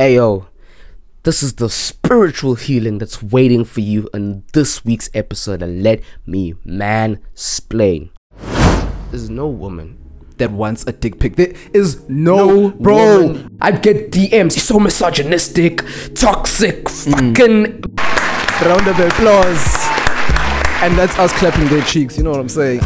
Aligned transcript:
Ayo, 0.00 0.46
this 1.22 1.40
is 1.40 1.54
the 1.54 1.70
spiritual 1.70 2.56
healing 2.56 2.98
that's 2.98 3.22
waiting 3.22 3.64
for 3.64 3.80
you 3.80 4.08
in 4.12 4.42
this 4.52 4.84
week's 4.84 5.08
episode 5.14 5.62
of 5.62 5.68
Let 5.68 6.02
Me 6.26 6.54
Mansplain. 6.66 8.10
There's 9.10 9.30
no 9.30 9.46
woman 9.46 9.96
that 10.38 10.50
wants 10.50 10.84
a 10.88 10.92
dick 10.92 11.20
pic. 11.20 11.36
There 11.36 11.52
is 11.72 12.08
no, 12.08 12.70
bro. 12.72 13.22
woman- 13.22 13.56
I'd 13.60 13.82
get 13.82 14.10
DMs. 14.10 14.56
You're 14.56 14.62
so 14.62 14.80
misogynistic, 14.80 15.84
toxic, 16.16 16.86
mm. 16.86 17.36
fucking. 17.36 17.84
Round 18.66 18.88
of 18.88 18.98
applause. 18.98 19.64
And 20.82 20.98
that's 20.98 21.16
us 21.20 21.32
clapping 21.34 21.68
their 21.68 21.82
cheeks. 21.82 22.16
You 22.16 22.24
know 22.24 22.30
what 22.30 22.40
I'm 22.40 22.48
saying? 22.48 22.80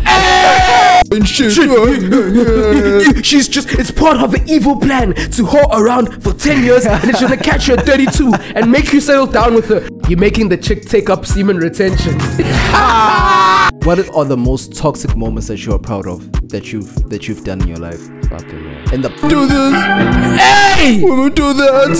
She's 3.23 3.49
just, 3.49 3.71
it's 3.73 3.91
part 3.91 4.19
of 4.19 4.35
an 4.35 4.49
evil 4.49 4.77
plan 4.79 5.15
to 5.15 5.43
whore 5.45 5.69
around 5.73 6.23
for 6.23 6.33
10 6.33 6.65
years 6.65 6.87
and 6.87 7.09
it's 7.11 7.21
gonna 7.21 7.37
catch 7.37 7.69
you 7.69 7.75
at 7.75 7.87
32 7.87 8.33
and 8.55 8.71
make 8.71 8.93
you 8.93 9.01
settle 9.01 9.27
down 9.27 9.55
with 9.55 9.69
her. 9.69 9.89
You're 10.09 10.19
making 10.19 10.49
the 10.49 10.57
chick 10.57 10.83
take 10.87 11.11
up 11.11 11.27
semen 11.27 11.59
retention. 11.59 12.19
What 13.85 14.07
are 14.15 14.25
the 14.25 14.37
most 14.37 14.75
toxic 14.77 15.17
moments 15.17 15.47
that 15.49 15.65
you 15.65 15.73
are 15.73 15.79
proud 15.79 16.07
of 16.07 16.31
that 16.51 16.73
you've 16.73 16.93
that 17.09 17.27
you've 17.27 17.43
done 17.45 17.63
in 17.63 17.69
your 17.69 17.79
life? 17.79 18.01
Fucking 18.29 18.63
man. 18.65 18.95
And 18.95 19.05
the 19.05 19.09
do 19.29 19.47
this, 19.47 20.41
Hey! 20.43 21.03
women 21.03 21.33
do 21.33 21.55
that. 21.55 21.97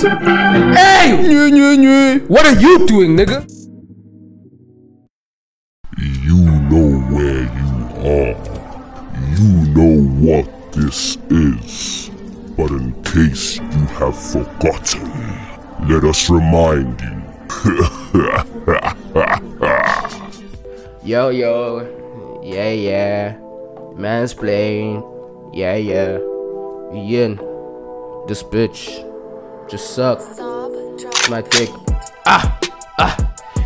Hey! 0.75 1.13
What 2.27 2.45
are 2.45 2.59
you 2.61 2.85
doing, 2.85 3.15
nigga? 3.15 3.43
You 5.97 6.37
know 6.69 6.99
where 7.09 7.43
you 7.43 7.69
are. 8.07 8.58
You 9.39 9.71
know 9.71 10.03
what 10.19 10.51
this 10.73 11.15
is. 11.29 12.11
But 12.57 12.71
in 12.71 12.91
case 13.03 13.55
you 13.55 13.85
have 13.95 14.19
forgotten, 14.19 15.07
let 15.87 16.03
us 16.03 16.29
remind 16.29 16.99
you. 16.99 17.23
Yo, 21.05 21.29
yo. 21.29 22.41
Yeah, 22.43 22.71
yeah. 22.71 23.37
Mansplain. 23.95 25.05
Yeah, 25.55 25.75
yeah. 25.75 26.17
Ian. 26.93 27.37
This 28.27 28.43
bitch. 28.43 28.91
Just 29.69 29.95
suck. 29.95 30.19
My 31.29 31.41
dick. 31.43 31.69
Ah! 32.25 32.59
Ah! 32.97 33.15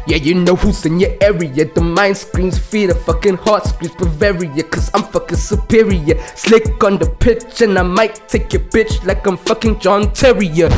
Yeah, 0.06 0.18
you 0.18 0.36
know 0.36 0.56
who's 0.56 0.86
in 0.86 1.00
your 1.00 1.12
area. 1.22 1.66
The 1.66 1.82
mind 1.82 2.18
screams 2.18 2.58
fear, 2.58 2.88
the 2.88 2.96
fucking 2.96 3.38
heart 3.38 3.66
screams 3.66 3.96
Bavaria. 3.96 4.64
Cause 4.64 4.92
I'm 4.94 5.04
fucking 5.04 5.38
superior. 5.38 6.20
Slick 6.36 6.84
on 6.84 6.98
the 6.98 7.10
pitch, 7.10 7.62
and 7.62 7.80
I 7.80 7.84
might 7.84 8.28
take 8.28 8.52
your 8.52 8.64
bitch 8.64 9.06
like 9.06 9.26
I'm 9.26 9.38
fucking 9.38 9.80
John 9.80 10.12
Terrier. 10.14 10.70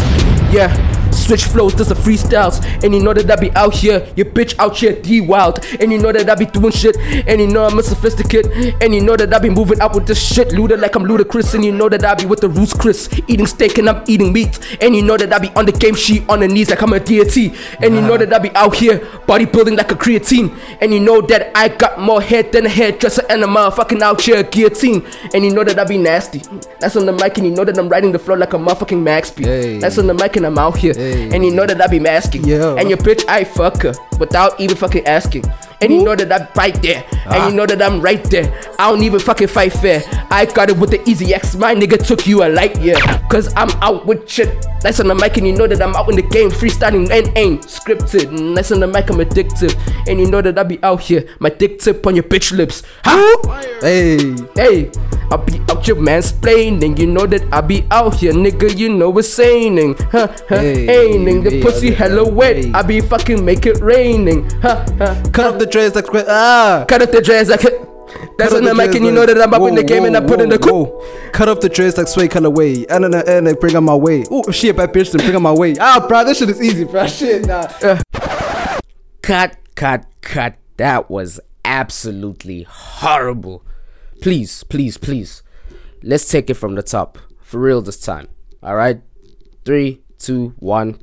Yeah. 0.55 0.95
Switch 1.11 1.45
flows, 1.45 1.73
does 1.73 1.89
the 1.89 1.95
freestyles. 1.95 2.63
And 2.83 2.93
you 2.93 3.01
know 3.01 3.13
that 3.13 3.29
I 3.31 3.35
be 3.35 3.51
out 3.55 3.73
here, 3.73 4.07
your 4.15 4.27
bitch 4.27 4.57
out 4.59 4.77
here 4.77 4.93
D 4.93 5.21
wild. 5.21 5.65
And 5.79 5.91
you 5.91 5.97
know 5.97 6.11
that 6.11 6.29
I 6.29 6.35
be 6.35 6.45
doing 6.45 6.71
shit. 6.71 6.95
And 6.97 7.41
you 7.41 7.47
know 7.47 7.65
I'm 7.65 7.79
a 7.79 7.83
sophisticate. 7.83 8.45
And 8.81 8.93
you 8.93 9.01
know 9.01 9.15
that 9.17 9.33
I 9.33 9.39
be 9.39 9.49
moving 9.49 9.81
out 9.81 9.95
with 9.95 10.05
this 10.07 10.21
shit. 10.21 10.49
Luda 10.49 10.79
like 10.79 10.95
I'm 10.95 11.03
Ludacris. 11.03 11.55
And 11.55 11.65
you 11.65 11.71
know 11.71 11.89
that 11.89 12.05
I 12.05 12.13
be 12.13 12.25
with 12.25 12.41
the 12.41 12.49
roots 12.49 12.73
Chris. 12.73 13.09
Eating 13.27 13.47
steak 13.47 13.77
and 13.79 13.89
I'm 13.89 14.03
eating 14.07 14.31
meat. 14.31 14.59
And 14.81 14.95
you 14.95 15.01
know 15.01 15.17
that 15.17 15.33
I 15.33 15.39
be 15.39 15.49
on 15.55 15.65
the 15.65 15.71
game 15.71 15.95
sheet 15.95 16.23
on 16.29 16.41
the 16.41 16.47
knees 16.47 16.69
like 16.69 16.81
I'm 16.81 16.93
a 16.93 16.99
deity. 16.99 17.53
And 17.81 17.95
you 17.95 18.01
know 18.01 18.17
that 18.17 18.31
I 18.31 18.39
be 18.39 18.51
out 18.51 18.75
here 18.75 18.99
bodybuilding 19.27 19.77
like 19.77 19.91
a 19.91 19.95
creatine. 19.95 20.55
And 20.79 20.93
you 20.93 20.99
know 20.99 21.21
that 21.21 21.57
I 21.57 21.69
got 21.69 21.99
more 21.99 22.21
head 22.21 22.51
than 22.51 22.65
a 22.65 22.69
hairdresser 22.69 23.23
and 23.29 23.43
a 23.43 23.47
motherfucking 23.47 24.01
out 24.01 24.21
here 24.21 24.43
guillotine. 24.43 25.05
And 25.33 25.43
you 25.43 25.53
know 25.53 25.63
that 25.63 25.79
I 25.79 25.85
be 25.85 25.97
nasty. 25.97 26.43
That's 26.79 26.95
on 26.95 27.05
the 27.07 27.13
mic 27.13 27.37
and 27.39 27.47
you 27.47 27.53
know 27.53 27.65
that 27.65 27.77
I'm 27.77 27.89
riding 27.89 28.11
the 28.11 28.19
floor 28.19 28.37
like 28.37 28.53
a 28.53 28.57
motherfucking 28.57 29.01
Max 29.01 29.31
P. 29.31 29.43
Hey. 29.43 29.79
That's 29.79 29.97
on 29.97 30.07
the 30.07 30.13
mic 30.13 30.35
and 30.35 30.44
I'm 30.45 30.57
out 30.57 30.77
here. 30.77 30.93
Hey. 30.93 31.29
And 31.33 31.45
you 31.45 31.51
know 31.51 31.65
that 31.65 31.81
I 31.81 31.87
be 31.87 31.99
masking. 31.99 32.43
Yeah. 32.43 32.75
And 32.75 32.89
your 32.89 32.97
bitch, 32.97 33.23
I 33.27 33.43
fuck 33.43 33.81
her 33.83 33.93
without 34.19 34.59
even 34.59 34.75
fucking 34.77 35.05
asking. 35.05 35.43
And 35.81 35.91
you 35.93 36.03
know 36.03 36.15
that 36.15 36.31
I'm 36.31 36.47
right 36.55 36.79
there. 36.81 37.05
Ah. 37.27 37.33
And 37.35 37.51
you 37.51 37.57
know 37.57 37.65
that 37.65 37.81
I'm 37.81 38.01
right 38.01 38.23
there. 38.25 38.47
I 38.79 38.89
don't 38.89 39.03
even 39.03 39.19
fucking 39.19 39.47
fight 39.47 39.73
fair. 39.73 40.03
I 40.31 40.45
got 40.45 40.69
it 40.69 40.77
with 40.77 40.91
the 40.91 41.01
easy 41.09 41.33
X. 41.33 41.55
My 41.55 41.75
nigga 41.75 42.03
took 42.03 42.25
you 42.27 42.43
a 42.43 42.49
light 42.49 42.79
year. 42.81 42.97
Cause 43.29 43.53
I'm 43.55 43.69
out 43.81 44.05
with 44.05 44.29
shit. 44.29 44.65
That's 44.81 44.99
on 44.99 45.07
the 45.07 45.15
mic 45.15 45.37
and 45.37 45.47
you 45.47 45.55
know 45.55 45.67
that 45.67 45.81
I'm 45.81 45.95
out 45.95 46.09
in 46.09 46.15
the 46.15 46.21
game. 46.21 46.49
Freestyling 46.49 47.09
and 47.11 47.35
ain't 47.37 47.63
scripted. 47.63 48.27
And 48.29 48.55
that's 48.55 48.71
on 48.71 48.79
the 48.79 48.87
mic, 48.87 49.09
I'm 49.09 49.17
addictive. 49.17 49.73
And 50.07 50.19
you 50.19 50.29
know 50.29 50.41
that 50.41 50.57
I 50.57 50.63
be 50.63 50.81
out 50.83 51.01
here. 51.01 51.27
My 51.39 51.49
dick 51.49 51.79
tip 51.79 52.05
on 52.05 52.15
your 52.15 52.23
bitch 52.23 52.51
lips. 52.51 52.83
Ha! 53.03 53.79
Hey, 53.81 54.35
Hey, 54.55 54.91
I'll 55.31 55.39
be 55.39 55.59
out 55.69 55.85
here 55.85 55.95
mansplaining. 55.95 56.97
You 56.99 57.07
know 57.07 57.25
that 57.25 57.43
I 57.53 57.61
be 57.61 57.85
out 57.91 58.15
here, 58.15 58.33
nigga. 58.33 58.77
You 58.77 58.89
know 58.89 59.17
it's 59.17 59.27
saying. 59.33 59.95
Huh, 60.11 60.27
huh, 60.47 60.59
Hey, 60.59 60.87
aining. 61.13 61.43
The 61.43 61.49
hey, 61.51 61.61
pussy 61.61 61.87
hey, 61.89 61.95
hella 61.95 62.27
wet. 62.27 62.57
hey. 62.57 62.71
I 62.73 62.81
be 62.81 63.01
fucking 63.01 63.43
make 63.43 63.65
it 63.65 63.79
raining. 63.81 64.49
Huh, 64.61 64.85
huh. 64.97 65.15
cut 65.33 65.53
off 65.53 65.59
the 65.59 65.65
dreads 65.75 65.93
like 65.93 66.07
ah. 66.29 66.85
Cut 66.87 67.01
up 67.01 67.11
the 67.11 67.21
dress 67.21 67.49
like 67.49 67.59
That's 68.37 68.53
off 68.53 68.63
the 68.63 68.73
mic 68.73 68.95
and 68.95 69.03
you 69.03 69.11
know 69.11 69.25
that 69.25 69.41
I'm 69.41 69.53
up 69.53 69.61
in 69.67 69.75
the 69.75 69.83
game 69.83 70.05
and 70.05 70.15
I 70.15 70.21
whoa, 70.21 70.27
put 70.27 70.39
in 70.39 70.47
the 70.47 70.57
whoa, 70.57 70.85
whoa. 70.85 71.31
Cut 71.31 71.49
off 71.49 71.59
the 71.59 71.67
dreads 71.67 71.97
like 71.97 72.07
sway 72.07 72.29
colorway. 72.29 72.85
And 72.89 73.03
and 73.03 73.13
and 73.15 73.45
like 73.45 73.59
bring 73.59 73.75
on 73.75 73.83
my 73.83 73.95
way. 73.95 74.23
Oh 74.31 74.49
shit, 74.51 74.77
bad 74.77 74.93
bitch, 74.93 75.11
then 75.11 75.19
bring 75.25 75.35
on 75.35 75.43
my 75.43 75.51
way. 75.51 75.75
Ah, 75.77 76.05
bro, 76.07 76.23
this 76.23 76.39
shit 76.39 76.49
is 76.49 76.61
easy, 76.61 76.85
bro. 76.85 77.05
Shit, 77.15 77.45
nah. 77.45 77.67
Cut, 79.21 79.57
cut, 79.75 80.05
cut. 80.21 80.55
That 80.77 81.09
was 81.09 81.41
absolutely 81.65 82.63
horrible. 82.63 83.65
Please, 84.21 84.63
please, 84.63 84.97
please. 84.97 85.43
Let's 86.01 86.29
take 86.29 86.49
it 86.49 86.53
from 86.53 86.75
the 86.75 86.83
top. 86.83 87.17
For 87.41 87.59
real 87.59 87.81
this 87.81 87.99
time. 87.99 88.29
Alright? 88.63 89.01
Three, 89.65 90.03
two, 90.19 90.55
one, 90.59 90.99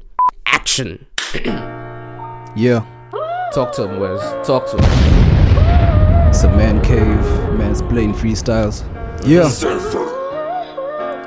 action. 0.46 1.06
Yeah, 2.54 2.84
Talk 3.54 3.72
to 3.72 3.86
him, 3.86 4.00
Wes. 4.00 4.46
Talk 4.46 4.66
to 4.70 4.76
him. 4.78 6.28
it's 6.28 6.42
a 6.42 6.48
man 6.48 6.80
cave, 6.82 7.58
man's 7.58 7.82
playing 7.82 8.14
freestyles. 8.14 8.82
Yeah. 9.26 9.48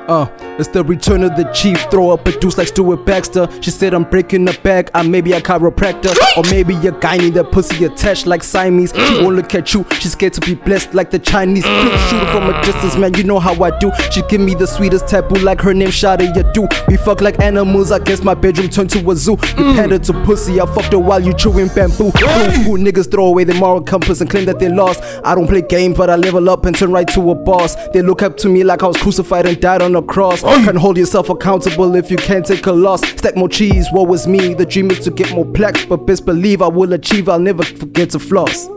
Uh, 0.07 0.27
it's 0.59 0.69
the 0.69 0.83
return 0.83 1.23
of 1.23 1.35
the 1.35 1.43
chief. 1.51 1.79
Throw 1.89 2.11
up 2.11 2.25
a 2.27 2.39
deuce 2.39 2.57
like 2.57 2.67
Stuart 2.67 3.05
Baxter. 3.05 3.47
She 3.61 3.71
said 3.71 3.93
I'm 3.93 4.03
breaking 4.03 4.45
the 4.45 4.57
back. 4.63 4.89
I 4.93 5.01
may 5.03 5.21
be 5.21 5.33
a 5.33 5.41
chiropractor, 5.41 6.15
or 6.37 6.43
maybe 6.51 6.75
a 6.87 6.91
guy 6.91 7.17
need 7.17 7.33
that 7.33 7.51
pussy 7.51 7.85
attached 7.85 8.25
like 8.27 8.43
Siamese. 8.43 8.93
She 8.95 9.23
won't 9.23 9.35
look 9.35 9.53
at 9.55 9.73
you. 9.73 9.85
She's 9.99 10.11
scared 10.13 10.33
to 10.33 10.41
be 10.41 10.55
blessed 10.55 10.93
like 10.93 11.11
the 11.11 11.19
Chinese. 11.19 11.65
Flip 11.65 11.99
shooter 12.09 12.27
from 12.31 12.53
a 12.53 12.61
distance, 12.63 12.95
man. 12.97 13.13
You 13.15 13.23
know 13.23 13.39
how 13.39 13.61
I 13.63 13.77
do. 13.79 13.91
She 14.11 14.21
give 14.29 14.41
me 14.41 14.53
the 14.53 14.67
sweetest 14.67 15.07
taboo 15.07 15.39
like 15.43 15.59
her 15.61 15.73
name 15.73 15.91
Sade 15.91 16.19
Adu. 16.19 16.87
We 16.87 16.97
fuck 16.97 17.21
like 17.21 17.39
animals. 17.41 17.91
I 17.91 17.99
guess 17.99 18.21
my 18.21 18.33
bedroom 18.35 18.69
turned 18.69 18.91
to 18.91 19.09
a 19.09 19.15
zoo. 19.15 19.37
You 19.57 19.73
pander 19.75 19.99
to 19.99 20.13
pussy. 20.23 20.61
I 20.61 20.65
fucked 20.67 20.93
her 20.93 20.99
while 20.99 21.19
you 21.19 21.33
chewing 21.33 21.67
bamboo. 21.69 22.07
Ooh, 22.07 22.77
niggas 22.77 23.09
throw 23.09 23.25
away 23.25 23.43
their 23.43 23.59
moral 23.59 23.81
compass 23.81 24.21
and 24.21 24.29
claim 24.29 24.45
that 24.45 24.59
they 24.59 24.69
lost. 24.69 25.01
I 25.23 25.33
don't 25.35 25.47
play 25.47 25.63
games, 25.63 25.97
but 25.97 26.09
I 26.09 26.15
level 26.15 26.49
up 26.49 26.65
and 26.65 26.75
turn 26.75 26.91
right 26.91 27.07
to 27.09 27.31
a 27.31 27.35
boss. 27.35 27.75
They 27.89 28.01
look 28.01 28.21
up 28.21 28.37
to 28.37 28.49
me 28.49 28.63
like 28.63 28.83
I 28.83 28.87
was 28.87 28.97
crucified 28.97 29.45
and 29.47 29.59
died 29.59 29.81
on 29.81 29.94
a 29.95 30.01
cross. 30.01 30.41
Can't 30.41 30.77
hold 30.77 30.97
yourself 30.97 31.29
accountable 31.29 31.95
if 31.95 32.09
you 32.11 32.17
can't 32.17 32.45
take 32.45 32.65
a 32.67 32.71
loss. 32.71 33.01
Stack 33.01 33.35
more 33.35 33.49
cheese, 33.49 33.87
what 33.91 34.07
was 34.07 34.27
me? 34.27 34.53
The 34.53 34.65
dream 34.65 34.91
is 34.91 34.99
to 35.05 35.11
get 35.11 35.31
more 35.33 35.45
plaques, 35.45 35.85
but 35.85 36.05
best 36.05 36.25
believe 36.25 36.61
I 36.61 36.67
will 36.67 36.93
achieve. 36.93 37.29
I'll 37.29 37.39
never 37.39 37.63
forget 37.63 38.11
to 38.11 38.19
floss. 38.19 38.67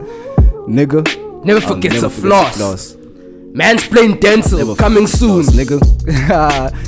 Nigga. 0.68 1.44
Never 1.44 1.60
forget 1.60 1.92
never 1.92 2.08
to 2.08 2.10
floss. 2.10 2.96
Mansplain 3.52 4.20
Dental 4.20 4.58
Never 4.58 4.74
coming 4.76 5.06
soon. 5.06 5.42
Floss, 5.42 5.56
nigga. 5.56 5.80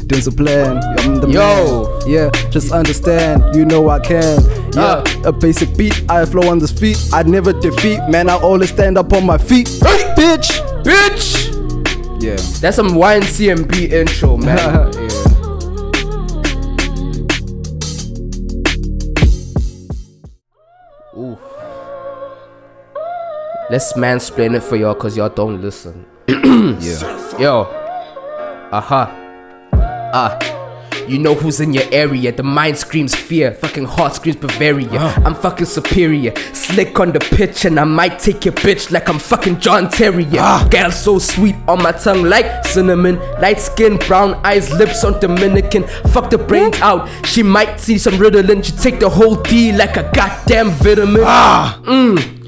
There's 0.09 0.27
a 0.27 0.33
plan. 0.33 0.77
I'm 0.99 1.17
the 1.17 1.29
Yo. 1.29 1.99
man. 2.01 2.09
Yeah, 2.09 2.31
just 2.51 2.71
understand. 2.71 3.55
You 3.57 3.65
know 3.65 3.89
I 3.89 3.99
can. 3.99 4.41
Yeah, 4.75 4.83
Uh. 4.83 5.05
a 5.25 5.33
basic 5.33 5.75
beat. 5.77 6.05
I 6.11 6.25
flow 6.27 6.49
on 6.51 6.59
this 6.59 6.71
feet. 6.71 6.99
I 7.13 7.23
never 7.23 7.53
defeat. 7.53 7.99
Man, 8.09 8.29
I 8.29 8.35
always 8.39 8.69
stand 8.71 8.99
up 8.99 9.13
on 9.15 9.25
my 9.25 9.39
feet. 9.39 9.69
Hey. 9.69 10.15
Bitch. 10.17 10.51
Bitch! 10.85 11.50
Yeah. 12.21 12.37
That's 12.61 12.77
some 12.77 12.89
YNCMB 12.91 13.93
intro, 13.93 14.37
man. 14.37 14.57
yeah. 14.93 15.31
Ooh. 21.17 21.39
Let's 23.71 23.95
mansplain 23.95 24.55
it 24.55 24.63
for 24.63 24.77
y'all 24.77 24.95
cause 24.95 25.17
y'all 25.17 25.31
don't 25.31 25.61
listen. 25.63 26.05
Yeah. 26.81 27.39
Yo. 27.39 27.63
Aha. 28.71 29.11
Ah. 30.13 30.60
You 31.09 31.19
know 31.19 31.35
who's 31.35 31.61
in 31.61 31.73
your 31.73 31.85
area. 31.93 32.33
The 32.33 32.43
mind 32.43 32.77
screams 32.79 33.15
fear. 33.15 33.53
Fucking 33.53 33.85
heart 33.85 34.15
screams 34.15 34.37
Bavaria. 34.37 34.89
I'm 35.25 35.35
fucking 35.35 35.67
superior. 35.67 36.33
Slick 36.53 36.99
on 37.01 37.13
the 37.13 37.21
pitch, 37.21 37.65
and 37.65 37.79
I 37.81 37.85
might 37.85 38.19
take 38.19 38.45
your 38.45 38.55
bitch 38.55 38.91
like 38.93 39.09
I'm 39.09 39.19
fucking 39.19 39.59
John 39.61 39.89
Terrier. 39.91 40.69
Girl 40.71 40.91
so 40.91 41.19
sweet 41.19 41.57
on 41.67 41.83
my 41.83 41.93
tongue 41.93 42.23
like 42.25 42.65
cinnamon. 42.65 43.17
Light 43.41 43.61
skin, 43.61 43.97
brown 43.97 44.35
eyes, 44.45 44.71
lips 44.73 45.03
on 45.05 45.19
Dominican. 45.21 45.85
Fuck 46.13 46.31
the 46.31 46.39
brains 46.39 46.81
out. 46.81 47.09
She 47.27 47.43
might 47.43 47.81
see 47.81 47.99
some 47.99 48.15
Ritalin. 48.15 48.65
She 48.65 48.73
take 48.73 49.01
the 49.01 49.09
whole 49.09 49.37
D 49.37 49.73
like 49.73 49.97
a 49.97 50.11
goddamn 50.15 50.71
vitamin. 50.71 51.23
Ah, 51.25 51.81
Mm. 51.85 52.40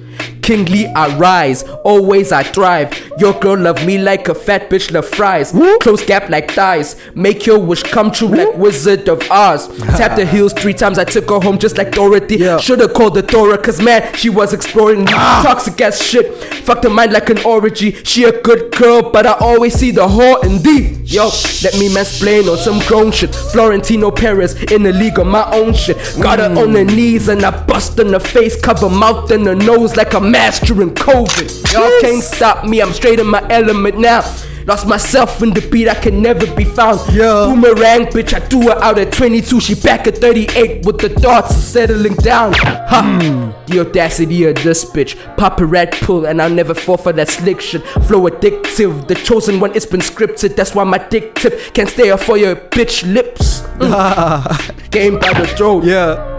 Kingly 0.43 0.87
I 0.89 1.17
rise, 1.17 1.63
always 1.85 2.33
I 2.33 2.43
thrive. 2.43 2.93
Your 3.17 3.33
girl 3.39 3.57
love 3.57 3.87
me 3.87 3.97
like 3.99 4.29
a 4.29 4.35
fat 4.35 4.69
bitch 4.69 4.91
love 4.93 5.09
fries. 5.09 5.53
Close 5.81 6.05
gap 6.05 6.29
like 6.31 6.51
thighs, 6.51 6.97
make 7.15 7.47
your 7.47 7.61
wish 7.61 7.85
come 7.85 8.11
true 8.11 8.29
like 8.29 8.55
Wizard 8.57 9.09
of 9.09 9.23
Oz. 9.31 9.69
Tap 9.97 10.17
the 10.17 10.27
heels 10.27 10.53
three 10.53 10.75
times, 10.75 10.99
I 10.99 11.05
took 11.05 11.31
her 11.31 11.39
home 11.39 11.59
just 11.59 11.79
like 11.79 11.93
Dorothy. 11.93 12.39
Yeah. 12.39 12.59
Should've 12.59 12.93
called 12.93 13.15
the 13.15 13.23
Dora, 13.23 13.57
cause 13.57 13.81
man, 13.81 14.13
she 14.15 14.31
was 14.31 14.53
exploring 14.53 15.07
ah. 15.11 15.43
toxic 15.45 15.81
ass 15.81 16.03
shit. 16.03 16.35
Fucked 16.65 16.85
her 16.85 16.91
mind 16.91 17.13
like 17.13 17.31
an 17.31 17.39
orgy. 17.45 17.93
She 18.05 18.25
a 18.25 18.43
good 18.43 18.75
girl, 18.75 19.11
but 19.11 19.27
I 19.27 19.35
always 19.35 19.75
see 19.75 19.93
the 19.93 20.09
whore 20.09 20.43
in 20.45 20.61
thee. 20.63 21.03
Yo, 21.05 21.27
let 21.63 21.75
me 21.79 21.89
mansplain 21.89 22.51
on 22.51 22.59
some 22.59 22.81
grown 22.89 23.13
shit. 23.13 23.35
Florentino 23.35 24.11
Perez 24.11 24.61
in 24.73 24.83
the 24.83 24.93
league 24.93 25.19
of 25.19 25.27
my 25.27 25.45
own 25.53 25.75
shit. 25.75 25.97
Got 26.21 26.39
her 26.39 26.47
on 26.47 26.75
her 26.75 26.85
knees 26.85 27.29
and 27.29 27.45
I 27.45 27.65
bust 27.67 27.99
in 27.99 28.13
the 28.13 28.21
face, 28.21 28.61
cover 28.61 28.89
mouth 28.89 29.31
and 29.31 29.47
her 29.47 29.55
nose 29.55 29.97
like 29.97 30.15
a 30.15 30.32
mask 30.33 30.63
during 30.63 30.95
COVID. 30.95 31.73
Y'all 31.73 32.01
can't 32.01 32.23
stop 32.23 32.65
me, 32.65 32.81
I'm 32.81 32.93
straight 32.93 33.21
in 33.21 33.27
my 33.27 33.47
element 33.51 33.99
now. 33.99 34.23
Lost 34.67 34.87
myself 34.87 35.43
in 35.43 35.51
the 35.51 35.61
beat, 35.71 35.89
I 35.89 35.95
can 35.95 36.23
never 36.23 36.47
be 36.55 36.65
found. 36.65 37.01
Yeah. 37.13 37.47
Boomerang, 37.47 38.07
bitch, 38.07 38.33
I 38.33 38.39
threw 38.39 38.63
her 38.63 38.79
out 38.81 38.99
at 38.99 39.13
22. 39.13 39.61
She 39.61 39.75
back 39.75 40.07
at 40.07 40.19
38 40.19 40.87
with 40.87 40.99
the 40.99 41.09
thoughts 41.09 41.51
of 41.51 41.63
settling 41.63 42.15
down. 42.15 42.53
Ha! 42.55 43.65
The 43.67 43.81
audacity 43.81 44.45
of 44.45 44.55
this 44.63 44.85
bitch. 44.85 45.17
Pop 45.37 45.61
a 45.61 45.67
red 45.67 45.93
pill, 45.93 46.27
and 46.27 46.41
I'll 46.41 46.49
never 46.49 46.75
fall 46.75 46.97
for 46.97 47.13
that 47.13 47.29
slick 47.29 47.61
shit. 47.61 47.83
Flow 48.07 48.29
addictive, 48.31 49.09
the 49.09 49.17
chosen 49.17 49.59
one, 49.59 49.75
it's 49.75 49.87
been 49.87 50.01
scripted. 50.01 50.55
That's 50.55 50.75
why 50.75 50.85
my 50.85 50.99
dick 50.99 51.35
tip 51.35 51.59
can't 51.75 51.89
stay 51.89 52.11
off 52.11 52.23
for 52.23 52.39
your 52.39 52.55
bitch 52.55 53.03
lips. 53.13 53.63
Mm. 53.79 54.91
Game 54.91 55.19
by 55.19 55.33
the 55.33 55.47
throat. 55.49 55.85
Yeah. 55.85 56.32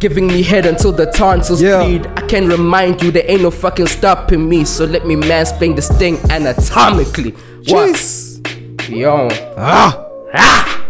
Giving 0.00 0.26
me 0.28 0.42
head 0.42 0.64
until 0.64 0.92
the 0.92 1.06
tonsils 1.06 1.60
Yeah. 1.60 1.84
bleed. 1.84 2.06
I 2.16 2.22
can 2.26 2.48
remind 2.48 3.02
you 3.02 3.10
there 3.10 3.24
ain't 3.26 3.42
no 3.42 3.50
fucking 3.50 3.86
stopping 3.86 4.48
me. 4.48 4.64
So 4.64 4.86
let 4.86 5.06
me 5.06 5.14
mansplain 5.14 5.76
this 5.76 5.88
thing 5.90 6.18
anatomically. 6.30 7.32
What? 7.68 7.90
Jeez. 7.94 8.88
Yo. 8.88 9.28
Ah. 9.58 10.06
Ah. 10.32 10.86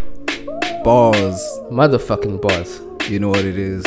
Bars. 0.83 1.39
Motherfucking 1.69 2.41
boss. 2.41 2.79
You 3.09 3.19
know 3.19 3.29
what 3.29 3.43
it 3.43 3.57
is. 3.57 3.83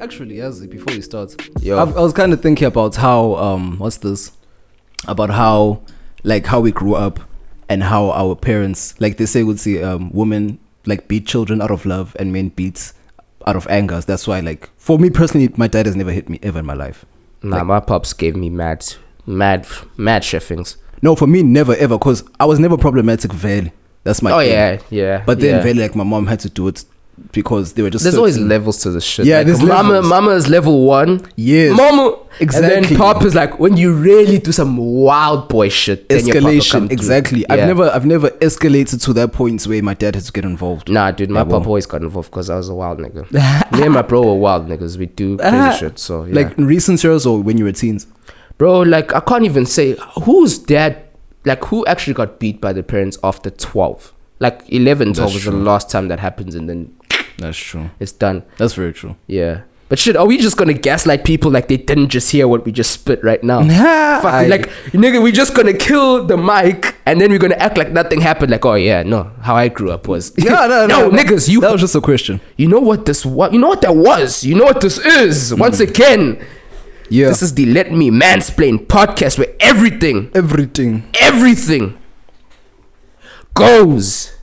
Actually, 0.00 0.36
Yazzie, 0.36 0.68
before 0.68 0.94
we 0.94 1.02
start, 1.02 1.36
Yo. 1.60 1.78
I've, 1.78 1.94
I 1.94 2.00
was 2.00 2.14
kind 2.14 2.32
of 2.32 2.40
thinking 2.40 2.66
about 2.66 2.96
how 2.96 3.34
um, 3.34 3.78
what's 3.78 3.98
this? 3.98 4.32
About 5.06 5.28
how, 5.28 5.82
like, 6.24 6.46
how 6.46 6.60
we 6.60 6.72
grew 6.72 6.94
up, 6.94 7.20
and 7.68 7.82
how 7.82 8.10
our 8.12 8.34
parents, 8.34 8.98
like 8.98 9.18
they 9.18 9.26
say, 9.26 9.42
would 9.42 9.60
see 9.60 9.82
um, 9.82 10.10
women 10.12 10.58
like 10.86 11.06
beat 11.06 11.26
children 11.26 11.60
out 11.60 11.70
of 11.70 11.84
love, 11.84 12.16
and 12.18 12.32
men 12.32 12.48
beat 12.48 12.94
out 13.46 13.56
of 13.56 13.66
anger. 13.68 14.00
That's 14.00 14.26
why, 14.26 14.40
like, 14.40 14.70
for 14.78 14.98
me 14.98 15.10
personally, 15.10 15.52
my 15.56 15.68
dad 15.68 15.84
has 15.84 15.96
never 15.96 16.12
hit 16.12 16.30
me 16.30 16.38
ever 16.42 16.60
in 16.60 16.66
my 16.66 16.74
life. 16.74 17.04
Nah, 17.42 17.62
my 17.64 17.80
pops 17.80 18.14
gave 18.14 18.34
me 18.36 18.48
mad, 18.48 18.86
mad, 19.26 19.66
mad 19.98 20.22
chefings. 20.22 20.76
No, 21.02 21.14
for 21.14 21.26
me, 21.26 21.42
never 21.42 21.74
ever, 21.76 21.98
cause 21.98 22.24
I 22.38 22.46
was 22.46 22.58
never 22.58 22.78
problematic. 22.78 23.34
Vele, 23.34 23.70
that's 24.04 24.22
my. 24.22 24.32
Oh 24.32 24.38
thing. 24.38 24.50
yeah, 24.50 24.78
yeah. 24.88 25.24
But 25.26 25.40
then, 25.40 25.56
yeah. 25.56 25.62
Vele, 25.62 25.82
like 25.82 25.94
my 25.94 26.04
mom 26.04 26.26
had 26.26 26.40
to 26.40 26.48
do 26.48 26.68
it 26.68 26.84
because 27.32 27.74
they 27.74 27.82
were 27.82 27.90
just. 27.90 28.04
there's 28.04 28.16
always 28.16 28.38
levels 28.38 28.78
to 28.82 28.90
the 28.90 29.00
shit. 29.00 29.26
Yeah, 29.26 29.38
like, 29.38 29.46
there's 29.46 29.62
mama. 29.62 29.88
levels. 29.94 30.08
Mama 30.08 30.30
is 30.32 30.48
level 30.48 30.84
one. 30.86 31.20
Yes. 31.36 31.76
Mama. 31.76 32.16
And 32.32 32.42
Exactly. 32.42 32.86
then 32.88 32.96
pop 32.98 33.24
is 33.24 33.34
like 33.34 33.58
when 33.58 33.76
you 33.76 33.92
really 33.92 34.38
do 34.38 34.52
some 34.52 34.76
wild 34.76 35.48
boy 35.48 35.68
shit. 35.68 36.08
Then 36.08 36.26
your 36.26 36.36
papa 36.36 36.46
come 36.46 36.88
escalation. 36.88 36.90
Exactly. 36.92 37.48
I've 37.50 37.66
never, 37.66 37.90
I've 37.90 38.06
never 38.06 38.30
escalated 38.30 39.02
to 39.04 39.12
that 39.14 39.32
point 39.32 39.64
where 39.66 39.82
my 39.82 39.94
dad 39.94 40.14
had 40.14 40.24
to 40.24 40.32
get 40.32 40.44
involved. 40.44 40.88
Nah, 40.88 41.10
dude, 41.10 41.30
my 41.30 41.40
Yeah, 41.40 41.44
papa 41.44 41.66
always 41.66 41.86
got 41.86 42.02
involved 42.02 42.30
because 42.30 42.48
I 42.48 42.56
was 42.56 42.68
a 42.68 42.74
wild 42.74 42.98
nigga. 42.98 43.30
Me 43.72 43.82
and 43.84 43.92
my 43.94 44.02
bro 44.02 44.22
were 44.22 44.34
wild 44.34 44.68
niggas. 44.68 44.96
We 44.96 45.06
do 45.06 45.36
crazy 45.38 45.78
shit. 45.78 45.98
So 45.98 46.24
yeah. 46.24 46.34
Like 46.34 46.56
in 46.58 46.66
recent 46.66 47.02
years 47.04 47.26
or 47.26 47.42
when 47.42 47.58
you 47.58 47.64
were 47.64 47.72
teens. 47.72 48.06
bro, 48.58 48.80
like 48.80 49.12
I 49.14 49.20
can't 49.20 49.44
even 49.44 49.66
say 49.66 49.96
whose 50.24 50.58
dad, 50.58 51.02
like 51.44 51.64
who 51.64 51.84
actually 51.86 52.14
got 52.14 52.38
beat 52.38 52.60
by 52.60 52.72
the 52.72 52.82
parents 52.82 53.18
after 53.24 53.50
twelve. 53.50 54.12
Like 54.42 54.62
11, 54.72 55.12
12 55.12 55.16
That's 55.16 55.34
was 55.34 55.44
the 55.44 55.50
last 55.52 55.90
time 55.90 56.08
that 56.08 56.18
happens, 56.18 56.54
and 56.54 56.66
then 56.66 56.96
That's 57.40 57.58
true. 57.58 57.90
it's 57.98 58.12
done. 58.12 58.44
That's 58.58 58.74
very 58.74 58.92
true. 58.92 59.16
Yeah. 59.26 59.62
But 59.88 59.98
shit, 59.98 60.14
are 60.14 60.24
we 60.24 60.38
just 60.38 60.56
gonna 60.56 60.72
gaslight 60.74 61.24
people 61.24 61.50
like 61.50 61.66
they 61.66 61.76
didn't 61.76 62.10
just 62.10 62.30
hear 62.30 62.46
what 62.46 62.64
we 62.64 62.70
just 62.70 62.92
spit 62.92 63.24
right 63.24 63.42
now? 63.42 63.58
Nah, 63.62 64.20
Fuck, 64.22 64.32
I- 64.34 64.46
like 64.46 64.68
nigga, 64.94 65.20
we 65.20 65.32
just 65.32 65.52
gonna 65.52 65.72
kill 65.74 66.24
the 66.26 66.36
mic 66.36 66.94
and 67.06 67.20
then 67.20 67.30
we're 67.30 67.40
gonna 67.40 67.56
act 67.56 67.76
like 67.76 67.90
nothing 67.90 68.20
happened. 68.20 68.52
Like, 68.52 68.64
oh 68.64 68.74
yeah, 68.74 69.02
no, 69.02 69.32
how 69.42 69.56
I 69.56 69.66
grew 69.66 69.90
up 69.90 70.06
was 70.06 70.32
Yeah, 70.38 70.50
no, 70.68 70.86
no, 70.86 71.08
no. 71.08 71.10
niggas, 71.10 71.48
you 71.48 71.60
That 71.62 71.72
was 71.72 71.80
just 71.80 71.96
a 71.96 72.00
question. 72.00 72.40
you 72.56 72.68
know 72.68 72.78
what 72.78 73.04
this 73.04 73.26
what 73.26 73.52
you 73.52 73.58
know 73.58 73.66
what 73.66 73.80
that 73.82 73.96
was. 73.96 74.44
You 74.44 74.54
know 74.54 74.64
what 74.64 74.80
this 74.80 74.98
is. 74.98 75.50
Mm-hmm. 75.50 75.60
Once 75.60 75.80
again, 75.80 76.38
Yeah. 77.08 77.26
this 77.26 77.42
is 77.42 77.54
the 77.54 77.66
Let 77.66 77.90
Me 77.90 78.12
Mansplain 78.12 78.86
podcast 78.86 79.38
where 79.40 79.52
everything, 79.58 80.30
everything. 80.34 81.10
everything 81.18 81.98
goes. 83.54 84.36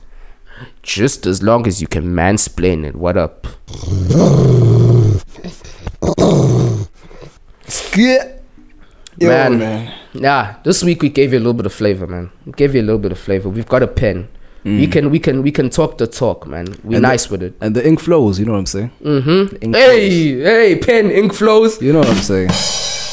Just 0.88 1.26
as 1.26 1.42
long 1.42 1.66
as 1.66 1.82
you 1.82 1.86
can 1.86 2.06
mansplain 2.14 2.82
it. 2.86 2.96
What 2.96 3.18
up? 3.18 3.46
Yo, 7.96 9.28
Man. 9.28 9.58
man. 9.58 9.94
Yeah, 10.14 10.56
this 10.64 10.82
week 10.84 11.02
we 11.02 11.08
gave 11.10 11.32
you 11.32 11.38
a 11.38 11.40
little 11.44 11.52
bit 11.54 11.66
of 11.66 11.72
flavor, 11.74 12.06
man. 12.06 12.30
We 12.46 12.52
gave 12.52 12.74
you 12.74 12.80
a 12.80 12.86
little 12.88 12.98
bit 13.00 13.12
of 13.12 13.18
flavor. 13.18 13.48
We've 13.48 13.66
got 13.68 13.82
a 13.82 13.86
pen. 13.88 14.28
We 14.64 14.86
can 14.86 15.10
we 15.10 15.18
can 15.18 15.42
we 15.42 15.50
can 15.50 15.70
talk 15.70 15.96
the 15.98 16.06
talk, 16.06 16.46
man. 16.46 16.66
We 16.84 16.92
Mm. 16.94 16.96
And 16.96 17.02
nice 17.02 17.26
the- 17.26 17.32
with 17.32 17.42
it. 17.42 17.54
And 17.60 17.74
the 17.74 17.86
ink 17.86 18.00
flows, 18.00 18.38
you 18.38 18.44
know 18.44 18.52
what 18.52 18.58
I'm 18.58 18.66
saying? 18.66 18.90
Mm-hmm. 19.02 19.72
Hey, 19.72 20.40
hey, 20.42 20.76
pen, 20.78 21.10
ink 21.10 21.32
flows. 21.32 21.80
You 21.82 21.92
know 21.94 22.00
what 22.00 22.08
I'm 22.10 22.16
saying? 22.16 22.50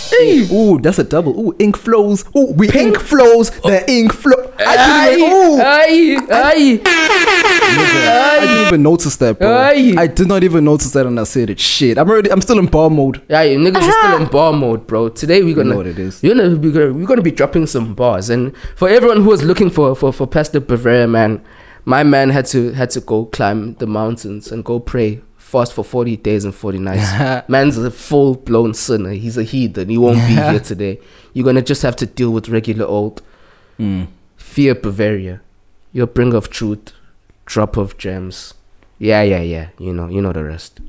Hey. 0.09 0.47
Ooh, 0.51 0.79
that's 0.79 0.99
a 0.99 1.03
double. 1.03 1.39
Ooh, 1.39 1.55
ink 1.59 1.77
flows. 1.77 2.25
Ooh, 2.35 2.53
we 2.53 2.69
ink 2.71 2.99
flows. 2.99 3.49
The 3.49 3.83
oh. 3.83 3.91
ink 3.91 4.13
flow. 4.13 4.51
I 4.59 4.75
Aye, 4.77 5.09
didn't 5.09 5.23
even, 5.23 5.37
ooh, 5.37 5.61
aye, 5.61 6.17
aye. 6.31 6.81
I 6.85 8.39
didn't 8.41 8.67
even 8.67 8.83
notice 8.83 9.15
that, 9.17 9.39
bro. 9.39 9.51
Aye. 9.51 9.95
I 9.97 10.07
did 10.07 10.27
not 10.27 10.43
even 10.43 10.63
notice 10.63 10.91
that 10.91 11.05
and 11.05 11.19
I 11.19 11.23
said 11.23 11.49
it. 11.49 11.59
Shit, 11.59 11.97
I'm 11.97 12.09
already. 12.09 12.31
I'm 12.31 12.41
still 12.41 12.59
in 12.59 12.67
bar 12.67 12.89
mode. 12.89 13.21
Yeah, 13.29 13.41
you 13.43 13.59
niggas 13.59 13.81
are 13.81 13.91
still 13.91 14.21
in 14.21 14.27
bar 14.29 14.53
mode, 14.53 14.87
bro. 14.87 15.09
Today 15.09 15.43
we're 15.43 15.55
gonna 15.55 15.69
You 15.69 15.71
know 15.71 15.77
what 15.77 15.87
it 15.87 15.99
is. 15.99 16.21
We're 16.21 16.35
gonna 16.35 16.55
be 16.55 16.71
gonna, 16.71 16.93
we're 16.93 17.07
gonna 17.07 17.21
be 17.21 17.31
dropping 17.31 17.67
some 17.67 17.93
bars, 17.95 18.29
and 18.29 18.55
for 18.75 18.87
everyone 18.87 19.17
who 19.17 19.29
was 19.29 19.43
looking 19.43 19.69
for 19.69 19.95
for 19.95 20.13
for 20.13 20.27
Pastor 20.27 20.59
Bavaria, 20.59 21.07
man, 21.07 21.43
my 21.83 22.03
man 22.03 22.29
had 22.29 22.45
to 22.47 22.71
had 22.71 22.89
to 22.91 23.01
go 23.01 23.25
climb 23.25 23.75
the 23.75 23.87
mountains 23.87 24.51
and 24.51 24.63
go 24.63 24.79
pray. 24.79 25.21
Fast 25.55 25.71
for 25.71 25.85
40 25.85 26.17
days 26.17 26.43
and 26.43 26.53
40 26.53 26.79
nights. 26.79 27.47
Man's 27.49 27.77
a 27.77 27.89
full 27.89 28.35
blown 28.35 28.73
sinner. 28.73 29.11
He's 29.11 29.37
a 29.37 29.43
heathen. 29.43 29.87
He 29.87 29.97
won't 29.97 30.17
be 30.27 30.35
here 30.35 30.59
today. 30.59 30.99
You're 31.31 31.45
gonna 31.45 31.61
just 31.61 31.81
have 31.81 31.95
to 31.95 32.05
deal 32.05 32.31
with 32.31 32.49
regular 32.49 32.85
old 32.85 33.21
Mm. 33.79 34.07
Fear 34.35 34.75
Bavaria. 34.75 35.39
Your 35.93 36.07
bringer 36.07 36.35
of 36.35 36.49
truth, 36.49 36.91
drop 37.45 37.77
of 37.77 37.97
gems. 37.97 38.53
Yeah, 38.99 39.21
yeah, 39.21 39.39
yeah. 39.41 39.69
You 39.79 39.93
know, 39.93 40.09
you 40.09 40.21
know 40.21 40.33
the 40.33 40.43
rest. 40.43 40.81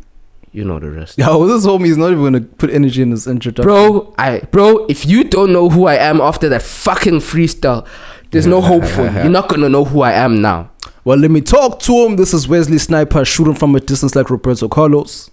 You 0.50 0.64
know 0.64 0.80
the 0.80 0.90
rest. 0.90 1.16
Yo, 1.16 1.46
this 1.46 1.64
homie 1.64 1.87
is 1.87 1.96
not 1.96 2.11
even 2.11 2.25
gonna 2.25 2.40
put 2.40 2.70
energy 2.70 3.02
in 3.02 3.11
this 3.11 3.28
introduction. 3.28 3.66
Bro, 3.68 4.14
I 4.18 4.40
bro, 4.50 4.85
if 4.87 5.06
you 5.06 5.23
don't 5.23 5.52
know 5.52 5.68
who 5.68 5.87
I 5.87 5.94
am 5.94 6.20
after 6.20 6.49
that 6.49 6.62
fucking 6.62 7.18
freestyle, 7.20 7.87
there's 8.32 8.49
no 8.49 8.61
hope 8.61 8.85
for 8.85 9.02
you. 9.04 9.12
You're 9.12 9.28
not 9.28 9.49
gonna 9.49 9.68
know 9.68 9.85
who 9.85 10.00
I 10.00 10.12
am 10.12 10.40
now. 10.42 10.70
Well, 11.06 11.18
let 11.18 11.30
me 11.30 11.40
talk 11.40 11.78
to 11.82 12.04
him. 12.04 12.16
This 12.16 12.34
is 12.34 12.48
Wesley 12.48 12.78
Sniper 12.78 13.25
shooting 13.25 13.54
from 13.54 13.76
a 13.76 13.78
distance 13.78 14.16
like 14.16 14.28
Roberto 14.28 14.68
Carlos. 14.68 15.30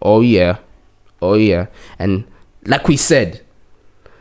Oh 0.00 0.20
yeah. 0.20 0.58
Oh 1.20 1.34
yeah. 1.34 1.66
And 1.98 2.24
like 2.64 2.86
we 2.86 2.96
said, 2.96 3.40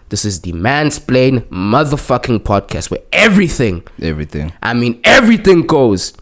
this 0.10 0.26
is 0.26 0.42
the 0.42 0.52
Mansplain 0.54 1.42
motherfucking 1.50 2.40
podcast 2.40 2.90
where 2.90 3.02
everything, 3.14 3.84
Everything. 4.02 4.52
I 4.64 4.74
mean 4.74 5.00
everything 5.04 5.68
goes 5.68 6.14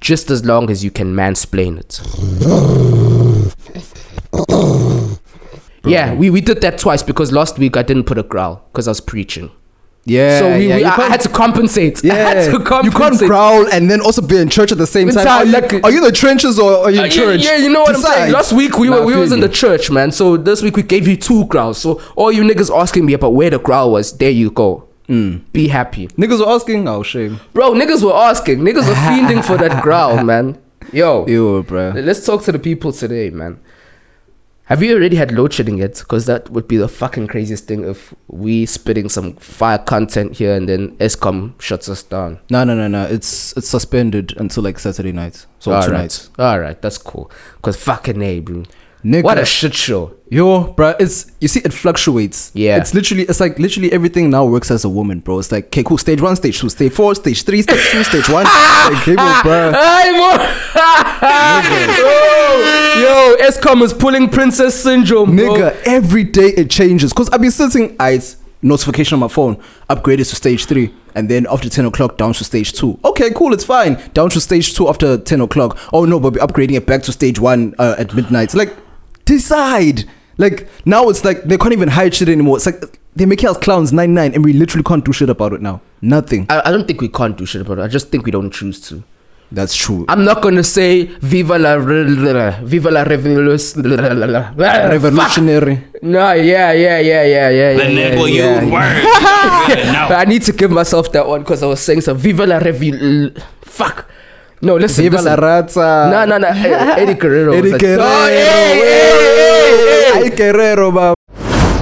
just 0.00 0.28
as 0.28 0.44
long 0.44 0.68
as 0.68 0.82
you 0.82 0.90
can 0.90 1.14
mansplain 1.14 1.78
it. 1.78 2.00
Yeah, 5.84 6.14
we, 6.14 6.30
we 6.30 6.40
did 6.40 6.62
that 6.62 6.78
twice 6.78 7.04
because 7.04 7.30
last 7.30 7.60
week 7.60 7.76
I 7.76 7.82
didn't 7.84 8.04
put 8.04 8.18
a 8.18 8.24
growl 8.24 8.64
because 8.72 8.88
I 8.88 8.90
was 8.90 9.00
preaching. 9.00 9.52
Yeah, 10.04 10.38
so 10.40 10.58
we, 10.58 10.66
yeah, 10.68 10.76
we, 10.78 10.84
I, 10.84 11.08
had 11.08 11.20
to 11.20 11.28
compensate. 11.28 12.02
Yeah, 12.02 12.14
I 12.14 12.16
had 12.16 12.50
to 12.50 12.58
compensate. 12.64 12.84
you 12.92 12.98
can't 12.98 13.18
growl 13.20 13.68
and 13.72 13.88
then 13.88 14.00
also 14.00 14.20
be 14.20 14.36
in 14.36 14.48
church 14.48 14.72
at 14.72 14.78
the 14.78 14.86
same 14.86 15.08
time. 15.10 15.26
Are 15.28 15.44
you, 15.44 15.80
are 15.84 15.90
you 15.92 15.98
in 15.98 16.04
the 16.04 16.10
trenches 16.12 16.58
or 16.58 16.72
are 16.78 16.90
you 16.90 17.00
Uh, 17.00 17.04
in 17.04 17.10
yeah, 17.10 17.16
church? 17.16 17.44
yeah, 17.44 17.56
you 17.56 17.68
know 17.68 17.82
what 17.82 17.94
I'm 17.94 18.02
saying. 18.02 18.32
Last 18.32 18.52
week 18.52 18.78
we 18.78 18.88
Nah, 18.88 19.00
were 19.00 19.06
we 19.06 19.16
was 19.16 19.30
in 19.30 19.38
the 19.38 19.48
church, 19.48 19.92
man. 19.92 20.10
So 20.10 20.36
this 20.36 20.60
week 20.60 20.76
we 20.76 20.82
gave 20.82 21.06
you 21.06 21.16
two 21.16 21.44
growls. 21.46 21.78
So 21.78 22.00
all 22.16 22.32
you 22.32 22.42
niggas 22.42 22.76
asking 22.76 23.06
me 23.06 23.12
about 23.12 23.34
where 23.34 23.50
the 23.50 23.60
growl 23.60 23.92
was, 23.92 24.16
there 24.16 24.30
you 24.30 24.50
go. 24.50 24.88
Mm. 25.08 25.42
Be 25.52 25.68
happy, 25.68 26.08
Niggas 26.08 26.40
were 26.40 26.52
asking. 26.52 26.88
Oh 26.88 27.02
shame. 27.04 27.38
bro. 27.52 27.72
Niggas 27.72 28.02
were 28.02 28.14
asking. 28.14 28.58
Niggas 28.60 28.88
were 28.88 28.94
fiending 29.08 29.44
for 29.44 29.56
that 29.56 29.82
growl, 29.84 30.22
man. 30.24 30.58
Yo, 30.92 31.26
Ew, 31.28 31.62
bro. 31.62 31.90
let's 31.94 32.26
talk 32.26 32.42
to 32.44 32.50
the 32.52 32.58
people 32.58 32.92
today, 32.92 33.30
man. 33.30 33.60
Have 34.72 34.82
you 34.82 34.96
already 34.96 35.16
had 35.16 35.32
load 35.32 35.52
shedding 35.52 35.76
yet? 35.76 35.98
Because 35.98 36.24
that 36.24 36.48
would 36.48 36.66
be 36.66 36.78
the 36.78 36.88
fucking 36.88 37.26
craziest 37.26 37.66
thing 37.66 37.84
if 37.84 38.14
we 38.28 38.64
spitting 38.64 39.10
some 39.10 39.34
fire 39.34 39.76
content 39.76 40.38
here 40.38 40.54
and 40.54 40.66
then 40.66 40.96
Eskom 40.96 41.60
shuts 41.60 41.90
us 41.90 42.02
down. 42.02 42.40
No, 42.48 42.64
no, 42.64 42.74
no, 42.74 42.88
no. 42.88 43.04
It's 43.04 43.54
it's 43.54 43.68
suspended 43.68 44.34
until 44.38 44.62
like 44.62 44.78
Saturday 44.78 45.12
night. 45.12 45.44
So 45.58 45.72
All 45.72 45.82
two 45.82 45.92
right, 45.92 46.28
all 46.38 46.58
right, 46.58 46.80
that's 46.80 46.96
cool. 46.96 47.30
Cause 47.60 47.76
fucking 47.76 48.22
a, 48.22 48.40
bro. 48.40 48.62
Nigga. 49.04 49.24
What 49.24 49.38
a 49.38 49.44
shit 49.44 49.74
show. 49.74 50.14
Yo, 50.30 50.72
bro, 50.74 50.94
it's 50.98 51.30
you 51.40 51.48
see, 51.48 51.60
it 51.60 51.72
fluctuates. 51.72 52.52
Yeah. 52.54 52.76
it's 52.78 52.94
literally, 52.94 53.24
it's 53.24 53.40
like 53.40 53.58
literally 53.58 53.92
everything 53.92 54.30
now 54.30 54.46
works 54.46 54.70
as 54.70 54.84
a 54.84 54.88
woman, 54.88 55.18
bro. 55.20 55.40
It's 55.40 55.50
like, 55.50 55.66
okay, 55.66 55.82
cool, 55.82 55.98
stage 55.98 56.20
one, 56.20 56.36
stage 56.36 56.60
two, 56.60 56.68
stage 56.68 56.92
four, 56.92 57.14
stage 57.16 57.42
three, 57.42 57.62
stage 57.62 57.84
two, 57.90 58.04
stage 58.04 58.28
one. 58.28 58.44
like, 58.44 59.02
hey, 59.04 59.14
bro, 59.42 59.72
Yo, 63.02 63.36
Eskom 63.40 63.82
is 63.82 63.92
pulling 63.92 64.28
princess 64.28 64.80
syndrome, 64.80 65.34
bro. 65.36 65.54
nigga, 65.54 65.82
every 65.84 66.24
day 66.24 66.48
it 66.56 66.70
changes. 66.70 67.12
Cause 67.12 67.28
I've 67.30 67.40
been 67.40 67.50
sitting, 67.50 67.96
I 67.98 68.20
notification 68.62 69.16
on 69.16 69.20
my 69.20 69.28
phone, 69.28 69.56
upgraded 69.90 70.28
to 70.30 70.36
stage 70.36 70.66
three, 70.66 70.94
and 71.14 71.28
then 71.28 71.46
after 71.50 71.68
ten 71.68 71.84
o'clock 71.84 72.16
down 72.16 72.32
to 72.34 72.44
stage 72.44 72.72
two. 72.72 72.98
Okay, 73.04 73.30
cool, 73.32 73.52
it's 73.52 73.64
fine. 73.64 74.00
Down 74.14 74.30
to 74.30 74.40
stage 74.40 74.74
two 74.74 74.88
after 74.88 75.18
ten 75.18 75.40
o'clock. 75.40 75.78
Oh 75.92 76.04
no, 76.04 76.20
but 76.20 76.34
we're 76.34 76.46
upgrading 76.46 76.76
it 76.76 76.86
back 76.86 77.02
to 77.02 77.12
stage 77.12 77.38
one 77.38 77.74
uh, 77.78 77.96
at 77.98 78.14
midnight. 78.14 78.54
Like, 78.54 78.74
decide. 79.24 80.04
Like 80.38 80.68
now, 80.86 81.08
it's 81.08 81.24
like 81.24 81.42
they 81.44 81.58
can't 81.58 81.72
even 81.72 81.88
hide 81.88 82.14
shit 82.14 82.28
anymore. 82.28 82.56
It's 82.56 82.66
like 82.66 82.98
they 83.14 83.26
make 83.26 83.44
us 83.44 83.58
clowns 83.58 83.92
nine 83.92 84.14
nine, 84.14 84.34
and 84.34 84.44
we 84.44 84.52
literally 84.52 84.84
can't 84.84 85.04
do 85.04 85.12
shit 85.12 85.28
about 85.28 85.52
it 85.52 85.60
now. 85.60 85.80
Nothing. 86.00 86.46
I, 86.48 86.62
I 86.64 86.70
don't 86.70 86.86
think 86.86 87.00
we 87.00 87.08
can't 87.08 87.36
do 87.36 87.46
shit 87.46 87.60
about 87.60 87.78
it. 87.78 87.82
I 87.82 87.88
just 87.88 88.08
think 88.08 88.24
we 88.24 88.32
don't 88.32 88.50
choose 88.50 88.80
to. 88.88 89.04
That's 89.52 89.76
true. 89.76 90.06
I'm 90.08 90.24
not 90.24 90.40
gonna 90.40 90.64
say 90.64 91.04
Viva 91.20 91.58
la 91.58 91.76
Viva 91.78 92.90
la 92.90 93.02
Revolution. 93.02 93.82
Revolutionary. 93.82 95.84
No, 96.00 96.32
yeah, 96.32 96.72
yeah, 96.72 96.98
yeah, 96.98 97.22
yeah, 97.22 97.50
yeah. 97.50 97.74
The 97.74 97.84
yeah, 97.84 97.90
nigga 97.90 98.34
yeah, 98.34 98.62
you 98.62 98.70
yeah. 98.70 98.72
word. 98.72 99.04
But. 100.08 100.16
I 100.16 100.24
need 100.24 100.40
to 100.42 100.52
give 100.52 100.70
myself 100.70 101.12
that 101.12 101.26
one 101.26 101.40
because 101.42 101.62
I 101.62 101.66
was 101.66 101.80
saying 101.80 102.00
some 102.00 102.16
Viva 102.16 102.46
la 102.46 102.60
Revol. 102.60 103.38
Fuck. 103.60 104.08
No, 104.62 104.76
listen. 104.76 105.02
Viva 105.02 105.16
listen. 105.16 105.30
la 105.30 105.36
raza. 105.36 106.10
No, 106.10 106.24
no, 106.24 106.38
no. 106.38 106.46
eh, 106.48 107.02
Eddie 107.02 107.14
Guerrero. 107.14 107.50
was 107.50 107.58
Eddie 107.58 107.78
Guerrero. 107.78 108.02
Oh, 108.04 108.26
hey, 108.26 108.36
hey, 108.36 108.80
hey, 108.80 110.20
hey. 110.20 110.30
Ay, 110.30 110.36
Guerrero, 110.36 110.92
bab. 110.92 111.14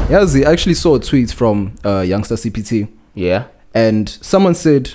Yazi, 0.08 0.46
I 0.46 0.52
actually 0.52 0.74
saw 0.74 0.94
a 0.96 1.00
tweet 1.00 1.30
from 1.30 1.74
uh, 1.84 2.00
Youngster 2.00 2.36
CPT, 2.36 2.88
Yeah. 3.14 3.44
and 3.74 4.08
someone 4.08 4.54
said, 4.54 4.94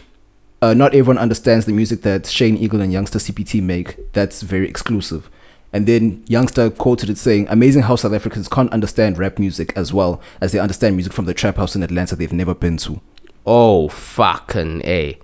uh, 0.62 0.74
"Not 0.74 0.94
everyone 0.96 1.18
understands 1.20 1.66
the 1.66 1.74
music 1.74 2.02
that 2.02 2.26
Shane 2.26 2.58
Eagle 2.58 2.82
and 2.82 2.92
Youngster 2.92 3.20
CPT 3.20 3.62
make. 3.62 4.12
That's 4.14 4.42
very 4.42 4.68
exclusive." 4.68 5.30
And 5.72 5.86
then 5.88 6.24
Youngster 6.28 6.70
quoted 6.72 7.10
it 7.10 7.18
saying, 7.18 7.48
"Amazing 7.50 7.84
how 7.84 7.96
South 7.98 8.14
Africans 8.14 8.48
can't 8.48 8.72
understand 8.74 9.18
rap 9.20 9.38
music 9.40 9.72
as 9.76 9.94
well 9.94 10.20
as 10.42 10.52
they 10.54 10.60
understand 10.60 10.96
music 10.96 11.14
from 11.14 11.26
the 11.26 11.34
trap 11.34 11.58
house 11.58 11.76
in 11.76 11.84
Atlanta 11.84 12.16
they've 12.16 12.34
never 12.34 12.56
been 12.56 12.78
to." 12.78 13.00
Oh, 13.46 13.88
fucking 13.90 14.82
A. 14.86 15.18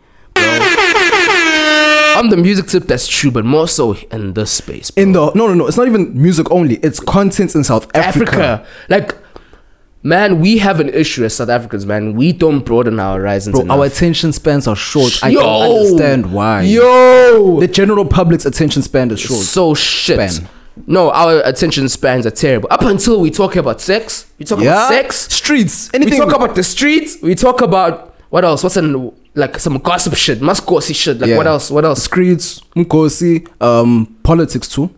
On 2.17 2.29
the 2.29 2.37
music 2.37 2.67
tip, 2.67 2.83
that's 2.83 3.07
true, 3.07 3.31
but 3.31 3.45
more 3.45 3.67
so 3.67 3.93
in 4.11 4.33
this 4.33 4.51
space. 4.51 4.91
bro. 4.91 5.03
In 5.03 5.11
the 5.13 5.31
no, 5.33 5.47
no, 5.47 5.53
no, 5.53 5.67
it's 5.67 5.77
not 5.77 5.87
even 5.87 6.19
music 6.19 6.49
only. 6.51 6.75
It's 6.77 6.99
content 6.99 7.55
in 7.55 7.63
South 7.63 7.93
Africa. 7.95 8.31
Africa. 8.31 8.67
Like, 8.89 9.15
man, 10.03 10.39
we 10.39 10.57
have 10.59 10.79
an 10.79 10.89
issue 10.89 11.23
as 11.23 11.35
South 11.35 11.49
Africans, 11.49 11.85
man. 11.85 12.15
We 12.15 12.33
don't 12.33 12.65
broaden 12.65 12.99
our 12.99 13.19
horizons. 13.19 13.53
Bro, 13.53 13.63
enough. 13.63 13.77
our 13.77 13.85
attention 13.85 14.33
spans 14.33 14.67
are 14.67 14.75
short. 14.75 15.19
I 15.23 15.33
don't 15.33 15.77
understand 15.77 16.33
why. 16.33 16.63
Yo! 16.63 17.59
The 17.59 17.67
general 17.67 18.05
public's 18.05 18.45
attention 18.45 18.81
span 18.81 19.11
is 19.11 19.19
short. 19.19 19.41
so 19.41 19.73
shit. 19.73 20.31
Span. 20.31 20.49
No, 20.87 21.11
our 21.11 21.41
attention 21.41 21.89
spans 21.89 22.25
are 22.25 22.31
terrible. 22.31 22.67
Up 22.71 22.81
until 22.81 23.19
we 23.19 23.29
talk 23.29 23.55
about 23.55 23.81
sex, 23.81 24.31
we 24.39 24.45
talk 24.45 24.61
about 24.61 24.87
sex, 24.87 25.27
streets, 25.33 25.89
anything. 25.93 26.19
we 26.19 26.25
talk 26.25 26.33
about 26.33 26.55
the 26.55 26.63
streets, 26.63 27.21
we 27.21 27.35
talk 27.35 27.61
about 27.61 28.15
what 28.29 28.45
else? 28.45 28.63
What's 28.63 28.77
in 28.77 29.11
like 29.35 29.59
some 29.59 29.77
gossip 29.79 30.15
shit, 30.15 30.39
muscosi 30.41 30.93
shit. 30.95 31.19
Like 31.19 31.29
Yeah. 31.29 31.37
what 31.37 31.47
else? 31.47 31.71
What 31.71 31.85
else? 31.85 32.03
streets, 32.03 32.61
mkosi, 32.75 33.47
um, 33.61 34.15
politics 34.23 34.67
too. 34.67 34.89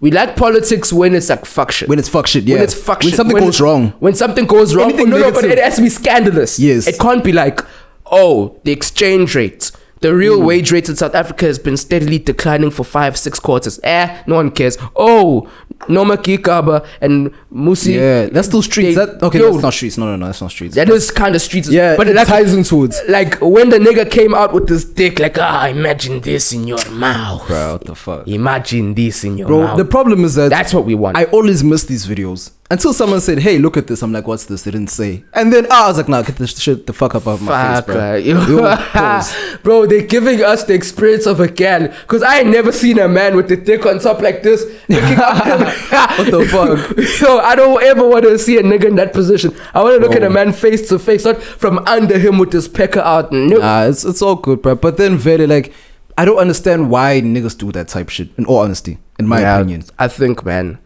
We 0.00 0.12
like 0.12 0.36
politics 0.36 0.92
when 0.92 1.14
it's 1.14 1.28
like 1.28 1.44
fuck 1.44 1.72
shit. 1.72 1.88
When 1.88 1.98
it's 1.98 2.08
fuck 2.08 2.26
shit, 2.28 2.44
yeah. 2.44 2.54
When 2.56 2.62
it's 2.64 2.74
fuck 2.74 3.00
When 3.00 3.08
shit. 3.08 3.16
something 3.16 3.36
goes 3.36 3.60
wrong. 3.60 3.92
When 3.98 4.14
something 4.14 4.46
goes 4.46 4.74
wrong. 4.74 4.90
Anything 4.90 5.10
no, 5.10 5.18
no, 5.18 5.24
but 5.32 5.42
negative. 5.42 5.58
it 5.58 5.64
has 5.64 5.76
to 5.76 5.82
be 5.82 5.88
scandalous. 5.88 6.58
Yes. 6.60 6.86
It 6.86 6.98
can't 7.00 7.24
be 7.24 7.32
like, 7.32 7.60
oh, 8.06 8.56
the 8.64 8.70
exchange 8.70 9.34
rate. 9.34 9.72
The 10.00 10.08
Mm. 10.10 10.16
real 10.18 10.40
wage 10.40 10.70
rate 10.70 10.88
in 10.88 10.94
South 10.94 11.16
Africa 11.16 11.46
has 11.46 11.58
been 11.58 11.76
steadily 11.76 12.18
declining 12.20 12.70
for 12.70 12.84
five, 12.84 13.16
six 13.16 13.40
quarters. 13.40 13.80
Eh, 13.82 14.22
no 14.28 14.36
one 14.36 14.52
cares. 14.52 14.78
Oh, 14.94 15.48
Noma 15.88 16.16
Kikaba 16.16 16.84
and 17.00 17.32
Musi. 17.52 17.94
Yeah, 17.94 18.26
that's 18.26 18.48
still 18.48 18.62
streets. 18.62 18.96
they- 18.96 19.04
that, 19.06 19.22
okay, 19.22 19.38
yo, 19.38 19.52
that's 19.52 19.62
not 19.62 19.72
streets. 19.74 19.96
No, 19.98 20.06
no, 20.06 20.16
no, 20.16 20.26
that's 20.26 20.40
not 20.40 20.50
streets. 20.50 20.74
That 20.74 20.88
is 20.88 21.10
kind 21.10 21.34
of 21.34 21.40
streets. 21.40 21.68
yeah, 21.68 21.96
but 21.96 22.08
it 22.08 22.16
like, 22.16 22.26
ties 22.26 22.52
into 22.54 22.84
it. 22.84 22.94
like 23.08 23.36
when 23.40 23.68
the 23.70 23.78
nigga 23.78 24.10
came 24.10 24.34
out 24.34 24.52
with 24.52 24.68
this 24.68 24.84
dick, 24.84 25.18
like, 25.18 25.38
ah, 25.38 25.66
imagine 25.68 26.20
this 26.20 26.52
in 26.52 26.66
your 26.66 26.84
mouth. 26.90 27.46
Bro, 27.46 27.72
what 27.72 27.84
the 27.84 27.94
fuck? 27.94 28.26
Imagine 28.28 28.94
this 28.94 29.24
in 29.24 29.38
your 29.38 29.46
Bro, 29.46 29.58
mouth. 29.60 29.76
Bro, 29.76 29.84
the 29.84 29.90
problem 29.90 30.24
is 30.24 30.34
that 30.34 30.50
That's 30.50 30.74
what 30.74 30.84
we 30.84 30.94
want. 30.94 31.16
I 31.16 31.24
always 31.24 31.62
miss 31.62 31.84
these 31.84 32.06
videos 32.06 32.50
until 32.70 32.92
someone 32.92 33.20
said, 33.20 33.38
"Hey, 33.38 33.58
look 33.58 33.76
at 33.76 33.86
this." 33.86 34.02
I'm 34.02 34.12
like, 34.12 34.26
"What's 34.26 34.44
this?" 34.46 34.62
They 34.62 34.70
didn't 34.70 34.90
say, 34.90 35.24
and 35.32 35.52
then 35.52 35.66
ah, 35.70 35.86
I 35.86 35.88
was 35.88 35.96
like, 35.96 36.08
"Nah, 36.08 36.22
get 36.22 36.36
this 36.36 36.58
shit 36.58 36.86
the 36.86 36.92
fuck 36.92 37.14
up 37.14 37.26
out 37.26 37.34
of 37.34 37.42
my 37.42 37.76
face, 37.80 37.86
bro." 37.86 38.14
yo. 38.16 39.58
Bro, 39.62 39.86
they're 39.86 40.06
giving 40.06 40.42
us 40.42 40.64
the 40.64 40.74
experience 40.74 41.26
of 41.26 41.40
a 41.40 41.48
can. 41.48 41.92
Cause 42.06 42.22
I 42.22 42.40
ain't 42.40 42.48
never 42.50 42.70
seen 42.72 42.98
a 42.98 43.08
man 43.08 43.36
with 43.36 43.48
the 43.48 43.56
dick 43.56 43.84
on 43.86 43.98
top 43.98 44.20
like 44.20 44.42
this. 44.42 44.62
What 44.88 46.30
the 46.30 46.46
fuck? 46.50 47.20
Yo, 47.20 47.38
I 47.38 47.54
don't 47.54 47.82
ever 47.82 48.06
want 48.06 48.24
to 48.24 48.38
see 48.38 48.56
a 48.58 48.62
nigga 48.62 48.84
in 48.84 48.96
that 48.96 49.12
position. 49.12 49.54
I 49.74 49.82
want 49.82 50.00
to 50.00 50.06
look 50.06 50.16
at 50.16 50.22
a 50.22 50.30
man 50.30 50.52
face 50.52 50.88
to 50.88 50.98
face, 50.98 51.24
not 51.24 51.42
from 51.42 51.78
under 51.86 52.18
him 52.18 52.38
with 52.38 52.52
his 52.52 52.68
pecker 52.68 53.00
out. 53.00 53.32
No. 53.32 53.58
Nah, 53.58 53.84
it's 53.84 54.04
it's 54.04 54.22
all 54.22 54.36
good, 54.36 54.62
bro. 54.62 54.74
But 54.74 54.96
then 54.96 55.16
very 55.16 55.46
like, 55.46 55.72
I 56.16 56.24
don't 56.24 56.38
understand 56.38 56.90
why 56.90 57.20
niggas 57.20 57.56
do 57.58 57.72
that 57.72 57.88
type 57.88 58.08
shit. 58.08 58.28
In 58.36 58.44
all 58.46 58.58
honesty, 58.58 58.98
in 59.18 59.26
my 59.26 59.40
Yeah, 59.40 59.56
opinion, 59.56 59.84
I 59.98 60.08
think, 60.08 60.44
man, 60.44 60.78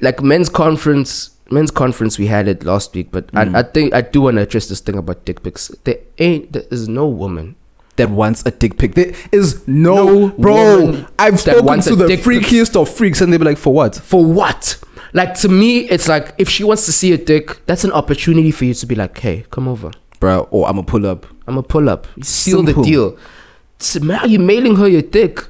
like 0.00 0.22
men's 0.22 0.48
conference, 0.48 1.30
men's 1.50 1.70
conference, 1.70 2.18
we 2.18 2.26
had 2.26 2.48
it 2.48 2.64
last 2.64 2.94
week, 2.94 3.08
but 3.10 3.26
Mm. 3.32 3.54
I, 3.54 3.60
I 3.60 3.62
think 3.62 3.94
I 3.94 4.00
do 4.02 4.22
want 4.22 4.36
to 4.36 4.42
address 4.42 4.68
this 4.68 4.80
thing 4.80 4.96
about 4.96 5.24
dick 5.24 5.42
pics. 5.42 5.68
There 5.84 5.98
ain't, 6.18 6.52
there 6.52 6.64
is 6.70 6.88
no 6.88 7.06
woman. 7.06 7.56
that 7.96 8.10
wants 8.10 8.44
a 8.46 8.52
dick 8.52 8.78
pic. 8.78 8.94
There 8.94 9.12
is 9.32 9.66
no, 9.66 10.26
No 10.26 10.28
bro. 10.38 11.04
I've 11.18 11.40
spoken 11.40 11.80
to 11.80 11.96
the 11.96 12.06
dick 12.06 12.22
pic. 12.22 12.42
freakiest 12.44 12.80
of 12.80 12.88
freaks, 12.88 13.20
and 13.20 13.32
they 13.32 13.38
be 13.38 13.44
like, 13.44 13.58
"For 13.58 13.72
what?" 13.74 13.96
For 13.96 14.24
what? 14.24 14.78
Like 15.14 15.34
to 15.40 15.48
me, 15.48 15.80
it's 15.88 16.06
like 16.06 16.32
if 16.38 16.48
she 16.48 16.62
wants 16.62 16.86
to 16.86 16.92
see 16.92 17.12
a 17.12 17.18
dick, 17.18 17.60
that's 17.66 17.82
an 17.82 17.90
opportunity 17.90 18.52
for 18.52 18.66
you 18.66 18.74
to 18.74 18.86
be 18.86 18.94
like, 18.94 19.18
hey, 19.18 19.46
come 19.50 19.66
over. 19.66 19.90
bro. 20.20 20.46
Or 20.52 20.68
I'm 20.68 20.74
gonna 20.76 20.86
pull 20.86 21.06
up. 21.06 21.26
I'm 21.48 21.54
gonna 21.56 21.62
pull 21.66 21.88
up. 21.88 22.06
Seal 22.22 22.64
Simple. 22.64 22.82
the 22.84 22.88
deal. 22.90 23.18
So, 23.80 23.98
man, 24.00 24.20
are 24.20 24.26
you 24.28 24.38
mailing 24.38 24.76
her 24.76 24.86
your 24.86 25.02
dick? 25.02 25.40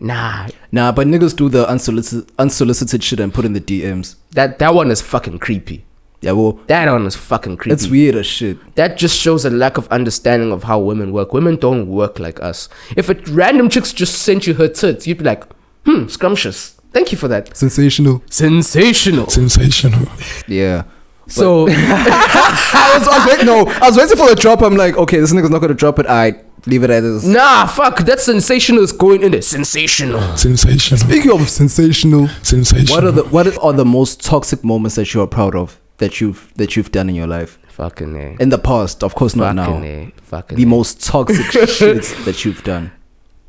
Nah, 0.00 0.48
Nah, 0.72 0.92
but 0.92 1.06
niggas 1.06 1.36
do 1.36 1.48
the 1.48 1.68
unsolicited 1.68 2.30
unsolicited 2.38 3.02
shit 3.02 3.20
and 3.20 3.32
put 3.32 3.44
in 3.44 3.52
the 3.52 3.60
DMs. 3.60 4.16
that 4.32 4.58
that 4.58 4.74
one 4.74 4.90
is 4.90 5.00
fucking 5.00 5.38
creepy. 5.38 5.84
Yeah, 6.20 6.32
well, 6.32 6.58
That 6.68 6.90
one 6.90 7.06
is 7.06 7.16
fucking 7.16 7.58
creepy. 7.58 7.74
it's 7.74 7.86
weird 7.86 8.14
as 8.16 8.26
shit. 8.26 8.56
That 8.76 8.96
just 8.96 9.18
shows 9.18 9.44
a 9.44 9.50
lack 9.50 9.76
of 9.76 9.86
understanding 9.88 10.52
of 10.52 10.62
how 10.64 10.78
women 10.80 11.12
work. 11.12 11.32
Women 11.34 11.56
don't 11.56 11.86
work 11.86 12.18
like 12.18 12.42
us. 12.42 12.68
If 12.96 13.08
a 13.10 13.14
random 13.30 13.68
chick 13.68 13.84
just 13.84 14.22
sent 14.22 14.46
you 14.46 14.54
her 14.54 14.68
tits, 14.68 15.06
you'd 15.06 15.18
be 15.18 15.24
like, 15.24 15.44
hmm, 15.84 16.06
scrumptious. 16.06 16.80
Thank 16.92 17.12
you 17.12 17.18
for 17.18 17.28
that. 17.28 17.54
Sensational. 17.56 18.22
Sensational. 18.30 19.26
Sensational. 19.28 20.08
Yeah. 20.48 20.84
So 21.28 21.66
I 21.70 22.92
was, 22.98 23.08
I 23.08 23.18
was 23.18 23.26
waiting. 23.26 23.46
No, 23.46 23.66
I 23.66 23.88
was 23.88 23.96
waiting 23.96 24.16
for 24.16 24.28
the 24.28 24.34
drop. 24.40 24.62
I'm 24.62 24.76
like, 24.76 24.96
okay, 24.96 25.18
this 25.20 25.32
nigga's 25.32 25.50
not 25.50 25.60
gonna 25.60 25.74
drop 25.74 25.98
it. 25.98 26.06
I 26.06 26.40
leave 26.66 26.82
it 26.84 26.90
as 26.90 27.04
is. 27.04 27.28
nah, 27.28 27.66
fuck. 27.66 28.00
That 28.00 28.20
sensational 28.20 28.82
is 28.82 28.92
going 28.92 29.22
in 29.22 29.32
there. 29.32 29.42
Sensational. 29.42 30.20
Sensational. 30.36 30.98
Speaking 30.98 31.30
of 31.32 31.48
sensational, 31.48 32.28
Sensational. 32.42 32.94
what 32.94 33.04
are 33.04 33.12
the 33.12 33.24
what 33.24 33.58
are 33.58 33.72
the 33.72 33.84
most 33.84 34.24
toxic 34.24 34.64
moments 34.64 34.96
that 34.96 35.12
you 35.14 35.20
are 35.22 35.26
proud 35.26 35.54
of 35.54 35.78
that 35.98 36.20
you've 36.20 36.52
that 36.56 36.76
you've 36.76 36.90
done 36.92 37.08
in 37.08 37.14
your 37.14 37.26
life 37.26 37.58
Fucking 37.68 38.16
a. 38.16 38.36
in 38.42 38.48
the 38.48 38.58
past? 38.58 39.02
Of 39.04 39.14
course, 39.14 39.34
not 39.36 39.56
Fucking 39.56 39.80
now. 39.82 39.86
a. 39.86 40.12
Fucking 40.22 40.56
The 40.56 40.62
a. 40.64 40.66
most 40.66 41.04
toxic 41.04 41.46
shit 41.68 42.02
that 42.24 42.44
you've 42.44 42.62
done. 42.64 42.92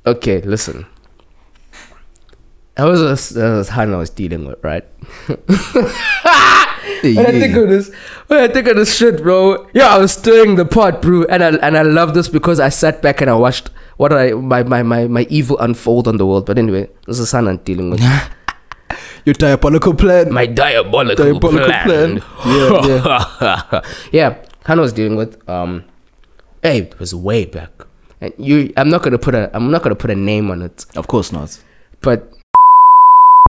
Okay, 0.05 0.41
listen. 0.41 0.85
That 2.75 2.83
was 2.85 3.01
a 3.01 3.33
that 3.35 3.55
was 3.55 3.69
Hannah 3.69 3.95
I 3.95 3.99
was 3.99 4.09
dealing 4.09 4.45
with, 4.45 4.61
right? 4.63 4.83
When 7.03 7.25
I 7.25 7.31
think 7.31 7.55
of 7.55 7.69
this, 7.69 7.91
when 8.27 8.39
I 8.39 8.47
think 8.47 8.67
of 8.67 8.75
this 8.77 8.95
shit, 8.97 9.21
bro. 9.23 9.67
Yeah, 9.73 9.95
I 9.95 9.97
was 9.97 10.13
stirring 10.13 10.55
the 10.55 10.65
pot, 10.65 11.01
bro, 11.01 11.23
and 11.25 11.43
I 11.43 11.49
and 11.57 11.77
I 11.77 11.81
love 11.83 12.13
this 12.13 12.29
because 12.29 12.59
I 12.59 12.69
sat 12.69 13.01
back 13.01 13.21
and 13.21 13.29
I 13.29 13.33
watched 13.35 13.69
what 13.97 14.11
I 14.13 14.31
my 14.33 14.63
my 14.63 14.81
my, 14.83 15.07
my 15.07 15.25
evil 15.29 15.57
unfold 15.59 16.07
on 16.07 16.17
the 16.17 16.25
world. 16.25 16.45
But 16.45 16.57
anyway, 16.57 16.89
this 17.07 17.19
is 17.19 17.31
Hannah 17.31 17.51
I'm 17.51 17.57
dealing 17.57 17.89
with 17.91 18.01
Your 19.25 19.33
diabolical 19.33 19.93
plan. 19.95 20.31
my 20.31 20.45
diabolical, 20.45 21.25
Diabolical 21.25 21.65
plan. 21.65 22.21
plan. 22.21 22.23
Yeah, 22.45 23.81
yeah, 24.11 24.35
Hannah 24.65 24.81
was 24.81 24.93
dealing 24.93 25.15
with 25.17 25.37
um, 25.49 25.83
hey, 26.61 26.79
it 26.81 26.99
was 26.99 27.13
way 27.15 27.45
back, 27.45 27.71
and 28.21 28.33
you. 28.37 28.71
I'm 28.77 28.89
not 28.89 29.01
gonna 29.01 29.17
put 29.17 29.33
a 29.33 29.49
I'm 29.55 29.71
not 29.71 29.81
gonna 29.83 29.95
put 29.95 30.11
a 30.11 30.15
name 30.15 30.51
on 30.51 30.61
it, 30.61 30.85
Of 30.95 31.07
course 31.07 31.31
not. 31.31 31.57
but 32.01 32.31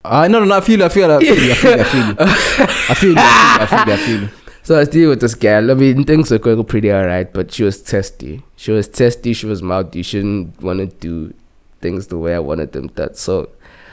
I 0.08 0.28
no 0.28 0.40
no 0.40 0.46
no. 0.46 0.56
I 0.56 0.60
feel 0.60 0.82
I 0.82 0.88
feel 0.88 1.10
I 1.10 1.20
feel 1.20 1.50
I 1.50 1.54
feel 1.54 1.80
I 1.80 1.84
feel. 1.84 2.16
I 2.18 2.94
feel 2.94 3.14
I 3.18 3.66
feel 3.66 3.94
I 3.94 3.96
feel. 3.96 4.28
So 4.68 4.74
I 4.74 4.80
was 4.80 4.88
dealing 4.90 5.08
with 5.08 5.22
this 5.22 5.34
girl. 5.34 5.70
I 5.70 5.72
mean, 5.72 6.04
things 6.04 6.30
were 6.30 6.38
going 6.38 6.62
pretty 6.62 6.92
alright, 6.92 7.32
but 7.32 7.50
she 7.50 7.62
was 7.62 7.80
testy. 7.80 8.42
She 8.56 8.70
was 8.70 8.86
testy. 8.86 9.32
She 9.32 9.46
was 9.46 9.62
mouthy. 9.62 10.02
She 10.02 10.18
didn't 10.18 10.60
want 10.60 10.80
to 10.80 10.86
do 10.86 11.32
things 11.80 12.08
the 12.08 12.18
way 12.18 12.34
I 12.34 12.38
wanted 12.38 12.72
them 12.72 12.88
done. 12.88 13.14
So 13.14 13.48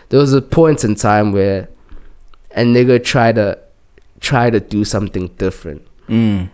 there 0.09 0.19
was 0.19 0.33
a 0.33 0.41
point 0.41 0.83
in 0.83 0.95
time 0.95 1.31
where 1.31 1.69
a 2.51 2.63
nigga 2.63 3.01
tried 3.01 3.35
to 3.35 3.57
try 4.19 4.49
to 4.49 4.59
do 4.59 4.83
something 4.83 5.27
different. 5.37 5.87
Mm. 6.09 6.49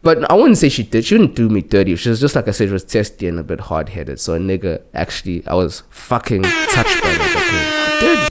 But 0.00 0.30
I 0.30 0.34
wouldn't 0.34 0.56
say 0.56 0.70
she 0.70 0.82
did. 0.82 1.04
She 1.04 1.18
didn't 1.18 1.34
do 1.34 1.50
me 1.50 1.60
dirty. 1.60 1.96
She 1.96 2.08
was 2.08 2.18
just 2.18 2.34
like 2.34 2.48
I 2.48 2.52
said, 2.52 2.68
she 2.68 2.72
was 2.72 2.84
testy 2.84 3.28
and 3.28 3.38
a 3.38 3.44
bit 3.44 3.60
hard 3.60 3.90
headed. 3.90 4.20
So 4.20 4.32
a 4.32 4.38
nigga 4.38 4.80
actually, 4.94 5.46
I 5.46 5.54
was 5.54 5.82
fucking 5.90 6.44
touched 6.44 7.02
by 7.02 7.10
that. 7.10 7.75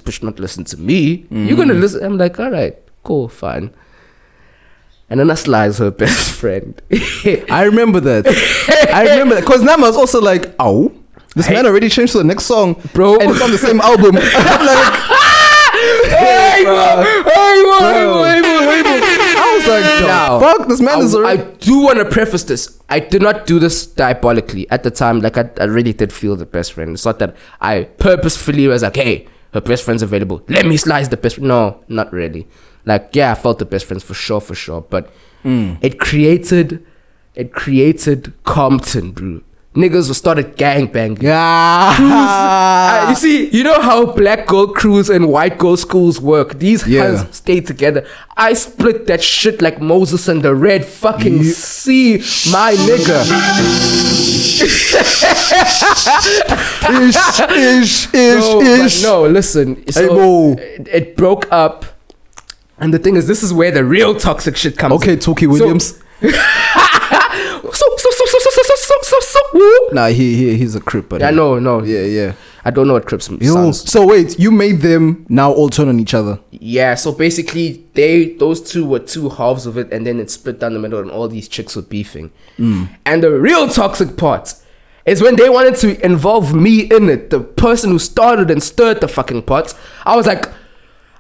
Bitch 0.06 0.24
not 0.24 0.40
listen 0.40 0.64
to 0.66 0.78
me? 0.78 1.26
You're 1.30 1.58
gonna 1.58 1.74
mm-hmm. 1.74 1.82
listen. 1.82 2.04
I'm 2.06 2.18
like, 2.18 2.40
all 2.40 2.52
right, 2.52 2.78
cool, 3.04 3.28
fine. 3.28 3.74
And 5.10 5.20
then 5.20 5.30
I 5.30 5.36
slides 5.36 5.78
her 5.78 5.92
best 6.04 6.32
friend. 6.34 6.82
I 7.50 7.64
remember 7.66 8.00
that. 8.02 8.26
I 8.94 9.04
remember 9.12 9.36
that 9.36 9.42
because 9.42 9.62
Nama 9.62 9.84
was 9.84 9.96
also 9.98 10.20
like, 10.22 10.54
"Oh, 10.60 10.92
this 11.36 11.50
man 11.50 11.66
already 11.66 11.90
changed 11.90 12.14
to 12.14 12.18
the 12.20 12.24
next 12.24 12.46
song, 12.46 12.82
Bro. 12.94 13.20
and 13.20 13.30
it's 13.32 13.42
on 13.42 13.52
the 13.52 13.58
same 13.58 13.82
album." 13.82 14.16
I'm 14.18 14.66
like, 14.66 14.94
hey, 16.10 16.64
bro. 16.64 17.04
hey, 17.04 17.22
bro, 17.22 17.80
Bro. 17.80 18.24
hey, 18.24 18.42
bro, 18.42 18.60
hey, 18.72 18.82
bro. 18.82 18.98
I 19.38 19.54
was 19.58 19.68
like, 19.68 20.02
"The 20.02 20.08
Now, 20.08 20.40
fuck, 20.40 20.68
this 20.68 20.82
man 20.82 20.98
I, 20.98 21.02
is 21.02 21.16
I 21.16 21.20
already." 21.20 21.58
do 21.60 21.80
want 21.82 22.00
to 22.00 22.06
preface 22.06 22.44
this. 22.44 22.80
I 22.90 23.00
did 23.00 23.22
not 23.22 23.46
do 23.46 23.60
this 23.60 23.86
diabolically 23.86 24.70
at 24.72 24.82
the 24.84 24.92
time. 24.92 25.20
Like 25.22 25.38
I, 25.38 25.50
I 25.60 25.66
really 25.66 25.94
did 25.94 26.12
feel 26.12 26.36
the 26.36 26.46
best 26.48 26.74
friend. 26.74 26.92
It's 26.94 27.06
not 27.06 27.20
that 27.20 27.36
I 27.62 27.84
purposefully 28.00 28.68
was 28.68 28.82
like, 28.82 28.96
"Hey, 28.96 29.28
her 29.56 29.62
best 29.62 29.84
friend's 29.84 30.04
available. 30.04 30.44
Let 30.48 30.66
me 30.66 30.78
slice 30.78 31.08
the 31.08 31.18
best." 31.18 31.40
No, 31.40 31.84
not 31.88 32.14
really. 32.14 32.48
Like, 32.86 33.10
yeah, 33.14 33.32
I 33.32 33.36
felt 33.36 33.58
the 33.60 33.66
best 33.66 33.86
friends 33.86 34.04
for 34.04 34.14
sure, 34.14 34.40
for 34.40 34.54
sure. 34.54 34.82
But 34.82 35.10
hmm. 35.42 35.74
it 35.82 36.00
created, 36.00 36.86
it 37.34 37.52
created 37.52 38.34
Compton, 38.44 39.12
bro. 39.12 39.42
Niggas 39.76 40.14
started 40.16 40.56
gangbanging. 40.56 41.22
yeah. 41.30 41.98
Uh, 42.00 43.10
you 43.10 43.16
see, 43.16 43.50
you 43.50 43.62
know 43.64 43.82
how 43.82 44.06
black 44.06 44.48
girl 44.48 44.68
crews 44.68 45.10
and 45.10 45.28
white 45.28 45.58
girl 45.58 45.76
schools 45.76 46.22
work. 46.22 46.60
These 46.60 46.88
Yeah. 46.88 47.04
hands 47.12 47.36
stay 47.36 47.60
together. 47.60 48.06
I 48.38 48.54
split 48.54 49.06
that 49.08 49.22
shit 49.22 49.62
like 49.62 49.82
Moses 49.82 50.28
and 50.30 50.42
the 50.44 50.56
Red 50.56 50.86
fucking 50.86 51.40
You- 51.40 51.52
sea, 51.52 52.18
my 52.52 52.74
nigga. 52.74 53.26
ish, 57.10 57.44
ish, 57.52 58.14
ish, 58.14 58.14
No, 58.14 58.62
ish. 58.62 59.04
no, 59.04 59.24
listen. 59.28 59.92
So 59.92 60.54
it, 60.58 60.88
it 60.92 61.18
broke 61.18 61.52
up, 61.52 61.86
and 62.78 62.94
the 62.94 63.00
thing 63.00 63.16
is, 63.16 63.28
this 63.28 63.44
is 63.44 63.54
where 63.54 63.72
the 63.72 63.84
real 63.84 64.16
toxic 64.16 64.56
shit 64.56 64.78
comes. 64.78 64.94
Okay. 64.96 65.16
Tookie 65.18 65.48
Williams. 65.48 66.00
So 66.22 66.30
so 67.72 68.10
so 68.12 68.26
so 68.28 68.38
so 68.40 68.96
so 69.02 69.20
so 69.22 69.35
nah, 69.92 70.08
he, 70.08 70.36
he 70.36 70.58
he's 70.58 70.76
a 70.76 70.82
crip, 70.82 71.10
but 71.10 71.22
Yeah, 71.22 71.32
no, 71.32 71.60
no. 71.60 71.84
yeah, 71.84 72.02
yeah. 72.04 72.34
I 72.64 72.72
don't 72.72 72.88
know 72.88 72.94
what 72.94 73.06
Crips 73.06 73.30
Yo, 73.30 73.54
sounds. 73.54 73.90
so 73.92 74.06
wait, 74.08 74.40
you 74.40 74.50
made 74.52 74.82
them 74.82 75.26
now 75.30 75.52
all 75.52 75.70
turn 75.70 75.88
on 75.88 76.00
each 76.00 76.16
other. 76.16 76.40
Yeah, 76.52 76.96
so 76.96 77.12
basically 77.12 77.86
they 77.94 78.34
those 78.34 78.60
two 78.60 78.86
were 78.86 79.00
two 79.00 79.30
halves 79.30 79.66
of 79.68 79.78
it 79.78 79.94
and 79.94 80.06
then 80.06 80.20
it 80.20 80.32
split 80.32 80.60
down 80.60 80.74
the 80.74 80.80
middle 80.80 81.00
and 81.00 81.12
all 81.12 81.28
these 81.28 81.48
chicks 81.48 81.76
were 81.76 81.84
beefing. 81.84 82.32
Mm. 82.58 82.90
And 83.06 83.22
the 83.22 83.30
real 83.32 83.68
toxic 83.68 84.18
part 84.18 84.56
is 85.06 85.22
when 85.22 85.36
they 85.36 85.48
wanted 85.50 85.76
to 85.76 86.04
involve 86.04 86.56
me 86.56 86.82
in 86.92 87.08
it, 87.10 87.30
the 87.30 87.40
person 87.40 87.92
who 87.92 88.00
started 88.00 88.50
and 88.50 88.64
stirred 88.64 89.00
the 89.00 89.08
fucking 89.08 89.44
pot. 89.44 89.76
I 90.04 90.16
was 90.16 90.26
like, 90.26 90.48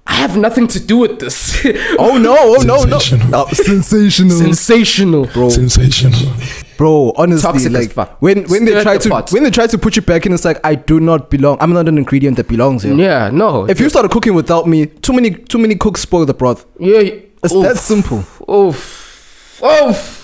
I 0.08 0.13
have 0.15 0.36
nothing 0.38 0.67
to 0.70 0.79
do 0.79 0.98
with 0.98 1.20
this. 1.20 1.63
Oh 2.00 2.17
no, 2.17 2.36
oh 2.39 2.63
no, 2.63 2.84
no. 2.86 2.98
Sensational. 3.00 3.36
Oh, 3.36 3.48
sensational. 3.53 4.38
Sensational, 4.38 5.25
bro. 5.27 5.50
Sensational. 5.50 6.32
Bro, 6.77 7.13
honestly, 7.15 7.41
Toxic 7.41 7.72
like 7.72 8.22
when 8.22 8.44
when 8.46 8.65
they 8.65 8.82
try 8.84 8.98
the 8.98 9.03
to 9.03 9.10
pot. 9.10 9.32
when 9.32 9.44
they 9.44 9.51
try 9.51 9.67
to 9.67 9.77
put 9.77 9.96
you 9.96 10.01
back 10.01 10.25
in, 10.25 10.34
it's 10.34 10.46
like 10.46 10.60
I 10.65 10.75
do 10.75 11.00
not 11.00 11.29
belong. 11.29 11.58
I'm 11.62 11.72
not 11.74 11.88
an 11.88 11.98
ingredient 11.98 12.38
that 12.38 12.48
belongs 12.48 12.84
here. 12.84 12.94
Yeah, 12.96 13.29
no. 13.32 13.65
If 13.70 13.79
you 13.79 13.89
started 13.89 14.12
cooking 14.12 14.34
without 14.34 14.67
me, 14.67 14.86
too 14.88 15.13
many 15.13 15.32
too 15.32 15.58
many 15.58 15.75
cooks 15.75 16.01
spoil 16.01 16.25
the 16.25 16.34
broth. 16.34 16.65
yeah, 16.79 17.00
It's 17.44 17.53
oof, 17.53 17.63
that 17.63 17.77
simple. 17.77 18.24
Oof. 18.50 19.62
Oof. 19.63 20.22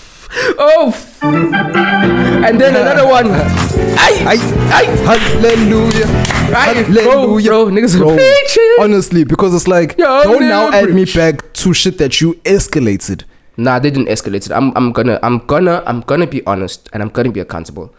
Oof. 0.62 1.24
And 1.24 2.60
then 2.60 2.76
another 2.76 3.06
one. 3.08 3.28
Ay, 3.32 4.24
Ay, 4.26 4.38
ay. 4.72 4.86
Hallelujah. 5.06 6.06
Right, 6.52 6.76
Hallelujah. 6.86 7.50
bro, 7.50 7.66
bro, 7.66 7.66
niggas 7.72 7.98
Bro, 7.98 8.16
preaching. 8.16 8.76
Honestly, 8.80 9.24
because 9.24 9.54
it's 9.54 9.68
like 9.68 9.98
Yo, 9.98 10.24
don't 10.24 10.42
now 10.48 10.70
nigga, 10.72 10.84
add 10.84 10.90
me 10.94 11.06
back 11.06 11.54
to 11.54 11.74
shit 11.74 11.98
that 11.98 12.20
you 12.22 12.34
escalated. 12.46 13.24
Nah, 13.62 13.80
they 13.80 13.92
didn't 13.92 14.08
escalate 14.08 14.46
it. 14.46 14.52
I'm 14.52 14.76
I'm 14.76 14.92
gonna 14.92 15.20
I'm 15.24 15.40
gonna 15.46 15.84
I'm 15.86 16.02
gonna 16.02 16.28
be 16.28 16.46
honest 16.46 16.90
and 16.94 17.02
I'm 17.04 17.10
gonna 17.10 17.32
be 17.32 17.40
accountable. 17.40 17.94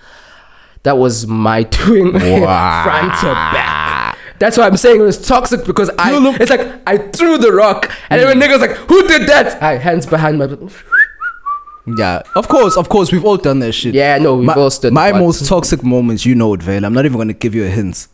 That 0.83 0.98
was 0.98 1.27
my 1.27 1.62
doing 1.79 2.11
front 2.18 3.14
to 3.20 3.33
back. 3.55 4.18
That's 4.38 4.59
why 4.59 4.66
I'm 4.66 4.77
saying 4.77 5.01
it 5.01 5.05
was 5.05 5.25
toxic 5.25 5.64
because 5.64 5.88
I 5.98 6.18
look- 6.18 6.40
it's 6.40 6.51
like 6.51 6.66
I 6.87 6.98
threw 6.98 7.38
the 7.38 7.53
rock 7.53 7.90
and 8.11 8.20
then 8.20 8.27
when 8.27 8.40
niggas 8.40 8.61
like, 8.61 8.77
who 8.88 9.07
did 9.07 9.29
that? 9.29 9.62
I 9.62 9.77
hands 9.77 10.05
behind 10.07 10.38
my 10.38 10.48
Yeah, 11.98 12.22
of 12.37 12.46
course, 12.48 12.77
of 12.77 12.88
course, 12.88 13.11
we've 13.12 13.25
all 13.25 13.37
done 13.37 13.59
that 13.61 13.72
shit. 13.72 13.94
Yeah, 13.94 14.18
no, 14.18 14.37
we've 14.37 14.46
my, 14.46 14.55
all 14.55 14.70
stood 14.70 14.92
My 14.92 15.11
most 15.12 15.46
toxic 15.48 15.83
moments, 15.83 16.25
you 16.25 16.35
know 16.37 16.55
it, 16.55 16.62
Vale. 16.62 16.85
I'm 16.85 16.92
not 16.94 17.05
even 17.05 17.18
gonna 17.18 17.33
give 17.33 17.55
you 17.55 17.64
a 17.64 17.68
hint. 17.68 18.07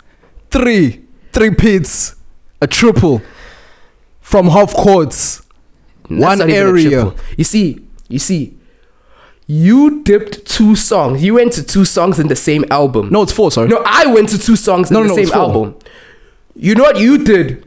Three, 0.50 1.04
three 1.32 1.54
pits, 1.54 2.16
a 2.62 2.66
triple 2.66 3.20
from 4.20 4.48
half 4.48 4.72
courts. 4.74 5.42
One 6.09 6.38
not 6.38 6.49
even 6.49 6.51
a 6.51 6.55
area. 6.55 7.14
You 7.37 7.44
see, 7.44 7.81
you 8.09 8.18
see, 8.18 8.57
you 9.47 10.03
dipped 10.03 10.47
two 10.47 10.75
songs. 10.77 11.23
You 11.23 11.35
went 11.35 11.53
to 11.55 11.62
two 11.62 11.85
songs 11.85 12.18
in 12.18 12.29
the 12.29 12.37
same 12.37 12.64
album. 12.71 13.11
No, 13.11 13.23
it's 13.23 13.33
four. 13.33 13.51
Sorry. 13.51 13.68
No, 13.68 13.83
I 13.85 14.07
went 14.07 14.29
to 14.31 14.38
two 14.38 14.57
songs 14.57 14.90
No, 14.90 15.01
in 15.03 15.09
no, 15.09 15.14
the 15.14 15.21
no, 15.23 15.27
same 15.27 15.35
album. 15.35 15.77
You 16.55 16.75
know 16.75 16.83
what 16.83 16.99
you 16.99 17.25
did? 17.25 17.64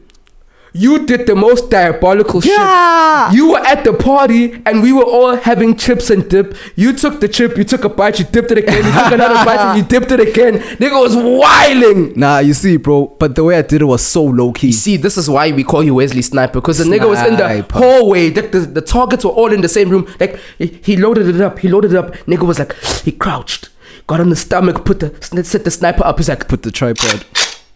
You 0.74 1.04
did 1.04 1.26
the 1.26 1.34
most 1.36 1.68
diabolical 1.70 2.40
Yeah. 2.42 3.28
shit. 3.28 3.36
You 3.36 3.50
were 3.52 3.58
at 3.58 3.84
the 3.84 3.92
party 3.92 4.62
and 4.64 4.82
we 4.82 4.90
were 4.92 5.04
all 5.04 5.36
having 5.36 5.76
chips 5.76 6.08
and 6.08 6.26
dip. 6.28 6.56
You 6.76 6.94
took 6.94 7.20
the 7.20 7.28
chip, 7.28 7.58
you 7.58 7.64
took 7.64 7.84
a 7.84 7.90
bite, 7.90 8.18
you 8.18 8.24
dipped 8.24 8.50
it 8.50 8.56
again, 8.58 8.82
you 8.84 8.90
took 8.92 9.12
another 9.12 9.44
bite 9.44 9.60
and 9.60 9.78
you 9.78 9.84
dipped 9.84 10.10
it 10.12 10.20
again. 10.20 10.60
Nigga 10.80 10.98
was 10.98 11.14
whiling. 11.14 12.14
Nah, 12.18 12.38
you 12.38 12.54
see, 12.54 12.78
bro. 12.78 13.14
But 13.18 13.34
the 13.34 13.44
way 13.44 13.58
I 13.58 13.62
did 13.62 13.82
it 13.82 13.84
was 13.84 14.00
so 14.02 14.24
low 14.24 14.52
key. 14.52 14.68
You 14.68 14.72
see, 14.72 14.96
this 14.96 15.18
is 15.18 15.28
why 15.28 15.52
we 15.52 15.62
call 15.62 15.82
you 15.84 15.94
Wesley 15.96 16.22
Sniper 16.22 16.54
because 16.60 16.78
the 16.78 16.84
nigga 16.84 17.08
was 17.08 17.20
in 17.20 17.36
the 17.36 17.66
hallway. 17.70 18.30
The, 18.30 18.42
the, 18.42 18.60
the 18.60 18.80
targets 18.80 19.24
were 19.24 19.30
all 19.30 19.52
in 19.52 19.60
the 19.60 19.68
same 19.68 19.90
room. 19.90 20.06
Like 20.18 20.38
he, 20.58 20.80
he 20.82 20.96
loaded 20.96 21.28
it 21.28 21.40
up. 21.40 21.58
He 21.58 21.68
loaded 21.68 21.92
it 21.92 21.98
up. 21.98 22.14
Nigga 22.26 22.46
was 22.46 22.58
like 22.58 22.74
he 23.04 23.12
crouched, 23.12 23.68
got 24.06 24.20
on 24.20 24.30
the 24.30 24.36
stomach, 24.36 24.84
put 24.86 25.00
the 25.00 25.44
set 25.44 25.64
the 25.64 25.70
sniper 25.70 26.04
up. 26.06 26.18
He's 26.18 26.28
like, 26.30 26.48
Put 26.48 26.62
the 26.62 26.70
tripod. 26.70 27.24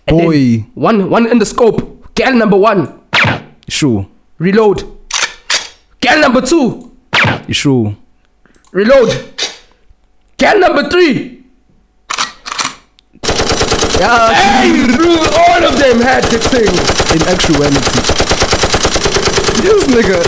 and 0.07 0.17
Boy, 0.19 0.67
one 0.75 1.11
one 1.11 1.27
in 1.31 1.39
the 1.41 1.47
scope. 1.47 1.93
Gal 2.17 2.35
number 2.35 2.57
one, 2.57 3.01
sure, 3.69 4.09
reload. 4.39 4.83
Gal 6.01 6.21
number 6.21 6.41
two, 6.41 6.97
sure. 7.51 7.95
reload. 8.73 9.11
Gal 10.39 10.59
number 10.59 10.89
three. 10.89 11.45
Yeah, 13.99 14.33
Hey, 14.35 14.97
bro, 14.97 15.09
all 15.09 15.65
of 15.65 15.79
them 15.79 16.01
had 16.01 16.25
the 16.25 16.39
thing. 16.39 16.73
in 17.17 17.23
actuality, 17.29 18.01
this 19.63 19.85
nigga. 19.89 20.21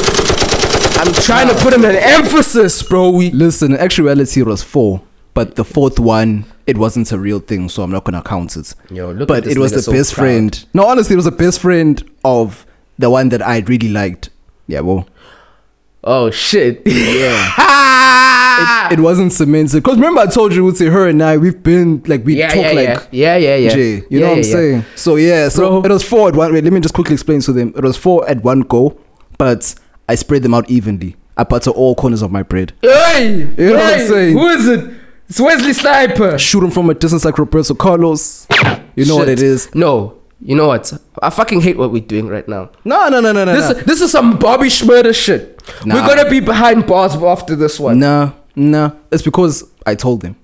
I'm 1.00 1.12
trying 1.22 1.48
to 1.48 1.54
put 1.62 1.72
in 1.74 1.84
an 1.84 1.96
emphasis, 1.96 2.82
bro. 2.82 3.10
We 3.10 3.30
Listen, 3.30 3.72
in 3.72 3.78
actuality, 3.78 4.40
it 4.40 4.46
was 4.46 4.62
four. 4.62 5.02
But 5.34 5.54
the 5.54 5.64
fourth 5.64 5.98
one, 6.00 6.44
it 6.68 6.78
wasn't 6.78 7.10
a 7.10 7.18
real 7.18 7.40
thing, 7.40 7.68
so 7.68 7.82
I'm 7.82 7.90
not 7.90 8.04
gonna 8.04 8.22
count 8.22 8.56
it. 8.56 8.74
Yo, 8.90 9.10
look 9.10 9.26
but 9.26 9.46
it 9.46 9.58
was 9.58 9.72
the 9.72 9.82
so 9.82 9.90
best 9.90 10.14
proud. 10.14 10.24
friend. 10.24 10.64
No, 10.74 10.86
honestly, 10.86 11.14
it 11.14 11.16
was 11.16 11.24
the 11.24 11.32
best 11.32 11.60
friend 11.60 12.08
of 12.24 12.64
the 12.98 13.10
one 13.10 13.30
that 13.30 13.42
I 13.42 13.58
really 13.60 13.88
liked. 13.88 14.30
Yeah, 14.66 14.80
well, 14.80 15.08
Oh 16.04 16.30
shit. 16.30 16.82
Yeah. 16.86 18.88
it, 18.90 18.98
it 18.98 19.02
wasn't 19.02 19.32
cemented. 19.32 19.82
Because 19.82 19.96
remember, 19.96 20.20
I 20.20 20.26
told 20.26 20.54
you, 20.54 20.62
Uzi, 20.64 20.90
her 20.92 21.08
and 21.08 21.22
I, 21.22 21.36
we've 21.38 21.60
been 21.62 22.02
like 22.06 22.24
we 22.24 22.36
yeah, 22.36 22.48
talk 22.48 22.62
yeah, 22.64 22.72
like 22.72 23.08
yeah, 23.10 23.12
yeah, 23.36 23.36
yeah, 23.36 23.56
yeah. 23.56 23.68
Jay. 23.70 23.94
You 23.96 24.06
Yeah, 24.10 24.20
know 24.20 24.28
what 24.30 24.38
I'm 24.38 24.44
saying? 24.44 24.84
So 24.94 25.16
yeah, 25.16 25.48
so 25.48 25.80
Bro. 25.80 25.90
it 25.90 25.92
was 25.92 26.04
four 26.08 26.28
at 26.28 26.36
one. 26.36 26.52
Wait, 26.52 26.62
let 26.64 26.72
me 26.72 26.80
just 26.80 26.94
quickly 26.94 27.14
explain 27.14 27.40
to 27.40 27.52
them. 27.52 27.72
It 27.76 27.82
was 27.82 27.96
four 27.96 28.28
at 28.28 28.42
one 28.44 28.60
go, 28.60 28.98
but 29.38 29.74
I 30.08 30.14
spread 30.14 30.42
them 30.42 30.54
out 30.54 30.68
evenly. 30.70 31.16
I 31.36 31.44
butter 31.44 31.70
all 31.70 31.94
corners 31.94 32.22
of 32.22 32.32
my 32.32 32.42
bread. 32.42 32.72
Hey, 32.82 33.36
You 33.56 33.56
know 33.56 33.74
what 33.74 33.94
I'm 34.00 34.06
saying? 34.06 34.32
Who 34.36 34.46
is 34.48 34.68
it? 34.68 34.94
It's 35.28 35.40
Wesley 35.40 35.72
Sniper. 35.74 36.38
Shoot 36.38 36.60
them 36.60 36.70
from 36.70 36.88
a 36.90 36.94
distance 36.94 37.24
like 37.24 37.38
Roberto 37.38 37.74
Carlos. 37.74 38.46
You 38.96 39.04
know 39.04 39.16
what 39.16 39.28
it 39.28 39.42
is. 39.42 39.72
No, 39.74 40.18
you 40.40 40.56
know 40.56 40.68
what? 40.68 40.92
I 41.22 41.30
fucking 41.30 41.60
hate 41.60 41.76
what 41.76 41.92
we're 41.92 42.00
doing 42.02 42.28
right 42.28 42.46
now. 42.48 42.70
No, 42.84 43.08
no, 43.08 43.20
no, 43.20 43.32
no, 43.32 43.44
no. 43.44 43.52
This 43.52 43.68
no. 43.76 43.82
this 43.82 44.00
is 44.00 44.10
some 44.10 44.38
Bobby 44.38 44.68
Shmurda 44.68 45.14
shit. 45.14 45.60
Nah. 45.84 45.94
We're 45.96 46.06
gonna 46.14 46.30
be 46.30 46.40
behind 46.40 46.86
bars 46.86 47.14
after 47.14 47.54
this 47.54 47.78
one. 47.78 47.98
Nah, 47.98 48.32
nah. 48.56 48.92
It's 49.10 49.22
because 49.22 49.64
I 49.86 49.94
told 49.94 50.22
them. 50.22 50.36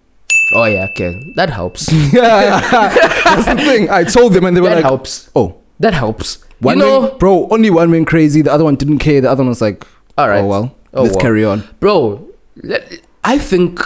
Oh 0.55 0.65
yeah, 0.67 0.87
okay, 0.91 1.33
that 1.37 1.49
helps. 1.51 1.91
Yeah, 2.13 2.61
that's 3.25 3.47
the 3.47 3.57
thing. 3.57 3.89
I 3.91 4.05
told 4.05 4.35
them, 4.35 4.45
and 4.45 4.55
they 4.57 4.61
were 4.61 4.69
like. 4.69 4.77
that 4.77 4.83
like, 4.83 4.91
helps. 4.91 5.31
"Oh, 5.35 5.57
That 5.81 5.95
helps. 5.95 6.45
One 6.61 6.79
you 6.79 6.85
know, 6.85 7.01
went- 7.01 7.19
bro, 7.19 7.49
only 7.51 7.71
one 7.71 7.91
went 7.91 8.07
crazy. 8.07 8.43
The 8.43 8.53
other 8.53 8.65
one 8.65 8.77
didn't 8.77 8.99
care. 8.99 9.21
The 9.23 9.31
other 9.31 9.43
one 9.43 9.49
was 9.49 9.61
like, 9.63 9.85
All 10.19 10.29
right. 10.29 10.41
oh 10.43 10.47
well, 10.47 10.75
Oh, 10.93 11.03
let's 11.03 11.15
well. 11.17 11.23
carry 11.23 11.45
on. 11.45 11.65
bro. 11.81 12.29
let- 12.63 13.01
I 13.25 13.39
think, 13.39 13.81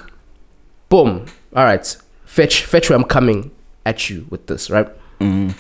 boom. 0.89 1.27
All 1.55 1.65
right, 1.65 1.97
fetch, 2.25 2.65
fetch. 2.65 2.89
Where 2.91 2.99
I'm 2.99 3.05
coming 3.05 3.51
at 3.87 4.09
you 4.11 4.27
with 4.31 4.47
this, 4.47 4.71
right? 4.71 4.87
Mm-hmm. 5.21 5.51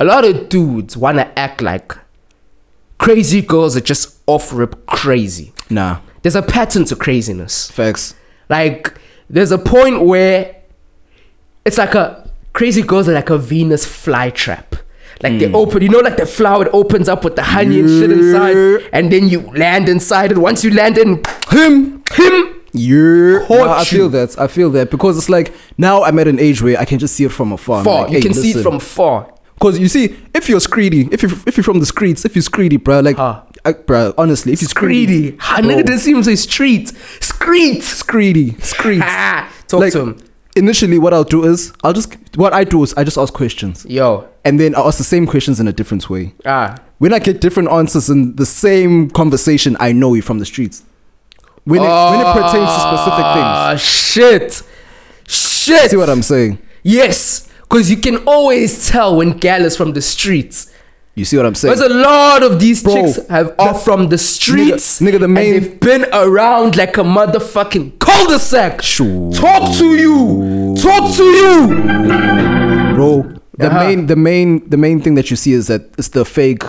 A 0.00 0.04
lot 0.04 0.24
of 0.24 0.48
dudes 0.48 0.96
wanna 0.96 1.30
act 1.36 1.60
like 1.60 1.92
crazy 2.98 3.42
girls 3.42 3.76
are 3.76 3.80
just 3.80 4.18
off 4.26 4.52
rip 4.52 4.86
crazy. 4.86 5.52
Nah, 5.70 6.00
There's 6.22 6.36
a 6.36 6.42
pattern 6.42 6.84
to 6.86 6.96
craziness. 6.96 7.70
facts. 7.70 8.14
Like, 8.48 8.94
there's 9.30 9.52
a 9.52 9.58
point 9.58 10.02
where 10.02 10.56
it's 11.64 11.78
like 11.78 11.94
a 11.94 12.28
crazy 12.54 12.82
girls 12.82 13.08
are 13.08 13.12
like 13.12 13.30
a 13.30 13.38
Venus 13.38 13.84
flytrap. 13.86 14.80
Like 15.22 15.32
Hmm. 15.32 15.38
they 15.38 15.52
open, 15.52 15.82
you 15.82 15.88
know, 15.88 15.98
like 15.98 16.16
the 16.16 16.26
flower 16.26 16.66
it 16.66 16.70
opens 16.72 17.08
up 17.08 17.24
with 17.24 17.34
the 17.36 17.42
honey 17.42 17.80
and 17.80 17.88
shit 17.88 18.10
inside, 18.12 18.88
and 18.92 19.12
then 19.12 19.28
you 19.28 19.40
land 19.54 19.88
inside 19.88 20.30
it. 20.32 20.38
Once 20.38 20.62
you 20.64 20.72
land 20.72 20.96
in, 20.96 21.22
Him, 21.50 22.02
him, 22.12 22.57
Caught 23.46 23.58
Nah, 23.66 23.78
I 23.78 23.84
feel 23.84 24.04
you. 24.04 24.08
that. 24.10 24.38
I 24.38 24.46
feel 24.46 24.70
that 24.70 24.90
because 24.90 25.18
it's 25.18 25.28
like 25.28 25.52
now 25.76 26.02
I'm 26.04 26.18
at 26.18 26.28
an 26.28 26.38
age 26.38 26.62
where 26.62 26.78
I 26.78 26.84
can 26.84 26.98
just 26.98 27.14
see 27.16 27.24
it 27.24 27.32
from 27.32 27.52
afar. 27.52 27.84
Far. 27.84 28.02
like, 28.02 28.10
you 28.12 28.16
hey, 28.18 28.22
can 28.22 28.34
see 28.34 28.50
it 28.52 28.62
from 28.62 28.78
far. 28.80 29.32
Because 29.54 29.78
you 29.78 29.88
see, 29.88 30.14
if 30.34 30.48
you're 30.48 30.60
screedy, 30.60 31.12
if 31.12 31.22
you 31.22 31.30
if 31.46 31.56
you're 31.56 31.64
from 31.64 31.80
the 31.80 31.86
streets, 31.86 32.24
if 32.24 32.36
you're 32.36 32.42
screedy, 32.44 32.82
bro, 32.82 33.00
like, 33.00 33.16
Huh. 33.16 33.42
I, 33.64 33.72
bro, 33.72 34.14
honestly, 34.16 34.52
if 34.52 34.62
you're 34.62 34.68
Screedy. 34.68 35.36
Bro, 35.36 35.68
nigga 35.68 35.84
didn't 35.84 35.98
see 35.98 36.12
him 36.12 36.22
say 36.22 36.36
street. 36.36 36.92
Street. 37.20 37.80
screedy, 37.82 38.60
screeds. 38.62 39.02
Ah, 39.04 39.52
talk 39.66 39.80
like, 39.80 39.92
to 39.94 40.00
him. 40.00 40.16
initially, 40.54 40.96
what 40.98 41.12
I'll 41.12 41.24
do 41.24 41.44
is 41.44 41.72
I'll 41.82 41.92
just 41.92 42.16
what 42.36 42.52
I 42.52 42.62
do 42.64 42.82
is 42.84 42.94
I 42.94 43.02
just 43.04 43.18
ask 43.18 43.34
questions, 43.34 43.84
Yo. 43.88 44.28
and 44.44 44.60
then 44.60 44.74
I'll 44.76 44.86
ask 44.86 44.98
the 44.98 45.04
same 45.04 45.26
questions 45.26 45.58
in 45.58 45.66
a 45.66 45.72
different 45.72 46.08
way. 46.08 46.34
Ah. 46.46 46.76
When 46.98 47.12
I 47.12 47.18
get 47.18 47.40
different 47.40 47.68
answers 47.70 48.08
in 48.10 48.36
the 48.36 48.46
same 48.46 49.10
conversation, 49.10 49.76
I 49.80 49.90
know 49.92 50.14
you 50.14 50.22
from 50.22 50.38
the 50.38 50.44
streets. 50.46 50.84
When 51.70 51.80
it, 51.82 51.84
when 51.84 52.20
it 52.20 52.32
pertains 52.32 52.70
to 52.74 52.80
specific 52.88 53.24
Ah, 53.28 53.68
things, 53.70 53.80
shit. 53.82 54.62
Shit. 55.26 55.90
see 55.90 55.96
what 55.96 56.08
I'm 56.08 56.22
saying? 56.22 56.58
Yes. 56.82 57.46
Because 57.62 57.90
you 57.90 57.98
can 57.98 58.16
always 58.26 58.88
tell 58.88 59.16
when 59.16 59.32
gal 59.32 59.64
is 59.64 59.76
from 59.76 59.92
the 59.92 60.00
streets. 60.00 60.72
You 61.14 61.24
see 61.26 61.36
what 61.36 61.44
I'm 61.46 61.54
saying? 61.54 61.76
There's 61.76 61.90
a 61.90 61.94
lot 61.94 62.42
of 62.42 62.58
these 62.60 62.82
Bro, 62.82 62.94
chicks 62.94 63.26
have 63.28 63.54
are 63.58 63.74
from 63.74 64.08
the 64.08 64.16
streets. 64.18 65.00
nigga, 65.00 65.18
the 65.18 65.24
and 65.24 65.34
main- 65.34 65.52
they've 65.60 65.80
been 65.80 66.06
around 66.12 66.76
like 66.76 66.96
a 66.96 67.02
motherfucking 67.02 67.98
cul-de-sac. 67.98 68.80
Sure. 68.82 69.32
Talk 69.32 69.76
to 69.78 69.96
you. 69.96 70.74
Talk 70.80 71.14
to 71.16 71.24
you. 71.24 71.66
bro. 72.94 73.34
The 73.58 73.66
Uh-huh. 73.66 73.84
main, 73.84 74.06
the 74.06 74.16
main, 74.16 74.68
the 74.70 74.76
main 74.76 75.00
thing 75.02 75.16
that 75.16 75.30
you 75.30 75.36
see 75.36 75.52
is 75.52 75.66
that 75.66 75.82
it's 75.98 76.08
the 76.08 76.24
fake 76.24 76.62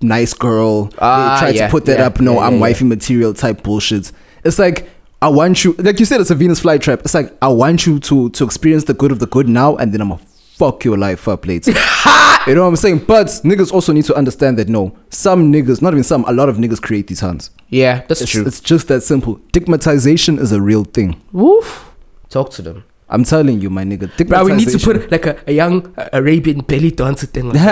nice 0.00 0.34
girl. 0.34 0.90
Ah, 0.98 1.36
they 1.36 1.40
try 1.40 1.48
yeah, 1.56 1.66
to 1.66 1.70
put 1.70 1.84
that 1.86 1.98
yeah, 2.00 2.06
up. 2.06 2.20
No, 2.20 2.34
yeah, 2.34 2.46
I'm 2.48 2.58
wifey 2.58 2.84
material 2.84 3.32
type 3.32 3.62
bullshit. 3.62 4.10
It's 4.44 4.58
like 4.58 4.88
I 5.20 5.28
want 5.28 5.62
you, 5.64 5.74
like 5.78 6.00
you 6.00 6.04
said, 6.06 6.20
it's 6.20 6.30
a 6.30 6.34
Venus 6.34 6.60
flytrap. 6.60 7.00
It's 7.00 7.14
like 7.14 7.32
I 7.40 7.48
want 7.48 7.86
you 7.86 7.98
to 8.00 8.30
to 8.30 8.44
experience 8.44 8.84
the 8.84 8.94
good 8.94 9.12
of 9.12 9.18
the 9.20 9.26
good 9.26 9.48
now, 9.48 9.76
and 9.76 9.92
then 9.92 10.00
I'm 10.00 10.08
gonna 10.08 10.20
fuck 10.56 10.84
your 10.84 10.98
life 10.98 11.28
up 11.28 11.46
later. 11.46 11.70
you 12.46 12.54
know 12.54 12.62
what 12.62 12.68
I'm 12.68 12.76
saying? 12.76 12.98
But 13.06 13.26
niggas 13.44 13.72
also 13.72 13.92
need 13.92 14.04
to 14.06 14.14
understand 14.14 14.58
that 14.58 14.68
no, 14.68 14.96
some 15.10 15.52
niggas, 15.52 15.80
not 15.80 15.92
even 15.94 16.04
some, 16.04 16.24
a 16.26 16.32
lot 16.32 16.48
of 16.48 16.56
niggas 16.56 16.80
create 16.82 17.06
these 17.06 17.20
hands. 17.20 17.50
Yeah, 17.68 18.02
that's 18.08 18.20
It's, 18.20 18.30
true. 18.32 18.46
it's 18.46 18.60
just 18.60 18.88
that 18.88 19.02
simple. 19.02 19.40
Stigmatization 19.48 20.38
is 20.38 20.52
a 20.52 20.60
real 20.60 20.84
thing. 20.84 21.20
Woof. 21.32 21.92
Talk 22.28 22.50
to 22.52 22.62
them. 22.62 22.84
I'm 23.08 23.24
telling 23.24 23.60
you, 23.60 23.70
my 23.70 23.84
nigga. 23.84 24.10
Bro, 24.26 24.44
we 24.46 24.54
need 24.54 24.68
to 24.70 24.78
put 24.78 25.10
like 25.12 25.26
a, 25.26 25.36
a 25.46 25.52
young 25.52 25.94
Arabian 26.12 26.60
belly 26.62 26.90
dancer 26.90 27.26
thing 27.26 27.48
this. 27.52 27.62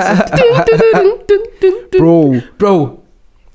bro. 1.98 2.40
Bro. 2.58 2.99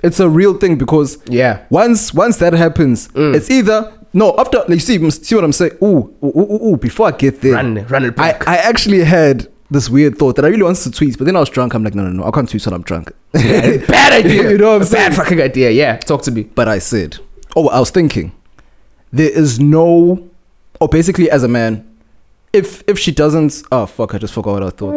It's 0.08 0.20
a 0.20 0.30
real 0.30 0.54
thing 0.62 0.76
because 0.78 1.18
Yeah. 1.28 1.60
once 1.70 2.14
once 2.14 2.38
that 2.38 2.54
happens, 2.54 3.08
Mm. 3.10 3.36
it's 3.36 3.50
either 3.50 3.92
no 4.14 4.34
after 4.38 4.60
like 4.60 4.70
you 4.70 4.80
see 4.80 4.98
see 5.12 5.36
what 5.36 5.44
I'm 5.44 5.54
saying. 5.62 5.74
Ooh, 5.84 6.14
ooh, 6.24 6.34
ooh, 6.40 6.48
ooh, 6.54 6.62
ooh, 6.74 6.78
before 6.78 7.08
I 7.08 7.12
get 7.12 7.42
there, 7.42 7.54
Run, 7.54 7.86
run 7.90 8.04
it 8.06 8.14
I, 8.20 8.32
back. 8.32 8.48
I 8.48 8.54
I 8.56 8.58
actually 8.72 9.04
had 9.04 9.48
this 9.72 9.90
weird 9.90 10.18
thought 10.20 10.36
that 10.36 10.46
I 10.46 10.50
really 10.50 10.64
wanted 10.64 10.84
to 10.84 10.92
tweet, 10.92 11.18
but 11.18 11.26
then 11.26 11.36
I 11.36 11.40
was 11.40 11.50
drunk. 11.50 11.74
I'm 11.74 11.84
like, 11.84 11.96
no, 11.96 12.04
no, 12.04 12.12
no, 12.12 12.24
I 12.24 12.32
can't 12.32 12.48
tweet 12.50 12.64
when 12.66 12.74
I'm 12.76 12.84
drunk. 12.84 13.12
Bad 13.34 14.12
idea. 14.26 14.52
You 14.52 14.58
know 14.60 14.68
what 14.70 14.76
I'm 14.76 14.82
A 14.84 14.86
saying? 14.86 15.10
Bad 15.10 15.16
fucking 15.18 15.42
idea. 15.42 15.72
Yeah. 15.72 15.98
Talk 15.98 16.22
to 16.24 16.32
me. 16.32 16.44
but 16.44 16.68
I 16.68 16.80
said, 16.80 17.18
oh, 17.56 17.68
I 17.70 17.80
was 17.80 17.90
thinking, 17.90 18.32
there 19.12 19.30
is 19.44 19.60
no, 19.60 20.20
or 20.80 20.88
basically 20.88 21.32
as 21.32 21.42
a 21.44 21.48
man, 21.48 21.84
if 22.54 22.84
if 22.88 22.98
she 23.00 23.12
doesn't, 23.12 23.64
oh 23.72 23.86
fuck, 23.88 24.14
I 24.16 24.18
just 24.20 24.34
forgot 24.34 24.54
what 24.54 24.64
I 24.64 24.70
thought. 24.70 24.96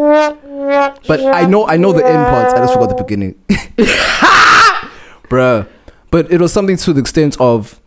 But 1.09 1.21
I 1.40 1.42
know 1.47 1.66
I 1.66 1.77
know 1.79 1.92
the 1.92 2.05
end 2.07 2.25
parts. 2.33 2.53
I 2.55 2.59
just 2.59 2.75
forgot 2.75 2.90
the 2.94 3.03
beginning, 3.03 3.35
bruh. 5.29 5.67
But 6.11 6.31
it 6.33 6.41
was 6.41 6.53
something 6.53 6.77
to 6.79 6.93
the 6.93 7.01
extent 7.01 7.38
of, 7.41 7.81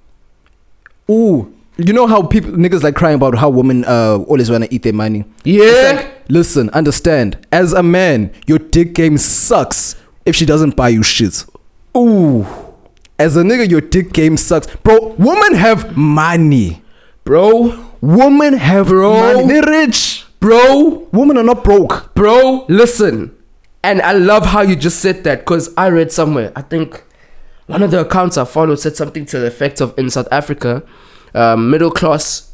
ooh, 1.09 1.53
you 1.77 1.93
know 1.93 2.05
how 2.07 2.21
people 2.23 2.51
niggas 2.51 2.83
like 2.83 2.95
crying 2.95 3.15
about 3.15 3.35
how 3.35 3.49
women 3.49 3.83
uh 3.85 4.17
always 4.27 4.51
wanna 4.51 4.67
eat 4.69 4.83
their 4.83 4.93
money. 4.93 5.25
Yeah. 5.43 5.93
Like, 5.95 6.29
listen, 6.29 6.69
understand. 6.71 7.45
As 7.51 7.73
a 7.73 7.81
man, 7.81 8.31
your 8.45 8.59
dick 8.59 8.93
game 8.93 9.17
sucks 9.17 9.95
if 10.25 10.35
she 10.35 10.45
doesn't 10.45 10.75
buy 10.75 10.89
you 10.89 11.01
shit. 11.03 11.45
Ooh. 11.97 12.45
As 13.17 13.35
a 13.37 13.43
nigga, 13.43 13.69
your 13.69 13.81
dick 13.81 14.13
game 14.13 14.37
sucks. 14.37 14.67
Bro, 14.77 15.15
women 15.17 15.55
have 15.55 15.95
money. 15.95 16.81
Bro. 17.23 17.87
Women 18.01 18.53
have 18.53 18.87
Bro. 18.87 19.13
money. 19.13 19.47
They're 19.47 19.63
rich. 19.63 20.25
Bro. 20.39 21.07
Women 21.11 21.37
are 21.37 21.43
not 21.43 21.63
broke. 21.63 22.13
Bro, 22.15 22.65
listen. 22.67 23.35
And 23.83 24.01
I 24.01 24.13
love 24.13 24.45
how 24.47 24.61
you 24.61 24.75
just 24.75 24.99
said 24.99 25.23
that 25.23 25.39
because 25.39 25.71
I 25.77 25.89
read 25.89 26.11
somewhere, 26.11 26.51
I 26.55 26.61
think 26.61 27.03
one 27.71 27.83
of 27.83 27.91
the 27.91 28.01
accounts 28.01 28.37
I 28.37 28.45
followed 28.45 28.75
said 28.79 28.95
something 28.95 29.25
to 29.27 29.39
the 29.39 29.47
effect 29.47 29.81
of 29.81 29.97
in 29.97 30.09
South 30.09 30.27
Africa, 30.31 30.83
um, 31.33 31.69
middle 31.69 31.91
class 31.91 32.51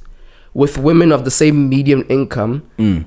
with 0.53 0.77
women 0.77 1.11
of 1.11 1.25
the 1.25 1.31
same 1.31 1.69
medium 1.69 2.05
income, 2.09 2.69
mm. 2.77 3.05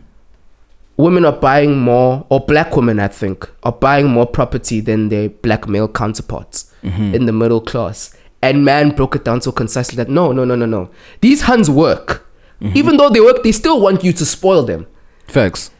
women 0.97 1.25
are 1.25 1.33
buying 1.33 1.79
more, 1.79 2.27
or 2.29 2.41
black 2.41 2.77
women, 2.77 3.01
I 3.01 3.09
think, 3.09 3.51
are 3.63 3.73
buying 3.73 4.09
more 4.09 4.27
property 4.27 4.81
than 4.81 5.09
their 5.09 5.29
black 5.29 5.67
male 5.69 5.89
counterparts 5.89 6.73
mm-hmm. 6.83 7.15
in 7.15 7.27
the 7.27 7.33
middle 7.33 7.61
class. 7.61 8.17
And 8.43 8.65
man 8.65 8.95
broke 8.95 9.17
it 9.17 9.25
down 9.25 9.41
so 9.41 9.53
concisely 9.53 9.97
that 9.97 10.09
no, 10.09 10.33
no, 10.33 10.45
no, 10.45 10.55
no, 10.55 10.67
no. 10.67 10.91
These 11.21 11.43
Huns 11.43 11.69
work. 11.69 12.27
Mm-hmm. 12.61 12.77
Even 12.77 12.97
though 12.97 13.11
they 13.11 13.21
work, 13.21 13.43
they 13.43 13.53
still 13.53 13.81
want 13.81 14.05
you 14.05 14.13
to 14.13 14.25
spoil 14.25 14.63
them. 14.63 14.87
Facts. 15.27 15.71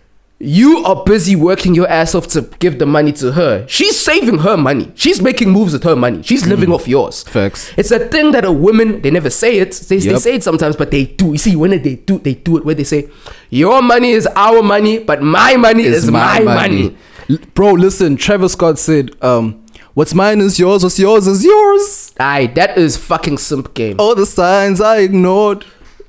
You 0.43 0.79
are 0.87 1.05
busy 1.05 1.37
working 1.37 1.75
your 1.75 1.87
ass 1.87 2.15
off 2.15 2.27
to 2.29 2.41
give 2.61 2.79
the 2.79 2.87
money 2.87 3.13
to 3.13 3.33
her. 3.33 3.67
She's 3.69 4.01
saving 4.01 4.39
her 4.39 4.57
money. 4.57 4.91
She's 4.95 5.21
making 5.21 5.51
moves 5.51 5.75
with 5.75 5.85
her 5.85 5.95
money. 5.95 6.23
She's 6.23 6.47
living 6.47 6.73
off 6.73 6.89
yours. 6.89 7.23
Facts. 7.25 7.71
It's 7.77 7.91
a 7.91 7.99
thing 7.99 8.31
that 8.33 8.47
a 8.47 8.51
woman 8.53 9.03
they 9.03 9.11
never 9.11 9.29
say 9.29 9.59
it. 9.59 9.73
They, 9.73 9.99
they 9.99 10.17
say 10.17 10.37
it 10.37 10.43
sometimes, 10.43 10.77
but 10.77 10.91
they 10.91 11.05
do. 11.05 11.33
You 11.33 11.39
see, 11.39 11.57
when 11.57 11.71
they 11.73 11.97
do, 11.97 12.19
they 12.19 12.35
do 12.35 12.57
it 12.57 12.65
where 12.65 12.75
they 12.75 12.85
say, 12.85 13.11
"Your 13.51 13.83
money 13.83 14.13
is 14.13 14.27
our 14.35 14.63
money, 14.63 14.99
but 14.99 15.21
my 15.23 15.57
money 15.57 15.83
is, 15.83 16.11
my, 16.11 16.41
money. 16.41 16.97
L- 17.29 17.37
Bro, 17.53 17.73
listen, 17.73 18.17
Travis 18.17 18.53
Scott 18.55 18.79
said, 18.79 19.11
um, 19.23 19.63
what's 19.93 20.15
mine 20.15 20.41
is 20.41 20.59
yours, 20.59 20.83
what's 20.83 20.99
yours 20.99 21.27
is 21.27 21.45
yours. 21.45 22.15
Aye, 22.19 22.47
that 22.55 22.79
is 22.79 22.97
fucking 22.97 23.37
simp 23.37 23.75
game. 23.75 23.97
All 23.99 24.15
the 24.15 24.25
signs 24.27 24.81
I 24.81 25.01
ignored. 25.01 25.67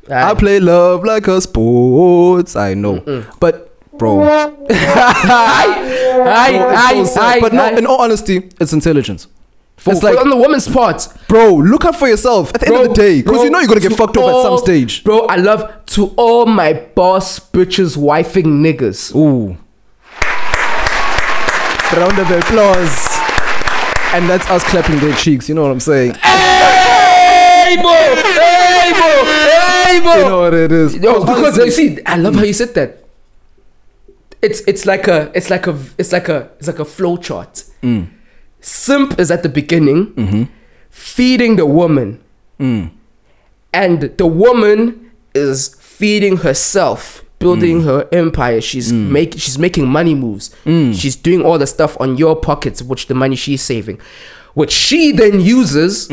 I 0.09 0.33
play 0.35 0.59
love 0.61 1.03
like 1.03 1.27
a 1.27 1.41
sport. 1.41 2.55
I 2.55 2.73
know. 2.75 3.25
But 3.41 3.70
bro, 4.01 4.23
Aye, 4.23 4.57
bro, 6.57 6.71
it's 6.71 6.81
aye, 6.81 6.93
so 6.95 7.05
sad. 7.05 7.23
aye, 7.23 7.39
but 7.39 7.53
no, 7.53 7.67
in 7.77 7.85
all 7.85 8.01
honesty, 8.01 8.49
it's 8.59 8.73
intelligence. 8.73 9.27
For- 9.77 9.91
it's 9.93 10.01
like, 10.03 10.17
on 10.19 10.29
the 10.29 10.35
woman's 10.37 10.67
part, 10.67 11.07
bro, 11.27 11.53
look 11.55 11.85
out 11.85 11.95
for 11.97 12.07
yourself 12.07 12.53
at 12.55 12.61
the 12.61 12.67
end 12.67 12.75
of 12.77 12.87
the 12.89 12.93
day, 12.95 13.21
because 13.21 13.43
you 13.43 13.49
know 13.51 13.59
you're 13.59 13.67
gonna 13.67 13.79
get 13.79 13.93
fucked 13.93 14.17
off 14.17 14.29
at 14.45 14.49
some 14.49 14.57
stage. 14.57 15.03
Bro, 15.03 15.27
I 15.27 15.35
love 15.35 15.85
to 15.87 16.07
all 16.17 16.45
my 16.47 16.73
boss 16.73 17.39
bitches 17.39 17.95
wifing 17.97 18.61
niggas. 18.65 19.15
Ooh. 19.15 19.57
Round 21.95 22.17
of 22.19 22.31
applause. 22.31 23.07
And 24.13 24.29
that's 24.29 24.49
us 24.49 24.63
clapping 24.65 24.99
their 24.99 25.13
cheeks. 25.15 25.47
You 25.49 25.55
know 25.55 25.61
what 25.63 25.71
I'm 25.71 25.79
saying? 25.79 26.13
Hey, 26.15 27.77
bro! 27.81 27.91
Hey, 27.93 28.91
bro! 28.93 29.25
Hey, 29.25 29.99
bro! 30.01 30.15
You 30.15 30.23
know 30.25 30.41
what 30.41 30.53
it 30.53 30.71
is. 30.71 30.95
Yo, 30.95 31.15
oh, 31.15 31.19
Because 31.21 31.55
because 31.55 31.57
you 31.65 31.71
see, 31.71 32.03
I 32.05 32.15
love 32.17 32.35
how 32.35 32.43
you 32.43 32.53
said 32.53 32.73
that. 32.75 33.00
It's 34.41 34.61
it's 34.61 34.85
like 34.85 35.07
a 35.07 35.31
it's 35.35 35.49
like 35.49 35.67
a 35.67 35.77
it's 35.97 36.11
like 36.11 36.27
a 36.29 36.49
it's 36.57 36.67
like 36.67 36.79
a 36.79 36.85
flow 36.85 37.17
chart. 37.17 37.63
Mm. 37.83 38.07
Simp 38.59 39.19
is 39.19 39.31
at 39.31 39.43
the 39.43 39.49
beginning, 39.49 40.07
Mm-hmm. 40.13 40.43
feeding 40.89 41.55
the 41.55 41.65
woman, 41.65 42.19
Mm. 42.59 42.91
and 43.73 44.01
the 44.17 44.25
woman 44.27 45.11
is 45.33 45.75
feeding 45.79 46.37
herself, 46.37 47.23
building 47.39 47.83
her 47.83 48.07
empire. 48.11 48.61
She's 48.61 48.91
making 48.91 49.39
she's 49.39 49.57
making 49.59 49.87
money 49.87 50.15
moves. 50.15 50.55
She's 50.65 51.15
doing 51.15 51.43
all 51.43 51.57
the 51.57 51.67
stuff 51.67 51.95
on 51.99 52.17
your 52.17 52.35
pockets, 52.35 52.81
which 52.81 53.07
the 53.07 53.15
money 53.15 53.35
she's 53.35 53.61
saving, 53.61 53.99
which 54.53 54.71
she 54.71 55.11
then 55.11 55.39
uses 55.39 56.09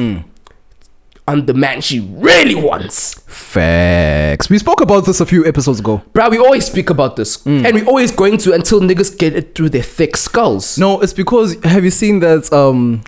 on 1.28 1.46
the 1.46 1.54
man 1.54 1.80
she 1.80 2.00
really 2.00 2.54
wants. 2.54 3.14
Facts. 3.26 4.48
We 4.50 4.58
spoke 4.58 4.80
about 4.80 5.04
this 5.06 5.20
a 5.20 5.26
few 5.26 5.44
episodes 5.46 5.78
ago. 5.80 6.02
Bruh, 6.12 6.30
we 6.30 6.38
always 6.38 6.64
speak 6.66 6.90
about 6.90 7.16
this. 7.16 7.44
And 7.46 7.72
we 7.74 7.84
always 7.84 8.10
going 8.10 8.38
to 8.38 8.52
until 8.54 8.80
niggas 8.80 9.16
get 9.18 9.36
it 9.36 9.54
through 9.54 9.68
their 9.70 9.82
thick 9.82 10.16
skulls. 10.16 10.78
No, 10.78 11.00
it's 11.00 11.12
because 11.12 11.62
have 11.64 11.84
you 11.84 11.90
seen 11.90 12.20
that 12.20 12.50
um 12.52 13.02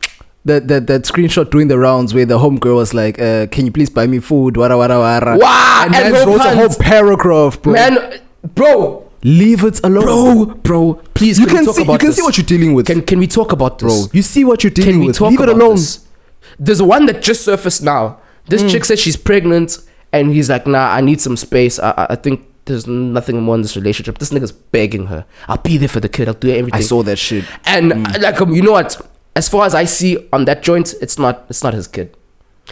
that 0.44 0.68
that, 0.68 0.86
that 0.86 1.02
screenshot 1.02 1.50
doing 1.50 1.68
the 1.68 1.78
rounds 1.78 2.14
where 2.14 2.26
the 2.26 2.38
homegirl 2.38 2.76
was 2.76 2.94
like, 2.94 3.18
uh, 3.20 3.46
"Can 3.48 3.66
you 3.66 3.72
please 3.72 3.90
buy 3.90 4.06
me 4.06 4.18
food?" 4.20 4.54
Wara 4.54 4.76
wara 4.76 4.96
wara. 5.04 5.40
Wow, 5.40 5.82
and, 5.86 5.94
and 5.94 6.14
wrote 6.26 6.40
a 6.40 6.54
whole 6.54 6.74
paragraph, 6.78 7.60
bro. 7.62 7.72
Man, 7.72 8.20
bro, 8.54 9.10
leave 9.22 9.64
it 9.64 9.80
alone, 9.84 10.44
bro, 10.46 10.54
bro, 10.62 10.94
please 11.14 11.38
You 11.38 11.46
can, 11.46 11.56
can 11.56 11.60
we 11.60 11.66
talk 11.66 11.76
see, 11.76 11.92
you 11.92 11.98
can 11.98 12.06
this? 12.08 12.16
see 12.16 12.22
what 12.22 12.36
you're 12.38 12.46
dealing 12.46 12.72
with, 12.74 12.86
Can 12.86 13.02
can 13.02 13.18
we 13.18 13.26
talk 13.26 13.52
about 13.52 13.78
this? 13.78 14.06
bro. 14.06 14.10
You 14.12 14.22
see 14.22 14.44
what 14.44 14.62
you're 14.64 14.70
dealing 14.70 15.04
with. 15.04 15.20
Leave 15.20 15.40
it 15.40 15.48
alone. 15.48 15.76
this? 15.76 16.06
There's 16.58 16.82
one 16.82 17.06
that 17.06 17.22
just 17.22 17.44
surfaced 17.44 17.82
now. 17.82 18.18
This 18.48 18.62
Mm. 18.62 18.70
chick 18.70 18.84
says 18.84 18.98
she's 19.00 19.16
pregnant, 19.16 19.78
and 20.12 20.32
he's 20.32 20.48
like, 20.50 20.66
"Nah, 20.66 20.92
I 20.92 21.00
need 21.00 21.20
some 21.20 21.36
space. 21.36 21.78
I, 21.78 22.06
I, 22.10 22.16
think 22.16 22.44
there's 22.64 22.86
nothing 22.86 23.40
more 23.42 23.54
in 23.54 23.62
this 23.62 23.76
relationship." 23.76 24.18
This 24.18 24.30
nigga's 24.30 24.52
begging 24.52 25.06
her. 25.06 25.24
I'll 25.48 25.58
be 25.58 25.76
there 25.76 25.88
for 25.88 26.00
the 26.00 26.08
kid. 26.08 26.26
I'll 26.28 26.34
do 26.34 26.50
everything. 26.50 26.78
I 26.78 26.82
saw 26.82 27.02
that 27.04 27.16
shit. 27.16 27.44
and 27.64 27.92
Mm. 27.92 28.16
uh, 28.16 28.18
like, 28.20 28.40
um, 28.40 28.52
you 28.52 28.62
know 28.62 28.72
what? 28.72 29.00
As 29.36 29.48
far 29.48 29.64
as 29.66 29.74
I 29.74 29.84
see 29.84 30.18
on 30.32 30.44
that 30.46 30.62
joint, 30.62 30.94
it's 31.00 31.18
not. 31.18 31.44
It's 31.48 31.62
not 31.62 31.74
his 31.74 31.86
kid. 31.86 32.16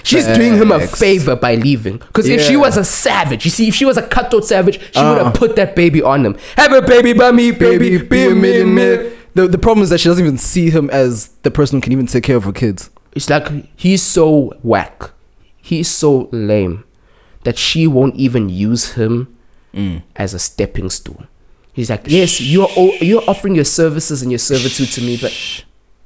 She's 0.05 0.27
doing 0.27 0.55
him 0.57 0.71
a 0.71 0.79
favor 0.87 1.35
by 1.35 1.57
leaving. 1.57 1.97
Because 1.99 2.29
if 2.29 2.41
she 2.41 2.57
was 2.57 2.77
a 2.77 2.85
savage, 2.85 3.45
you 3.45 3.51
see, 3.51 3.67
if 3.69 3.75
she 3.75 3.85
was 3.85 3.97
a 3.97 4.03
cutthroat 4.03 4.45
savage, 4.45 4.79
she 4.93 5.01
would 5.01 5.19
Uh. 5.19 5.25
have 5.25 5.35
put 5.35 5.57
that 5.57 5.75
baby 5.75 6.01
on 6.03 6.25
him. 6.25 6.37
Have 6.57 6.73
a 6.73 6.83
baby 6.83 7.12
by 7.14 7.33
me, 7.33 7.51
baby, 7.51 7.99
be 7.99 8.27
a 8.27 8.35
millionaire. 8.35 9.11
The 9.35 9.47
the 9.49 9.59
problem 9.59 9.83
is 9.83 9.91
that 9.91 9.99
she 9.99 10.09
doesn't 10.09 10.25
even 10.25 10.38
see 10.38 10.71
him 10.71 10.88
as 10.91 11.31
the 11.43 11.51
person 11.51 11.79
who 11.79 11.81
can 11.81 11.93
even 11.93 12.07
take 12.07 12.23
care 12.25 12.37
of 12.37 12.45
her 12.45 12.53
kids. 12.53 12.91
It's 13.19 13.29
like 13.29 13.49
he's 13.77 14.01
so 14.01 14.53
whack. 14.63 15.11
He's 15.57 15.89
so 15.89 16.29
lame 16.31 16.85
that 17.43 17.59
she 17.59 17.89
won't 17.89 18.15
even 18.15 18.49
use 18.49 18.93
him 18.93 19.35
Mm. 19.75 20.03
as 20.17 20.35
a 20.35 20.39
stepping 20.39 20.89
stool. 20.89 21.25
He's 21.73 21.91
like, 21.91 22.05
yes, 22.07 22.41
you're 22.41 22.71
o- 22.77 22.95
you're 23.01 23.23
offering 23.29 23.55
your 23.57 23.65
services 23.67 24.23
and 24.23 24.31
your 24.31 24.39
servitude 24.39 24.89
to 24.93 25.01
me, 25.03 25.17
but 25.21 25.33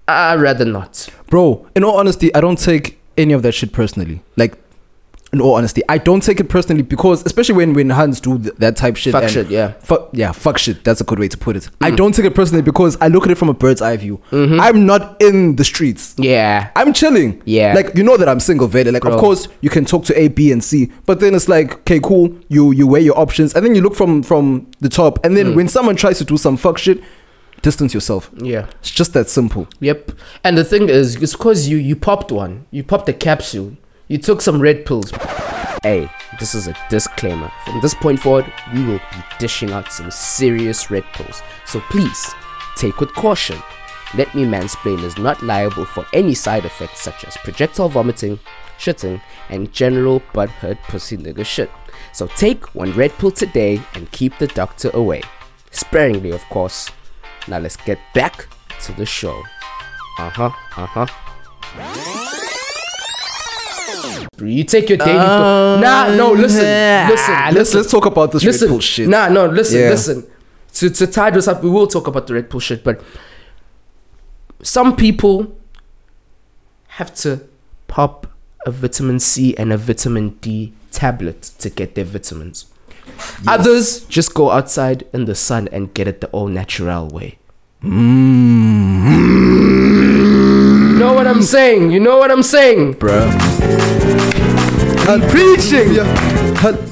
I'd 0.09 0.41
rather 0.41 0.65
not. 0.65 1.07
Bro, 1.29 1.67
in 1.77 1.85
all 1.85 1.97
honesty, 1.99 2.35
I 2.35 2.41
don't 2.41 2.59
take 2.59 2.99
any 3.19 3.35
of 3.35 3.43
that 3.43 3.53
shit 3.53 3.73
personally. 3.73 4.23
Like, 4.37 4.55
in 5.33 5.41
all 5.41 5.55
honesty, 5.55 5.83
I 5.89 5.97
don't 5.97 6.23
take 6.23 6.41
it 6.41 6.51
personally 6.51 6.83
because, 6.83 7.25
especially 7.25 7.55
when 7.55 7.73
when 7.73 7.89
Hans 7.89 8.21
do 8.21 8.39
th- 8.39 8.55
that 8.57 8.77
type 8.77 8.97
shit. 8.97 9.13
Fuck 9.13 9.25
and- 9.25 9.33
shit, 9.33 9.49
yeah. 9.49 9.73
Fuck 9.81 10.11
yeah, 10.13 10.33
fuck 10.33 10.59
shit. 10.59 10.85
That's 10.85 11.01
a 11.01 11.05
good 11.05 11.19
way 11.19 11.29
to 11.29 11.39
put 11.39 11.57
it. 11.57 11.71
I 11.81 11.91
mm. 11.91 11.97
don't 11.97 12.15
take 12.15 12.27
it 12.27 12.35
personally 12.35 12.63
because 12.63 12.99
I 13.01 13.09
look 13.09 13.25
at 13.25 13.31
it 13.31 13.37
from 13.37 13.49
a 13.49 13.55
bird's 13.55 13.81
eye 13.81 13.97
view. 13.97 14.21
Mm-hmm. 14.31 14.61
I'm 14.61 14.85
not 14.85 15.21
in 15.23 15.57
the 15.57 15.65
streets. 15.65 16.15
Yeah. 16.19 16.71
I'm 16.77 16.93
chilling. 16.93 17.43
Yeah. 17.47 17.73
Like 17.75 17.95
you 17.95 18.03
know 18.03 18.19
that 18.19 18.29
I'm 18.29 18.41
single, 18.41 18.69
Vele. 18.69 18.93
Like 18.93 19.03
Bro. 19.03 19.15
of 19.15 19.21
course 19.21 19.49
you 19.63 19.71
can 19.71 19.87
talk 19.87 20.05
to 20.07 20.21
A, 20.21 20.29
B, 20.29 20.53
and 20.53 20.63
C, 20.63 20.93
but 21.07 21.21
then 21.21 21.35
it's 21.35 21.49
like, 21.49 21.75
okay, 21.81 22.01
cool. 22.01 22.37
You 22.49 22.73
you 22.73 22.87
weigh 22.87 23.01
your 23.01 23.19
options, 23.19 23.55
and 23.55 23.65
then 23.65 23.75
you 23.75 23.81
look 23.81 23.95
from 23.95 24.23
from 24.23 24.71
the 24.81 24.91
top, 24.91 25.25
and 25.25 25.35
then 25.35 25.47
mm. 25.47 25.55
when 25.57 25.69
someone 25.69 25.97
tries 25.97 26.19
to 26.19 26.25
do 26.25 26.37
some 26.37 26.59
fuck 26.59 26.77
shit, 26.77 27.03
distance 27.63 27.95
yourself. 27.95 28.31
Yeah. 28.37 28.67
It's 28.81 28.91
just 28.91 29.15
that 29.15 29.31
simple. 29.31 29.67
Yep. 29.81 30.13
And 30.45 30.59
the 30.59 30.65
thing 30.65 30.91
is, 30.91 31.17
it's 31.17 31.33
because 31.33 31.69
you 31.69 31.79
you 31.79 31.97
popped 31.97 32.31
one. 32.31 32.67
You 32.71 32.85
popped 32.85 33.09
a 33.09 33.15
capsule. 33.15 33.79
You 34.13 34.19
took 34.19 34.43
some 34.43 34.61
red 34.61 34.85
pills. 34.85 35.11
Hey, 35.83 36.07
this 36.39 36.55
is 36.55 36.69
a 36.69 36.77
disclaimer. 36.91 37.51
From 37.65 37.81
this 37.81 37.95
point 37.95 38.21
forward, 38.21 38.45
we 38.75 38.85
will 38.85 38.99
be 38.99 39.17
dishing 39.39 39.71
out 39.71 39.91
some 39.91 40.11
serious 40.11 40.91
red 40.91 41.05
pills. 41.15 41.41
So 41.65 41.81
please, 41.89 42.35
take 42.77 43.01
with 43.01 43.15
caution. 43.15 43.57
Let 44.15 44.35
Me 44.35 44.45
Mansplain 44.45 45.03
is 45.03 45.17
not 45.17 45.43
liable 45.43 45.87
for 45.87 46.05
any 46.13 46.35
side 46.35 46.67
effects 46.67 47.01
such 47.01 47.25
as 47.25 47.39
projectile 47.39 47.89
vomiting, 47.89 48.39
shitting, 48.79 49.23
and 49.49 49.73
general 49.73 50.21
butthurt 50.35 50.83
pussy 50.83 51.17
nigga 51.17 51.47
shit. 51.47 51.71
So 52.13 52.27
take 52.27 52.75
one 52.75 52.93
red 52.93 53.13
pill 53.13 53.31
today 53.31 53.81
and 53.95 54.13
keep 54.13 54.37
the 54.37 54.49
doctor 54.49 54.91
away. 54.93 55.23
Sparingly, 55.71 56.33
of 56.33 56.45
course. 56.51 56.91
Now 57.49 57.61
let's 57.61 57.79
get 57.79 57.99
back 58.13 58.47
to 58.83 58.93
the 58.93 59.07
show. 59.07 59.43
Uh 60.19 60.29
huh, 60.29 60.51
uh 60.77 61.07
huh. 61.07 62.39
You 64.47 64.65
take 64.65 64.89
your 64.89 64.99
daily. 64.99 65.13
do- 65.13 65.81
nah, 65.83 66.15
no, 66.15 66.33
listen, 66.33 66.65
listen, 67.09 67.35
let's 67.55 67.75
let's 67.75 67.91
talk 67.91 68.07
about 68.07 68.33
this 68.33 68.43
listen. 68.45 68.69
red 68.69 68.73
pill 68.73 68.81
shit. 68.81 69.09
Nah, 69.09 69.29
no, 69.29 69.47
listen, 69.47 69.81
Yeah. 69.81 69.91
listen. 69.91 70.25
To 70.75 70.89
to 70.91 71.07
tie 71.07 71.31
this 71.31 71.47
up, 71.49 71.63
we 71.63 71.71
will 71.71 71.87
talk 71.87 72.07
about 72.07 72.27
the 72.27 72.35
red 72.35 72.49
pill 72.51 72.61
shit, 72.61 72.83
but 72.85 73.01
some 74.63 74.97
people 74.97 75.55
have 76.89 77.15
to 77.17 77.41
pop 77.89 78.27
a 78.67 78.71
vitamin 78.71 79.19
C 79.19 79.55
and 79.57 79.73
a 79.73 79.77
vitamin 79.77 80.31
D 80.41 80.73
tablet 80.91 81.43
to 81.59 81.69
get 81.71 81.95
their 81.95 82.05
vitamins. 82.05 82.67
Others 83.47 84.05
just 84.05 84.33
go 84.35 84.51
outside 84.51 85.05
in 85.13 85.25
the 85.25 85.35
sun 85.35 85.69
and 85.73 85.93
get 85.93 86.07
it 86.07 86.21
the 86.21 86.29
all 86.29 86.47
natural 86.49 87.09
way. 87.09 87.39
Mm. 87.83 89.22
What 91.23 91.37
I'm 91.37 91.43
saying? 91.43 91.93
You 91.93 92.01
know 92.01 92.19
what 92.19 92.33
I'm 92.33 92.43
saying? 92.43 92.95
bruh. 92.95 93.31
I'm 95.07 95.21
preaching. 95.31 96.01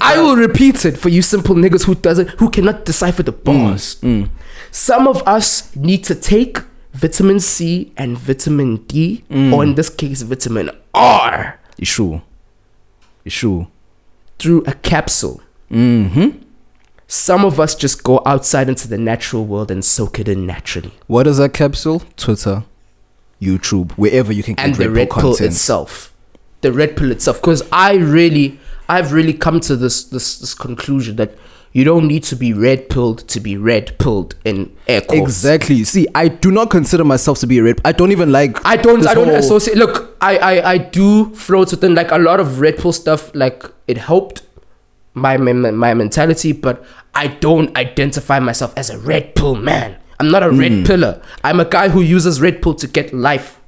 I 0.01 0.21
will 0.21 0.37
repeat 0.37 0.85
it 0.85 0.97
for 0.97 1.09
you 1.09 1.21
simple 1.21 1.57
niggas 1.57 1.85
who 1.85 1.97
doesn't 1.97 2.29
who 2.39 2.49
cannot 2.49 2.85
decipher 2.85 3.25
the 3.25 3.33
mm, 3.33 3.43
bars. 3.43 3.97
Mm. 4.03 4.31
Some 4.71 5.09
of 5.09 5.27
us 5.27 5.75
need 5.75 6.05
to 6.05 6.15
take 6.15 6.59
vitamin 6.93 7.41
C 7.41 7.93
and 7.97 8.17
vitamin 8.17 8.77
D, 8.87 9.25
mm. 9.29 9.53
or 9.53 9.65
in 9.65 9.75
this 9.75 9.91
case 9.91 10.23
vitamin 10.23 10.71
R. 10.95 11.59
It's 11.77 11.91
true. 11.91 12.23
through 14.39 14.63
a 14.65 14.75
capsule. 14.75 15.43
Mm-hmm. 15.73 16.39
Some 17.09 17.45
of 17.45 17.59
us 17.59 17.75
just 17.75 18.05
go 18.05 18.23
outside 18.25 18.69
into 18.69 18.87
the 18.87 18.97
natural 18.97 19.45
world 19.45 19.73
and 19.73 19.85
soak 19.85 20.21
it 20.21 20.29
in 20.29 20.47
naturally. 20.47 20.93
What 21.09 21.27
is 21.27 21.39
that 21.39 21.53
capsule? 21.53 22.05
Twitter, 22.17 22.63
YouTube, 23.41 23.93
wherever 23.93 24.33
you 24.33 24.43
can 24.43 24.55
get 24.55 24.67
and 24.67 24.75
the 24.75 24.89
Red 24.91 24.97
red 24.97 25.11
pill 25.11 25.21
content. 25.33 25.51
itself 25.53 26.13
the 26.63 26.71
red 26.73 26.95
pill 26.95 27.11
itself 27.11 27.41
because 27.41 27.63
i 27.73 27.95
really 27.95 28.59
i've 28.91 29.13
really 29.15 29.33
come 29.33 29.61
to 29.61 29.75
this 29.77 30.05
this 30.05 30.39
this 30.41 30.53
conclusion 30.53 31.17
that 31.17 31.31
you 31.73 31.85
don't 31.85 32.07
need 32.07 32.23
to 32.23 32.37
be 32.37 32.53
red 32.53 32.91
pilled 32.91 33.21
to 33.29 33.41
be 33.41 33.57
red 33.57 33.97
pilled 33.99 34.35
in 34.45 34.71
air 34.87 35.01
quotes 35.01 35.23
Exactly. 35.23 35.85
See, 35.85 36.07
I 36.15 36.29
do 36.29 36.51
not 36.51 36.69
consider 36.69 37.03
myself 37.05 37.39
to 37.39 37.47
be 37.47 37.59
a 37.61 37.63
red. 37.63 37.81
I 37.85 37.93
don't 37.93 38.13
even 38.13 38.31
like. 38.31 38.59
i 38.67 38.77
don't 38.77 39.07
i 39.07 39.15
don't 39.15 39.29
whole- 39.29 39.37
associate 39.37 39.79
look 39.79 40.17
I, 40.21 40.37
I 40.37 40.71
i 40.73 40.77
do 40.79 41.35
float 41.35 41.71
within 41.71 41.95
like 41.95 42.11
a 42.11 42.19
lot 42.19 42.41
of 42.41 42.61
red 42.61 42.77
pill 42.77 42.93
stuff 42.93 43.35
like 43.35 43.65
it 43.89 43.97
helped 43.97 44.43
my 45.15 45.39
my, 45.39 45.53
my 45.55 45.95
mentality 45.95 46.53
but 46.53 46.85
i 47.15 47.27
don't 47.27 47.75
identify 47.77 48.39
myself 48.39 48.75
as 48.77 48.91
a 48.91 48.99
red 48.99 49.35
pill 49.35 49.55
man 49.55 49.97
i'm 50.21 50.31
not 50.31 50.43
a 50.43 50.51
Hmm. 50.51 50.59
red 50.61 50.87
pillar 50.87 51.21
i'm 51.43 51.59
a 51.61 51.65
guy 51.65 51.89
who 51.89 52.01
uses 52.01 52.41
red 52.41 52.63
pill 52.63 52.75
to 52.75 52.87
get 52.87 53.13
life 53.13 53.59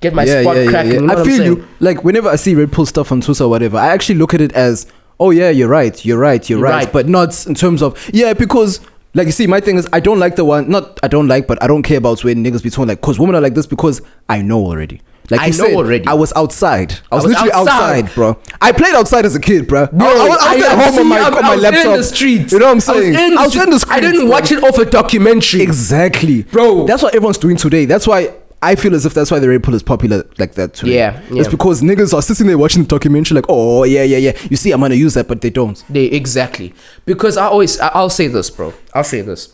get 0.00 0.14
my 0.14 0.24
spot 0.24 0.56
cracking 0.68 0.92
you 0.92 1.00
know 1.00 1.20
I 1.20 1.24
feel 1.24 1.44
you. 1.44 1.68
Like 1.80 2.04
whenever 2.04 2.28
I 2.28 2.36
see 2.36 2.54
Red 2.54 2.70
Pill 2.72 2.86
stuff 2.86 3.10
on 3.10 3.20
Twitter 3.20 3.42
or 3.44 3.48
whatever, 3.50 3.78
I 3.78 3.88
actually 3.88 4.14
look 4.14 4.32
at 4.32 4.40
it 4.40 4.52
as, 4.52 4.86
oh 5.18 5.30
yeah, 5.32 5.50
you're 5.50 5.66
right, 5.68 6.04
you're 6.04 6.18
right, 6.18 6.48
you're 6.48 6.60
You're 6.60 6.68
right, 6.68 6.84
right. 6.84 6.92
but 6.92 7.08
not 7.08 7.44
in 7.48 7.54
terms 7.54 7.82
of 7.82 7.98
yeah, 8.14 8.32
because. 8.32 8.80
Like 9.14 9.26
you 9.26 9.32
see, 9.32 9.46
my 9.48 9.58
thing 9.58 9.76
is 9.76 9.88
I 9.92 9.98
don't 10.00 10.20
like 10.20 10.36
the 10.36 10.44
one. 10.44 10.68
Not 10.70 11.00
I 11.02 11.08
don't 11.08 11.26
like, 11.26 11.46
but 11.48 11.60
I 11.62 11.66
don't 11.66 11.82
care 11.82 11.98
about 11.98 12.22
when 12.22 12.44
niggas 12.44 12.62
be 12.62 12.70
talking 12.70 12.88
like, 12.88 13.00
cause 13.00 13.18
women 13.18 13.34
are 13.34 13.40
like 13.40 13.54
this 13.54 13.66
because 13.66 14.02
I 14.28 14.42
know 14.42 14.60
already. 14.66 15.00
Like 15.30 15.40
I 15.40 15.46
know 15.46 15.52
said, 15.52 15.74
already. 15.74 16.06
I 16.06 16.14
was 16.14 16.32
outside. 16.34 16.94
I 17.12 17.16
was, 17.16 17.24
was 17.24 17.32
literally 17.32 17.52
outside. 17.52 18.04
outside. 18.04 18.14
bro. 18.14 18.38
I 18.60 18.72
played 18.72 18.94
outside 18.94 19.26
as 19.26 19.36
a 19.36 19.40
kid, 19.40 19.68
bro. 19.68 19.86
Bro, 19.88 20.06
I, 20.06 20.10
I 20.10 20.28
was, 20.28 20.38
I 20.40 20.54
was 20.56 20.64
at 20.64 20.70
I- 20.78 20.84
home 20.90 20.98
on 21.00 21.06
my, 21.08 21.20
on 21.20 21.34
I- 21.34 21.40
my 21.42 21.48
I 21.48 21.54
was 21.54 21.62
laptop. 21.62 21.84
in 21.86 21.92
the 21.92 22.02
streets. 22.04 22.52
You 22.52 22.58
know 22.60 22.64
what 22.66 22.70
I'm 22.70 22.74
I 22.74 22.74
was 22.76 22.84
saying? 22.84 23.14
in 23.14 23.34
the 23.34 23.40
I 23.40 23.44
was 23.44 23.56
in 23.56 23.70
the 23.70 23.78
streets. 23.78 23.96
I 23.96 24.00
didn't 24.00 24.20
bro. 24.22 24.30
watch 24.30 24.52
it 24.52 24.64
off 24.64 24.78
a 24.78 24.84
documentary. 24.84 25.60
Exactly, 25.62 26.42
Bro. 26.44 26.86
That's 26.86 27.02
what 27.02 27.14
everyone's 27.14 27.38
doing 27.38 27.56
today. 27.56 27.84
That's 27.84 28.06
why 28.06 28.32
I 28.62 28.74
feel 28.74 28.94
as 28.94 29.04
if 29.06 29.14
that's 29.14 29.30
why 29.30 29.38
the 29.38 29.48
Red 29.48 29.62
Pill 29.62 29.74
is 29.74 29.82
popular 29.84 30.24
like 30.38 30.54
that 30.54 30.74
today. 30.74 30.96
Yeah, 30.96 31.20
It's 31.30 31.48
because 31.48 31.80
niggas 31.82 32.12
are 32.12 32.22
sitting 32.22 32.46
there 32.48 32.58
watching 32.58 32.82
the 32.82 32.88
documentary 32.88 33.36
like, 33.36 33.44
oh 33.48 33.84
yeah, 33.84 34.02
yeah, 34.02 34.16
yeah. 34.18 34.36
You 34.50 34.56
see, 34.56 34.72
I'm 34.72 34.80
gonna 34.80 34.94
use 34.96 35.14
that, 35.14 35.28
but 35.28 35.42
they 35.42 35.50
don't. 35.50 35.84
They 35.90 36.06
exactly 36.06 36.74
because 37.04 37.36
I 37.36 37.46
always 37.46 37.78
I'll 37.80 38.10
say 38.10 38.26
this, 38.28 38.50
bro. 38.50 38.72
I'll 38.94 39.04
say 39.04 39.20
this. 39.20 39.52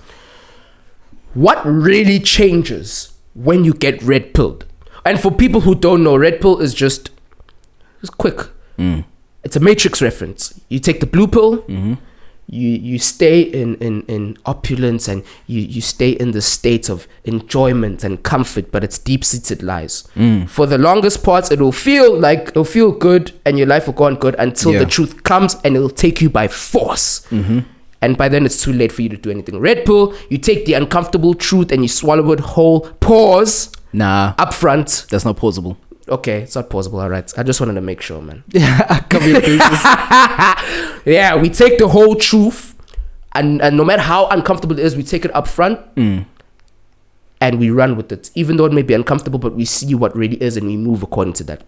What 1.34 1.64
really 1.66 2.20
changes 2.20 3.12
when 3.34 3.64
you 3.64 3.74
get 3.74 4.00
red 4.02 4.34
pilled? 4.34 4.64
And 5.04 5.20
for 5.20 5.30
people 5.30 5.60
who 5.62 5.74
don't 5.74 6.02
know, 6.02 6.16
red 6.16 6.40
pill 6.40 6.58
is 6.60 6.74
just 6.74 7.10
it's 8.00 8.10
quick. 8.10 8.40
Mm. 8.78 9.04
It's 9.42 9.56
a 9.56 9.60
matrix 9.60 10.00
reference. 10.00 10.58
You 10.68 10.78
take 10.78 11.00
the 11.00 11.06
blue 11.06 11.26
pill. 11.26 11.58
Mm-hmm. 11.62 11.94
You 12.46 12.68
you 12.68 12.98
stay 12.98 13.40
in, 13.40 13.76
in, 13.76 14.02
in 14.02 14.36
opulence 14.44 15.08
and 15.08 15.22
you, 15.46 15.60
you 15.62 15.80
stay 15.80 16.10
in 16.10 16.32
the 16.32 16.42
state 16.42 16.90
of 16.90 17.06
enjoyment 17.24 18.04
and 18.04 18.22
comfort, 18.22 18.70
but 18.70 18.84
it's 18.84 18.98
deep 18.98 19.24
seated 19.24 19.62
lies. 19.62 20.04
Mm. 20.14 20.48
For 20.48 20.66
the 20.66 20.76
longest 20.76 21.22
parts, 21.24 21.50
it 21.50 21.58
will 21.60 21.72
feel 21.72 22.18
like 22.18 22.48
it'll 22.48 22.64
feel 22.64 22.92
good 22.92 23.32
and 23.46 23.56
your 23.58 23.66
life 23.66 23.86
will 23.86 23.94
go 23.94 24.04
on 24.04 24.16
good 24.16 24.34
until 24.38 24.72
Yeah. 24.72 24.80
the 24.80 24.86
truth 24.86 25.22
comes 25.22 25.56
and 25.64 25.74
it'll 25.74 25.88
take 25.88 26.20
you 26.20 26.28
by 26.28 26.48
force. 26.48 27.26
Mm-hmm. 27.30 27.60
And 28.02 28.18
by 28.18 28.28
then, 28.28 28.44
it's 28.44 28.60
too 28.62 28.74
late 28.74 28.92
for 28.92 29.00
you 29.00 29.08
to 29.08 29.16
do 29.16 29.30
anything. 29.30 29.58
Red 29.58 29.86
pill, 29.86 30.14
you 30.28 30.36
take 30.36 30.66
the 30.66 30.74
uncomfortable 30.74 31.32
truth 31.32 31.72
and 31.72 31.80
you 31.82 31.88
swallow 31.88 32.30
it 32.32 32.40
whole. 32.40 32.80
Pause 33.00 33.72
Nah, 33.94 34.34
up 34.38 34.52
front. 34.52 35.06
that's 35.10 35.24
not 35.24 35.36
plausible. 35.36 35.76
Okay, 36.06 36.42
it's 36.42 36.54
not 36.54 36.68
possible. 36.68 37.00
All 37.00 37.08
right. 37.08 37.32
I 37.38 37.42
just 37.42 37.60
wanted 37.60 37.74
to 37.74 37.80
make 37.80 38.02
sure, 38.02 38.20
man. 38.20 38.44
Yeah, 38.52 39.00
cover 39.08 39.26
your 39.28 39.40
bases. 39.40 39.60
Yeah, 41.06 41.36
we 41.36 41.48
take 41.50 41.78
the 41.78 41.88
whole 41.88 42.14
truth, 42.14 42.74
and, 43.34 43.60
and 43.62 43.76
no 43.76 43.84
matter 43.84 44.02
how 44.02 44.26
uncomfortable 44.28 44.78
it 44.78 44.84
is, 44.84 44.96
we 44.96 45.02
take 45.02 45.24
it 45.24 45.34
up 45.34 45.46
front 45.48 45.80
Mm. 45.96 46.26
and 47.40 47.58
we 47.58 47.70
run 47.70 47.96
with 47.96 48.10
it. 48.12 48.30
Even 48.34 48.56
though 48.56 48.64
it 48.64 48.72
may 48.72 48.82
be 48.82 48.94
uncomfortable, 48.94 49.38
but 49.38 49.54
we 49.54 49.64
see 49.64 49.94
what 49.94 50.14
really 50.16 50.36
is 50.42 50.56
and 50.56 50.66
we 50.66 50.76
move 50.76 51.02
according 51.02 51.34
to 51.34 51.44
that. 51.44 51.62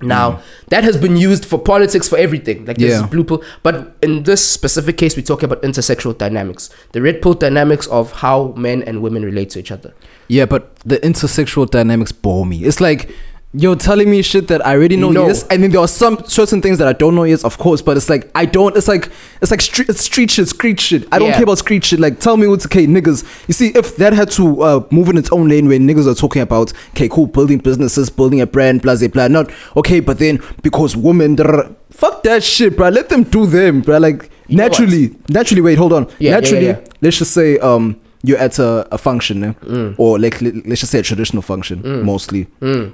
Now, 0.00 0.40
that 0.68 0.82
has 0.82 0.96
been 0.96 1.16
used 1.16 1.44
for 1.44 1.60
politics, 1.60 2.08
for 2.08 2.18
everything. 2.18 2.64
Like 2.66 2.76
there's 2.78 2.94
Mm. 2.94 3.00
Yeah. 3.02 3.06
blue 3.06 3.22
pill. 3.24 3.42
But 3.62 3.96
in 4.02 4.24
this 4.24 4.44
specific 4.44 4.96
case, 4.96 5.16
we're 5.16 5.22
talking 5.22 5.44
about 5.44 5.62
intersexual 5.62 6.18
dynamics. 6.18 6.70
The 6.90 7.00
red 7.00 7.22
pill 7.22 7.34
dynamics 7.34 7.86
of 7.86 8.10
how 8.12 8.52
men 8.56 8.82
and 8.82 9.00
women 9.00 9.24
relate 9.24 9.50
to 9.50 9.60
each 9.60 9.70
other. 9.70 9.94
Yeah, 10.36 10.46
but 10.46 10.62
the 10.92 10.98
intersexual 10.98 11.68
dynamics 11.70 12.12
bore 12.12 12.46
me. 12.46 12.64
It's 12.64 12.80
like 12.80 13.10
you're 13.54 13.76
telling 13.76 14.08
me 14.10 14.22
shit 14.22 14.48
that 14.48 14.64
I 14.66 14.72
already 14.74 14.96
know, 14.96 15.10
No. 15.10 15.26
yes, 15.26 15.46
and 15.48 15.62
then 15.62 15.70
there 15.72 15.80
are 15.82 15.86
some 16.02 16.14
certain 16.26 16.62
things 16.62 16.78
that 16.78 16.88
I 16.88 16.94
don't 16.94 17.14
know, 17.14 17.24
yes, 17.24 17.44
of 17.44 17.58
course. 17.58 17.82
But 17.82 17.98
it's 17.98 18.08
like 18.08 18.30
I 18.34 18.46
don't. 18.46 18.74
It's 18.78 18.88
like 18.88 19.10
it's 19.42 19.50
like 19.50 19.60
street, 19.60 19.90
it's 19.90 20.00
street 20.00 20.30
shit, 20.30 20.48
street 20.48 20.80
shit. 20.80 21.06
I 21.12 21.18
don't 21.18 21.28
Yeah. 21.28 21.34
care 21.34 21.42
about 21.42 21.58
street 21.58 21.84
shit. 21.84 22.00
Like 22.00 22.18
tell 22.18 22.38
me 22.38 22.46
what's 22.46 22.64
okay, 22.64 22.86
niggas. 22.86 23.18
You 23.48 23.52
see, 23.52 23.68
if 23.74 23.96
that 23.96 24.14
had 24.14 24.30
to 24.38 24.62
uh, 24.62 24.80
move 24.90 25.10
in 25.10 25.18
its 25.18 25.30
own 25.32 25.50
lane, 25.50 25.68
where 25.68 25.78
niggas 25.78 26.06
are 26.10 26.14
talking 26.24 26.40
about 26.40 26.72
okay, 26.92 27.08
cool, 27.10 27.26
building 27.26 27.58
businesses, 27.58 28.08
building 28.08 28.40
a 28.40 28.46
brand, 28.46 28.80
blah 28.80 28.96
blah 28.96 29.08
blah. 29.08 29.28
Not 29.28 29.50
okay, 29.76 30.00
but 30.00 30.18
then 30.18 30.40
because 30.62 30.96
women, 30.96 31.36
drr, 31.36 31.74
fuck 31.90 32.22
that 32.22 32.42
shit, 32.42 32.74
bro. 32.78 32.88
Let 32.88 33.10
them 33.10 33.22
do 33.24 33.44
them, 33.44 33.82
bro. 33.82 33.98
Like 33.98 34.30
You 34.48 34.56
naturally, 34.56 35.04
naturally. 35.28 35.60
Wait, 35.60 35.76
hold 35.76 35.92
on. 35.92 36.04
Yeah, 36.06 36.14
yeah, 36.18 36.30
naturally, 36.38 36.66
yeah. 36.68 36.80
let's 37.02 37.18
just 37.18 37.32
say 37.34 37.58
um 37.58 37.96
you're 38.24 38.38
at 38.38 38.58
a, 38.58 38.86
a 38.94 38.98
function 38.98 39.42
eh? 39.44 39.52
Mm. 39.64 39.94
or 39.98 40.18
like 40.18 40.40
let's 40.42 40.80
just 40.80 40.92
say 40.92 40.98
a 41.00 41.02
traditional 41.02 41.42
function 41.42 42.04
mostly 42.04 42.44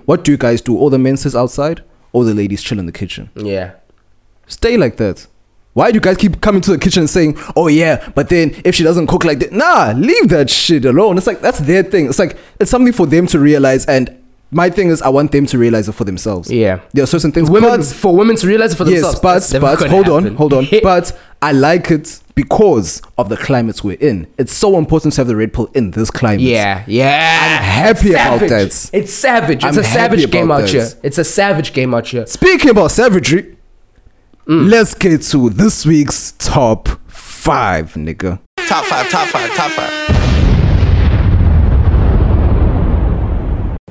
what 0.06 0.24
do 0.24 0.30
you 0.32 0.38
guys 0.38 0.60
do 0.62 0.76
all 0.78 0.90
the 0.90 0.98
men 0.98 1.16
sit 1.16 1.34
outside 1.34 1.82
all 2.12 2.24
the 2.24 2.34
ladies 2.34 2.62
chill 2.62 2.78
in 2.78 2.86
the 2.86 2.92
kitchen 2.92 3.28
Yeah. 3.36 3.72
stay 4.46 4.76
like 4.76 4.96
that 4.96 5.26
why 5.74 5.90
do 5.90 5.96
you 5.96 6.00
guys 6.00 6.16
keep 6.16 6.40
coming 6.40 6.60
to 6.62 6.70
the 6.72 6.78
kitchen 6.78 7.02
and 7.02 7.10
saying 7.10 7.36
oh 7.56 7.68
yeah 7.68 8.08
but 8.14 8.28
then 8.30 8.54
if 8.64 8.74
she 8.74 8.82
doesn't 8.82 9.06
cook 9.06 9.24
like 9.24 9.38
that 9.40 9.52
nah 9.52 9.92
leave 9.96 10.28
that 10.30 10.48
shit 10.50 10.84
alone 10.84 11.18
it's 11.18 11.26
like 11.26 11.40
that's 11.40 11.58
their 11.60 11.82
thing 11.82 12.06
it's 12.08 12.18
like 12.18 12.36
it's 12.58 12.70
something 12.70 12.92
for 12.92 13.06
them 13.06 13.26
to 13.26 13.38
realize 13.38 13.84
and 13.86 14.14
my 14.50 14.70
thing 14.70 14.88
is 14.88 15.02
i 15.02 15.08
want 15.10 15.30
them 15.30 15.44
to 15.44 15.58
realize 15.58 15.88
it 15.88 15.92
for 15.92 16.04
themselves 16.04 16.50
Yeah. 16.50 16.80
there 16.94 17.04
are 17.04 17.06
certain 17.06 17.32
things 17.32 17.50
Women, 17.50 17.70
but- 17.80 17.84
for 17.86 18.16
women 18.16 18.34
to 18.36 18.46
realize 18.46 18.72
it 18.72 18.76
for 18.76 18.84
themselves. 18.84 19.20
Yes, 19.22 19.52
but 19.52 19.60
but 19.60 19.90
hold 19.90 20.06
happen. 20.06 20.26
on, 20.30 20.36
hold 20.36 20.52
on. 20.54 20.66
but 20.82 21.16
I 21.42 21.52
like 21.52 21.90
it 21.90 22.18
because 22.38 23.02
of 23.18 23.28
the 23.28 23.36
climates 23.36 23.82
we're 23.82 23.98
in. 23.98 24.24
It's 24.38 24.52
so 24.52 24.78
important 24.78 25.12
to 25.14 25.20
have 25.22 25.26
the 25.26 25.34
red 25.34 25.52
pill 25.52 25.68
in 25.74 25.90
this 25.90 26.08
climate. 26.08 26.42
Yeah, 26.42 26.84
yeah. 26.86 27.58
I'm 27.58 27.64
happy 27.64 28.12
about 28.12 28.38
that. 28.38 28.90
It's 28.92 29.12
savage. 29.12 29.64
It's 29.64 29.76
I'm 29.76 29.82
a 29.82 29.84
savage 29.84 30.30
game 30.30 30.44
about 30.44 30.60
out 30.62 30.68
that. 30.68 30.70
here. 30.70 30.88
It's 31.02 31.18
a 31.18 31.24
savage 31.24 31.72
game 31.72 31.92
out 31.94 32.06
here. 32.06 32.26
Speaking 32.28 32.70
about 32.70 32.92
savagery, 32.92 33.56
mm. 34.46 34.70
let's 34.70 34.94
get 34.94 35.22
to 35.22 35.50
this 35.50 35.84
week's 35.84 36.30
top 36.38 36.86
five, 37.08 37.94
nigga. 37.94 38.38
Top 38.68 38.84
five, 38.84 39.08
top 39.10 39.26
five, 39.26 39.50
top 39.54 39.72
five. 39.72 39.92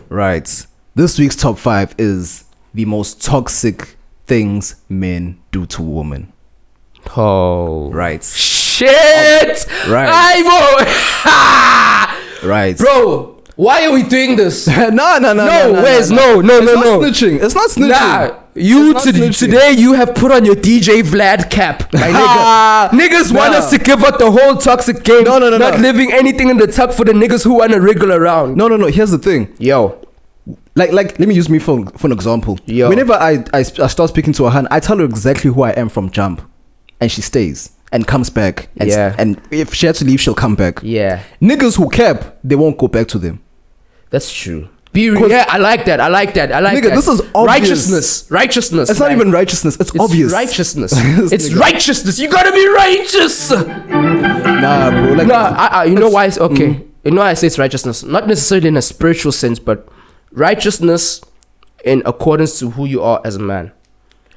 Right. 0.08 0.68
This 0.96 1.20
week's 1.20 1.36
top 1.36 1.58
five 1.58 1.94
is 1.98 2.46
the 2.74 2.86
most 2.86 3.22
toxic 3.22 3.98
things 4.26 4.78
men 4.88 5.38
do 5.52 5.66
to 5.66 5.82
women. 5.82 6.32
Oh. 7.16 7.90
Right. 7.92 8.24
Shit! 8.24 9.66
Right. 9.88 10.10
I 10.12 10.42
Right. 12.48 12.78
Bro, 12.78 13.42
why 13.56 13.86
are 13.88 13.92
we 13.92 14.04
doing 14.04 14.36
this? 14.36 14.68
no, 14.78 14.90
no, 14.90 15.18
no, 15.20 15.34
no. 15.34 15.46
No, 15.46 15.74
where's 15.82 16.12
no, 16.12 16.42
no, 16.42 16.58
it's 16.58 16.66
no, 16.66 16.74
not 16.74 17.02
snitching. 17.02 17.44
It's 17.44 17.56
not 17.56 17.70
snitching. 17.72 17.90
Nah, 17.90 18.40
you 18.54 18.92
It's 18.96 19.06
not 19.06 19.14
to, 19.16 19.20
snitching. 19.20 19.40
today 19.40 19.72
you 19.72 19.94
have 19.94 20.14
put 20.14 20.32
on 20.32 20.46
your 20.46 20.56
DJ 20.56 21.02
Vlad 21.02 21.50
cap, 21.50 21.92
my 21.94 22.00
nigga. 22.02 22.14
Ah, 22.14 22.90
niggas 22.94 23.32
want 23.36 23.56
us 23.56 23.70
to 23.72 23.78
give 23.80 24.04
up 24.04 24.20
the 24.20 24.30
whole 24.32 24.56
toxic 24.58 25.04
game. 25.04 25.24
No, 25.24 25.40
no, 25.40 25.50
no, 25.50 25.58
Not 25.58 25.76
no. 25.76 25.80
living 25.80 26.14
anything 26.14 26.50
in 26.50 26.58
the 26.58 26.68
tuck 26.68 26.92
for 26.92 27.04
the 27.04 27.14
niggas 27.14 27.44
who 27.44 27.56
want 27.56 27.72
to 27.74 27.82
wriggle 27.82 28.12
around. 28.14 28.56
No, 28.58 28.68
no, 28.68 28.78
no. 28.78 28.86
Here's 28.88 29.10
the 29.12 29.18
thing. 29.18 29.48
Yo, 29.58 29.98
Like, 30.76 30.92
like, 30.92 31.18
let 31.20 31.28
me 31.28 31.34
use 31.34 31.50
me 31.50 31.58
for 31.60 31.86
for 31.98 32.06
an 32.08 32.14
example. 32.14 32.60
Yo. 32.68 32.90
Whenever 32.90 33.14
I, 33.14 33.44
I 33.54 33.60
I 33.60 33.88
start 33.88 34.10
speaking 34.12 34.34
to 34.34 34.46
a 34.46 34.52
hun, 34.52 34.68
I 34.70 34.80
tell 34.80 34.98
her 35.00 35.06
exactly 35.06 35.50
who 35.52 35.64
I 35.64 35.72
am 35.72 35.90
from 35.90 36.12
jump, 36.12 36.42
and 37.00 37.12
she 37.12 37.22
stays 37.22 37.72
and 37.92 38.06
comes 38.08 38.30
back. 38.30 38.70
And, 38.78 38.90
Yeah. 38.90 39.16
And 39.18 39.42
if 39.52 39.74
she 39.74 39.86
had 39.88 39.96
to 39.96 40.06
leave, 40.06 40.20
she'll 40.20 40.34
come 40.36 40.56
back. 40.56 40.80
yeah, 40.84 41.24
Niggas 41.42 41.78
who 41.78 41.90
cap, 41.90 42.38
they 42.44 42.56
won't 42.56 42.78
go 42.78 42.88
back 42.88 43.08
to 43.10 43.18
them. 43.20 43.40
that's 44.10 44.32
true. 44.34 44.70
Be 44.94 45.10
real. 45.12 45.30
Yeah, 45.30 45.46
I 45.48 45.58
like 45.58 45.86
that. 45.86 46.00
I 46.00 46.08
like 46.08 46.34
that. 46.36 46.52
I 46.52 46.60
like 46.60 46.78
Nigga, 46.78 46.90
that. 46.90 46.96
this 46.96 47.08
is 47.08 47.20
obvious. 47.36 47.46
righteousness. 47.46 48.32
Righteousness. 48.32 48.90
It's 48.90 49.00
not 49.00 49.12
even 49.12 49.32
righteousness. 49.32 49.76
It's, 49.80 49.92
It's 49.92 50.00
obvious. 50.00 50.32
righteousness. 50.34 50.92
It's 51.32 51.50
nigga. 51.50 51.60
righteousness. 51.60 52.18
You 52.20 52.30
gotta 52.30 52.52
be 52.52 52.68
righteous. 52.68 53.52
Nah, 53.52 54.90
bro. 54.92 55.14
Like, 55.14 55.28
No, 55.28 55.36
I, 55.36 55.68
I, 55.68 55.84
you 55.86 55.96
know 55.96 56.10
why? 56.10 56.26
It's, 56.26 56.40
okay, 56.40 56.68
mm. 56.74 56.88
you 57.04 57.12
know 57.12 57.22
why 57.22 57.30
I 57.30 57.34
say 57.36 57.48
it's 57.48 57.60
righteousness. 57.60 58.04
Not 58.04 58.28
necessarily 58.28 58.70
in 58.70 58.78
a 58.78 58.82
spiritual 58.82 59.32
sense, 59.34 59.60
but 59.60 59.88
righteousness 60.32 61.22
in 61.84 62.02
accordance 62.06 62.58
to 62.60 62.72
who 62.72 62.86
you 62.86 63.04
are 63.04 63.22
as 63.24 63.36
a 63.36 63.40
man. 63.40 63.72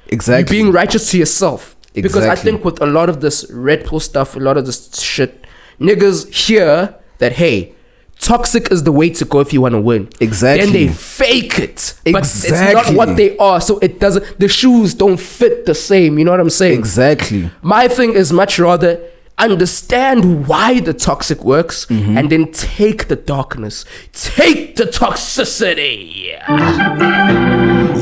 exactly. 0.08 0.56
You're 0.56 0.64
being 0.64 0.74
righteous 0.74 1.10
to 1.12 1.18
yourself. 1.18 1.74
Because 1.92 2.26
I 2.26 2.36
think 2.36 2.64
with 2.64 2.80
a 2.80 2.86
lot 2.86 3.08
of 3.08 3.20
this 3.20 3.50
red 3.50 3.84
pill 3.86 4.00
stuff, 4.00 4.36
a 4.36 4.38
lot 4.38 4.56
of 4.56 4.66
this 4.66 5.00
shit, 5.00 5.44
niggas 5.80 6.32
hear 6.32 6.94
that 7.18 7.32
hey, 7.32 7.74
toxic 8.18 8.70
is 8.70 8.84
the 8.84 8.92
way 8.92 9.10
to 9.10 9.24
go 9.24 9.40
if 9.40 9.52
you 9.52 9.60
want 9.60 9.74
to 9.74 9.80
win. 9.80 10.08
Exactly. 10.20 10.64
Then 10.64 10.72
they 10.72 10.88
fake 10.92 11.58
it, 11.58 11.94
but 12.04 12.22
it's 12.22 12.50
not 12.50 12.94
what 12.94 13.16
they 13.16 13.36
are. 13.38 13.60
So 13.60 13.78
it 13.78 13.98
doesn't. 13.98 14.38
The 14.38 14.48
shoes 14.48 14.94
don't 14.94 15.18
fit 15.18 15.66
the 15.66 15.74
same. 15.74 16.18
You 16.18 16.24
know 16.24 16.30
what 16.30 16.40
I'm 16.40 16.50
saying? 16.50 16.78
exactly. 16.78 17.50
My 17.62 17.88
thing 17.88 18.12
is 18.12 18.32
much 18.32 18.58
rather 18.58 19.00
understand 19.46 20.46
why 20.48 20.80
the 20.80 20.92
toxic 20.94 21.42
works 21.44 21.86
Mm-hmm. 21.86 22.18
and 22.18 22.30
then 22.30 22.50
take 22.52 23.08
the 23.08 23.16
darkness, 23.16 23.84
take 24.12 24.76
the 24.76 24.84
toxicity, 24.84 26.38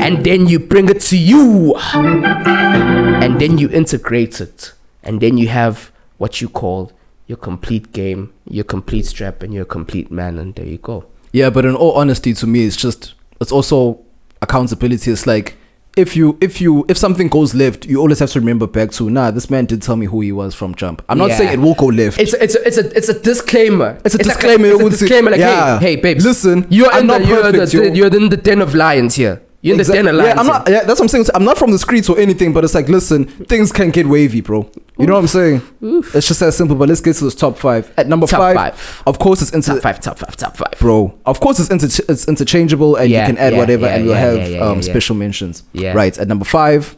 and 0.01 0.23
then 0.25 0.47
you 0.47 0.59
bring 0.59 0.89
it 0.89 1.01
to 1.01 1.17
you, 1.17 1.75
and 1.93 3.39
then 3.39 3.57
you 3.57 3.69
integrate 3.69 4.39
it, 4.41 4.73
and 5.03 5.21
then 5.21 5.37
you 5.37 5.47
have 5.47 5.91
what 6.17 6.41
you 6.41 6.49
call 6.49 6.91
your 7.27 7.37
complete 7.37 7.91
game, 7.93 8.33
your 8.49 8.63
complete 8.63 9.05
strap, 9.05 9.43
and 9.43 9.53
your 9.53 9.65
complete 9.65 10.11
man, 10.11 10.37
and 10.37 10.55
there 10.55 10.65
you 10.65 10.77
go. 10.77 11.05
Yeah, 11.31 11.49
but 11.49 11.65
in 11.65 11.75
all 11.75 11.93
honesty, 11.93 12.33
to 12.33 12.47
me, 12.47 12.65
it's 12.65 12.75
just 12.75 13.13
it's 13.39 13.51
also 13.51 13.99
accountability. 14.41 15.11
It's 15.11 15.27
like 15.27 15.55
if 15.99 16.15
you 16.15 16.37
if 16.41 16.59
you 16.61 16.85
if 16.87 16.97
something 16.97 17.27
goes 17.27 17.53
left, 17.53 17.85
you 17.85 17.99
always 17.99 18.19
have 18.19 18.31
to 18.31 18.39
remember 18.39 18.65
back 18.67 18.91
to 18.91 19.09
nah. 19.09 19.31
This 19.31 19.49
man 19.49 19.65
did 19.65 19.81
tell 19.81 19.95
me 19.95 20.05
who 20.07 20.21
he 20.21 20.31
was 20.31 20.55
from 20.55 20.73
jump. 20.75 21.03
I'm 21.09 21.17
not 21.17 21.29
Yeah. 21.29 21.37
saying 21.37 21.53
it 21.53 21.59
will 21.59 21.75
go 21.75 21.87
left. 21.87 22.19
It's 22.19 22.33
a, 22.33 22.43
it's 22.43 22.55
a, 22.55 22.67
it's 22.67 22.77
a, 22.77 22.97
it's 22.97 23.09
a 23.09 23.19
disclaimer. 23.19 23.99
It's 24.05 24.15
a 24.15 24.17
like 24.17 24.27
disclaimer, 24.27 24.65
it's 24.67 24.75
a 24.75 24.79
it 24.79 24.83
would 24.83 24.93
say- 24.93 24.99
disclaimer. 25.05 25.31
Like, 25.31 25.39
yeah. 25.39 25.79
hey, 25.79 25.95
hey, 25.95 26.01
babes, 26.01 26.25
Listen, 26.25 26.65
you're 26.69 26.91
I'm 26.91 27.01
in 27.01 27.07
not 27.07 27.21
the, 27.21 27.27
you're, 27.27 27.41
perfect, 27.41 27.71
the, 27.71 27.77
yo. 27.87 27.93
you're 27.93 28.15
in 28.15 28.29
the 28.29 28.37
den 28.37 28.61
of 28.61 28.73
lions 28.75 29.15
here. 29.15 29.41
In 29.61 29.77
the 29.77 29.83
den. 29.83 30.05
Yeah, 30.05 30.35
I'm 30.37 30.47
not. 30.47 30.69
Yeah, 30.69 30.83
that's 30.85 30.99
what 30.99 31.01
I'm 31.01 31.07
saying. 31.09 31.25
I'm 31.35 31.43
not 31.43 31.57
from 31.57 31.71
the 31.71 31.79
streets 31.79 32.07
or 32.09 32.17
anything, 32.17 32.53
but 32.53 32.63
it's 32.63 32.73
like, 32.73 32.87
listen, 32.87 33.25
things 33.25 33.71
can 33.73 33.89
get 33.89 34.07
wavy, 34.07 34.39
bro. 34.39 34.69
You 34.97 35.05
know 35.05 35.13
what 35.15 35.19
I'm 35.19 35.27
saying? 35.27 35.61
It's 35.81 36.27
just 36.27 36.39
that 36.39 36.53
simple. 36.53 36.77
But 36.77 36.87
let's 36.87 37.01
get 37.01 37.15
to 37.17 37.25
this 37.25 37.35
top 37.35 37.57
five. 37.57 37.91
At 37.97 38.07
number 38.07 38.25
five, 38.25 38.55
five. 38.55 39.03
of 39.05 39.19
course, 39.19 39.41
it's 39.41 39.51
inter- 39.51 39.73
Top 39.73 39.83
five, 39.83 39.99
top 39.99 40.17
five, 40.19 40.35
top 40.37 40.55
five. 40.55 40.73
bro. 40.79 41.13
Of 41.25 41.39
course, 41.41 41.59
it's 41.59 41.69
inter- 41.69 42.05
it's 42.07 42.27
interchangeable, 42.27 42.95
and 42.95 43.09
Yeah, 43.09 43.21
you 43.21 43.33
can 43.33 43.37
add 43.37 43.51
yeah, 43.53 43.59
whatever, 43.59 43.85
yeah, 43.87 43.95
and 43.95 44.05
we'll 44.05 44.15
have 44.15 44.61
um, 44.61 44.81
special 44.81 45.15
mentions. 45.15 45.63
Yeah. 45.73 45.93
Right. 45.93 46.17
At 46.17 46.27
number 46.29 46.45
five, 46.45 46.95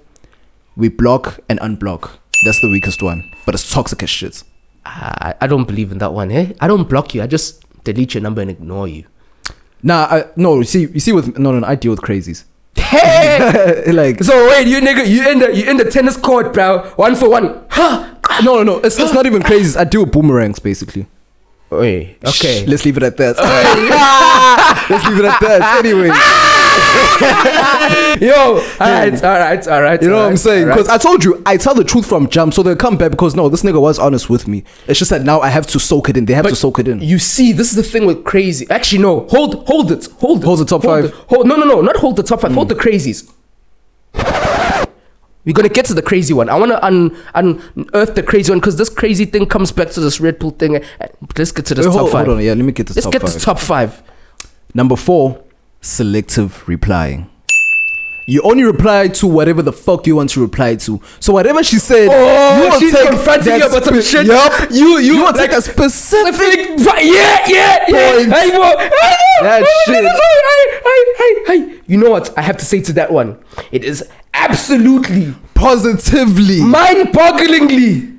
we 0.75 0.89
block 0.89 1.39
and 1.49 1.59
unblock. 1.61 2.11
That's 2.45 2.59
the 2.61 2.69
weakest 2.69 3.01
one, 3.01 3.23
but 3.45 3.55
it's 3.55 3.71
toxic 3.71 4.01
as 4.03 4.09
shit. 4.09 4.43
I, 4.85 5.33
I 5.41 5.47
don't 5.47 5.65
believe 5.65 5.91
in 5.91 5.97
that 5.99 6.13
one. 6.13 6.31
Eh? 6.31 6.53
I 6.59 6.67
don't 6.67 6.87
block 6.89 7.13
you. 7.13 7.21
I 7.21 7.27
just 7.27 7.63
delete 7.83 8.13
your 8.15 8.21
number 8.21 8.41
and 8.41 8.49
ignore 8.49 8.87
you. 8.87 9.05
Nah, 9.83 10.07
I, 10.09 10.25
no. 10.35 10.57
You 10.57 10.63
see, 10.63 10.81
you 10.87 10.99
see, 10.99 11.11
with 11.11 11.37
no, 11.37 11.51
no, 11.51 11.59
no 11.59 11.67
I 11.67 11.75
deal 11.75 11.91
with 11.91 12.01
crazies. 12.01 12.45
Hey. 12.75 13.91
like 13.93 14.23
so 14.23 14.47
wait, 14.47 14.67
you 14.67 14.79
nigga, 14.81 15.07
you 15.07 15.29
in 15.29 15.39
the 15.39 15.55
you 15.55 15.69
in 15.69 15.77
the 15.77 15.85
tennis 15.85 16.17
court, 16.17 16.53
bro? 16.53 16.89
One 16.95 17.15
for 17.15 17.29
one. 17.29 17.63
Huh? 17.69 18.11
no, 18.43 18.55
no, 18.55 18.63
no. 18.63 18.77
It's, 18.79 18.97
it's 18.97 19.13
not 19.13 19.25
even 19.25 19.41
crazy. 19.41 19.77
I 19.77 19.83
do 19.83 20.05
boomerangs, 20.05 20.59
basically. 20.59 21.07
Wait. 21.69 22.17
Okay. 22.25 22.65
Shh, 22.65 22.67
let's 22.67 22.83
leave 22.85 22.97
it 22.97 23.03
at 23.03 23.17
that. 23.17 23.37
let's 24.89 25.07
leave 25.07 25.19
it 25.19 25.25
at 25.25 25.39
that. 25.39 25.77
Anyway, 25.79 26.09
Yo. 28.21 28.33
All 28.33 28.61
right. 28.79 29.23
All 29.23 29.39
right. 29.39 29.67
All 29.67 29.81
right. 29.81 30.01
you 30.01 30.09
know 30.09 30.17
what 30.17 30.29
I'm 30.29 30.37
saying? 30.37 30.67
Because. 30.67 30.87
I 30.89 30.97
told 30.97 31.23
you, 31.23 31.41
I 31.45 31.57
tell 31.57 31.75
the 31.75 31.83
truth 31.83 32.07
from 32.07 32.27
jump, 32.29 32.53
so 32.53 32.63
they'll 32.63 32.75
come 32.75 32.97
back 32.97 33.11
because 33.11 33.35
no, 33.35 33.49
this 33.49 33.63
nigga 33.63 33.79
was 33.81 33.99
honest 33.99 34.29
with 34.29 34.47
me. 34.47 34.63
It's 34.87 34.99
just 34.99 35.11
that 35.11 35.21
now 35.23 35.39
I 35.41 35.49
have 35.49 35.67
to 35.67 35.79
soak 35.79 36.09
it 36.09 36.17
in. 36.17 36.25
They 36.25 36.33
have 36.33 36.47
to 36.47 36.55
soak 36.55 36.79
it 36.79 36.87
in. 36.87 36.99
You 37.01 37.19
see, 37.19 37.51
this 37.51 37.69
is 37.69 37.75
the 37.75 37.83
thing 37.83 38.05
with 38.05 38.23
crazy. 38.23 38.67
Actually, 38.69 39.01
no. 39.01 39.27
Hold, 39.29 39.67
hold 39.67 39.91
it. 39.91 40.07
Hold 40.19 40.43
it. 40.43 40.45
Hold 40.45 40.59
the 40.59 40.65
top 40.65 40.83
five. 40.83 41.09
Hmm. 41.09 41.15
it. 41.17 41.25
Hold. 41.29 41.47
No, 41.47 41.55
no, 41.55 41.65
no. 41.65 41.81
Not 41.81 41.97
hold 41.97 42.15
the 42.15 42.23
top 42.23 42.41
five. 42.41 42.53
Hold 42.53 42.69
the 42.69 42.75
crazies. 42.75 43.31
We're 45.43 45.53
gonna 45.53 45.69
get 45.69 45.85
to 45.85 45.95
the 45.95 46.03
crazy 46.03 46.33
one. 46.35 46.49
I 46.49 46.55
wanna 46.55 46.77
un- 46.83 47.17
unearth 47.33 48.13
the 48.13 48.21
crazy 48.21 48.51
one 48.51 48.59
because 48.59 48.75
this 48.75 48.89
crazy 48.89 49.25
thing 49.25 49.47
comes 49.47 49.71
back 49.71 49.89
to 49.91 49.99
this 49.99 50.19
red 50.21 50.39
pill 50.39 50.51
thing. 50.51 50.83
Let's 51.35 51.51
get 51.51 51.65
to 51.67 51.73
this 51.73 51.87
Wait, 51.87 51.91
top 51.91 51.99
hold, 52.01 52.11
five. 52.11 52.25
hold 52.27 52.37
on, 52.37 52.43
yeah, 52.43 52.53
let 52.53 52.63
me 52.63 52.71
get 52.71 52.85
this 52.85 52.95
Let's 52.97 53.05
top 53.05 53.11
get 53.13 53.21
five. 53.23 53.33
this 53.33 53.43
top 53.43 53.59
five. 53.59 54.03
Number 54.75 54.95
four, 54.95 55.43
selective 55.81 56.67
replying. 56.67 57.27
You 58.27 58.41
only 58.43 58.63
reply 58.63 59.07
to 59.09 59.27
whatever 59.27 59.61
the 59.61 59.73
fuck 59.73 60.05
you 60.07 60.15
want 60.15 60.29
to 60.31 60.41
reply 60.41 60.75
to. 60.75 61.01
So 61.19 61.33
whatever 61.33 61.63
she 61.63 61.79
said, 61.79 62.07
Oh, 62.09 62.55
you 62.63 62.69
will 62.69 62.79
she's 62.79 62.93
take 62.93 63.09
confronting 63.09 63.45
that 63.47 63.59
you 63.59 63.65
about 63.67 63.83
some 63.83 64.01
shit. 64.01 64.25
Yup. 64.27 64.71
You- 64.71 64.77
you- 64.85 64.99
you 64.99 65.17
will 65.17 65.23
like- 65.25 65.35
take 65.49 65.51
a 65.51 65.61
specific. 65.61 66.79
yeah, 66.79 67.45
yeah, 67.47 67.85
yeah. 67.87 68.15
Point. 68.15 68.33
I 68.33 68.45
know. 68.47 68.63
I 68.63 68.73
know. 68.77 69.41
That 69.41 69.63
Oh, 69.63 69.83
shit. 69.85 70.05
Hey, 70.05 70.79
hey, 70.85 71.57
hey, 71.57 71.71
hey. 71.73 71.79
You 71.87 71.97
know 71.97 72.11
what? 72.11 72.31
I 72.37 72.41
have 72.43 72.57
to 72.57 72.65
say 72.65 72.79
to 72.81 72.93
that 72.93 73.11
one. 73.11 73.37
It 73.71 73.83
is 73.83 74.03
absolutely, 74.33 75.33
Positively 75.55 76.61
mind-bogglingly 76.61 78.17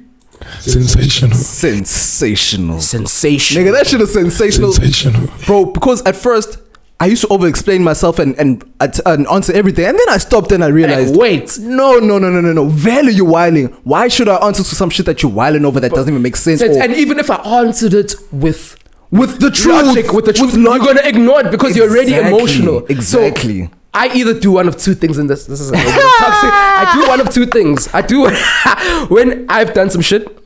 Sensational. 0.60 1.36
sensational. 1.36 2.80
sensational. 2.80 3.64
Nigga, 3.64 3.72
that 3.72 3.86
shit 3.86 4.00
is 4.00 4.12
sensational. 4.12 4.72
Sensational. 4.72 5.28
Bro, 5.46 5.66
because 5.66 6.02
at 6.02 6.16
first 6.16 6.58
I 7.02 7.06
used 7.06 7.22
to 7.22 7.28
over 7.28 7.48
explain 7.48 7.82
myself 7.82 8.20
and, 8.20 8.38
and, 8.38 8.62
and, 8.80 9.26
answer 9.26 9.52
everything. 9.52 9.86
And 9.86 9.98
then 9.98 10.08
I 10.08 10.18
stopped 10.18 10.52
and 10.52 10.62
I 10.62 10.68
realized 10.68 11.16
wait. 11.16 11.58
No, 11.58 11.98
no, 11.98 12.16
no, 12.16 12.30
no, 12.30 12.40
no, 12.40 12.52
no. 12.52 12.68
Value 12.68 13.10
you 13.10 13.24
whiling. 13.24 13.66
Why 13.82 14.06
should 14.06 14.28
I 14.28 14.36
answer 14.36 14.62
to 14.62 14.74
some 14.76 14.88
shit 14.88 15.06
that 15.06 15.20
you're 15.20 15.32
whiling 15.32 15.64
over 15.64 15.80
that 15.80 15.90
doesn't 15.90 16.08
even 16.08 16.22
make 16.22 16.36
sense? 16.36 16.60
And, 16.60 16.76
or- 16.76 16.80
and 16.80 16.94
even 16.94 17.18
if 17.18 17.28
I 17.28 17.38
answered 17.58 17.92
it 17.92 18.14
with 18.30 18.76
with 19.10 19.40
the 19.40 19.50
truth. 19.50 19.84
logic, 19.86 20.12
with 20.12 20.26
the 20.26 20.32
truth, 20.32 20.52
With 20.52 20.62
you're 20.62 20.78
gonna 20.78 21.02
ignore 21.02 21.40
it 21.40 21.50
because 21.50 21.76
you're 21.76 21.90
already 21.90 22.14
emotional. 22.14 22.86
exactly. 22.86 23.64
So, 23.64 23.70
I 23.92 24.14
either 24.14 24.38
do 24.38 24.52
one 24.52 24.68
of 24.68 24.76
two 24.76 24.94
things 24.94 25.18
in 25.18 25.26
this. 25.26 25.46
This 25.46 25.58
is 25.58 25.70
a 25.70 25.74
toxic. 25.74 26.50
I 26.52 26.92
do 26.94 27.08
one 27.08 27.20
of 27.20 27.30
two 27.30 27.46
things. 27.46 27.92
I 27.92 28.02
do 28.02 28.30
when 29.12 29.44
I've 29.48 29.74
done 29.74 29.90
some 29.90 30.02
shit, 30.02 30.38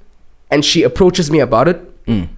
and 0.51 0.65
she 0.65 0.85
approaches 0.85 1.31
me 1.31 1.41
about 1.41 1.69
it. 1.69 2.05
Mm. 2.07 2.31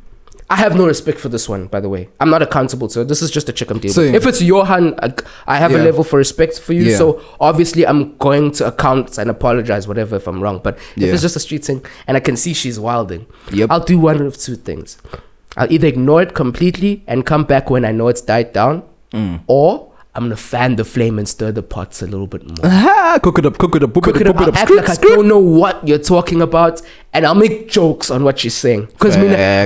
I 0.51 0.57
have 0.57 0.75
no 0.77 0.87
respect 0.87 1.19
for 1.21 1.29
this 1.29 1.47
one, 1.49 1.67
by 1.67 1.79
the 1.81 1.89
way. 1.91 2.09
I'm 2.21 2.31
not 2.31 2.41
accountable 2.41 2.89
to 2.89 3.03
it. 3.03 3.09
This 3.09 3.21
is 3.21 3.31
just 3.31 3.49
a 3.51 3.53
chick 3.53 3.71
I'm 3.71 3.79
dealing 3.81 3.93
Same. 3.93 4.15
If 4.15 4.25
it's 4.27 4.41
your 4.41 4.65
hand, 4.67 4.99
I, 5.03 5.13
I 5.47 5.57
have 5.59 5.73
a 5.73 5.79
level 5.79 6.03
for 6.05 6.17
respect 6.17 6.59
for 6.59 6.73
you. 6.73 6.85
Yeah. 6.85 6.97
So 6.97 7.23
obviously, 7.39 7.87
I'm 7.87 8.17
going 8.17 8.53
to 8.53 8.67
account 8.67 9.19
and 9.19 9.29
apologize, 9.31 9.87
whatever, 9.87 10.17
if 10.17 10.27
I'm 10.27 10.43
wrong. 10.43 10.61
But 10.65 10.77
if 10.79 10.97
Yeah. 10.97 11.13
it's 11.13 11.21
just 11.23 11.37
a 11.37 11.41
street 11.41 11.65
thing 11.67 11.85
and 12.07 12.17
I 12.17 12.21
can 12.21 12.37
see 12.37 12.55
she's 12.55 12.81
wilding, 12.81 13.27
Yep. 13.53 13.71
I'll 13.71 13.85
do 13.85 13.99
one 13.99 14.23
of 14.23 14.39
two 14.39 14.57
things. 14.57 14.97
I'll 15.57 15.71
either 15.71 15.87
ignore 15.89 16.23
it 16.23 16.35
completely 16.35 17.03
and 17.07 17.27
come 17.27 17.45
back 17.45 17.69
when 17.69 17.85
I 17.85 17.93
know 17.93 18.09
it's 18.09 18.21
died 18.23 18.53
down, 18.55 18.85
Mm. 19.13 19.41
or 19.49 19.93
I'm 20.15 20.25
gonna 20.25 20.37
fan 20.37 20.77
the 20.77 20.85
flame 20.85 21.19
and 21.19 21.29
stir 21.29 21.53
the 21.53 21.63
pots 21.63 22.03
a 22.03 22.07
little 22.07 22.27
bit 22.27 22.45
more. 22.45 22.57
Ah, 22.65 23.19
cook 23.23 23.39
it 23.39 23.47
up, 23.47 23.57
cook 23.57 23.77
it 23.77 23.83
up, 23.85 23.95
cook, 23.95 24.05
Cook 24.05 24.17
it 24.17 24.23
it 24.23 24.27
up, 24.29 24.37
cook 24.37 24.49
it 24.49 24.55
I'll 24.55 24.55
up. 24.57 24.63
act 24.63 24.71
like 24.71 24.89
I 24.91 25.15
don't 25.15 25.29
know 25.29 25.39
what 25.39 25.87
you're 25.87 25.99
talking 25.99 26.43
about, 26.43 26.83
and 27.13 27.27
I'll 27.27 27.35
make 27.35 27.69
jokes 27.69 28.11
on 28.11 28.25
what 28.25 28.39
she's 28.39 28.55
saying. 28.55 28.87
Because 28.87 29.17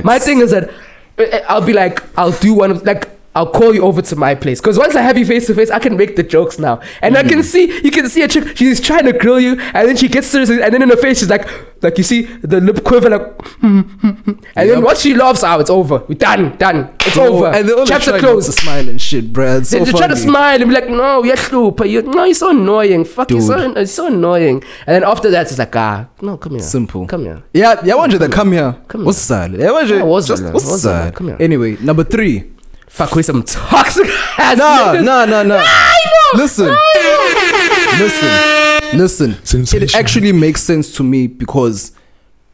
my 0.03 0.19
thing 0.19 0.39
is 0.39 0.51
that 0.51 0.69
uh, 1.17 1.39
I'll 1.47 1.65
be 1.65 1.73
like, 1.73 2.01
I'll 2.17 2.31
do 2.31 2.53
one 2.53 2.71
of 2.71 2.83
like. 2.83 3.09
I'll 3.35 3.49
call 3.49 3.73
you 3.73 3.81
over 3.83 3.99
to 3.99 4.15
my 4.15 4.35
place 4.35 4.61
because 4.61 4.77
once 4.77 4.95
I 4.95 5.01
have 5.01 5.17
you 5.17 5.25
face 5.25 5.47
to 5.47 5.55
face, 5.55 5.71
I 5.71 5.79
can 5.79 5.97
make 5.97 6.15
the 6.17 6.21
jokes 6.21 6.59
now, 6.59 6.81
and 7.01 7.17
I 7.17 7.23
Mm. 7.23 7.29
can 7.29 7.41
see 7.41 7.63
you 7.83 7.89
can 7.89 8.07
see 8.07 8.21
a 8.21 8.27
chick. 8.27 8.55
She's 8.55 8.79
trying 8.79 9.05
to 9.05 9.11
grill 9.13 9.39
you, 9.39 9.59
and 9.73 9.89
then 9.89 9.95
she 9.95 10.07
gets 10.07 10.27
serious, 10.27 10.51
and 10.51 10.71
then 10.71 10.83
in 10.83 10.89
her 10.89 10.95
face, 10.95 11.17
she's 11.17 11.31
like, 11.31 11.47
like 11.83 11.97
you 11.97 12.03
see 12.03 12.23
the 12.23 12.59
lip 12.61 12.83
quiver, 12.83 13.09
like, 13.09 13.41
hmm, 13.57 13.81
hmm, 13.81 14.09
hmm. 14.09 14.31
and 14.55 14.69
then 14.69 14.81
once 14.83 15.01
she 15.01 15.13
laughs, 15.13 15.43
out, 15.43 15.61
it's 15.61 15.69
over. 15.69 15.99
We're 16.07 16.15
done, 16.15 16.55
done. 16.57 16.95
It's 17.05 17.15
Bro, 17.15 17.25
over. 17.25 17.47
And 17.47 17.69
all 17.71 17.85
Chapter 17.85 18.17
closed. 18.19 18.45
to 18.47 18.61
smile 18.61 18.87
and 18.89 18.99
shit, 19.01 19.31
bruh. 19.33 19.59
It's 19.59 19.71
They, 19.71 19.79
so 19.79 19.85
they 19.85 19.91
try 19.91 20.07
to 20.07 20.15
smile 20.15 20.59
and 20.61 20.69
be 20.69 20.73
like, 20.73 20.89
no, 20.89 21.23
you're 21.23 21.37
stupid. 21.37 21.87
You, 21.87 22.01
no, 22.01 22.23
you're 22.23 22.33
so 22.33 22.49
annoying. 22.49 23.05
Fuck, 23.05 23.31
you're 23.31 23.41
so, 23.41 23.73
it's 23.73 23.91
so 23.91 24.07
annoying. 24.07 24.63
And 24.87 24.95
then 24.95 25.03
after 25.03 25.29
that, 25.31 25.47
it's 25.47 25.57
like, 25.59 25.75
ah, 25.75 26.07
no, 26.21 26.37
come 26.37 26.53
here. 26.53 26.61
Simple. 26.61 27.05
Come 27.05 27.23
here. 27.23 27.43
Yeah, 27.53 27.81
yeah, 27.83 27.95
want 27.95 28.13
you 28.13 28.19
to 28.19 28.29
come 28.29 28.51
here. 28.53 28.75
Come 28.87 29.01
here. 29.01 29.05
What's 29.05 29.27
that? 29.27 29.51
Yeah, 29.51 29.67
wanje. 29.67 29.97
Yeah, 29.97 30.03
what's 30.03 30.27
just 30.27 30.43
that? 30.43 30.53
what's 30.53 30.65
What's 30.65 30.83
that? 30.83 31.05
that? 31.05 31.15
Come 31.15 31.27
here. 31.27 31.37
Anyway, 31.39 31.77
number 31.81 32.03
three. 32.03 32.51
Fuck 32.87 33.15
with 33.15 33.25
some 33.25 33.41
toxic 33.41 34.07
ass 34.37 34.55
No, 34.57 35.01
no, 35.01 35.25
no, 35.25 35.41
no. 35.43 35.63
Listen, 36.35 36.67
listen, 37.99 38.29
listen. 38.97 39.37
It 39.43 39.95
actually 39.95 40.31
makes 40.31 40.61
sense 40.61 40.95
to 40.97 41.03
me 41.03 41.27
because 41.27 41.91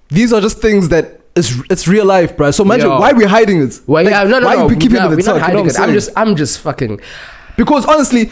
these 0.09 0.33
are 0.33 0.41
just 0.41 0.59
things 0.59 0.89
that 0.89 1.19
it's 1.35 1.53
it's 1.69 1.87
real 1.87 2.05
life, 2.05 2.35
bruh. 2.35 2.53
So 2.53 2.63
imagine 2.63 2.87
Yo. 2.89 2.99
why 2.99 3.11
are 3.11 3.15
we 3.15 3.25
hiding 3.25 3.61
it? 3.61 3.79
Well, 3.87 4.03
Like, 4.03 4.11
yeah, 4.11 4.23
no, 4.23 4.39
no, 4.39 4.45
why 4.47 4.55
no. 4.55 4.67
we 4.67 4.75
keeping 4.75 4.93
no, 4.97 5.09
it 5.09 5.13
in 5.13 5.19
the 5.19 5.31
we're 5.31 5.33
not 5.33 5.39
tuck? 5.39 5.47
You 5.49 5.53
know 5.53 5.63
hiding 5.63 5.75
it. 5.75 5.79
I'm 5.79 5.93
just, 5.93 6.09
I'm 6.15 6.35
just 6.35 6.59
fucking. 6.59 6.99
Because 7.59 7.85
honestly, 7.85 8.21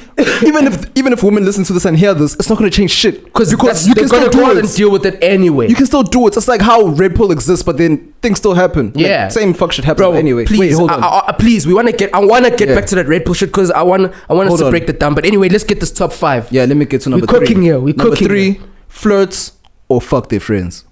even 0.48 0.68
if 0.68 0.90
even 0.98 1.12
if 1.12 1.22
women 1.22 1.44
listen 1.44 1.66
to 1.66 1.74
this 1.74 1.84
and 1.84 1.98
hear 1.98 2.14
this, 2.14 2.34
it's 2.36 2.48
not 2.48 2.58
gonna 2.58 2.70
change 2.72 2.92
shit. 2.92 3.26
Because 3.26 3.52
because 3.52 3.86
you 3.86 3.94
they're 3.94 4.04
can 4.04 4.08
still 4.08 4.20
gonna 4.22 4.32
go 4.32 4.40
do 4.40 4.46
out 4.46 4.56
and 4.58 4.66
it. 4.66 4.74
deal 4.74 4.90
with 4.90 5.06
it 5.06 5.22
anyway. 5.22 5.68
You 5.68 5.76
can 5.76 5.86
still 5.86 6.02
do 6.04 6.28
it. 6.28 6.38
It's 6.38 6.48
like 6.48 6.62
how 6.62 6.86
Red 6.88 7.14
Pill 7.14 7.34
exists, 7.34 7.62
but 7.62 7.78
then 7.78 8.14
things 8.22 8.38
still 8.38 8.54
happen. 8.54 8.94
Like, 8.96 9.06
Yeah. 9.06 9.28
same 9.28 9.54
fuck 9.54 9.74
shit 9.74 9.84
happens. 9.84 9.98
Bro, 10.00 10.14
anyway, 10.14 10.46
please, 10.46 10.60
wait, 10.60 10.72
hold 10.74 10.92
on. 10.92 11.04
I, 11.04 11.24
I, 11.28 11.32
please, 11.34 11.68
we 11.68 11.74
want 11.74 11.88
to 11.90 11.94
get. 11.94 12.16
I 12.16 12.20
want 12.20 12.46
to 12.46 12.52
get 12.52 12.70
Yeah. 12.70 12.76
back 12.76 12.86
to 12.86 12.96
that 12.96 13.08
red 13.10 13.26
pill 13.26 13.34
shit 13.34 13.50
because 13.50 13.70
I 13.70 13.82
want. 13.82 14.14
I 14.30 14.34
want 14.34 14.48
us 14.48 14.52
Hold 14.52 14.60
to 14.62 14.66
on. 14.68 14.72
break 14.72 14.88
that 14.88 15.00
down. 15.02 15.14
But 15.14 15.26
anyway, 15.26 15.50
let's 15.50 15.66
get 15.66 15.82
this 15.82 15.92
top 15.92 16.14
five. 16.14 16.50
Yeah, 16.50 16.64
let 16.64 16.78
me 16.78 16.86
get 16.86 17.02
to 17.02 17.10
number 17.10 17.26
We're 17.26 17.40
three. 17.40 17.48
cooking 17.48 17.62
here, 17.64 17.80
we're 17.82 17.96
number 17.96 18.12
cooking 18.16 18.28
three, 18.30 18.62
flirts 18.88 19.52
or 19.90 20.00
fuck 20.00 20.30
their 20.30 20.40
friends. 20.40 20.86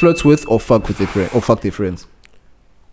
Flirts 0.00 0.24
with 0.24 0.42
or 0.48 0.58
fuck 0.58 0.88
with 0.88 0.96
their 0.96 1.06
friend 1.06 1.28
or 1.34 1.42
fuck 1.42 1.60
their 1.60 1.72
friends. 1.72 2.06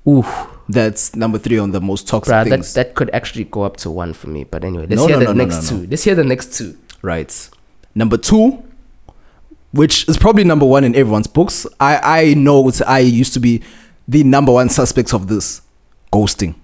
Ooh, 0.07 0.25
That's 0.67 1.15
number 1.15 1.37
three 1.37 1.59
on 1.59 1.71
the 1.71 1.79
most 1.81 2.07
toxic 2.07 2.33
bruh, 2.33 2.43
that 2.45 2.49
things. 2.49 2.73
that 2.73 2.95
could 2.95 3.09
actually 3.13 3.43
go 3.43 3.63
up 3.63 3.77
to 3.77 3.91
one 3.91 4.13
for 4.13 4.29
me. 4.29 4.45
But 4.45 4.63
anyway, 4.63 4.87
let's 4.87 5.01
No, 5.01 5.07
hear 5.07 5.19
no, 5.19 5.25
the 5.27 5.33
no, 5.33 5.45
next 5.45 5.69
two. 5.69 5.85
Let's 5.87 6.03
hear 6.03 6.15
the 6.15 6.23
next 6.23 6.57
two. 6.57 6.75
right. 7.03 7.49
Number 7.93 8.17
two, 8.17 8.63
which 9.71 10.07
is 10.09 10.17
probably 10.17 10.43
number 10.43 10.65
one 10.65 10.83
in 10.83 10.95
everyone's 10.95 11.27
books. 11.27 11.67
I 11.79 11.99
I 12.29 12.33
know 12.33 12.67
it's, 12.67 12.81
I 12.81 12.99
used 12.99 13.33
to 13.35 13.39
be 13.39 13.61
the 14.07 14.23
number 14.23 14.51
one 14.51 14.69
suspects 14.69 15.13
of 15.13 15.27
this 15.27 15.61
ghosting. 16.11 16.55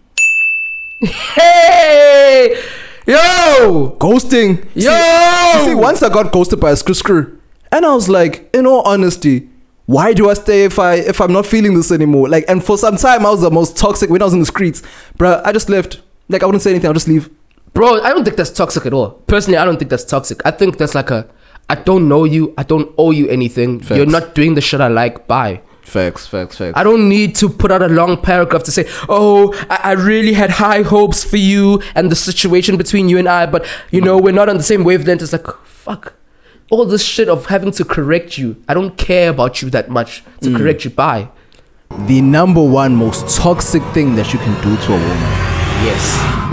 Hey, 1.35 2.61
yo, 3.07 3.95
Ghosting. 3.99 4.65
yo. 4.75 4.91
See, 4.91 5.59
you 5.59 5.65
see, 5.69 5.75
once 5.75 6.03
I 6.03 6.09
got 6.09 6.31
ghosted 6.31 6.59
by 6.59 6.71
a 6.71 6.75
screw 6.75 6.93
screw, 6.93 7.39
and 7.71 7.85
I 7.85 7.93
was 7.93 8.09
like, 8.09 8.49
in 8.53 8.65
all 8.65 8.81
honesty, 8.81 9.49
why 9.91 10.13
do 10.13 10.29
I 10.29 10.35
stay 10.35 10.63
if 10.63 10.79
I 10.79 10.95
if 10.95 11.19
I'm 11.19 11.33
not 11.33 11.45
feeling 11.45 11.73
this 11.73 11.91
anymore? 11.91 12.29
Like, 12.29 12.45
and 12.47 12.63
for 12.63 12.77
some 12.77 12.95
time 12.97 13.25
I 13.25 13.29
was 13.29 13.41
the 13.41 13.51
most 13.51 13.77
toxic 13.77 14.09
when 14.09 14.21
I 14.21 14.25
was 14.25 14.33
in 14.33 14.39
the 14.39 14.45
streets, 14.45 14.81
bro. 15.17 15.41
I 15.43 15.51
just 15.51 15.69
left. 15.69 16.01
Like, 16.29 16.43
I 16.43 16.45
wouldn't 16.45 16.61
say 16.61 16.69
anything. 16.69 16.87
I'll 16.87 16.93
just 16.93 17.09
leave. 17.09 17.29
Bro, 17.73 18.01
I 18.01 18.09
don't 18.09 18.23
think 18.23 18.37
that's 18.37 18.51
toxic 18.51 18.85
at 18.85 18.93
all. 18.93 19.11
Personally, 19.27 19.57
I 19.57 19.65
don't 19.65 19.77
think 19.77 19.91
that's 19.91 20.05
toxic. 20.05 20.41
I 20.45 20.51
think 20.51 20.77
that's 20.77 20.95
like 20.95 21.11
a, 21.11 21.27
I 21.69 21.75
don't 21.75 22.07
know 22.07 22.23
you. 22.23 22.53
I 22.57 22.63
don't 22.63 22.93
owe 22.97 23.11
you 23.11 23.27
anything. 23.27 23.79
Facts. 23.81 23.97
You're 23.97 24.05
not 24.05 24.33
doing 24.33 24.55
the 24.55 24.61
shit 24.61 24.79
I 24.79 24.87
like. 24.87 25.27
Bye. 25.27 25.61
Facts, 25.81 26.25
facts, 26.27 26.57
facts. 26.57 26.77
I 26.77 26.83
don't 26.83 27.09
need 27.09 27.35
to 27.35 27.49
put 27.49 27.71
out 27.71 27.81
a 27.81 27.87
long 27.89 28.21
paragraph 28.21 28.63
to 28.63 28.71
say, 28.71 28.87
oh, 29.09 29.53
I, 29.69 29.79
I 29.83 29.91
really 29.93 30.33
had 30.33 30.51
high 30.51 30.83
hopes 30.83 31.23
for 31.23 31.37
you 31.37 31.81
and 31.95 32.09
the 32.09 32.15
situation 32.15 32.77
between 32.77 33.09
you 33.09 33.17
and 33.17 33.27
I, 33.27 33.45
but 33.45 33.67
you 33.89 33.99
know, 33.99 34.17
we're 34.17 34.33
not 34.33 34.47
on 34.47 34.55
the 34.57 34.63
same 34.63 34.85
wavelength. 34.85 35.21
It's 35.21 35.33
like, 35.33 35.47
fuck. 35.65 36.13
All 36.71 36.85
this 36.85 37.03
shit 37.03 37.27
of 37.29 37.45
having 37.47 37.71
to 37.73 37.83
correct 37.85 38.37
you. 38.37 38.55
I 38.67 38.73
don't 38.73 38.97
care 38.97 39.29
about 39.29 39.61
you 39.61 39.69
that 39.71 39.89
much 39.89 40.23
to 40.41 40.49
mm. 40.49 40.57
correct 40.57 40.85
you. 40.85 40.91
by. 40.91 41.29
the 42.07 42.21
number 42.21 42.63
one 42.63 42.95
most 42.95 43.35
toxic 43.35 43.83
thing 43.93 44.15
that 44.15 44.31
you 44.33 44.39
can 44.39 44.55
do 44.63 44.71
to 44.85 44.89
a 44.93 44.99
woman 45.07 45.31
Yes. 45.83 46.03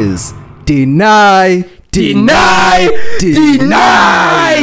is 0.01 0.21
deny, 0.65 1.65
deny, 1.93 2.89
deny. 3.21 4.57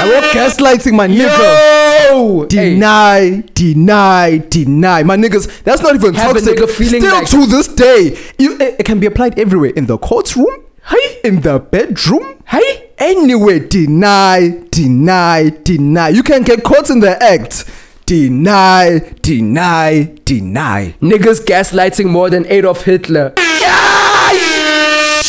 I 0.00 0.04
want 0.12 0.26
gaslighting 0.32 0.94
my 0.94 1.06
nigga. 1.08 2.08
Yo! 2.08 2.40
Hey, 2.42 2.46
Deny, 2.48 3.42
deny, 3.52 4.38
deny. 4.38 5.02
My 5.02 5.16
niggas, 5.16 5.62
that's 5.64 5.82
not 5.82 5.94
even 5.94 6.14
Have 6.14 6.32
toxic. 6.32 6.58
Still 6.58 7.12
like- 7.12 7.26
to 7.28 7.46
this 7.46 7.68
day, 7.68 8.16
you, 8.38 8.54
it, 8.58 8.76
it 8.80 8.84
can 8.86 8.98
be 9.00 9.06
applied 9.06 9.38
everywhere. 9.38 9.70
In 9.76 9.84
the 9.86 9.98
courtroom, 9.98 10.64
Hey. 10.86 11.20
in 11.24 11.42
the 11.42 11.58
bedroom, 11.58 12.42
hey. 12.46 12.87
Anywhere. 12.98 13.58
Deny, 13.60 14.62
deny, 14.70 15.50
deny. 15.50 16.08
You 16.10 16.22
can 16.22 16.42
get 16.42 16.62
caught 16.64 16.90
in 16.90 17.00
the 17.00 17.20
act. 17.22 17.64
Deny, 18.06 19.00
deny, 19.22 20.02
deny. 20.24 20.94
Niggas 21.02 21.44
gaslighting 21.44 22.06
more 22.06 22.30
than 22.30 22.46
Adolf 22.46 22.84
Hitler. 22.84 23.34
Yeah! 23.36 24.32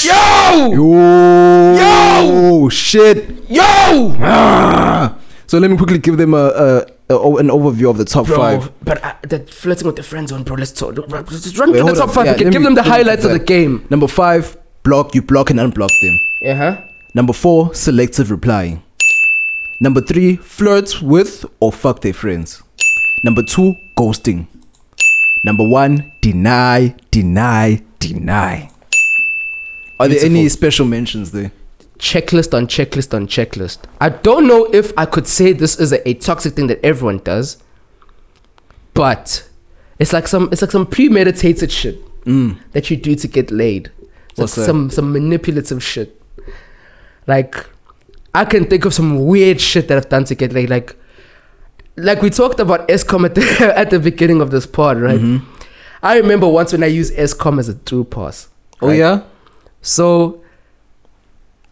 Yo! 0.01 0.71
Yo, 0.71 1.75
Yo! 2.61 2.69
shit. 2.69 3.29
Yo! 3.49 3.61
Ah. 4.21 5.17
So 5.47 5.57
let 5.57 5.69
me 5.69 5.77
quickly 5.77 5.97
give 5.99 6.17
them 6.17 6.33
a, 6.33 6.37
a, 6.37 6.79
an 7.37 7.47
overview 7.49 7.89
of 7.89 7.97
the 7.97 8.05
top 8.05 8.27
Bro, 8.27 8.37
five. 8.37 8.71
but 8.83 9.03
uh, 9.03 9.13
that 9.23 9.49
flirting 9.49 9.87
with 9.87 9.95
the 9.97 10.03
friend 10.03 10.29
zone, 10.29 10.43
bro. 10.43 10.55
Let's 10.55 10.71
talk. 10.71 10.95
Just 10.95 11.57
run 11.57 11.71
Wait, 11.71 11.79
through 11.79 11.87
the 11.89 11.95
top 11.95 12.09
on. 12.09 12.13
five. 12.15 12.25
Yeah, 12.27 12.37
Give 12.37 12.47
me- 12.61 12.63
them 12.63 12.75
the 12.75 12.83
highlights 12.83 13.25
of 13.25 13.31
the 13.31 13.39
game. 13.39 13.85
Number 13.89 14.07
five, 14.07 14.55
block. 14.83 15.13
You 15.15 15.21
block 15.21 15.49
and 15.49 15.59
unblock 15.59 15.89
them. 16.01 16.19
Yeah, 16.41 16.55
huh? 16.55 16.81
Number 17.13 17.33
four, 17.33 17.73
selective 17.73 18.29
replying. 18.29 18.83
Number 19.79 20.01
three, 20.01 20.35
flirt 20.35 21.01
with 21.01 21.45
or 21.59 21.71
fuck 21.71 22.01
their 22.01 22.13
friends. 22.13 22.61
Number 23.23 23.41
two, 23.43 23.75
ghosting. 23.97 24.47
Number 25.43 25.67
one, 25.67 26.11
deny, 26.21 26.95
deny, 27.11 27.81
deny. 27.99 28.69
Are 29.99 30.07
there 30.07 30.23
any 30.23 30.47
special 30.49 30.85
mentions 30.85 31.31
there? 31.31 31.51
Checklist 31.97 32.53
on 32.53 32.67
checklist 32.67 33.13
on 33.13 33.27
checklist. 33.27 33.79
I 33.99 34.09
don't 34.09 34.47
know 34.47 34.65
if 34.71 34.93
I 34.97 35.05
could 35.05 35.27
say 35.27 35.51
this 35.51 35.79
is 35.79 35.91
a, 35.91 36.07
a 36.07 36.13
toxic 36.13 36.53
thing 36.53 36.67
that 36.67 36.83
everyone 36.83 37.17
does, 37.19 37.57
but 38.93 39.49
it's 39.97 40.13
like 40.13 40.27
some 40.27 40.47
it's 40.51 40.61
like 40.61 40.71
some 40.71 40.85
premeditated 40.85 41.71
shit 41.71 41.97
mm. 42.23 42.57
that 42.71 42.89
you 42.89 42.95
do 42.95 43.15
to 43.15 43.27
get 43.27 43.51
laid. 43.51 43.91
It's 44.29 44.39
What's 44.39 44.57
like 44.57 44.65
that? 44.65 44.65
some 44.65 44.89
some 44.89 45.11
manipulative 45.11 45.83
shit. 45.83 46.18
Like 47.29 47.53
I 48.33 48.43
can 48.45 48.65
think 48.65 48.85
of 48.85 48.93
some 48.93 49.25
weird 49.27 49.61
shit 49.61 49.87
that 49.87 49.97
I've 49.97 50.09
done 50.09 50.25
to 50.25 50.35
get 50.35 50.51
like 50.51 50.69
like 50.69 50.95
like 51.95 52.21
we 52.21 52.29
talked 52.29 52.59
about 52.59 52.87
Eskom 52.87 53.23
at 53.25 53.35
the 53.35 53.73
at 53.77 53.91
the 53.91 53.99
beginning 53.99 54.41
of 54.41 54.49
this 54.49 54.65
pod, 54.65 54.97
right? 54.99 55.19
Mm-hmm. 55.19 55.45
I 56.01 56.17
remember 56.17 56.47
once 56.47 56.71
when 56.73 56.83
I 56.83 56.87
used 56.87 57.13
Eskom 57.15 57.59
as 57.59 57.69
a 57.69 57.73
through 57.73 58.05
pass. 58.05 58.49
Oh 58.81 58.89
yeah. 58.89 59.21
So 59.81 60.41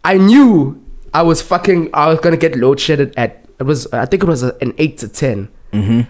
I 0.04 0.14
knew 0.16 0.80
I 1.12 1.22
was 1.22 1.42
fucking 1.42 1.90
I 1.92 2.06
was 2.08 2.20
gonna 2.20 2.36
get 2.36 2.56
load 2.56 2.78
shedded 2.78 3.14
at 3.16 3.44
it 3.58 3.64
was 3.64 3.86
I 3.92 4.06
think 4.06 4.22
it 4.22 4.28
was 4.28 4.42
an 4.44 4.72
eight 4.78 4.98
to 4.98 5.08
10 5.08 5.48
Mm-hmm. 5.72 6.00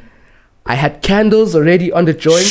I 0.67 0.75
had 0.75 1.03
candles 1.03 1.57
already 1.57 1.91
on 1.91 2.05
the 2.05 2.13
joint. 2.13 2.47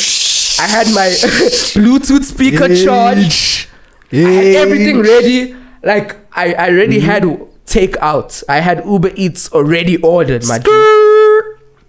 I 0.60 0.68
had 0.68 0.88
my 0.88 1.08
Bluetooth 1.78 2.24
speaker 2.24 2.68
charged. 2.76 3.70
I 4.12 4.16
had 4.18 4.46
everything 4.56 5.00
ready. 5.00 5.56
Like 5.84 6.16
I, 6.34 6.54
I 6.54 6.70
already 6.70 7.00
had 7.00 7.24
mm-hmm. 7.24 7.44
takeout. 7.66 8.44
I 8.50 8.60
had 8.60 8.86
Uber 8.86 9.12
Eats 9.16 9.52
already 9.52 9.98
ordered. 9.98 10.46
My 10.48 10.60
G. 10.60 10.70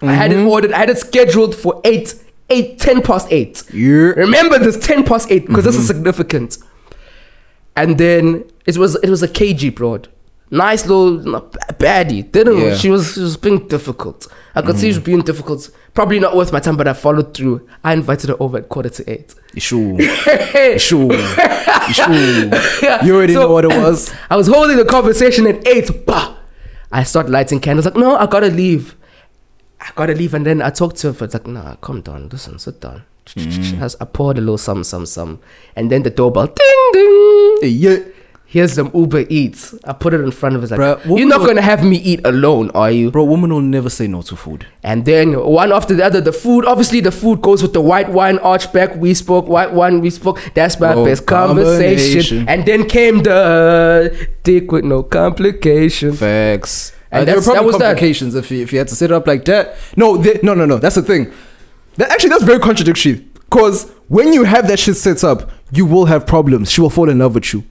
I 0.00 0.12
had 0.12 0.32
it 0.32 0.36
mm-hmm. 0.36 0.48
ordered. 0.48 0.72
I 0.72 0.78
had 0.78 0.90
it 0.90 0.98
scheduled 0.98 1.54
for 1.54 1.80
eight, 1.84 2.14
eight, 2.50 2.78
ten 2.78 3.02
past 3.02 3.28
eight. 3.30 3.64
Yeah. 3.72 4.12
Remember 4.16 4.58
this 4.58 4.78
ten 4.78 5.04
past 5.04 5.30
eight 5.30 5.46
because 5.46 5.64
this 5.64 5.74
is 5.76 5.82
mm-hmm. 5.82 5.96
significant. 5.96 6.58
And 7.76 7.98
then 7.98 8.44
it 8.66 8.76
was 8.76 8.96
it 8.96 9.10
was 9.10 9.22
a 9.22 9.28
KG 9.28 9.74
broad, 9.74 10.08
nice 10.50 10.86
little 10.86 11.18
baddie. 11.78 12.30
Didn't 12.30 12.58
Yeah. 12.58 12.76
she 12.76 12.90
was 12.90 13.14
she 13.14 13.20
was 13.20 13.36
being 13.36 13.66
difficult. 13.68 14.26
I 14.54 14.62
could 14.62 14.76
see 14.76 14.90
she 14.90 14.98
was 14.98 15.04
being 15.04 15.22
difficult. 15.22 15.70
Probably 15.98 16.20
not 16.20 16.36
worth 16.36 16.52
my 16.52 16.60
time, 16.60 16.76
but 16.76 16.86
I 16.86 16.92
followed 16.92 17.34
through. 17.34 17.68
I 17.82 17.92
invited 17.92 18.28
her 18.30 18.36
over 18.38 18.58
at 18.58 18.68
quarter 18.68 18.88
to 18.88 19.10
eight. 19.10 19.34
Sure. 19.56 19.98
Sure. 20.78 20.78
Sure. 20.78 22.12
You 23.02 23.16
already 23.16 23.32
So- 23.34 23.40
know 23.40 23.52
what 23.52 23.64
it 23.64 23.76
was. 23.76 24.14
I 24.30 24.36
was 24.36 24.46
holding 24.46 24.76
the 24.76 24.84
conversation 24.84 25.44
at 25.48 25.66
eight. 25.66 26.06
Bah! 26.06 26.36
I 26.92 27.02
start 27.02 27.28
lighting 27.28 27.58
candles. 27.58 27.84
Like, 27.84 27.96
no, 27.96 28.16
I 28.16 28.26
gotta 28.26 28.46
leave. 28.46 28.94
I 29.80 29.90
gotta 29.96 30.14
leave. 30.14 30.34
And 30.34 30.46
then 30.46 30.62
I 30.62 30.70
talked 30.70 30.98
to 30.98 31.08
her. 31.08 31.12
For, 31.12 31.24
it's 31.24 31.34
like, 31.34 31.48
nah, 31.48 31.74
calm 31.80 32.00
down. 32.02 32.28
Listen, 32.28 32.60
sit 32.60 32.80
down. 32.80 33.02
Mm. 33.26 33.96
I 34.00 34.04
poured 34.04 34.38
a 34.38 34.40
little 34.40 34.56
some, 34.56 34.84
some, 34.84 35.04
some. 35.04 35.40
And 35.74 35.90
then 35.90 36.04
the 36.04 36.10
doorbell, 36.10 36.46
ding, 36.46 36.90
ding. 36.92 37.58
Yeah. 37.62 37.98
Here's 38.50 38.72
some 38.72 38.90
Uber 38.94 39.26
Eats. 39.28 39.74
I 39.84 39.92
put 39.92 40.14
it 40.14 40.22
in 40.22 40.30
front 40.30 40.56
of 40.56 40.62
us. 40.62 40.70
Like, 40.70 40.80
Bruh, 40.80 41.18
you're 41.18 41.28
not 41.28 41.40
woman- 41.40 41.56
gonna 41.56 41.66
have 41.66 41.84
me 41.84 41.96
eat 41.98 42.20
alone, 42.24 42.70
are 42.74 42.90
you? 42.90 43.10
Bro, 43.10 43.24
women 43.24 43.52
will 43.52 43.60
never 43.60 43.90
say 43.90 44.06
no 44.06 44.22
to 44.22 44.36
food. 44.36 44.64
And 44.82 45.04
then 45.04 45.34
one 45.38 45.70
after 45.70 45.92
the 45.92 46.02
other, 46.02 46.22
the 46.22 46.32
food, 46.32 46.64
obviously 46.64 47.00
the 47.00 47.10
food 47.12 47.42
goes 47.42 47.60
with 47.60 47.74
the 47.74 47.82
white 47.82 48.08
wine, 48.10 48.38
archback, 48.38 48.96
we 48.96 49.12
spoke, 49.12 49.48
white 49.48 49.74
wine, 49.74 50.00
we 50.00 50.08
spoke. 50.08 50.40
That's 50.54 50.80
my 50.80 50.94
No 50.94 51.04
best 51.04 51.26
conversation. 51.26 52.48
And 52.48 52.64
then 52.64 52.86
came 52.88 53.22
the 53.22 54.28
dick 54.44 54.72
with 54.72 54.84
no 54.86 55.02
complications. 55.02 56.18
Facts. 56.18 56.92
And 57.10 57.20
And 57.20 57.28
there 57.28 57.34
were 57.34 57.40
that 57.42 57.46
probably 57.52 57.66
was 57.66 57.76
that. 57.78 57.84
complications 57.96 58.34
if 58.34 58.50
you, 58.50 58.62
if 58.62 58.72
you 58.72 58.78
had 58.78 58.88
to 58.88 58.94
set 58.94 59.10
it 59.10 59.14
up 59.14 59.26
like 59.26 59.44
that. 59.44 59.76
No, 59.94 60.16
they, 60.16 60.40
no, 60.42 60.54
no, 60.54 60.64
no. 60.64 60.78
That's 60.78 60.94
the 60.94 61.02
thing. 61.02 61.30
That, 61.98 62.10
actually, 62.10 62.30
that's 62.30 62.44
very 62.44 62.60
contradictory. 62.60 63.26
Because 63.50 63.90
when 64.08 64.32
you 64.32 64.44
have 64.44 64.68
that 64.68 64.78
shit 64.78 64.96
set 64.96 65.22
up, 65.22 65.50
you 65.70 65.84
will 65.84 66.06
have 66.06 66.26
problems. 66.26 66.70
She 66.70 66.80
will 66.80 66.90
fall 66.90 67.10
in 67.10 67.18
love 67.18 67.34
with 67.34 67.52
you. 67.52 67.64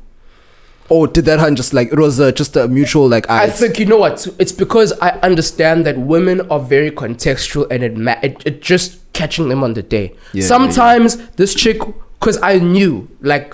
Or 0.89 1.05
did 1.07 1.25
that 1.25 1.39
hun 1.39 1.55
just 1.55 1.73
like 1.73 1.91
it 1.91 1.99
was 1.99 2.19
uh, 2.19 2.31
just 2.31 2.55
a 2.55 2.67
mutual 2.67 3.09
like 3.09 3.29
I 3.29 3.43
I 3.43 3.49
think 3.49 3.77
you 3.77 3.85
know 3.85 3.97
what? 3.97 4.25
It's 4.39 4.53
because 4.53 4.93
I 5.01 5.09
understand 5.21 5.85
that 5.85 5.97
women 5.97 6.41
are 6.49 6.59
very 6.61 6.91
contextual 6.91 7.67
and 7.69 7.83
it, 7.83 7.97
ma- 7.97 8.15
it, 8.23 8.41
it 8.45 8.61
just 8.61 8.99
catching 9.13 9.49
them 9.49 9.63
on 9.63 9.73
the 9.73 9.83
day. 9.83 10.13
Yeah, 10.33 10.45
Sometimes 10.45 11.17
this 11.31 11.53
chick, 11.53 11.79
because 12.19 12.39
I 12.41 12.59
knew, 12.59 13.09
like 13.21 13.53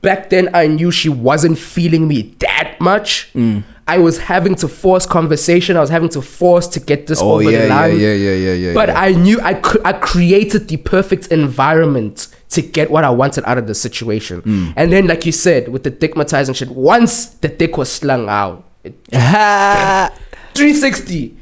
back 0.00 0.30
then, 0.30 0.48
I 0.54 0.66
knew 0.68 0.90
she 0.92 1.08
wasn't 1.08 1.58
feeling 1.58 2.06
me 2.06 2.34
that 2.38 2.76
much. 2.80 3.32
Mm. 3.34 3.64
I 3.88 3.98
was 3.98 4.18
having 4.18 4.54
to 4.56 4.68
force 4.68 5.06
conversation. 5.06 5.76
I 5.76 5.80
was 5.80 5.90
having 5.90 6.08
to 6.10 6.22
force 6.22 6.68
to 6.68 6.80
get 6.80 7.06
this 7.06 7.20
Oh 7.20 7.32
over 7.40 7.50
yeah, 7.50 7.62
the 7.62 7.68
line. 7.68 7.98
yeah, 7.98 8.12
yeah, 8.12 8.14
yeah, 8.14 8.34
yeah. 8.34 8.52
yeah. 8.68 8.74
But 8.74 8.88
yeah. 8.90 9.00
I 9.00 9.12
knew 9.12 9.40
I 9.40 9.54
cr- 9.54 9.78
I 9.84 9.92
created 9.94 10.68
the 10.68 10.76
perfect 10.78 11.26
environment 11.28 12.28
to 12.50 12.62
get 12.62 12.90
what 12.90 13.04
I 13.04 13.10
wanted 13.10 13.44
out 13.46 13.58
of 13.58 13.66
the 13.66 13.74
situation. 13.74 14.42
Mm. 14.42 14.72
And 14.76 14.92
then, 14.92 15.06
like 15.06 15.26
you 15.26 15.32
said, 15.32 15.68
with 15.68 15.82
the 15.82 15.90
dickmatizing 15.90 16.54
shit, 16.54 16.70
once 16.70 17.26
the 17.26 17.48
dick 17.48 17.76
was 17.76 17.90
slung 17.90 18.28
out, 18.28 18.64
it, 18.82 18.94
360. 19.10 21.36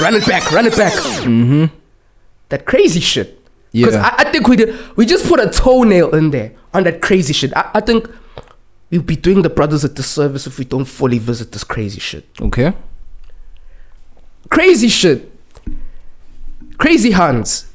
Run 0.00 0.14
it 0.14 0.26
back, 0.26 0.50
run 0.50 0.66
it 0.66 0.76
back. 0.76 0.92
Mm-hmm. 0.94 1.66
That 2.48 2.64
crazy 2.64 3.00
shit. 3.00 3.36
Because 3.72 3.94
Yeah. 3.94 4.14
I, 4.16 4.22
I 4.22 4.32
think 4.32 4.48
we 4.48 4.56
did, 4.56 4.96
we 4.96 5.06
just 5.06 5.26
put 5.26 5.38
a 5.38 5.48
toenail 5.50 6.14
in 6.14 6.30
there 6.30 6.52
on 6.72 6.84
that 6.84 7.02
crazy 7.02 7.32
shit. 7.32 7.52
I, 7.54 7.70
I 7.74 7.80
think 7.80 8.08
we'll 8.90 9.02
be 9.02 9.16
doing 9.16 9.42
the 9.42 9.50
brothers 9.50 9.84
a 9.84 9.88
disservice 9.88 10.46
if 10.46 10.58
we 10.58 10.64
don't 10.64 10.86
fully 10.86 11.18
visit 11.18 11.52
this 11.52 11.62
crazy 11.62 12.00
shit 12.00 12.26
okay. 12.40 12.72
crazy 14.48 14.88
shit. 14.88 15.30
Crazy 16.78 17.10
hands. 17.12 17.69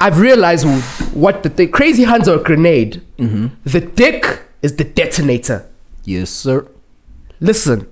I've 0.00 0.18
realized 0.18 0.66
what 1.14 1.42
the 1.42 1.48
thing. 1.48 1.70
Crazy 1.70 2.04
hands 2.04 2.28
are 2.28 2.38
a 2.38 2.42
grenade. 2.42 3.02
Mm-hmm. 3.18 3.46
The 3.64 3.80
dick 3.80 4.42
is 4.62 4.76
the 4.76 4.84
detonator. 4.84 5.68
Yes, 6.04 6.30
sir. 6.30 6.68
Listen, 7.40 7.88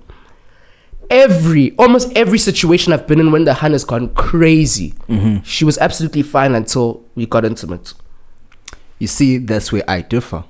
every 1.10 1.74
almost 1.76 2.16
every 2.16 2.38
situation 2.38 2.92
I've 2.92 3.06
been 3.06 3.20
in 3.20 3.32
when 3.32 3.44
the 3.44 3.54
hand 3.54 3.72
has 3.72 3.84
gone 3.84 4.10
crazy, 4.14 4.92
mm-hmm. 5.08 5.42
she 5.42 5.64
was 5.64 5.78
absolutely 5.78 6.22
fine 6.22 6.54
until 6.54 7.02
we 7.14 7.26
got 7.26 7.44
intimate. 7.44 7.94
You 8.98 9.06
see, 9.06 9.38
that's 9.38 9.72
where 9.72 9.84
I 9.88 10.02
differ. 10.02 10.44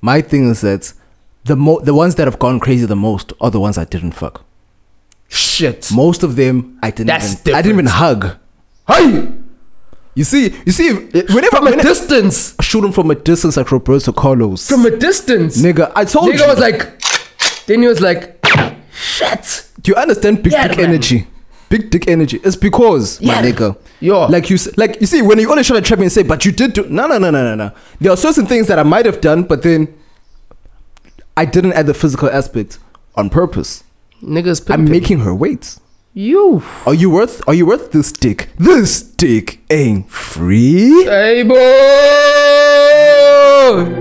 My 0.00 0.20
thing 0.20 0.50
is 0.50 0.60
that 0.62 0.92
the 1.44 1.56
mo- 1.56 1.80
the 1.80 1.94
ones 1.94 2.16
that 2.16 2.26
have 2.26 2.38
gone 2.38 2.58
crazy 2.60 2.86
the 2.86 2.96
most 2.96 3.32
are 3.40 3.50
the 3.50 3.60
ones 3.60 3.78
I 3.78 3.84
didn't 3.84 4.12
fuck. 4.12 4.44
Shit. 5.28 5.90
Most 5.92 6.22
of 6.22 6.36
them 6.36 6.78
I 6.82 6.90
didn't 6.90 7.08
That's 7.08 7.40
even 7.40 7.54
I 7.54 7.62
didn't 7.62 7.74
even 7.74 7.86
hug. 7.86 8.36
Hey, 8.88 9.32
You 10.16 10.24
see, 10.24 10.52
you 10.64 10.72
see, 10.72 10.92
whenever 10.94 11.56
from 11.58 11.66
a 11.68 11.76
distance. 11.82 12.56
shoot 12.62 12.82
him 12.82 12.90
from 12.90 13.10
a 13.10 13.14
distance 13.14 13.56
like 13.58 13.70
Roberto 13.70 14.12
Carlos. 14.12 14.66
From 14.66 14.84
a 14.86 14.90
distance. 14.96 15.60
nigga, 15.62 15.92
I 15.94 16.04
told 16.06 16.30
Nigga 16.32 16.40
you. 16.40 16.46
was 16.48 16.58
like, 16.58 17.00
then 17.66 17.82
he 17.82 17.86
was 17.86 18.00
like, 18.00 18.44
shit. 18.92 19.66
Do 19.82 19.92
you 19.92 19.96
understand 19.96 20.42
big 20.42 20.52
Yeah, 20.54 20.68
dick 20.68 20.78
man. 20.78 20.86
energy? 20.88 21.26
Big 21.68 21.90
dick 21.90 22.08
energy. 22.08 22.40
It's 22.42 22.56
because 22.56 23.20
Yeah. 23.20 23.40
my 23.42 23.46
nigga. 23.52 23.76
Yo. 24.00 24.26
Like 24.26 24.48
you, 24.48 24.56
like 24.78 24.98
you 25.00 25.06
see, 25.06 25.20
when 25.20 25.38
you 25.38 25.50
always 25.50 25.66
try 25.66 25.76
to 25.78 25.82
trap 25.86 25.98
me 25.98 26.06
and 26.06 26.12
say, 26.12 26.22
"But 26.22 26.44
you 26.46 26.52
did 26.52 26.72
do," 26.72 26.86
no, 26.88 27.06
no, 27.06 27.18
no, 27.18 27.30
no, 27.30 27.42
no, 27.44 27.54
no. 27.54 27.70
There 28.00 28.10
are 28.12 28.16
certain 28.16 28.46
things 28.46 28.68
that 28.68 28.78
I 28.78 28.84
might 28.84 29.04
have 29.04 29.20
done, 29.20 29.42
but 29.42 29.62
then 29.62 29.88
I 31.36 31.44
didn't 31.44 31.72
add 31.74 31.86
the 31.86 31.94
physical 31.94 32.30
aspect 32.30 32.78
on 33.16 33.28
purpose. 33.30 33.84
Niggas 34.22 34.64
I'm 34.72 34.86
making 34.88 35.20
her 35.20 35.34
wait. 35.34 35.76
You. 36.16 36.62
Are 36.86 36.94
you 36.94 37.10
worth? 37.10 37.46
Are 37.46 37.52
you 37.52 37.66
worth 37.66 37.92
this 37.92 38.10
dick? 38.10 38.48
This 38.56 39.02
dick 39.02 39.60
ain't 39.70 40.10
free. 40.10 41.04
Boy. 41.44 41.56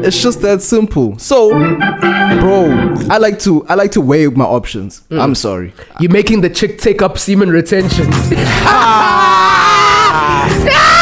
It's 0.02 0.22
just 0.22 0.42
that 0.42 0.62
simple. 0.62 1.20
So, 1.20 1.50
bro, 1.50 2.96
I 3.10 3.18
like 3.18 3.40
to 3.40 3.66
I 3.68 3.76
like 3.76 3.92
to 3.92 4.02
weigh 4.02 4.28
my 4.28 4.46
options. 4.46 5.02
Mm. 5.10 5.22
I'm 5.22 5.36
sorry. 5.36 5.74
You're 6.00 6.12
making 6.12 6.42
the 6.42 6.50
chick 6.50 6.80
take 6.80 7.02
up 7.02 7.18
semen 7.18 7.50
retention. 7.50 8.06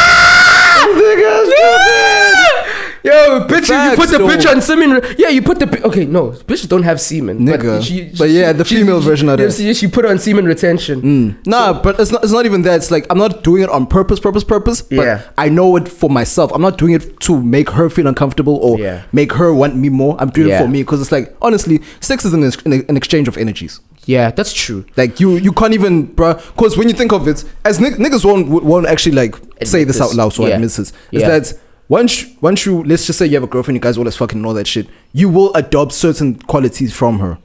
Yo, 3.04 3.40
bitch, 3.46 3.50
you- 3.50 3.58
you 3.58 3.62
Facts, 3.66 3.96
put 3.96 4.08
the 4.10 4.16
though. 4.18 4.26
bitch 4.28 4.50
on 4.50 4.62
semen. 4.62 5.02
Yeah, 5.18 5.28
you 5.28 5.42
put 5.42 5.58
the. 5.58 5.66
bi- 5.66 5.80
Okay, 5.84 6.06
no, 6.06 6.30
bitches 6.48 6.66
don't 6.68 6.84
have 6.84 6.98
semen. 6.98 7.40
Nigga. 7.46 8.16
But 8.18 8.30
yeah, 8.30 8.52
the 8.54 8.64
female 8.64 9.00
version 9.00 9.28
of 9.28 9.38
it. 9.38 9.42
that. 9.44 9.52
She, 9.52 9.74
she 9.74 9.86
put 9.88 10.06
on 10.06 10.18
semen 10.18 10.46
retention. 10.46 11.02
Mm. 11.02 11.46
Nah, 11.46 11.82
but 11.82 12.00
it's 12.00 12.10
not. 12.10 12.24
It's 12.24 12.32
not 12.32 12.46
even 12.46 12.62
that. 12.62 12.76
It's 12.76 12.90
like 12.90 13.06
I'm 13.10 13.18
not 13.18 13.44
doing 13.44 13.62
it 13.62 13.68
on 13.68 13.86
purpose, 13.86 14.20
purpose, 14.20 14.42
purpose. 14.42 14.80
But 14.80 14.96
Yeah. 15.04 15.20
I 15.36 15.50
know 15.50 15.76
it 15.76 15.86
for 15.86 16.08
myself. 16.08 16.50
I'm 16.54 16.62
not 16.62 16.78
doing 16.78 16.94
it 16.94 17.20
to 17.20 17.42
make 17.42 17.68
her 17.70 17.90
feel 17.90 18.06
uncomfortable 18.06 18.56
or 18.56 18.78
Yeah. 18.78 19.02
make 19.12 19.32
her 19.34 19.52
want 19.52 19.76
me 19.76 19.90
more. 19.90 20.16
I'm 20.18 20.30
doing 20.30 20.48
Yeah. 20.48 20.60
it 20.60 20.62
for 20.62 20.68
me 20.68 20.82
because 20.82 21.02
it's 21.02 21.12
like 21.12 21.36
honestly, 21.42 21.82
sex 22.00 22.24
is 22.24 22.32
an, 22.32 22.42
ex- 22.44 22.62
an 22.64 22.96
exchange 22.96 23.28
of 23.28 23.36
energies. 23.36 23.80
Yeah, 24.06 24.30
that's 24.30 24.52
true. 24.54 24.84
Like 24.96 25.18
you, 25.20 25.36
you 25.36 25.52
can't 25.52 25.72
even, 25.74 26.08
bruh. 26.08 26.36
Because 26.54 26.76
when 26.78 26.88
you 26.88 26.94
think 26.94 27.12
of 27.12 27.26
it, 27.28 27.42
as 27.64 27.80
nig- 27.80 27.96
niggas 27.96 28.24
won't 28.24 28.48
won't 28.48 28.86
actually 28.86 29.14
like 29.14 29.34
say 29.62 29.82
Admit 29.82 29.88
this, 29.88 30.00
out 30.00 30.14
loud, 30.14 30.32
so 30.32 30.46
Yeah. 30.46 30.54
admit 30.54 30.70
this. 30.70 30.78
Is 30.78 30.92
Yeah. 31.10 31.28
that 31.28 31.52
once 31.88 32.26
once 32.40 32.64
you 32.66 32.82
let's 32.84 33.06
just 33.06 33.18
say 33.18 33.26
you 33.26 33.34
have 33.34 33.44
a 33.44 33.46
girlfriend, 33.46 33.76
you 33.76 33.80
guys 33.80 33.98
always 33.98 34.16
fucking 34.16 34.40
know 34.40 34.52
that 34.54 34.66
shit. 34.66 34.86
You 35.12 35.28
will 35.28 35.52
adopt 35.54 35.92
certain 35.92 36.36
qualities 36.36 36.94
from 36.94 37.18
her. 37.18 37.38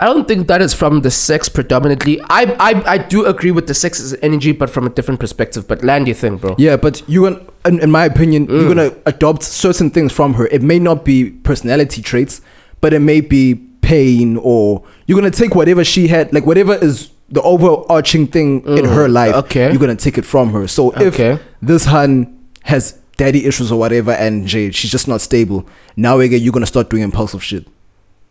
I 0.00 0.06
don't 0.06 0.26
think 0.26 0.48
that 0.48 0.60
is 0.60 0.74
from 0.74 1.02
the 1.02 1.10
sex 1.10 1.48
predominantly. 1.48 2.20
I 2.22 2.56
I, 2.58 2.94
I 2.94 2.98
do 2.98 3.26
agree 3.26 3.52
with 3.52 3.66
the 3.68 3.74
sex 3.74 4.00
is 4.00 4.16
energy, 4.22 4.52
but 4.52 4.68
from 4.70 4.86
a 4.86 4.90
different 4.90 5.20
perspective. 5.20 5.68
But 5.68 5.84
land 5.84 6.08
your 6.08 6.16
thing, 6.16 6.36
bro. 6.38 6.56
Yeah, 6.58 6.76
but 6.76 7.02
you 7.08 7.22
gonna, 7.22 7.40
in, 7.64 7.80
in 7.80 7.90
my 7.90 8.04
opinion, 8.04 8.46
you're 8.46 8.62
Mm. 8.64 8.68
gonna 8.74 8.92
adopt 9.06 9.42
certain 9.44 9.90
things 9.90 10.12
from 10.12 10.34
her. 10.34 10.46
It 10.48 10.62
may 10.62 10.78
not 10.78 11.04
be 11.04 11.30
personality 11.30 12.02
traits, 12.02 12.40
but 12.80 12.92
it 12.92 13.00
may 13.00 13.20
be 13.20 13.54
pain, 13.82 14.36
or 14.42 14.82
you're 15.06 15.16
gonna 15.18 15.30
take 15.30 15.54
whatever 15.54 15.84
she 15.84 16.08
had, 16.08 16.32
like 16.32 16.44
whatever 16.46 16.74
is 16.74 17.10
the 17.30 17.42
overarching 17.42 18.26
thing 18.26 18.62
in 18.66 18.84
her 18.86 19.08
life. 19.08 19.34
Mm. 19.34 19.38
okay. 19.44 19.70
you're 19.70 19.78
gonna 19.80 19.94
take 19.94 20.18
it 20.18 20.24
from 20.26 20.52
her. 20.52 20.66
So 20.66 20.92
Okay. 20.94 21.32
if 21.34 21.40
this 21.62 21.84
hun 21.84 22.36
has 22.64 22.98
daddy 23.16 23.46
issues 23.46 23.70
or 23.72 23.78
whatever, 23.78 24.12
and 24.12 24.46
Jay, 24.46 24.70
she's 24.70 24.90
just 24.90 25.08
not 25.08 25.20
stable, 25.20 25.66
now 25.96 26.18
again 26.20 26.40
you're 26.42 26.52
gonna 26.52 26.66
start 26.66 26.90
doing 26.90 27.02
impulsive 27.02 27.42
shit. 27.42 27.66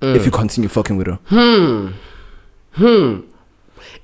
if 0.01 0.25
you 0.25 0.31
continue 0.31 0.67
fucking 0.67 0.97
with 0.97 1.07
her. 1.07 1.17
Hmm. 1.27 1.91
Hmm. 2.73 3.21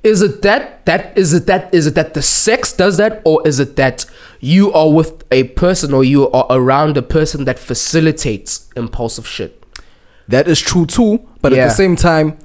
Is 0.04 0.22
it 0.22 0.42
that 0.44 0.86
that 0.86 1.18
is 1.18 1.34
it 1.34 1.46
that 1.48 1.74
is 1.74 1.88
it 1.88 1.96
that 1.96 2.14
the 2.14 2.22
sex 2.22 2.72
does 2.72 2.96
that 2.98 3.22
or 3.26 3.46
is 3.46 3.60
it 3.60 3.76
that 3.76 4.06
you 4.40 4.72
are 4.72 4.90
with 4.90 5.24
a 5.32 5.44
person 5.44 5.94
or 5.94 6.06
you 6.06 6.30
are 6.32 6.46
around 6.50 6.96
a 6.96 7.02
person 7.02 7.44
that 7.46 7.60
facilitates 7.60 8.70
impulsive 8.78 9.28
shit? 9.28 9.62
That 10.30 10.48
is 10.48 10.62
true 10.62 10.86
too, 10.86 11.20
but 11.42 11.52
Yeah. 11.52 11.64
at 11.64 11.70
the 11.70 11.74
same 11.76 11.96
time, 11.98 12.38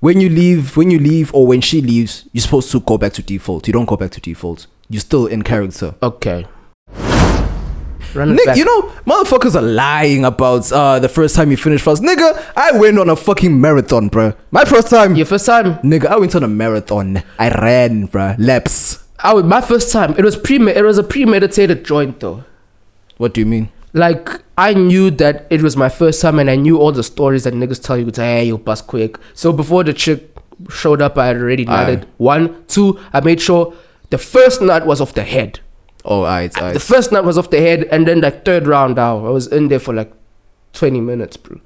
when 0.00 0.20
you 0.20 0.28
leave, 0.28 0.76
when 0.76 0.90
you 0.90 0.98
leave 0.98 1.32
or 1.32 1.46
when 1.46 1.62
she 1.62 1.80
leaves, 1.80 2.24
you're 2.32 2.42
supposed 2.42 2.70
to 2.72 2.80
go 2.80 2.98
back 2.98 3.14
to 3.14 3.22
default. 3.22 3.66
You 3.66 3.72
don't 3.72 3.86
go 3.88 3.96
back 3.96 4.10
to 4.12 4.20
default. 4.20 4.66
You're 4.90 5.00
still 5.00 5.26
in 5.26 5.42
character. 5.42 5.94
Okay. 6.02 6.46
Run 8.14 8.34
Nick, 8.34 8.56
you 8.56 8.64
know, 8.64 8.82
motherfuckers 9.06 9.54
are 9.54 9.62
lying 9.62 10.24
about 10.24 10.70
uh 10.72 10.98
the 10.98 11.08
first 11.08 11.36
time 11.36 11.50
you 11.50 11.56
finished 11.56 11.84
fast. 11.84 12.02
Nigga, 12.02 12.52
I 12.56 12.72
went 12.78 12.98
on 12.98 13.08
a 13.10 13.16
fucking 13.16 13.60
marathon, 13.60 14.08
bro. 14.08 14.32
My 14.50 14.64
first 14.64 14.88
time, 14.88 15.14
your 15.14 15.26
first 15.26 15.46
time 15.46 15.74
nigga, 15.78 16.06
I 16.06 16.16
went 16.16 16.34
on 16.34 16.42
a 16.42 16.48
marathon. 16.48 17.22
I 17.38 17.50
ran, 17.50 18.08
bruh. 18.08 18.36
Laps. 18.38 19.04
I 19.20 19.34
would, 19.34 19.44
my 19.46 19.60
first 19.60 19.92
time 19.92 20.14
it 20.16 20.24
was 20.24 20.36
pre 20.36 20.56
it 20.70 20.82
was 20.84 20.96
a 20.98 21.02
premeditated 21.02 21.84
joint 21.84 22.20
though. 22.20 22.44
What 23.18 23.34
do 23.34 23.40
you 23.40 23.46
mean? 23.46 23.70
Like 23.92 24.28
I 24.56 24.74
knew 24.74 25.10
that 25.12 25.46
it 25.50 25.62
was 25.62 25.76
my 25.76 25.88
first 25.88 26.20
time 26.20 26.38
and 26.38 26.48
I 26.50 26.56
knew 26.56 26.78
all 26.78 26.92
the 26.92 27.02
stories 27.02 27.44
that 27.44 27.54
niggas 27.54 27.82
tell 27.82 27.98
you 27.98 28.10
to 28.10 28.20
hey 28.22 28.44
you 28.44 28.58
bust 28.58 28.86
quick. 28.86 29.18
So 29.34 29.52
before 29.52 29.84
the 29.84 29.92
chick 29.92 30.34
showed 30.70 31.02
up 31.02 31.18
I 31.18 31.26
had 31.26 31.36
already 31.36 31.66
nutted. 31.66 32.04
One, 32.16 32.64
two, 32.68 32.98
I 33.12 33.20
made 33.20 33.40
sure 33.40 33.74
the 34.10 34.18
first 34.18 34.62
nut 34.62 34.86
was 34.86 35.00
off 35.00 35.14
the 35.14 35.24
head. 35.24 35.60
Oh, 36.10 36.20
alright, 36.20 36.56
alright. 36.56 36.74
The 36.74 36.80
first 36.80 37.12
nut 37.12 37.24
was 37.24 37.36
off 37.36 37.50
the 37.50 37.60
head 37.60 37.84
and 37.92 38.08
then 38.08 38.22
like 38.22 38.44
third 38.44 38.66
round 38.66 38.98
out. 38.98 39.24
I 39.24 39.28
was 39.28 39.46
in 39.46 39.68
there 39.68 39.78
for 39.78 39.92
like 39.94 40.10
twenty 40.72 41.00
minutes, 41.00 41.36
bro. 41.36 41.60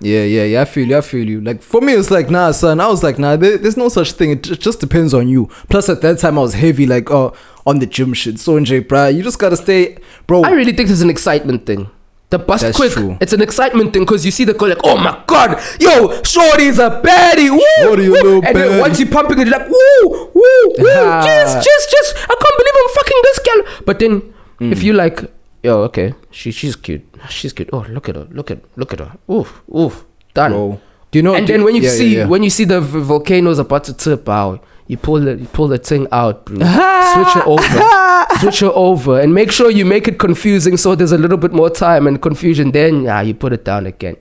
Yeah, 0.00 0.24
yeah, 0.24 0.44
yeah. 0.44 0.60
I 0.60 0.64
feel 0.66 0.86
you. 0.86 0.98
I 0.98 1.00
feel 1.00 1.26
you. 1.26 1.40
Like 1.40 1.62
for 1.62 1.80
me, 1.80 1.94
it's 1.94 2.10
like 2.10 2.28
nah, 2.28 2.50
son. 2.50 2.78
I 2.80 2.88
was 2.88 3.02
like 3.02 3.18
nah. 3.18 3.36
There, 3.36 3.56
there's 3.56 3.78
no 3.78 3.88
such 3.88 4.12
thing. 4.12 4.32
It 4.32 4.42
ju- 4.42 4.54
just 4.54 4.80
depends 4.80 5.14
on 5.14 5.28
you. 5.28 5.46
Plus, 5.70 5.88
at 5.88 6.02
that 6.02 6.18
time, 6.18 6.38
I 6.38 6.42
was 6.42 6.52
heavy, 6.52 6.86
like 6.86 7.10
uh, 7.10 7.30
on 7.66 7.78
the 7.78 7.86
gym 7.86 8.12
shit. 8.12 8.38
So, 8.38 8.60
NJ, 8.60 8.82
bruh, 8.86 9.14
you 9.14 9.22
just 9.22 9.38
gotta 9.38 9.56
stay, 9.56 9.96
bro. 10.26 10.42
I 10.42 10.50
really 10.50 10.72
think 10.72 10.90
it's 10.90 11.00
an 11.00 11.08
excitement 11.08 11.64
thing. 11.64 11.90
The 12.30 12.38
bust 12.40 12.64
That's 12.64 12.76
quick, 12.76 12.90
true. 12.92 13.16
it's 13.20 13.32
an 13.32 13.40
excitement 13.40 13.92
thing 13.92 14.02
because 14.02 14.24
you 14.24 14.32
see 14.32 14.42
the 14.42 14.52
girl 14.52 14.70
like, 14.70 14.80
oh 14.82 14.96
my 14.96 15.22
god, 15.28 15.62
yo, 15.78 16.10
shorty's 16.24 16.78
a 16.80 17.00
baddie, 17.00 17.50
woo, 17.50 17.60
Shorty 17.82 18.08
woo. 18.08 18.42
and 18.42 18.56
then 18.56 18.80
once 18.80 18.98
you're 18.98 19.08
pumping 19.08 19.38
it, 19.38 19.46
you're 19.46 19.56
like, 19.56 19.68
woo, 19.68 20.30
woo, 20.34 20.68
woo, 20.76 21.22
just, 21.22 21.54
just, 21.64 21.90
just, 21.90 22.16
I 22.16 22.34
can't 22.34 22.56
believe 22.58 22.74
I'm 22.82 22.94
fucking 22.94 23.20
this 23.22 23.38
girl. 23.38 23.84
But 23.86 23.98
then 24.00 24.32
Mm. 24.58 24.72
if 24.72 24.82
you 24.82 24.94
like, 24.94 25.20
yo, 25.62 25.82
okay, 25.82 26.14
she, 26.30 26.50
she's 26.50 26.74
cute, 26.74 27.04
she's 27.28 27.52
cute. 27.52 27.68
Oh, 27.72 27.84
look 27.90 28.08
at 28.08 28.16
her, 28.16 28.26
look 28.30 28.50
at, 28.50 28.58
look 28.76 28.92
at 28.94 29.00
her, 29.00 29.12
oof, 29.30 29.62
oof, 29.72 30.04
done. 30.34 30.50
bro. 30.50 30.80
Do 31.12 31.18
you 31.18 31.22
know? 31.22 31.34
and 31.34 31.46
do- 31.46 31.52
then 31.52 31.62
when 31.62 31.76
you 31.76 31.82
yeah, 31.82 31.90
see 31.90 32.08
yeah, 32.14 32.18
yeah. 32.20 32.26
when 32.26 32.42
you 32.42 32.50
see 32.50 32.64
the 32.64 32.80
v- 32.80 33.00
volcanoes 33.00 33.58
about 33.60 33.84
to 33.84 33.92
tip 33.92 34.28
out, 34.28 34.64
you 34.88 34.96
pull 34.96 35.20
the 35.20 35.36
you 35.36 35.46
pull 35.46 35.68
the 35.68 35.78
thing 35.78 36.06
out, 36.12 36.44
bro. 36.44 36.56
Switch 37.14 37.36
it 37.36 37.46
over, 37.46 38.36
switch 38.40 38.60
her 38.60 38.72
over, 38.74 39.20
and 39.20 39.32
make 39.32 39.50
sure 39.50 39.70
you 39.70 39.84
make 39.84 40.06
it 40.06 40.18
confusing 40.18 40.76
so 40.76 40.94
there's 40.94 41.12
a 41.12 41.18
little 41.18 41.38
bit 41.38 41.52
more 41.52 41.70
time 41.70 42.06
and 42.06 42.20
confusion. 42.20 42.72
Then 42.72 43.02
yeah, 43.04 43.20
you 43.22 43.34
put 43.34 43.52
it 43.52 43.64
down 43.64 43.86
again. 43.86 44.16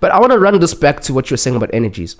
But 0.00 0.12
I 0.12 0.20
want 0.20 0.32
to 0.32 0.38
run 0.38 0.58
this 0.60 0.74
back 0.74 1.00
to 1.02 1.14
what 1.14 1.30
you're 1.30 1.36
saying 1.38 1.56
about 1.56 1.70
energies. 1.72 2.16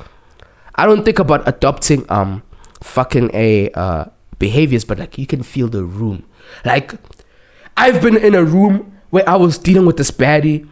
I 0.74 0.86
don't 0.86 1.04
think 1.04 1.18
about 1.18 1.46
adopting 1.46 2.04
um 2.10 2.42
fucking 2.82 3.30
a 3.32 3.70
uh 3.70 4.06
behaviors, 4.38 4.84
but 4.84 4.98
like 4.98 5.16
you 5.18 5.26
can 5.26 5.42
feel 5.42 5.68
the 5.68 5.84
room. 5.84 6.26
Like 6.64 6.94
I've 7.76 8.02
been 8.02 8.16
in 8.16 8.34
a 8.34 8.44
room 8.44 8.98
where 9.10 9.28
I 9.28 9.36
was 9.36 9.58
dealing 9.58 9.86
with 9.86 9.96
this 9.96 10.10
baddie 10.10 10.68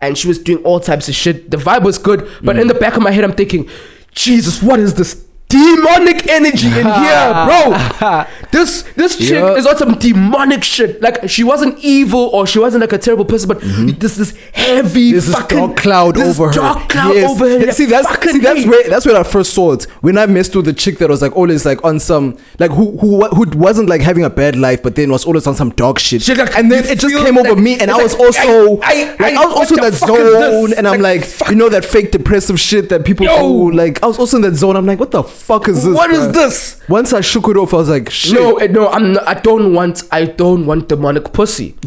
and 0.00 0.16
she 0.16 0.28
was 0.28 0.38
doing 0.38 0.62
all 0.64 0.80
types 0.80 1.08
of 1.08 1.14
shit. 1.14 1.50
The 1.50 1.56
vibe 1.56 1.82
was 1.82 1.98
good, 1.98 2.28
but 2.42 2.58
in 2.58 2.68
the 2.68 2.74
back 2.74 2.96
of 2.96 3.02
my 3.02 3.10
head, 3.10 3.24
I'm 3.24 3.32
thinking, 3.32 3.68
Jesus, 4.12 4.62
what 4.62 4.78
is 4.80 4.94
this 4.94 5.25
demonic 5.48 6.26
energy 6.26 6.66
in 6.68 6.84
here, 6.84 7.32
bro? 7.46 8.24
this 8.52 8.82
this 8.96 9.16
chick 9.16 9.30
Yeah. 9.30 9.54
is 9.54 9.66
on 9.66 9.76
some 9.76 9.94
demonic 9.98 10.64
shit. 10.64 11.00
Like 11.00 11.28
she 11.28 11.44
wasn't 11.44 11.78
evil 11.80 12.30
or 12.32 12.46
she 12.46 12.58
wasn't 12.58 12.80
like 12.80 12.92
a 12.92 12.98
terrible 12.98 13.24
person, 13.24 13.48
but 13.48 13.60
mm-hmm. 13.60 13.98
this 13.98 14.18
is 14.18 14.36
heavy 14.52 15.12
This 15.12 15.28
is 15.28 15.34
fucking 15.34 15.58
dark 15.58 15.76
cloud 15.76 16.14
this 16.16 16.38
over 16.38 16.48
her. 16.48 16.52
Dark 16.54 16.88
cloud 16.88 17.14
Yes. 17.14 17.30
over 17.30 17.48
her. 17.48 17.72
See, 17.72 17.86
that's 17.86 18.08
see, 18.32 18.38
that's 18.38 18.60
hate. 18.60 18.68
where 18.68 18.88
that's 18.88 19.06
where 19.06 19.16
I 19.16 19.22
first 19.22 19.54
saw 19.54 19.72
it. 19.72 19.84
When 20.00 20.18
I 20.18 20.26
messed 20.26 20.54
with 20.56 20.64
the 20.64 20.72
chick 20.72 20.98
that 20.98 21.08
was 21.08 21.22
like 21.22 21.36
always 21.36 21.64
like 21.64 21.84
on 21.84 22.00
some 22.00 22.36
like 22.58 22.70
who 22.72 22.96
who 22.98 23.24
who 23.28 23.44
wasn't 23.58 23.88
like 23.88 24.00
having 24.00 24.24
a 24.24 24.30
bad 24.30 24.56
life, 24.56 24.82
but 24.82 24.96
then 24.96 25.10
was 25.10 25.24
always 25.24 25.46
on 25.46 25.54
some 25.54 25.70
dog 25.70 25.98
shit. 26.00 26.22
She 26.22 26.34
like- 26.34 26.56
and 26.58 26.70
then 26.72 26.84
it 26.84 26.98
just 26.98 27.14
came 27.14 27.38
over 27.38 27.50
like- 27.54 27.58
me, 27.58 27.78
and 27.78 27.90
I 27.90 28.02
was 28.02 28.14
like, 28.14 28.26
also 28.26 28.80
I- 28.82 29.14
I- 29.18 29.22
like 29.22 29.34
I 29.34 29.44
was 29.46 29.54
also 29.54 29.74
in 29.76 29.82
that 29.82 29.92
the 29.92 29.98
fuck 29.98 30.10
is 30.18 30.32
zone, 30.32 30.72
and 30.76 30.88
I'm 30.88 31.00
Like, 31.00 31.26
you 31.50 31.54
know 31.54 31.68
that 31.68 31.84
fake 31.84 32.10
depressive 32.10 32.58
shit 32.58 32.88
that 32.88 33.04
people 33.04 33.26
do. 33.26 33.70
Like 33.70 34.02
I 34.02 34.06
was 34.06 34.18
also 34.18 34.36
in 34.38 34.42
that 34.42 34.54
zone. 34.56 34.74
I'm 34.76 34.86
like, 34.86 34.98
what 34.98 35.10
the 35.12 35.22
fuck 35.36 35.68
is 35.68 35.84
this? 35.84 35.94
What 35.94 36.10
is 36.10 36.28
bruh? 36.28 36.32
this? 36.34 36.80
Once 36.88 37.12
I 37.12 37.20
shook 37.20 37.48
it 37.48 37.56
off, 37.56 37.72
I 37.74 37.76
was 37.78 37.88
like, 37.88 38.10
shit. 38.10 38.34
No, 38.34 38.56
eh, 38.58 38.66
no, 38.66 38.88
I'm 38.88 39.12
not, 39.14 39.26
I 39.28 39.34
don't 39.34 39.72
want 39.74 40.02
I 40.10 40.24
don't 40.24 40.66
want 40.66 40.88
demonic 40.88 41.32
pussy. 41.32 41.76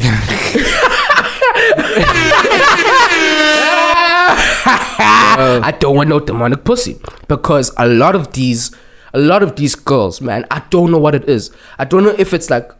I 5.62 5.74
don't 5.78 5.96
want 5.96 6.08
no 6.08 6.20
demonic 6.20 6.64
pussy 6.64 6.98
because 7.28 7.72
a 7.76 7.86
lot 7.86 8.14
of 8.14 8.32
these 8.32 8.74
a 9.12 9.18
lot 9.18 9.42
of 9.42 9.56
these 9.56 9.74
girls, 9.74 10.20
man, 10.20 10.44
I 10.52 10.62
don't 10.70 10.92
know 10.92 10.98
what 10.98 11.14
it 11.16 11.28
is. 11.28 11.50
I 11.78 11.84
don't 11.84 12.04
know 12.04 12.14
if 12.16 12.32
it's 12.32 12.48
like 12.48 12.70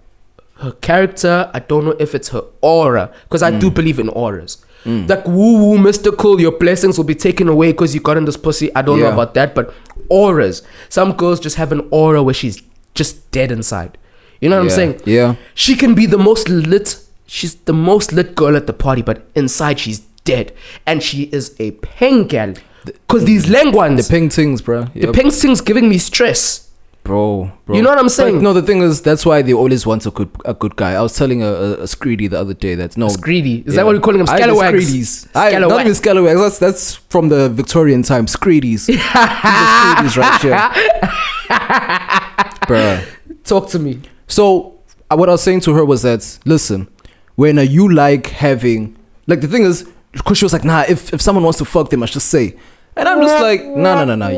her 0.58 0.70
character, 0.72 1.50
I 1.52 1.58
don't 1.58 1.84
know 1.84 1.96
if 1.98 2.14
it's 2.14 2.28
her 2.28 2.42
aura 2.60 3.10
because 3.24 3.42
I 3.42 3.50
Mm. 3.50 3.60
do 3.60 3.70
believe 3.70 3.98
in 3.98 4.08
auras. 4.10 4.58
Like 4.86 5.26
woo 5.26 5.58
woo 5.58 5.76
mystical, 5.78 6.40
your 6.40 6.52
blessings 6.52 6.96
will 6.96 7.04
be 7.04 7.14
taken 7.14 7.48
away 7.48 7.72
because 7.72 7.94
you 7.94 8.00
got 8.00 8.16
in 8.16 8.24
this 8.24 8.36
pussy. 8.38 8.74
I 8.74 8.80
don't 8.82 8.98
know 8.98 9.06
Yeah. 9.08 9.12
about 9.12 9.34
that, 9.34 9.54
but 9.54 9.74
auras. 10.11 10.62
Some 10.88 11.12
girls 11.14 11.40
just 11.40 11.56
have 11.56 11.72
an 11.72 11.88
aura 11.90 12.22
where 12.22 12.34
she's 12.34 12.62
just 12.94 13.30
dead 13.30 13.50
inside. 13.50 13.96
You 14.40 14.48
know 14.50 14.56
what 14.56 14.64
I'm 14.64 14.70
saying? 14.70 15.00
yeah. 15.04 15.36
She 15.54 15.76
can 15.76 15.94
be 15.94 16.06
the 16.06 16.18
most 16.18 16.48
lit. 16.48 16.96
She's 17.26 17.54
the 17.54 17.72
most 17.72 18.12
lit 18.12 18.34
girl 18.34 18.56
at 18.56 18.66
the 18.66 18.72
party, 18.72 19.02
but 19.02 19.22
inside 19.34 19.78
she's 19.78 20.00
dead, 20.24 20.52
and 20.86 21.02
she 21.02 21.24
is 21.32 21.54
a 21.61 21.70
peng 21.72 22.26
gal. 22.26 22.54
Cause 23.08 23.24
these 23.26 23.46
lenguans, 23.46 24.06
The 24.08 24.11
pink 24.11 24.32
things, 24.32 24.62
bro. 24.62 24.84
the 24.94 25.12
peng 25.12 25.30
thing's 25.30 25.61
giving 25.61 25.88
me 25.88 25.98
stress. 25.98 26.69
Bro, 27.05 27.51
bro. 27.66 27.76
You 27.76 27.82
know 27.82 27.88
what 27.90 27.98
I'm 27.98 28.05
But 28.05 28.11
saying? 28.11 28.42
no, 28.42 28.53
the 28.53 28.62
thing 28.62 28.82
is, 28.82 29.01
that's 29.03 29.24
why 29.26 29.42
they 29.42 29.53
always 29.53 29.86
want 29.86 30.07
a 30.07 30.11
good 30.11 30.30
a 30.44 30.55
good 30.55 30.76
guy. 30.76 30.92
I 30.92 31.01
was 31.03 31.16
telling 31.16 31.42
a, 31.42 31.46
a, 31.46 31.72
a 31.74 31.84
Screedy 31.84 32.28
the 32.30 32.38
other 32.38 32.55
day 32.55 32.74
that 32.76 32.96
no 32.96 33.07
Screedy. 33.09 33.66
Is 33.66 33.74
that 33.74 33.84
what 33.86 33.94
we're 33.94 34.01
calling 34.01 34.18
them? 34.18 34.28
I- 34.28 34.38
the 34.38 34.42
Scalawags? 34.46 35.28
I, 35.34 35.40
not 35.40 35.53
Scalawags. 35.53 35.80
even 35.82 35.94
scalawags. 35.94 36.40
That's 36.40 36.59
that's 36.59 36.94
from 36.94 37.28
the 37.28 37.48
Victorian 37.48 38.03
time. 38.03 38.26
Screedies. 38.26 38.82
Screedies 38.84 40.16
right 40.16 40.40
here, 40.40 40.59
bruh. 42.68 43.05
Talk 43.44 43.68
to 43.70 43.78
me. 43.78 44.01
So 44.26 44.78
uh, 45.11 45.16
what 45.16 45.28
I 45.28 45.32
was 45.32 45.42
saying 45.42 45.61
to 45.61 45.74
her 45.74 45.84
was 45.84 46.03
that 46.03 46.38
listen, 46.44 46.88
when 47.36 47.59
are 47.59 47.62
you 47.64 47.88
like 47.92 48.28
having 48.28 48.96
like 49.26 49.40
the 49.40 49.48
thing 49.48 49.64
is, 49.64 49.88
because 50.12 50.38
she 50.38 50.44
was 50.44 50.53
like, 50.53 50.64
nah, 50.64 50.84
if 50.88 51.12
if 51.12 51.20
someone 51.20 51.44
wants 51.44 51.59
to 51.59 51.64
fuck, 51.64 51.90
they 51.90 51.96
must 51.96 52.12
just 52.12 52.28
say. 52.28 52.57
And 53.01 53.09
I'm 53.09 53.18
just 53.22 53.40
like, 53.40 53.64
no, 53.64 54.05
no, 54.05 54.05
no, 54.05 54.14
no. 54.14 54.28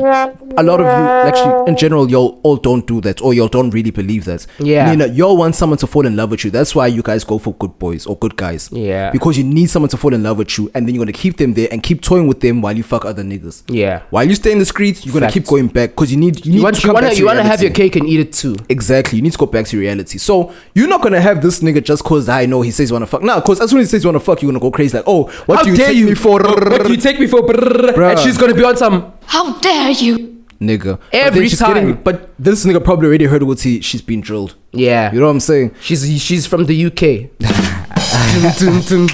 A 0.55 0.63
lot 0.63 0.79
of 0.79 0.85
you, 0.85 1.03
actually, 1.29 1.67
in 1.69 1.75
general, 1.75 2.09
y'all 2.09 2.39
all 2.43 2.55
don't 2.55 2.87
do 2.87 3.01
that, 3.01 3.21
or 3.21 3.33
y'all 3.33 3.49
don't 3.49 3.71
really 3.71 3.91
believe 3.91 4.23
that. 4.23 4.47
Yeah. 4.57 4.89
You 4.89 4.95
know, 4.95 5.05
y'all 5.05 5.35
want 5.35 5.55
someone 5.55 5.77
to 5.79 5.87
fall 5.87 6.05
in 6.05 6.15
love 6.15 6.31
with 6.31 6.45
you. 6.45 6.49
That's 6.49 6.73
why 6.73 6.87
you 6.87 7.01
guys 7.01 7.25
go 7.25 7.39
for 7.39 7.53
good 7.55 7.77
boys 7.77 8.05
or 8.05 8.17
good 8.17 8.37
guys. 8.37 8.69
Yeah. 8.71 9.11
Because 9.11 9.37
you 9.37 9.43
need 9.43 9.65
someone 9.69 9.89
to 9.89 9.97
fall 9.97 10.13
in 10.13 10.23
love 10.23 10.37
with 10.37 10.57
you, 10.57 10.71
and 10.73 10.87
then 10.87 10.95
you're 10.95 11.03
gonna 11.03 11.11
keep 11.11 11.35
them 11.35 11.53
there 11.55 11.67
and 11.73 11.83
keep 11.83 12.01
toying 12.01 12.25
with 12.25 12.39
them 12.39 12.61
while 12.61 12.75
you 12.77 12.83
fuck 12.83 13.03
other 13.03 13.21
niggas. 13.21 13.63
Yeah. 13.67 14.03
While 14.11 14.23
you 14.29 14.35
stay 14.35 14.53
in 14.53 14.59
the 14.59 14.65
streets, 14.65 15.05
you're 15.05 15.13
gonna 15.13 15.29
keep 15.29 15.45
going 15.45 15.67
back 15.67 15.89
because 15.89 16.09
you 16.09 16.17
need 16.17 16.45
you, 16.45 16.53
need 16.53 16.57
You 16.59 16.63
want 16.63 16.75
to 16.77 16.81
you 16.81 16.85
come 16.85 16.93
want 16.93 17.03
back 17.03 17.11
to 17.11 17.15
to 17.15 17.19
you 17.21 17.25
want 17.25 17.39
to 17.39 17.43
have 17.43 17.61
your 17.61 17.71
cake 17.71 17.97
and 17.97 18.07
eat 18.07 18.21
it 18.21 18.31
too. 18.31 18.55
Exactly. 18.69 19.17
You 19.17 19.23
need 19.23 19.33
to 19.33 19.37
go 19.37 19.45
back 19.45 19.65
to 19.65 19.77
reality. 19.77 20.17
So 20.19 20.53
you're 20.73 20.87
not 20.87 21.01
gonna 21.01 21.19
have 21.19 21.41
this 21.41 21.59
nigga 21.59 21.83
just 21.83 22.05
cause 22.05 22.29
I 22.29 22.45
know 22.45 22.61
he 22.61 22.71
says 22.71 22.87
he 22.87 22.93
wanna 22.93 23.07
fuck. 23.07 23.23
Nah, 23.23 23.41
cause 23.41 23.59
as 23.59 23.69
soon 23.71 23.79
as 23.81 23.87
he 23.87 23.91
says 23.91 24.03
he 24.03 24.07
wanna 24.07 24.21
fuck, 24.21 24.41
you're 24.41 24.51
gonna 24.51 24.61
go 24.61 24.71
crazy 24.71 24.95
like, 24.95 25.05
oh, 25.05 25.23
what 25.47 25.57
How 25.57 25.63
do 25.63 25.71
you 25.71 25.75
dare 25.75 25.87
take 25.87 25.97
you 25.97 26.05
me 26.07 26.15
for? 26.15 26.41
What 26.41 26.85
do 26.85 26.91
you 26.91 26.97
take 26.97 27.19
me 27.19 27.27
for? 27.27 27.41
Brrr. 27.41 28.11
And 28.11 28.19
she's 28.19 28.37
gonna 28.37 28.52
be 28.55 28.63
on 28.63 28.77
some. 28.77 29.13
How 29.25 29.53
dare 29.59 29.91
you? 29.91 30.29
nigga. 30.61 30.97
But 31.11 31.13
Every 31.13 31.39
then 31.41 31.49
she's 31.49 31.59
getting- 31.59 31.93
time. 31.95 32.01
but 32.03 32.29
this 32.39 32.65
nigga 32.65 32.81
probably 32.81 33.07
already 33.07 33.25
heard 33.25 33.43
what 33.43 33.59
he 33.61 33.81
she's 33.81 34.01
been 34.01 34.21
drilled. 34.21 34.55
Yeah. 34.71 35.11
You 35.11 35.19
know 35.19 35.25
what 35.25 35.31
I'm 35.33 35.39
saying? 35.41 35.71
She's 35.81 36.21
she's 36.21 36.45
from 36.47 36.65
the 36.65 36.85
UK. 36.85 37.29
Dun, 37.39 38.53
dun, 38.57 38.81
dun. 38.81 39.07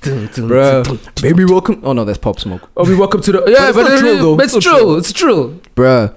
Dun, 0.00 0.26
dun, 0.32 0.48
Bruh. 0.48 0.84
dun, 0.84 0.96
dun. 0.96 1.12
Baby 1.20 1.44
welcome. 1.44 1.80
Oh 1.82 1.92
no, 1.92 2.04
that's 2.04 2.18
pop 2.18 2.38
smoke. 2.38 2.70
Oh, 2.76 2.84
we 2.88 2.94
welcome 2.94 3.20
to 3.22 3.32
the 3.32 3.38
yeah, 3.48 3.68
it's 3.68 3.76
but, 3.76 3.82
not 3.82 3.92
it 3.92 3.98
true, 4.00 4.18
though. 4.18 4.38
it's 4.40 4.54
It's 4.54 4.64
true. 4.64 4.78
true. 4.78 4.96
It's 4.98 5.12
true. 5.12 5.60
Bruh. 5.74 6.14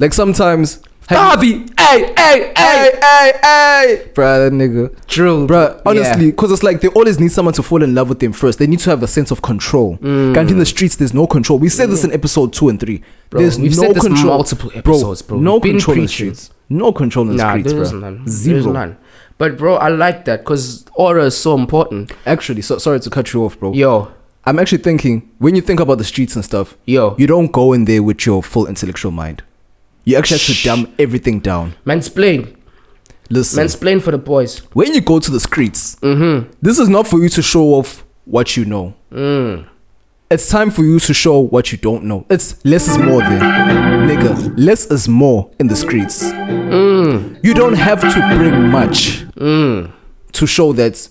Like 0.00 0.12
sometimes 0.14 0.80
Harvey, 1.08 1.66
hey, 1.78 2.12
hey, 2.16 2.52
hey, 2.56 2.92
hey, 3.02 3.32
hey, 3.42 4.10
bruh, 4.14 4.48
that 4.48 4.52
nigga. 4.52 5.06
drill, 5.06 5.46
Bruh, 5.46 5.82
honestly, 5.84 6.30
because 6.30 6.50
it's 6.52 6.62
like 6.62 6.80
they 6.80 6.88
always 6.88 7.18
need 7.20 7.32
someone 7.32 7.52
to 7.54 7.62
fall 7.62 7.82
in 7.82 7.94
love 7.94 8.08
with 8.08 8.20
them 8.20 8.32
first. 8.32 8.58
They 8.58 8.66
need 8.66 8.78
to 8.80 8.90
have 8.90 9.02
a 9.02 9.06
sense 9.06 9.30
of 9.30 9.42
control. 9.42 9.98
Mm. 9.98 10.32
Guaranteed 10.32 10.52
in 10.54 10.58
the 10.58 10.64
streets, 10.66 10.96
there's 10.96 11.12
no 11.12 11.26
control. 11.26 11.58
We 11.58 11.68
said 11.68 11.90
this 11.90 12.04
in 12.04 12.12
episode 12.12 12.52
two 12.52 12.68
and 12.68 12.78
three. 12.80 13.02
Bro, 13.30 13.40
there's 13.42 13.58
we've 13.58 13.76
no 13.76 13.82
said 13.82 13.94
this 13.96 14.02
control. 14.04 14.26
multiple 14.34 14.70
episodes, 14.74 15.22
bro. 15.22 15.38
No 15.38 15.54
We've 15.54 15.62
been 15.62 15.72
control 15.72 15.96
in 15.98 16.02
the 16.04 16.08
streets. 16.08 16.50
No 16.68 16.92
control 16.92 17.28
in 17.30 17.36
the 17.36 17.42
Nah, 17.42 17.50
streets, 17.50 17.72
there 17.72 17.82
bro. 17.84 17.98
none. 17.98 18.28
Zero. 18.28 18.54
There's 18.62 18.66
none. 18.72 18.96
But 19.38 19.58
bro, 19.58 19.74
I 19.76 19.88
like 19.88 20.24
that 20.26 20.40
because 20.40 20.86
aura 20.94 21.24
is 21.24 21.36
so 21.36 21.58
important. 21.58 22.12
Actually, 22.26 22.62
so, 22.62 22.78
sorry 22.78 23.00
to 23.00 23.10
cut 23.10 23.32
you 23.34 23.44
off, 23.44 23.58
bro. 23.58 23.72
Yo, 23.72 24.12
I'm 24.44 24.58
actually 24.58 24.78
thinking 24.78 25.30
when 25.38 25.54
you 25.56 25.60
think 25.62 25.80
about 25.80 25.98
the 25.98 26.04
streets 26.04 26.36
and 26.36 26.44
stuff, 26.44 26.76
Yo. 26.86 27.16
you 27.18 27.26
don't 27.26 27.50
go 27.52 27.72
in 27.72 27.84
there 27.86 28.02
with 28.02 28.24
your 28.24 28.42
full 28.42 28.66
intellectual 28.66 29.10
mind. 29.10 29.42
You 30.04 30.16
actually 30.16 30.38
have 30.38 30.56
to 30.56 30.64
dumb 30.64 30.94
everything 30.98 31.40
down. 31.40 31.74
Mansplain. 31.86 32.56
Listen, 33.30 33.64
Mansplain 33.64 34.02
for 34.02 34.10
the 34.10 34.18
boys. 34.18 34.58
when 34.74 34.92
you 34.94 35.00
go 35.00 35.18
to 35.18 35.30
the 35.30 35.40
streets, 35.40 35.96
Mm-hmm. 36.02 36.50
this 36.60 36.78
is 36.78 36.88
not 36.88 37.06
for 37.06 37.18
you 37.22 37.28
to 37.30 37.40
show 37.42 37.74
off 37.74 38.04
what 38.24 38.56
you 38.56 38.64
know. 38.64 38.94
Mm. 39.12 39.66
It's 40.30 40.48
time 40.48 40.70
for 40.70 40.82
you 40.82 40.98
to 40.98 41.14
show 41.14 41.38
what 41.40 41.72
you 41.72 41.78
don't 41.78 42.04
know. 42.04 42.24
It's 42.30 42.62
less 42.64 42.88
is 42.88 42.98
more 42.98 43.20
there. 43.20 43.40
Nigga, 43.40 44.54
less 44.56 44.86
is 44.86 45.08
more 45.08 45.50
in 45.60 45.66
the 45.68 45.76
streets. 45.76 46.22
Mm. 46.24 47.38
You 47.44 47.54
don't 47.54 47.74
have 47.74 48.00
to 48.00 48.36
bring 48.36 48.68
much 48.68 49.24
to 49.36 50.46
show 50.46 50.72
that 50.72 51.08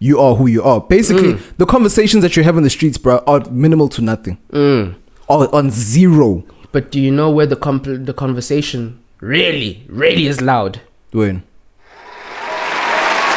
you 0.00 0.20
are 0.20 0.34
who 0.34 0.46
you 0.48 0.62
are. 0.62 0.80
Basically, 0.80 1.34
Mm. 1.34 1.40
the 1.56 1.66
conversations 1.66 2.22
that 2.22 2.36
you 2.36 2.42
have 2.42 2.56
in 2.56 2.62
the 2.64 2.70
streets, 2.70 2.98
bro, 2.98 3.18
are 3.26 3.42
minimal 3.50 3.88
to 3.90 4.02
nothing. 4.02 4.38
Mm. 4.52 4.94
On 5.28 5.70
zero. 5.70 6.44
But 6.74 6.90
do 6.90 7.00
you 7.00 7.12
know 7.12 7.30
where 7.30 7.46
the 7.46 7.54
compl- 7.54 8.04
the 8.04 8.12
conversation 8.12 9.00
really, 9.20 9.86
really 9.88 10.26
is 10.26 10.40
loud? 10.40 10.80
When? 11.12 11.44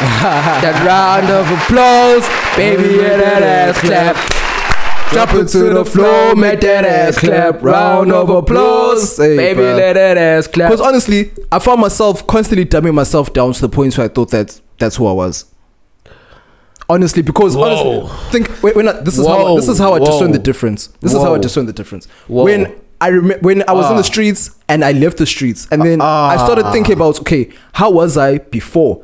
that 0.00 0.82
round 0.84 1.30
of 1.30 1.46
applause, 1.46 2.26
baby, 2.56 2.96
yeah, 2.96 3.16
that 3.16 3.42
ass 3.44 3.78
clap. 3.78 4.16
Drop 5.12 5.34
it 5.34 5.46
to 5.50 5.72
the 5.72 5.84
floor, 5.84 6.34
make 6.34 6.60
that 6.62 6.84
ass 6.84 7.16
clap. 7.18 7.62
Round 7.62 8.10
of 8.10 8.28
applause. 8.28 9.16
Hey, 9.16 9.36
baby, 9.36 9.60
bruh. 9.60 9.76
let 9.76 9.92
that 9.92 10.18
ass 10.18 10.48
clap. 10.48 10.72
Because 10.72 10.84
honestly, 10.84 11.30
I 11.52 11.60
found 11.60 11.80
myself 11.80 12.26
constantly 12.26 12.64
dumbing 12.66 12.94
myself 12.94 13.32
down 13.32 13.52
to 13.52 13.60
the 13.60 13.68
point 13.68 13.96
where 13.96 14.06
I 14.06 14.08
thought 14.08 14.32
that 14.32 14.60
that's 14.78 14.96
who 14.96 15.06
I 15.06 15.12
was. 15.12 15.44
Honestly, 16.88 17.22
because 17.22 17.54
Whoa. 17.54 18.00
honestly, 18.00 18.32
think 18.32 18.62
wait, 18.64 18.74
when 18.74 18.88
I, 18.88 19.00
this 19.00 19.16
is 19.16 19.24
how 19.24 19.44
Whoa, 19.44 19.54
this 19.54 19.68
is 19.68 19.78
how 19.78 19.94
I 19.94 20.00
discern 20.00 20.32
the 20.32 20.40
difference. 20.40 20.88
This 21.00 21.14
is 21.14 21.22
how 21.22 21.34
I 21.36 21.38
discern 21.38 21.66
the 21.66 21.72
difference. 21.72 22.06
Whoa. 22.26 22.42
When 22.42 22.80
I 23.00 23.08
remember 23.08 23.38
when 23.46 23.62
I 23.68 23.72
was 23.72 23.86
in 23.86 23.92
Ah. 23.94 23.98
the 23.98 24.04
streets 24.04 24.50
and 24.68 24.84
I 24.84 24.92
left 24.92 25.18
the 25.18 25.26
streets, 25.26 25.68
and 25.70 25.82
then 25.82 26.00
I 26.00 26.36
started 26.36 26.66
Ah. 26.66 26.72
thinking 26.72 26.94
about 26.94 27.20
okay, 27.20 27.48
how 27.74 27.90
was 27.90 28.16
I 28.16 28.38
before 28.38 29.02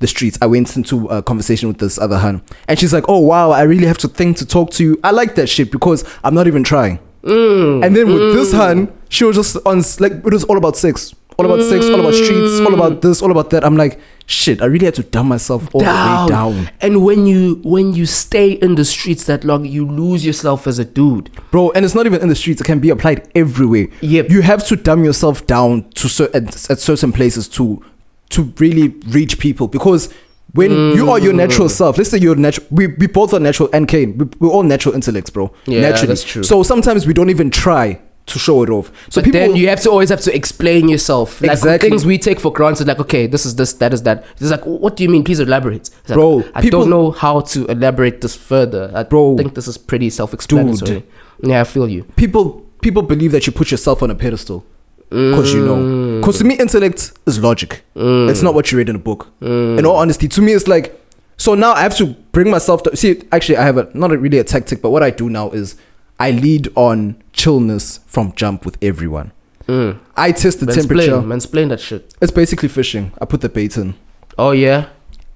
the 0.00 0.06
streets? 0.06 0.36
I 0.42 0.46
went 0.46 0.76
into 0.76 1.06
a 1.08 1.22
conversation 1.22 1.68
with 1.68 1.78
this 1.78 1.98
other 1.98 2.18
hun, 2.18 2.42
and 2.68 2.78
she's 2.78 2.92
like, 2.92 3.04
"Oh 3.08 3.20
wow, 3.20 3.50
I 3.50 3.62
really 3.62 3.86
have 3.86 3.98
to 3.98 4.08
think 4.08 4.36
to 4.38 4.46
talk 4.46 4.70
to 4.72 4.84
you." 4.84 4.98
I 5.02 5.10
like 5.12 5.34
that 5.36 5.48
shit 5.48 5.70
because 5.70 6.04
I'm 6.24 6.34
not 6.34 6.46
even 6.46 6.62
trying. 6.62 6.98
Mm. 7.24 7.84
And 7.86 7.96
then 7.96 8.06
with 8.12 8.34
this 8.34 8.52
hun, 8.52 8.88
she 9.08 9.24
was 9.24 9.36
just 9.36 9.56
on 9.64 9.82
like 10.00 10.12
it 10.12 10.32
was 10.32 10.44
all 10.44 10.56
about 10.58 10.76
sex, 10.76 11.14
all 11.38 11.46
about 11.46 11.62
sex, 11.62 11.86
all 11.86 12.00
about 12.00 12.14
streets, 12.14 12.60
all 12.60 12.74
about 12.74 13.00
this, 13.00 13.22
all 13.22 13.30
about 13.30 13.50
that. 13.50 13.64
I'm 13.64 13.76
like, 13.76 13.98
shit, 14.26 14.62
I 14.62 14.66
really 14.66 14.86
had 14.86 14.94
to 14.94 15.02
dumb 15.02 15.28
myself 15.28 15.68
all 15.74 15.80
the 15.80 15.86
way 15.86 16.26
down, 16.28 16.70
And 16.80 17.04
when 17.04 17.26
you 17.26 17.60
when 17.64 17.92
you 17.94 18.06
stay 18.06 18.52
in 18.52 18.74
the 18.76 18.84
streets 18.84 19.24
that 19.24 19.44
long, 19.44 19.64
you 19.64 19.86
lose 19.86 20.24
yourself 20.24 20.66
as 20.66 20.78
a 20.78 20.84
dude. 20.84 21.30
bro. 21.50 21.70
And 21.72 21.84
it's 21.84 21.94
not 21.94 22.06
even 22.06 22.20
in 22.20 22.28
the 22.28 22.34
streets; 22.36 22.60
it 22.60 22.64
can 22.64 22.80
be 22.80 22.90
applied 22.90 23.28
everywhere. 23.34 23.88
Yep. 24.00 24.30
you 24.30 24.42
have 24.42 24.66
to 24.68 24.76
dumb 24.76 25.04
yourself 25.04 25.46
down 25.46 25.88
to 25.94 26.08
cer- 26.08 26.30
at, 26.34 26.54
certain 26.54 27.12
places 27.12 27.48
to 27.48 27.82
to 28.30 28.52
really 28.58 28.88
reach 29.08 29.38
people 29.38 29.68
because. 29.68 30.08
When 30.54 30.70
you 30.94 31.08
are 31.10 31.18
your 31.18 31.32
Mm. 31.32 31.36
natural 31.36 31.68
self, 31.70 31.96
let's 31.96 32.10
say 32.10 32.18
you're 32.18 32.36
natural. 32.36 32.66
We, 32.70 32.88
we 32.88 33.06
both 33.06 33.32
are 33.32 33.40
natural, 33.40 33.70
and 33.72 33.88
Kane, 33.88 34.18
we, 34.18 34.26
we're 34.38 34.50
all 34.50 34.62
natural 34.62 34.94
intellects, 34.94 35.30
bro. 35.30 35.50
Yeah, 35.64 35.80
Naturally. 35.80 36.08
that's 36.08 36.24
true. 36.24 36.42
So 36.42 36.62
sometimes 36.62 37.06
we 37.06 37.14
don't 37.14 37.30
even 37.30 37.48
try 37.50 37.98
to 38.26 38.38
show 38.38 38.62
it 38.62 38.70
off. 38.70 38.92
So 39.10 39.20
but 39.22 39.32
then 39.32 39.56
you 39.56 39.68
have 39.68 39.80
to 39.82 39.90
always 39.90 40.08
have 40.10 40.20
to 40.22 40.34
explain 40.34 40.88
yourself. 40.88 41.40
Like 41.40 41.52
Exactly. 41.52 41.88
things 41.90 42.06
we 42.06 42.18
take 42.18 42.38
for 42.40 42.52
granted, 42.52 42.86
like 42.86 43.00
okay, 43.00 43.26
this 43.26 43.44
is 43.44 43.56
this, 43.56 43.72
that 43.74 43.92
is 43.92 44.02
that. 44.04 44.24
It's 44.40 44.50
like, 44.50 44.64
what 44.64 44.96
do 44.96 45.02
you 45.02 45.08
mean? 45.08 45.24
Please 45.24 45.40
elaborate, 45.40 45.90
like, 46.08 46.14
Bro, 46.14 46.44
I 46.54 46.62
people- 46.62 46.80
don't 46.80 46.90
know 46.90 47.10
how 47.10 47.40
to 47.40 47.66
elaborate 47.66 48.20
this 48.20 48.36
further. 48.36 48.90
I 48.94 49.02
Bro. 49.02 49.36
think 49.38 49.54
this 49.54 49.66
is 49.68 49.76
pretty 49.76 50.08
self-explanatory. 50.10 51.04
Yeah, 51.42 51.60
I 51.60 51.64
feel 51.64 51.88
you. 51.88 52.04
people 52.16 52.66
people 52.80 53.02
believe 53.02 53.32
that 53.32 53.46
you 53.46 53.52
put 53.52 53.70
yourself 53.70 54.02
on 54.02 54.10
a 54.10 54.14
pedestal 54.14 54.64
because 55.08 55.52
you 55.52 55.64
know. 55.64 55.76
Mm. 55.76 56.20
Because 56.20 56.38
to 56.38 56.44
me, 56.44 56.54
intellect 56.58 57.12
is 57.26 57.40
logic. 57.40 57.82
Mm. 57.96 58.30
It's 58.30 58.42
not 58.42 58.54
what 58.54 58.70
you 58.72 58.78
read 58.78 58.88
in 58.88 58.96
a 58.96 59.00
book. 59.00 59.28
Mm. 59.40 59.78
In 59.78 59.86
all 59.86 59.96
honesty, 59.96 60.28
to 60.28 60.40
me, 60.40 60.52
it's 60.52 60.68
like 60.68 60.98
so 61.36 61.54
now 61.54 61.72
I 61.72 61.82
have 61.82 61.96
to 61.96 62.06
bring 62.32 62.50
myself 62.50 62.82
to 62.84 62.96
see. 62.96 63.22
Actually, 63.32 63.56
I 63.56 63.64
have 63.64 63.76
a 63.76 63.90
not 63.94 64.12
a, 64.12 64.18
really 64.18 64.38
a 64.38 64.44
tactic, 64.44 64.80
but 64.80 64.90
what 64.90 65.02
I 65.02 65.10
do 65.10 65.28
now 65.28 65.50
is 65.50 65.74
I 66.22 66.30
lead 66.30 66.68
on 66.76 67.20
chillness 67.32 67.98
from 68.06 68.32
jump 68.36 68.64
with 68.64 68.78
everyone. 68.80 69.32
Mm. 69.66 69.98
I 70.16 70.30
test 70.30 70.60
the 70.60 70.66
temperature. 70.66 71.10
Mansplain, 71.10 71.24
mansplain 71.24 71.68
that 71.70 71.80
shit. 71.80 72.14
It's 72.22 72.30
basically 72.30 72.68
fishing. 72.68 73.10
I 73.20 73.24
put 73.24 73.40
the 73.40 73.48
bait 73.48 73.76
in. 73.76 73.96
Oh 74.38 74.52
yeah. 74.52 74.90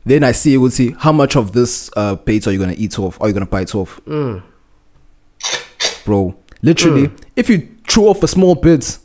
Then 0.04 0.22
I 0.22 0.30
see, 0.30 0.56
we'll 0.56 0.70
see 0.70 0.92
how 0.92 1.10
much 1.10 1.34
of 1.34 1.50
this 1.54 1.90
uh, 1.96 2.14
bait 2.14 2.46
are 2.46 2.52
you 2.52 2.60
gonna 2.60 2.76
eat 2.78 3.00
off? 3.00 3.20
Are 3.20 3.26
you 3.26 3.34
gonna 3.34 3.46
bite 3.46 3.74
off? 3.74 4.00
Mm. 4.04 4.44
Bro, 6.04 6.36
literally, 6.62 7.08
mm. 7.08 7.22
if 7.34 7.48
you 7.48 7.68
chew 7.88 8.06
off 8.06 8.22
a 8.22 8.28
small 8.28 8.54
bit, 8.54 8.98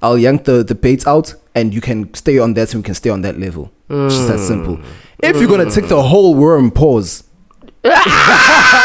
I'll 0.00 0.16
yank 0.16 0.44
the, 0.44 0.62
the 0.62 0.76
bait 0.76 1.04
out 1.04 1.34
and 1.56 1.74
you 1.74 1.80
can 1.80 2.14
stay 2.14 2.38
on 2.38 2.54
that 2.54 2.72
and 2.74 2.84
we 2.84 2.86
can 2.86 2.94
stay 2.94 3.10
on 3.10 3.22
that 3.22 3.40
level. 3.40 3.72
It's 3.90 4.14
just 4.14 4.28
that 4.28 4.38
simple. 4.38 4.78
If 5.18 5.40
you're 5.40 5.50
gonna 5.50 5.68
take 5.68 5.88
the 5.88 6.00
whole 6.00 6.36
worm, 6.36 6.70
pause. 6.70 7.24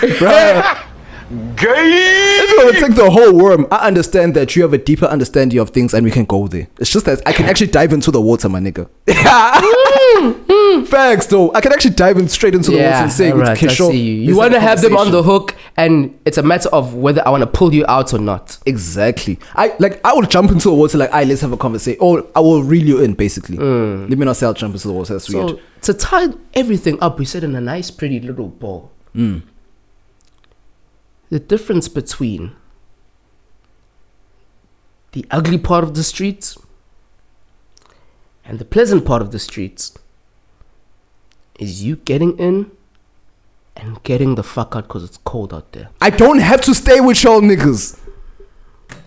Bruh. 0.18 0.84
If 1.30 2.50
you're 2.50 2.64
gonna 2.64 2.80
take 2.80 2.94
the 2.96 3.10
whole 3.10 3.34
worm, 3.34 3.66
I 3.70 3.86
understand 3.86 4.34
that 4.34 4.56
you 4.56 4.62
have 4.62 4.72
a 4.72 4.78
deeper 4.78 5.04
understanding 5.04 5.58
of 5.58 5.70
things 5.70 5.92
and 5.92 6.02
we 6.04 6.10
can 6.10 6.24
go 6.24 6.48
there. 6.48 6.68
It's 6.78 6.90
just 6.90 7.04
that 7.04 7.20
I 7.26 7.32
can 7.32 7.46
actually 7.46 7.66
dive 7.66 7.92
into 7.92 8.10
the 8.10 8.20
water, 8.20 8.48
my 8.48 8.60
nigga. 8.60 8.88
Facts, 10.86 11.26
though. 11.26 11.52
I 11.52 11.60
can 11.60 11.72
actually 11.72 11.94
dive 11.94 12.16
in 12.16 12.28
straight 12.28 12.54
into 12.54 12.70
the 12.70 12.78
water 12.78 12.88
and 12.88 13.12
say, 13.12 13.30
alright, 13.32 13.58
okay, 13.58 13.66
I 13.68 13.74
see 13.74 13.98
you. 14.00 14.12
You 14.22 14.36
want 14.36 14.54
to 14.54 14.60
have 14.60 14.80
them 14.80 14.96
on 14.96 15.10
the 15.10 15.22
hook, 15.22 15.54
and 15.76 16.18
it's 16.24 16.38
a 16.38 16.42
matter 16.42 16.70
of 16.70 16.94
whether 16.94 17.26
I 17.26 17.30
want 17.30 17.42
to 17.42 17.46
pull 17.46 17.74
you 17.74 17.84
out 17.88 18.14
or 18.14 18.18
not. 18.18 18.58
Exactly. 18.64 19.38
I 19.54 19.74
like. 19.78 20.00
I 20.04 20.14
will 20.14 20.22
jump 20.22 20.50
into 20.50 20.70
the 20.70 20.74
water 20.74 20.96
like, 20.96 21.12
"I 21.12 21.24
let's 21.24 21.42
have 21.42 21.52
a 21.52 21.56
conversation," 21.56 21.98
or 22.00 22.24
I 22.34 22.40
will 22.40 22.62
reel 22.62 22.86
you 22.86 23.02
in. 23.02 23.14
Basically, 23.14 23.58
mm. 23.58 24.08
let 24.08 24.18
me 24.18 24.24
not 24.24 24.36
say 24.36 24.46
I'll 24.46 24.54
jump 24.54 24.74
into 24.74 24.88
the 24.88 24.94
water. 24.94 25.14
That's 25.14 25.26
So 25.26 25.44
weird. 25.46 25.60
to 25.82 25.94
tie 25.94 26.28
everything 26.54 26.98
up, 27.00 27.18
we 27.18 27.24
said 27.24 27.44
in 27.44 27.54
a 27.54 27.60
nice, 27.60 27.90
pretty 27.90 28.20
little 28.20 28.48
bow. 28.48 28.90
Mm. 29.14 29.42
The 31.30 31.40
difference 31.40 31.88
between 31.88 32.52
the 35.12 35.26
ugly 35.30 35.58
part 35.58 35.84
of 35.84 35.94
the 35.94 36.02
streets 36.02 36.56
and 38.44 38.58
the 38.58 38.64
pleasant 38.64 39.04
part 39.04 39.20
of 39.20 39.30
the 39.30 39.38
streets 39.38 39.96
is 41.58 41.84
you 41.84 41.96
getting 41.96 42.38
in 42.38 42.70
and 43.76 44.02
getting 44.02 44.34
the 44.34 44.42
fuck 44.42 44.74
out 44.74 44.84
because 44.84 45.04
it's 45.04 45.18
cold 45.18 45.52
out 45.52 45.72
there. 45.72 45.90
I 46.00 46.10
don't 46.10 46.38
have 46.38 46.60
to 46.62 46.74
stay 46.74 47.00
with 47.00 47.22
y'all 47.22 47.40
niggas. 47.40 47.98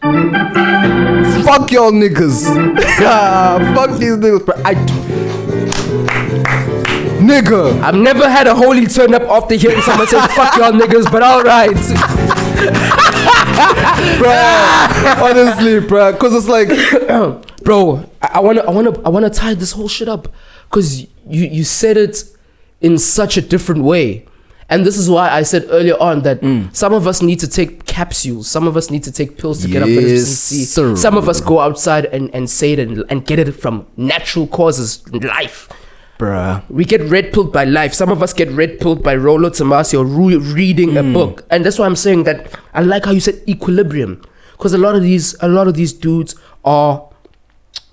Fuck 0.01 1.71
y'all 1.71 1.91
niggas. 1.91 2.45
Fuck 3.75 3.99
these 3.99 4.15
niggas, 4.17 4.45
bro. 4.45 4.55
I. 4.65 4.73
Nigga. 7.31 7.81
I've 7.81 7.95
never 7.95 8.29
had 8.29 8.47
a 8.47 8.53
holy 8.55 8.85
turn 8.87 9.13
up 9.13 9.21
after 9.23 9.55
hearing 9.55 9.81
someone 9.81 10.07
say 10.07 10.19
fuck 10.35 10.55
y'all 10.57 10.71
niggas, 10.73 11.09
but 11.11 11.23
alright. 11.23 11.71
bro, 14.19 15.25
Honestly, 15.25 15.79
bro, 15.79 16.11
Because 16.13 16.33
it's 16.35 16.47
like. 16.47 16.67
bro 17.63 18.03
I, 18.23 18.27
I 18.33 18.39
wanna 18.39 18.61
i 18.61 18.71
wanna 18.71 18.99
i 19.05 19.09
wanna 19.09 19.29
tie 19.29 19.53
this 19.53 19.73
whole 19.73 19.87
shit 19.87 20.07
up 20.09 20.27
because 20.67 21.01
you 21.01 21.07
you 21.45 21.63
said 21.63 21.95
it 21.95 22.23
in 22.81 22.97
such 22.97 23.37
a 23.37 23.41
different 23.41 23.83
way 23.83 24.25
and 24.67 24.83
this 24.83 24.97
is 24.97 25.07
why 25.11 25.29
i 25.29 25.43
said 25.43 25.67
earlier 25.69 25.93
on 26.01 26.23
that 26.23 26.41
Mm. 26.41 26.75
some 26.75 26.91
of 26.91 27.05
us 27.05 27.21
need 27.21 27.39
to 27.39 27.47
take 27.47 27.85
capsules 27.85 28.49
some 28.49 28.67
of 28.67 28.75
us 28.75 28.89
need 28.89 29.03
to 29.03 29.11
take 29.11 29.37
pills 29.37 29.61
to 29.61 29.67
get 29.67 29.83
up 29.83 29.89
and 29.89 30.19
see. 30.21 30.63
sir. 30.65 30.95
some 30.95 31.15
of 31.17 31.29
us 31.29 31.39
go 31.39 31.59
outside 31.59 32.05
and, 32.05 32.33
and 32.33 32.49
say 32.49 32.73
it 32.73 32.79
and, 32.79 33.03
and 33.11 33.27
get 33.27 33.37
it 33.37 33.51
from 33.51 33.85
natural 33.95 34.47
causes 34.47 35.03
in 35.13 35.19
life 35.21 35.69
Bruh. 36.21 36.63
we 36.69 36.85
get 36.85 37.01
red 37.09 37.33
pilled 37.33 37.51
by 37.51 37.63
life. 37.63 37.95
Some 37.95 38.11
of 38.11 38.21
us 38.21 38.31
get 38.31 38.47
red 38.51 38.79
pilled 38.79 39.03
by 39.03 39.15
Rollo 39.15 39.49
Tomassi 39.49 39.97
or 39.99 40.05
re- 40.05 40.37
reading 40.37 40.95
a 40.95 41.01
hmm. 41.01 41.13
book, 41.13 41.45
and 41.49 41.65
that's 41.65 41.79
why 41.79 41.87
I'm 41.87 41.95
saying 41.95 42.25
that 42.25 42.47
I 42.75 42.81
like 42.81 43.05
how 43.05 43.11
you 43.11 43.19
said 43.19 43.41
equilibrium, 43.47 44.21
because 44.51 44.73
a 44.73 44.77
lot 44.77 44.95
of 44.95 45.01
these, 45.01 45.35
a 45.41 45.47
lot 45.47 45.67
of 45.67 45.73
these 45.73 45.91
dudes 45.91 46.35
are, 46.63 47.09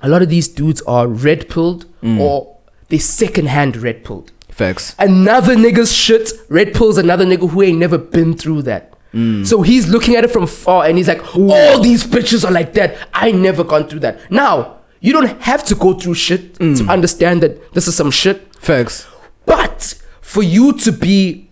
a 0.02 0.08
lot 0.10 0.20
of 0.20 0.28
these 0.28 0.46
dudes 0.46 0.82
are 0.82 1.08
red 1.08 1.48
pilled 1.48 1.84
hmm. 2.02 2.20
or 2.20 2.58
they 2.88 2.98
secondhand 2.98 3.78
red 3.78 4.04
pilled. 4.04 4.30
Facts. 4.50 4.94
Another 4.98 5.56
nigga's 5.56 5.90
shit 5.90 6.30
red 6.50 6.74
pills 6.74 6.98
another 6.98 7.24
nigga 7.24 7.48
who 7.48 7.62
ain't 7.62 7.78
never 7.78 7.96
been 7.96 8.36
through 8.36 8.60
that. 8.62 8.92
Hmm. 9.12 9.44
So 9.44 9.62
he's 9.62 9.88
looking 9.88 10.16
at 10.16 10.24
it 10.24 10.30
from 10.30 10.46
far 10.46 10.84
and 10.84 10.98
he's 10.98 11.08
like, 11.08 11.34
all 11.34 11.80
these 11.80 12.04
bitches 12.04 12.46
are 12.46 12.52
like 12.52 12.74
that. 12.74 13.08
I 13.14 13.32
never 13.32 13.64
gone 13.64 13.88
through 13.88 14.00
that. 14.00 14.30
Now, 14.30 14.77
you 15.00 15.12
don't 15.12 15.40
have 15.42 15.64
to 15.66 15.74
go 15.74 15.94
through 15.94 16.14
shit 16.14 16.54
to 16.54 16.60
mm. 16.60 16.88
understand 16.90 17.42
that 17.42 17.72
this 17.74 17.86
is 17.86 17.96
some 17.96 18.10
shit. 18.10 18.54
Facts. 18.56 19.06
But 19.46 19.94
for 20.20 20.42
you 20.42 20.72
to 20.78 20.92
be 20.92 21.48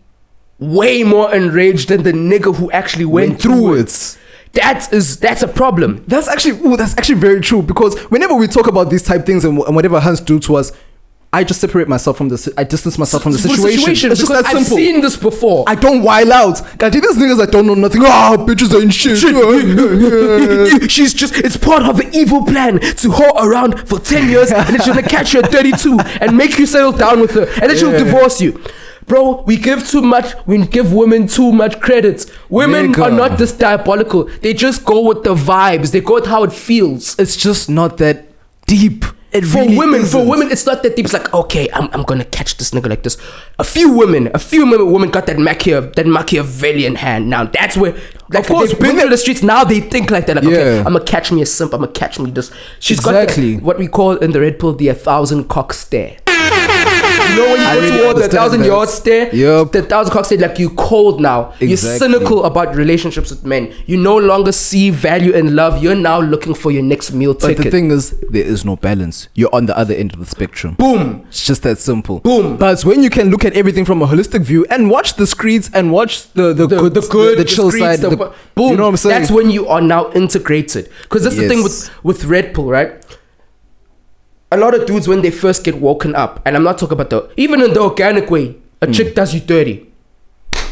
way 0.59 1.03
more 1.03 1.34
enraged 1.34 1.88
than 1.88 2.03
the 2.03 2.12
nigga 2.12 2.55
who 2.57 2.70
actually 2.70 3.05
went, 3.05 3.30
Went 3.30 3.42
through, 3.42 3.55
through 3.55 3.74
it, 3.74 3.80
it. 3.80 4.18
that 4.53 4.92
is 4.92 5.18
that's 5.18 5.42
a 5.42 5.49
problem. 5.49 6.05
That's 6.07 6.28
actually 6.28 6.59
ooh, 6.66 6.76
that's 6.76 6.97
actually 6.99 7.16
very 7.16 7.40
true 7.40 7.62
because 7.62 7.99
whenever 8.05 8.34
we 8.34 8.47
talk 8.47 8.66
about 8.66 8.90
these 8.90 9.03
type 9.03 9.26
things 9.26 9.44
and, 9.44 9.59
and 9.59 9.74
whatever 9.74 10.01
Hans 10.01 10.20
do 10.20 10.38
to 10.40 10.57
us, 10.57 10.72
I 11.37 11.45
just 11.45 11.61
separate 11.61 11.87
myself 11.87 12.16
from 12.16 12.30
the. 12.30 12.55
I 12.57 12.64
distance 12.64 12.97
myself 12.97 13.22
from 13.22 13.32
the 13.32 13.39
For 13.39 13.49
situation. 13.49 14.11
it's 14.11 14.20
just 14.20 14.22
because 14.22 14.43
that 14.43 14.47
I've 14.47 14.62
simple. 14.64 14.78
seen 14.78 15.03
this 15.03 15.18
before. 15.18 15.64
I 15.66 15.74
don't 15.74 16.03
wild 16.03 16.30
out. 16.30 16.78
God, 16.78 16.95
these 16.95 17.03
niggas 17.03 17.37
that 17.37 17.53
don't 17.53 17.66
know 17.66 17.74
nothing. 17.74 18.01
Ah, 18.07 18.37
bitches 18.39 18.72
ain't 18.80 18.95
shit. 18.95 19.18
She's 20.91 21.12
just, 21.12 21.37
it's 21.37 21.59
part 21.59 21.82
of 21.82 22.01
an 22.01 22.14
evil 22.14 22.43
plan 22.47 22.80
to 22.80 23.09
whore 23.11 23.34
around 23.45 23.87
for 23.87 23.99
10 23.99 24.30
years 24.30 24.51
and 24.51 24.66
then 24.66 24.78
she's 24.78 24.87
gonna 24.87 25.03
catch 25.03 25.34
you 25.34 25.41
at 25.43 25.53
32 25.53 25.99
and 26.22 26.34
make 26.37 26.59
you 26.59 26.64
settle 26.64 26.93
down 26.93 27.20
with 27.20 27.32
her 27.32 27.45
and 27.61 27.70
then 27.70 27.76
she'll 27.76 27.93
divorce 27.93 28.41
you. 28.41 28.59
Bro, 29.07 29.43
we 29.43 29.59
give 29.59 29.87
too 29.87 30.01
much, 30.01 30.34
we 30.47 30.66
give 30.66 30.93
women 30.95 31.26
too 31.28 31.53
much 31.53 31.80
credit. 31.80 32.24
Women 32.49 32.95
Nigga. 32.95 33.05
are 33.05 33.11
not 33.11 33.37
this 33.39 33.53
diabolical. 33.53 34.24
They 34.24 34.55
just 34.55 34.84
go 34.87 35.07
with 35.07 35.22
the 35.22 35.34
vibes, 35.34 35.93
they 35.93 36.01
go 36.01 36.14
with 36.14 36.26
how 36.26 36.45
it 36.45 36.53
feels. 36.53 37.14
it's 37.18 37.37
just 37.37 37.68
not 37.68 37.99
that 37.99 38.26
deep. 38.66 39.05
For 39.45 39.59
really 39.61 39.76
women, 39.76 40.01
for 40.01 40.07
isn't. 40.18 40.28
women, 40.28 40.51
it's 40.51 40.64
not 40.66 40.82
that 40.82 40.97
deep. 40.97 41.05
It's 41.05 41.12
like, 41.12 41.32
okay, 41.34 41.68
I'm, 41.72 41.89
I'm 41.93 42.03
gonna 42.03 42.24
catch 42.24 42.57
this 42.57 42.70
nigga 42.70 42.89
like 42.89 43.03
this. 43.03 43.16
A 43.59 43.64
few 43.64 43.93
women, 43.93 44.30
a 44.34 44.39
few 44.39 44.64
women, 44.66 44.91
women 44.93 45.11
got 45.11 45.26
that 45.26 45.37
Machia, 45.37 45.93
that 45.95 46.07
Machiavellian 46.07 46.95
hand. 46.97 47.28
Now 47.28 47.45
that's 47.45 47.76
where, 47.76 47.93
like, 48.30 48.45
Of 48.45 48.47
course, 48.49 48.70
they've 48.70 48.80
been 48.80 48.99
to 49.01 49.09
the 49.09 49.16
streets. 49.18 49.43
Now 49.43 49.64
they 49.64 49.80
think 49.80 50.11
like 50.11 50.26
that. 50.26 50.37
Like, 50.37 50.45
okay, 50.47 50.78
I'm 50.78 50.84
gonna 50.93 51.05
catch 51.05 51.30
me 51.32 51.43
a 51.43 51.47
simp. 51.47 51.72
I'm 51.74 51.80
gonna 51.80 51.93
catch 51.93 52.18
me 52.18 52.30
this. 52.30 52.51
She's 52.80 52.99
Exactly. 52.99 53.55
got 53.55 53.61
the, 53.61 53.64
what 53.64 53.78
we 53.78 53.89
call 53.89 54.16
in 54.16 54.30
the 54.32 54.41
red 54.41 54.59
pill 54.59 54.72
the 54.74 54.89
a 54.89 54.95
thousand 54.95 55.49
cock 55.49 55.72
stare. 55.72 56.16
You 57.28 57.36
know 57.36 57.52
when 57.52 57.60
you 57.60 57.66
I 57.66 57.74
go 57.74 57.80
really 57.80 57.98
toward 57.98 58.16
the 58.16 58.28
thousand 58.28 58.60
that. 58.60 58.66
yard 58.66 58.88
stare, 58.88 59.34
Yup. 59.34 59.72
the 59.72 59.82
thousand 59.82 60.12
cock 60.12 60.24
stare, 60.24 60.38
like 60.38 60.58
you 60.58 60.70
cold 60.70 61.20
now. 61.20 61.54
You're 61.60 61.76
cynical 61.76 62.44
about 62.44 62.74
relationships 62.74 63.30
with 63.30 63.44
men. 63.44 63.74
You 63.86 63.96
no 63.96 64.16
longer 64.16 64.52
see 64.52 64.90
value 64.90 65.32
in 65.32 65.54
love. 65.56 65.82
You're 65.82 65.94
now 65.94 66.20
looking 66.20 66.54
for 66.54 66.70
your 66.70 66.82
next 66.82 67.12
meal 67.12 67.34
But 67.34 67.40
ticket. 67.40 67.56
But 67.56 67.64
the 67.64 67.70
thing 67.70 67.90
is, 67.90 68.10
there 68.30 68.44
is 68.44 68.64
no 68.64 68.76
balance. 68.76 69.28
You're 69.34 69.54
on 69.54 69.66
the 69.66 69.76
other 69.76 69.94
end 69.94 70.12
of 70.12 70.20
the 70.20 70.26
spectrum. 70.26 70.74
Boom. 70.74 71.24
It's 71.28 71.46
just 71.46 71.62
that 71.62 71.78
simple. 71.78 72.20
Boom. 72.20 72.56
But 72.56 72.82
when 72.84 73.02
you 73.02 73.10
can 73.10 73.30
look 73.30 73.44
at 73.44 73.54
everything 73.54 73.84
from 73.84 74.02
a 74.02 74.06
holistic 74.06 74.42
view 74.42 74.66
and 74.70 74.90
watch 74.90 75.14
the 75.14 75.26
screeds 75.26 75.70
and 75.72 75.92
watch 75.92 76.30
the 76.32 76.52
the, 76.52 76.66
the, 76.66 76.78
good, 76.78 76.94
the 76.94 77.00
good, 77.00 77.38
the, 77.38 77.44
chill 77.44 77.70
streets, 77.70 78.00
side, 78.00 78.00
the, 78.00 78.10
the, 78.10 78.34
boom. 78.54 78.70
You 78.70 78.76
know 78.76 78.84
what 78.84 78.90
I'm 78.90 78.96
saying? 78.96 79.20
That's 79.20 79.30
when 79.30 79.50
you 79.50 79.68
are 79.68 79.80
now 79.80 80.12
integrated. 80.12 80.90
Because 81.02 81.24
that's 81.24 81.36
the 81.36 81.48
thing 81.48 81.62
with 81.62 81.90
with 82.04 82.24
Red 82.24 82.54
Pill, 82.54 82.68
right? 82.68 83.02
A 84.53 84.57
lot 84.57 84.74
of 84.74 84.86
dudes 84.86 85.09
when 85.09 85.22
they 85.22 85.30
first 85.30 85.64
get 85.64 85.80
woken 85.80 86.14
up, 86.14 86.40
and 86.47 86.57
I'm 86.57 86.62
not 86.62 86.78
talking 86.78 86.92
about 86.92 87.11
the 87.11 87.28
even 87.36 87.61
in 87.61 87.72
the 87.74 87.80
organic 87.80 88.30
way, 88.30 88.57
a 88.80 88.86
chick 88.86 89.14
does 89.14 89.34
you 89.34 89.40
dirty. 89.40 89.92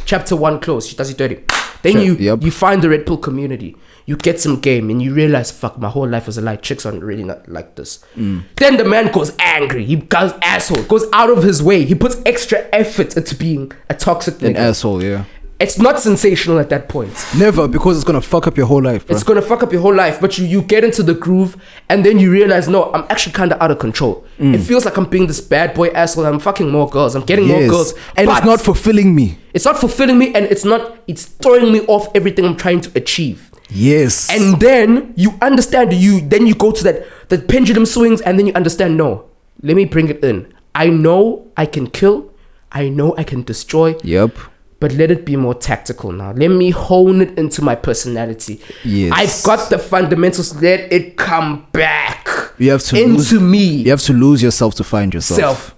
Chapter 0.05 0.37
one 0.37 0.61
close, 0.61 0.87
she 0.87 0.95
does 0.97 1.11
you 1.11 1.17
dirty. 1.17 1.43
Then 1.83 1.93
Sure, 1.95 2.03
you 2.03 2.15
yep. 2.15 2.43
you 2.43 2.51
find 2.51 2.83
the 2.83 2.89
Red 2.89 3.05
Pill 3.07 3.19
community. 3.19 3.77
You 4.07 4.17
get 4.17 4.39
some 4.41 4.61
game 4.61 4.91
and 4.91 5.03
you 5.03 5.15
realize, 5.15 5.51
fuck, 5.51 5.79
my 5.79 5.89
whole 5.89 6.07
life 6.09 6.27
was 6.27 6.37
a 6.39 6.43
lie. 6.43 6.57
Chicks 6.57 6.85
aren't 6.87 7.03
really 7.03 7.25
not 7.25 7.49
like 7.49 7.75
this. 7.75 8.03
Hmm. 8.15 8.41
Then 8.57 8.77
the 8.77 8.85
man 8.85 9.11
goes 9.11 9.33
angry. 9.39 9.85
He 9.85 9.97
goes 9.97 10.33
asshole. 10.43 10.83
Goes 10.85 11.07
out 11.13 11.31
of 11.31 11.43
his 11.43 11.63
way. 11.63 11.85
He 11.85 11.95
puts 11.95 12.21
extra 12.27 12.67
effort 12.73 13.17
into 13.17 13.35
being 13.35 13.73
a 13.89 13.95
toxic 13.95 14.41
an 14.43 14.55
nigga. 14.55 14.57
asshole. 14.59 15.03
Yeah. 15.03 15.25
It's 15.61 15.79
not 15.79 16.01
sensational 16.01 16.59
at 16.59 16.69
that 16.71 16.89
point. 16.89 17.13
Never 17.39 17.69
because 17.69 17.97
it's 17.97 18.05
gonna 18.05 18.21
fuck 18.21 18.47
up 18.47 18.57
your 18.57 18.67
whole 18.67 18.83
life, 18.83 19.07
bro. 19.07 19.15
It's 19.15 19.23
gonna 19.25 19.41
fuck 19.41 19.63
up 19.63 19.73
your 19.73 19.81
whole 19.81 19.95
life, 19.95 20.21
but 20.21 20.37
you, 20.37 20.45
you 20.47 20.61
get 20.63 20.83
into 20.83 21.03
the 21.03 21.15
groove 21.15 21.57
and 21.89 22.05
then 22.05 22.19
you 22.19 22.31
realize, 22.31 22.69
no, 22.69 22.93
I'm 22.93 23.05
actually 23.09 23.33
kind 23.35 23.53
of 23.53 23.61
out 23.63 23.71
of 23.71 23.79
control. 23.79 24.25
Mm. 24.39 24.55
It 24.55 24.59
feels 24.59 24.85
like 24.85 24.97
I'm 24.97 25.05
being 25.07 25.27
this 25.29 25.41
bad 25.41 25.73
boy 25.75 25.89
asshole. 25.89 26.27
I'm 26.27 26.41
fucking 26.41 26.71
more 26.71 26.89
girls. 26.91 27.15
I'm 27.15 27.25
getting 27.25 27.47
more 27.47 27.67
girls, 27.69 27.95
and 28.17 28.29
it's 28.29 28.45
not 28.45 28.61
fulfilling 28.61 29.15
me. 29.15 29.39
it's 29.55 29.65
not 29.65 29.79
fulfilling 29.79 30.19
me, 30.19 30.35
and 30.35 30.45
it's 30.47 30.65
not. 30.65 30.99
It's 31.07 31.25
throwing 31.27 31.73
me 31.73 31.81
off 31.87 32.09
everything 32.15 32.45
I'm 32.45 32.57
trying 32.57 32.81
to 32.83 32.91
achieve. 32.99 33.51
Yes. 33.71 34.29
And 34.31 34.61
then 34.61 35.15
you 35.17 35.39
understand. 35.41 35.93
You 35.93 36.21
then 36.21 36.47
you 36.47 36.55
go 36.57 36.73
to 36.73 36.83
that 36.85 37.07
that 37.29 37.47
pendulum 37.49 37.87
swings, 37.87 38.21
and 38.23 38.39
then 38.39 38.47
you 38.49 38.53
understand. 38.55 38.97
No, 38.97 39.27
let 39.63 39.77
me 39.77 39.85
bring 39.85 40.09
it 40.09 40.23
in. 40.25 40.53
I 40.75 40.89
know 40.89 41.47
I 41.57 41.67
can 41.67 41.87
kill. 41.89 42.33
I 42.73 42.89
know 42.89 43.15
I 43.17 43.23
can 43.23 43.43
destroy. 43.45 43.95
yep. 44.03 44.37
But 44.85 44.93
let 44.93 45.11
it 45.11 45.25
be 45.25 45.35
more 45.35 45.55
tactical 45.55 46.13
now. 46.13 46.33
Let 46.33 46.49
me 46.49 46.69
hone 46.69 47.23
it 47.23 47.39
into 47.39 47.63
my 47.63 47.75
personality. 47.75 48.61
Yes. 48.85 49.13
I've 49.15 49.43
got 49.43 49.71
the 49.71 49.79
fundamentals. 49.79 50.61
Let 50.61 50.93
it 50.93 51.17
come 51.17 51.67
back. 51.73 52.29
You 52.59 52.73
have 52.73 52.83
to 52.83 53.03
into 53.03 53.15
lose, 53.17 53.33
me. 53.33 53.65
You 53.65 53.91
have 53.93 54.03
to 54.03 54.13
lose 54.13 54.43
yourself 54.43 54.75
to 54.75 54.85
find 54.85 55.15
yourself. 55.15 55.41
self. 55.41 55.75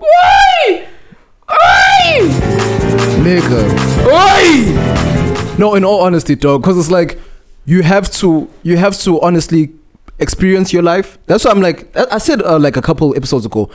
Oi! 0.00 0.86
Oi! 1.50 2.28
Nigga. 3.20 3.62
Oi! 4.06 5.58
No, 5.58 5.74
in 5.74 5.84
all 5.84 6.00
honesty, 6.00 6.34
dog, 6.34 6.62
because 6.62 6.78
it's 6.78 6.90
like 6.90 7.20
you 7.66 7.82
have 7.82 8.10
to 8.12 8.48
you 8.62 8.78
have 8.78 8.98
to 9.00 9.20
honestly 9.20 9.74
experience 10.18 10.72
your 10.72 10.82
life. 10.82 11.18
That's 11.26 11.44
why 11.44 11.50
I'm 11.50 11.60
like 11.60 11.94
I 11.94 12.06
I 12.12 12.18
said 12.18 12.40
uh, 12.40 12.58
like 12.58 12.78
a 12.78 12.82
couple 12.82 13.14
episodes 13.14 13.44
ago, 13.44 13.68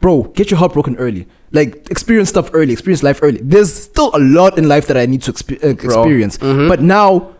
bro, 0.00 0.24
get 0.34 0.50
your 0.50 0.58
heart 0.58 0.72
broken 0.72 0.96
early. 0.96 1.26
Like 1.52 1.90
experience 1.90 2.28
stuff 2.28 2.50
early, 2.52 2.72
experience 2.72 3.02
life 3.02 3.20
early. 3.22 3.40
There's 3.42 3.72
still 3.72 4.10
a 4.14 4.18
lot 4.18 4.58
in 4.58 4.68
life 4.68 4.86
that 4.88 4.96
I 4.96 5.06
need 5.06 5.22
to 5.22 5.32
expe- 5.32 5.62
uh, 5.64 5.68
experience, 5.68 6.38
but 6.38 6.80
now. 6.82 7.32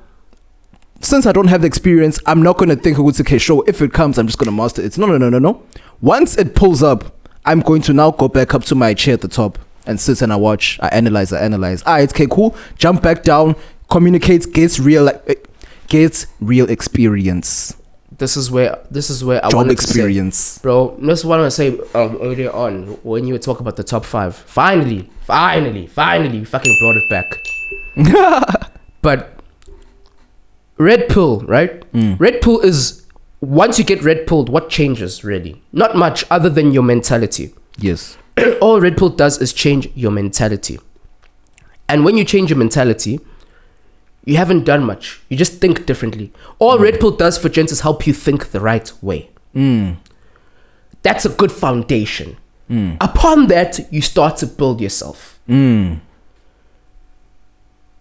Since 1.02 1.26
I 1.26 1.32
don't 1.32 1.48
have 1.48 1.60
the 1.60 1.66
experience, 1.66 2.18
I'm 2.24 2.42
not 2.42 2.56
gonna 2.56 2.74
think 2.74 2.96
it's 2.98 3.20
okay. 3.20 3.36
Sure, 3.36 3.62
if 3.66 3.82
it 3.82 3.92
comes, 3.92 4.16
I'm 4.16 4.26
just 4.26 4.38
gonna 4.38 4.50
master 4.50 4.80
it. 4.82 4.96
No, 4.96 5.04
no, 5.06 5.18
no, 5.18 5.28
no, 5.28 5.38
no. 5.38 5.62
Once 6.00 6.38
it 6.38 6.54
pulls 6.54 6.82
up, 6.82 7.14
I'm 7.44 7.60
going 7.60 7.82
to 7.82 7.92
now 7.92 8.10
go 8.12 8.28
back 8.28 8.54
up 8.54 8.64
to 8.64 8.74
my 8.74 8.94
chair 8.94 9.12
at 9.14 9.20
the 9.20 9.28
top 9.28 9.58
and 9.86 10.00
sit 10.00 10.22
and 10.22 10.32
I 10.32 10.36
watch, 10.36 10.78
I 10.82 10.88
analyze, 10.88 11.34
I 11.34 11.40
analyze. 11.42 11.82
Ah, 11.86 11.98
it's 11.98 12.14
okay, 12.14 12.26
cool. 12.28 12.56
Jump 12.78 13.02
back 13.02 13.22
down, 13.22 13.56
communicate, 13.90 14.52
gets 14.54 14.80
real, 14.80 15.08
eh, 15.10 15.34
gets 15.88 16.26
real 16.40 16.68
experience, 16.70 17.76
This 18.18 18.36
is 18.36 18.50
where 18.50 18.78
this 18.90 19.10
is 19.10 19.22
where 19.24 19.44
I 19.44 19.50
job 19.50 19.64
to 19.64 19.68
say- 19.68 19.72
experience. 19.72 20.58
bro. 20.58 20.96
This 21.00 21.20
is 21.20 21.24
what 21.24 21.38
I 21.38 21.42
want 21.42 21.52
to 21.52 21.56
say 21.56 21.68
um, 21.94 22.18
earlier 22.22 22.50
on 22.52 22.98
when 23.02 23.26
you 23.26 23.34
were 23.34 23.38
talking 23.38 23.60
about 23.60 23.76
the 23.76 23.84
top 23.84 24.04
five. 24.04 24.34
Finally, 24.34 25.10
finally, 25.22 25.86
finally, 25.86 26.38
you 26.38 26.46
fucking 26.46 26.76
brought 26.80 26.96
it 26.96 27.10
back. 27.10 28.70
but 29.02 29.38
red 30.78 31.08
pill, 31.08 31.40
right? 31.40 31.84
Red 32.18 32.40
pill 32.40 32.60
is 32.60 33.06
once 33.40 33.78
you 33.78 33.84
get 33.84 34.02
red 34.02 34.26
pilled, 34.26 34.48
what 34.48 34.70
changes 34.70 35.22
really? 35.22 35.62
Not 35.72 35.94
much 35.96 36.24
other 36.30 36.48
than 36.48 36.72
your 36.72 36.82
mentality. 36.82 37.54
Yes. 37.78 38.16
All 38.60 38.80
red 38.80 38.96
pill 38.96 39.10
does 39.10 39.40
is 39.40 39.52
change 39.52 39.88
your 39.94 40.10
mentality. 40.10 40.78
And 41.88 42.04
when 42.04 42.16
you 42.16 42.24
change 42.24 42.50
your 42.50 42.58
mentality, 42.58 43.20
you 44.26 44.36
haven't 44.36 44.64
done 44.64 44.84
much. 44.84 45.20
You 45.30 45.36
just 45.38 45.60
think 45.60 45.86
differently. 45.86 46.32
All 46.58 46.76
hmm. 46.76 46.82
red 46.82 47.00
pill 47.00 47.12
does 47.12 47.38
for 47.38 47.48
gents 47.48 47.72
is 47.72 47.80
help 47.80 48.06
you 48.06 48.12
think 48.12 48.50
the 48.50 48.60
right 48.60 48.92
way. 49.00 49.30
Hmm. 49.54 49.92
That's 51.02 51.24
a 51.24 51.30
good 51.30 51.52
foundation. 51.52 52.36
Hmm. 52.68 52.96
Upon 53.00 53.46
that, 53.46 53.80
you 53.92 54.02
start 54.02 54.36
to 54.38 54.46
build 54.46 54.80
yourself. 54.80 55.38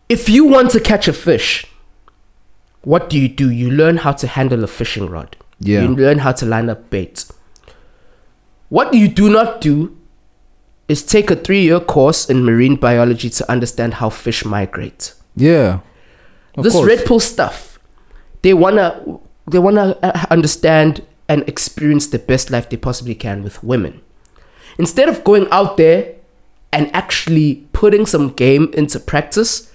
If 0.09 0.28
you 0.28 0.45
want 0.45 0.71
to 0.71 0.80
catch 0.80 1.07
a 1.07 1.13
fish, 1.13 1.67
what 2.82 3.09
do 3.09 3.19
you 3.19 3.30
do? 3.30 3.49
You 3.51 3.69
learn 3.69 3.97
how 3.97 4.11
to 4.13 4.28
handle 4.28 4.63
a 4.63 4.67
fishing 4.67 5.07
rod. 5.09 5.38
Yeah. 5.59 5.84
You 5.84 5.89
learn 5.89 6.19
how 6.19 6.32
to 6.34 6.45
line 6.45 6.69
up 6.69 6.89
bait. 6.89 7.26
What 8.69 8.93
you 8.95 9.07
do 9.07 9.30
not 9.30 9.61
do 9.61 9.95
is 10.88 11.03
take 11.03 11.30
a 11.30 11.36
three 11.36 11.61
year 11.61 11.80
course 11.80 12.30
in 12.30 12.43
marine 12.43 12.76
biology 12.76 13.30
to 13.30 13.51
understand 13.51 13.95
how 13.95 14.09
fish 14.09 14.43
migrate. 14.43 15.13
Yeah. 15.36 15.80
Of 16.57 16.63
this 16.63 16.73
course. 16.73 16.87
red 16.87 17.05
pill 17.05 17.19
stuff, 17.19 17.79
they 18.41 18.53
wanna 18.53 19.19
they 19.49 19.59
wanna 19.59 19.97
uh, 20.01 20.25
understand 20.29 21.03
and 21.27 21.47
experience 21.47 22.07
the 22.07 22.19
best 22.19 22.51
life 22.51 22.69
they 22.69 22.77
possibly 22.77 23.15
can 23.15 23.43
with 23.43 23.63
women. 23.63 24.01
Instead 24.77 25.09
of 25.09 25.23
going 25.23 25.47
out 25.51 25.77
there 25.77 26.15
and 26.71 26.93
actually 26.95 27.65
putting 27.73 28.05
some 28.05 28.29
game 28.31 28.71
into 28.73 28.99
practice, 28.99 29.71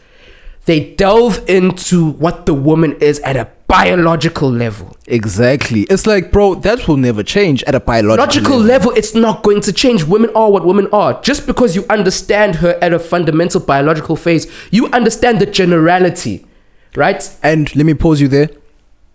they 0.66 0.94
delve 0.94 1.48
into 1.48 2.10
what 2.12 2.46
the 2.46 2.54
woman 2.54 2.92
is 3.00 3.18
at 3.20 3.36
a 3.36 3.48
biological 3.66 4.50
level. 4.50 4.96
Exactly. 5.06 5.82
It's 5.82 6.06
like, 6.06 6.30
bro, 6.30 6.56
that 6.56 6.86
will 6.86 6.96
never 6.96 7.22
change 7.22 7.62
at 7.64 7.74
a 7.74 7.80
biological 7.80 8.26
Logical 8.26 8.58
level, 8.58 8.90
it's 8.92 9.14
not 9.14 9.42
going 9.42 9.60
to 9.62 9.72
change. 9.72 10.04
Women 10.04 10.30
are 10.34 10.50
what 10.50 10.66
women 10.66 10.88
are. 10.92 11.20
Just 11.22 11.46
because 11.46 11.74
you 11.74 11.86
understand 11.88 12.56
her 12.56 12.78
at 12.82 12.92
a 12.92 12.98
fundamental 12.98 13.60
biological 13.60 14.16
phase, 14.16 14.46
you 14.70 14.88
understand 14.88 15.40
the 15.40 15.46
generality, 15.46 16.46
right? 16.97 17.36
And 17.43 17.74
let 17.76 17.86
me 17.86 17.95
pause 17.95 18.20
you 18.20 18.28
there. 18.28 18.51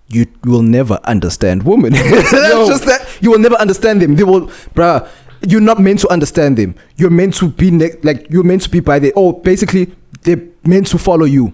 You 0.08 0.28
will 0.44 0.62
never 0.62 1.00
understand 1.06 1.64
women. 1.64 1.94
That's 1.94 2.32
No. 2.32 2.68
just 2.68 2.86
that. 2.86 3.08
You 3.22 3.32
will 3.32 3.40
never 3.40 3.56
understand 3.56 4.02
them. 4.02 4.16
They 4.16 4.24
will, 4.24 4.48
bruh. 4.76 5.08
You're 5.48 5.62
not 5.62 5.80
meant 5.80 6.00
to 6.00 6.10
understand 6.10 6.58
them. 6.58 6.76
You're 6.96 7.10
meant 7.10 7.36
to 7.36 7.50
be 7.50 7.70
ne- 7.72 7.98
like 8.04 8.28
you're 8.30 8.44
meant 8.44 8.62
to 8.64 8.70
be 8.70 8.80
by 8.80 9.00
the. 9.00 9.12
Oh, 9.16 9.32
basically, 9.34 9.94
they're 10.22 10.42
meant 10.64 10.88
to 10.88 10.98
follow 10.98 11.26
you. 11.26 11.54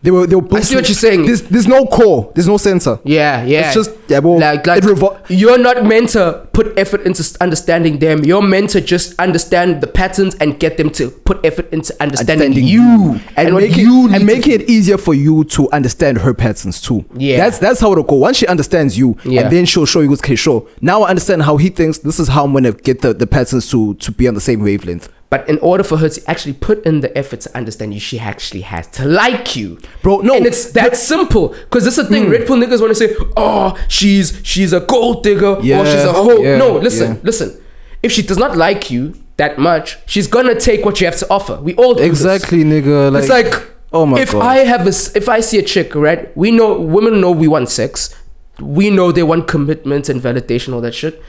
They 0.00 0.12
were 0.12 0.28
they 0.28 0.36
were 0.36 0.42
built 0.42 0.62
see 0.62 0.76
what 0.76 0.88
you're 0.88 0.94
saying. 0.94 1.26
There's 1.26 1.42
there's 1.42 1.66
no 1.66 1.84
core. 1.86 2.30
There's 2.34 2.46
no 2.46 2.56
sensor. 2.56 3.00
Yeah, 3.04 3.42
yeah. 3.44 3.66
It's 3.66 3.74
just- 3.74 3.90
yeah, 4.06 4.20
well, 4.20 4.38
like 4.38 4.64
like 4.66 4.82
revol- 4.84 5.18
you're 5.28 5.58
not 5.58 5.84
meant 5.84 6.10
to 6.10 6.46
put 6.52 6.78
effort 6.78 7.02
into 7.02 7.22
understanding 7.40 7.98
them. 7.98 8.24
You're 8.24 8.40
meant 8.40 8.70
to 8.70 8.80
just 8.80 9.18
understand 9.18 9.80
the 9.80 9.86
patterns 9.86 10.34
and 10.36 10.58
get 10.58 10.76
them 10.76 10.88
to 10.90 11.10
put 11.10 11.44
effort 11.44 11.70
into 11.72 11.94
understanding, 12.00 12.46
Understanding 12.46 12.64
you 12.64 13.20
and, 13.36 13.52
what 13.52 13.62
make 13.64 13.72
it, 13.76 13.78
you 13.82 14.08
and 14.14 14.24
making 14.24 14.52
it 14.60 14.70
easier 14.70 14.96
for 14.98 15.14
you 15.14 15.44
to 15.44 15.70
understand 15.72 16.18
her 16.18 16.32
patterns 16.32 16.80
too. 16.80 17.04
Yeah. 17.14 17.36
that's 17.38 17.58
that's 17.58 17.80
how 17.80 17.90
it'll 17.92 18.04
go. 18.04 18.16
Once 18.16 18.36
she 18.38 18.46
understands 18.46 18.96
you, 18.96 19.16
Yeah. 19.24 19.42
and 19.42 19.52
then 19.52 19.66
she'll 19.66 19.84
show 19.84 20.00
you, 20.00 20.12
okay, 20.14 20.36
sure. 20.36 20.66
Now 20.80 21.02
I 21.02 21.10
understand 21.10 21.42
how 21.42 21.56
he 21.58 21.68
thinks. 21.70 21.98
This 21.98 22.18
is 22.20 22.28
how 22.28 22.44
I'm 22.44 22.52
gonna 22.52 22.72
get 22.72 23.02
the, 23.02 23.12
the 23.12 23.26
patterns 23.26 23.68
to 23.72 23.94
to 23.94 24.12
be 24.12 24.28
on 24.28 24.34
the 24.34 24.40
same 24.40 24.60
wavelength. 24.62 25.08
But 25.30 25.46
in 25.46 25.58
order 25.58 25.84
for 25.84 25.98
her 25.98 26.08
to 26.08 26.30
actually 26.30 26.54
put 26.54 26.84
in 26.86 27.00
the 27.00 27.16
effort 27.16 27.40
to 27.40 27.54
understand 27.56 27.92
you, 27.92 28.00
she 28.00 28.18
actually 28.18 28.62
has 28.62 28.86
to 28.92 29.04
like 29.04 29.56
you, 29.56 29.78
Bro, 30.02 30.20
no, 30.20 30.36
And 30.36 30.46
it's 30.46 30.72
that 30.72 30.96
simple. 30.96 31.48
Because 31.48 31.84
this 31.84 31.98
is 31.98 32.08
the 32.08 32.10
thing. 32.10 32.24
Hmm. 32.24 32.30
Red 32.30 32.46
pill 32.46 32.56
niggas 32.56 32.80
want 32.80 32.90
to 32.90 32.94
say, 32.94 33.14
"Oh, 33.36 33.78
she's 33.88 34.40
she's 34.42 34.72
a 34.72 34.80
gold 34.80 35.22
digger, 35.22 35.56
or 35.56 35.62
she's 35.62 36.04
a 36.04 36.12
hoe." 36.12 36.42
yeah, 36.42 36.56
no, 36.56 36.78
listen, 36.78 37.16
yeah. 37.16 37.20
listen. 37.22 37.60
If 38.02 38.12
she 38.12 38.22
does 38.22 38.38
not 38.38 38.56
like 38.56 38.90
you 38.90 39.14
that 39.36 39.58
much, 39.58 39.98
she's 40.06 40.26
gonna 40.26 40.58
take 40.58 40.84
what 40.84 40.98
you 41.00 41.06
have 41.06 41.16
to 41.16 41.26
offer. 41.30 41.56
We 41.56 41.74
all 41.74 41.94
do 41.94 42.00
this. 42.00 42.08
Exactly, 42.08 42.64
nigga. 42.64 43.12
Like, 43.12 43.20
it's 43.20 43.30
like 43.30 43.70
oh 43.92 44.06
my 44.06 44.20
if 44.20 44.32
God. 44.32 44.42
I 44.42 44.56
have 44.58 44.86
a, 44.86 44.94
if 45.14 45.28
I 45.28 45.40
see 45.40 45.58
a 45.58 45.62
chick, 45.62 45.94
right? 45.94 46.34
We 46.38 46.52
know 46.52 46.80
women 46.80 47.20
know 47.20 47.32
we 47.32 47.48
want 47.48 47.68
sex. 47.68 48.14
We 48.60 48.88
know 48.88 49.12
they 49.12 49.22
want 49.22 49.46
commitment 49.46 50.08
and 50.08 50.22
validation, 50.22 50.72
all 50.72 50.80
that 50.80 50.94
shit. 50.94 51.22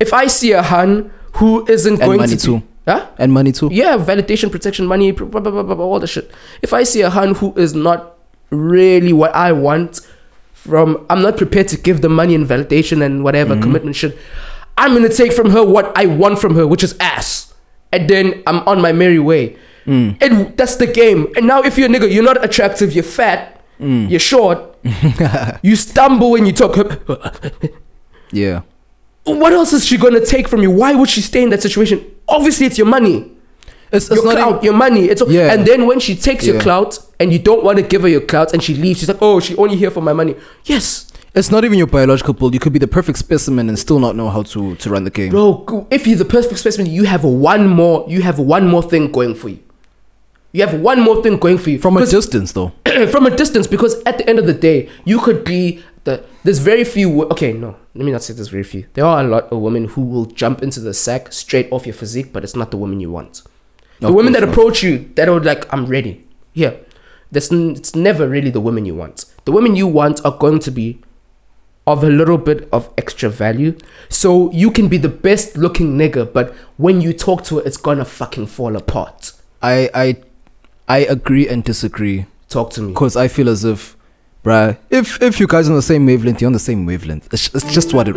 If 0.00 0.12
I 0.12 0.26
see 0.26 0.52
a 0.52 0.62
hun 0.62 1.12
who 1.34 1.66
isn't. 1.68 1.94
And 1.94 2.02
going 2.02 2.18
money 2.18 2.36
to 2.36 2.44
too. 2.44 2.62
Huh? 2.86 3.06
and 3.18 3.32
money 3.32 3.52
too. 3.52 3.68
Yeah, 3.72 3.96
validation, 3.98 4.50
protection, 4.50 4.86
money, 4.86 5.10
blah, 5.12 5.26
blah, 5.28 5.40
blah, 5.40 5.62
blah, 5.62 5.74
blah, 5.74 5.84
all 5.84 6.00
the 6.00 6.06
shit. 6.06 6.30
If 6.62 6.72
I 6.72 6.82
see 6.84 7.00
a 7.02 7.10
hun 7.10 7.34
who 7.36 7.52
is 7.56 7.74
not 7.74 8.16
really 8.50 9.12
what 9.12 9.34
I 9.34 9.52
want 9.52 10.00
from, 10.52 11.04
I'm 11.10 11.22
not 11.22 11.36
prepared 11.36 11.68
to 11.68 11.76
give 11.76 12.00
the 12.02 12.08
money 12.08 12.34
and 12.34 12.46
validation 12.46 13.02
and 13.04 13.24
whatever 13.24 13.54
Mm-hmm. 13.54 13.62
commitment 13.62 13.96
shit. 13.96 14.16
I'm 14.78 14.94
gonna 14.94 15.08
take 15.08 15.32
from 15.32 15.50
her 15.50 15.64
what 15.64 15.92
I 15.96 16.06
want 16.06 16.38
from 16.38 16.54
her, 16.54 16.66
which 16.66 16.82
is 16.82 16.96
ass, 16.98 17.52
and 17.92 18.08
then 18.08 18.42
I'm 18.46 18.60
on 18.68 18.80
my 18.80 18.92
merry 18.92 19.18
way. 19.18 19.56
Mm. 19.86 20.16
And 20.22 20.56
that's 20.56 20.76
the 20.76 20.86
game. 20.86 21.26
And 21.36 21.46
now, 21.46 21.60
if 21.62 21.76
you're 21.76 21.88
a 21.88 21.92
nigga, 21.92 22.10
you're 22.12 22.22
not 22.24 22.42
attractive, 22.44 22.92
you're 22.94 23.04
fat, 23.04 23.60
Mm. 23.80 24.08
you're 24.10 24.20
short, 24.20 24.60
you 25.62 25.74
stumble 25.76 26.30
when 26.30 26.46
you 26.46 26.52
talk. 26.52 26.76
Yeah. 28.32 28.62
What 29.24 29.52
else 29.52 29.72
is 29.72 29.84
she 29.86 29.96
gonna 29.98 30.24
take 30.24 30.48
from 30.48 30.62
you? 30.62 30.70
Why 30.70 30.94
would 30.94 31.08
she 31.08 31.20
stay 31.20 31.42
in 31.42 31.50
that 31.50 31.62
situation? 31.62 32.04
Obviously, 32.28 32.66
it's 32.66 32.78
your 32.78 32.86
money. 32.88 33.30
It's, 33.92 34.08
your 34.10 34.24
not 34.24 34.36
clout, 34.36 34.64
your 34.64 34.72
money. 34.72 35.04
It's 35.04 35.22
Yeah. 35.28 35.52
and 35.52 35.66
then 35.66 35.86
when 35.86 36.00
she 36.00 36.16
takes 36.16 36.46
your 36.46 36.58
clout 36.60 36.98
and 37.20 37.30
you 37.32 37.38
don't 37.38 37.62
want 37.62 37.76
to 37.76 37.82
give 37.82 38.02
her 38.02 38.08
your 38.08 38.22
clout 38.22 38.52
and 38.54 38.62
she 38.62 38.74
leaves, 38.74 39.00
she's 39.00 39.08
like, 39.08 39.18
"Oh, 39.20 39.38
she 39.38 39.54
only 39.56 39.76
here 39.76 39.90
for 39.90 40.00
my 40.00 40.12
money." 40.14 40.34
Yes, 40.64 41.06
It's 41.34 41.50
not 41.50 41.64
even 41.64 41.78
your 41.78 41.86
biological 41.86 42.34
build. 42.34 42.52
You 42.52 42.60
could 42.60 42.74
be 42.74 42.78
the 42.78 42.86
perfect 42.88 43.16
specimen 43.18 43.68
and 43.70 43.78
still 43.78 43.98
not 43.98 44.16
know 44.16 44.28
how 44.28 44.42
to, 44.42 44.74
to 44.76 44.90
run 44.90 45.04
the 45.04 45.10
game. 45.10 45.30
bro. 45.30 45.86
If 45.90 46.06
you're 46.06 46.18
the 46.18 46.26
perfect 46.26 46.58
specimen, 46.58 46.90
you 46.90 47.04
have 47.04 47.24
one 47.24 47.68
more. 47.68 48.04
You 48.06 48.20
have 48.20 48.38
one 48.38 48.68
more 48.68 48.82
thing 48.82 49.10
going 49.10 49.34
for 49.34 49.48
you. 49.48 49.58
You 50.52 50.66
have 50.66 50.78
one 50.78 51.00
more 51.00 51.22
thing 51.22 51.38
going 51.38 51.56
for 51.56 51.70
you 51.70 51.78
From 51.78 51.96
a 51.96 52.04
distance, 52.04 52.52
though. 52.52 52.72
from 53.10 53.24
a 53.26 53.30
distance 53.34 53.66
because 53.66 54.02
at 54.04 54.18
the 54.18 54.28
end 54.28 54.38
of 54.38 54.46
the 54.46 54.52
day 54.52 54.90
you 55.06 55.18
could 55.20 55.44
be 55.44 55.82
the 56.04 56.24
there's 56.44 56.58
very 56.58 56.84
few 56.84 57.24
okay 57.24 57.52
no 57.52 57.76
let 57.94 58.04
me 58.04 58.12
not 58.12 58.22
say 58.22 58.32
there's 58.34 58.48
very 58.48 58.64
few. 58.64 58.86
There 58.94 59.04
are 59.04 59.20
a 59.20 59.28
lot 59.28 59.44
of 59.52 59.58
women 59.60 59.84
who 59.88 60.00
will 60.02 60.24
jump 60.26 60.62
into 60.62 60.80
the 60.80 60.94
sack 60.94 61.30
straight 61.32 61.70
off 61.70 61.86
your 61.86 61.94
physique 61.94 62.32
but 62.32 62.42
it's 62.42 62.56
not 62.56 62.70
the 62.70 62.76
woman 62.78 63.00
you 63.00 63.10
want. 63.10 63.42
The 64.00 64.08
Of 64.08 64.14
women 64.14 64.32
that 64.32 64.40
not. 64.40 64.48
approach 64.48 64.82
you 64.82 65.10
that 65.16 65.28
are 65.28 65.38
like 65.40 65.70
i'm 65.72 65.86
ready. 65.86 66.24
Yeah. 66.54 66.72
That's 67.30 67.52
n- 67.52 67.72
it's 67.76 67.94
never 67.94 68.28
really 68.28 68.50
the 68.50 68.60
women 68.60 68.84
you 68.86 68.94
want. 68.94 69.26
The 69.44 69.52
women 69.52 69.76
you 69.76 69.86
want 69.86 70.24
are 70.24 70.36
going 70.36 70.58
to 70.60 70.70
be 70.70 71.00
of 71.86 72.02
a 72.02 72.08
little 72.08 72.38
bit 72.38 72.68
of 72.72 72.92
extra 72.96 73.28
value. 73.28 73.76
So 74.08 74.50
you 74.52 74.70
can 74.70 74.88
be 74.88 74.96
the 74.98 75.08
best 75.08 75.56
looking 75.56 75.96
nigga 75.98 76.32
but 76.32 76.54
when 76.78 77.00
you 77.00 77.12
talk 77.12 77.44
to 77.44 77.56
her 77.58 77.62
it's 77.66 77.76
gonna 77.76 78.04
fucking 78.04 78.46
fall 78.46 78.74
apart. 78.76 79.32
I, 79.62 79.90
I, 79.94 80.16
I 80.88 80.98
agree 80.98 81.46
and 81.48 81.62
disagree. 81.62 82.24
talk 82.48 82.70
to 82.72 82.80
me. 82.82 82.88
Because 82.92 83.16
I 83.16 83.28
feel 83.28 83.48
as 83.48 83.64
if, 83.64 83.96
bruh, 84.44 84.76
if 84.90 85.22
if 85.22 85.38
you 85.40 85.46
guys 85.46 85.68
on 85.68 85.74
the 85.74 85.82
same 85.82 86.06
wavelength, 86.06 86.40
you're 86.40 86.48
on 86.48 86.52
the 86.52 86.58
same 86.58 86.84
wavelength. 86.86 87.32
It's, 87.32 87.54
it's 87.54 87.72
just 87.72 87.94
what 87.94 88.08
it, 88.08 88.14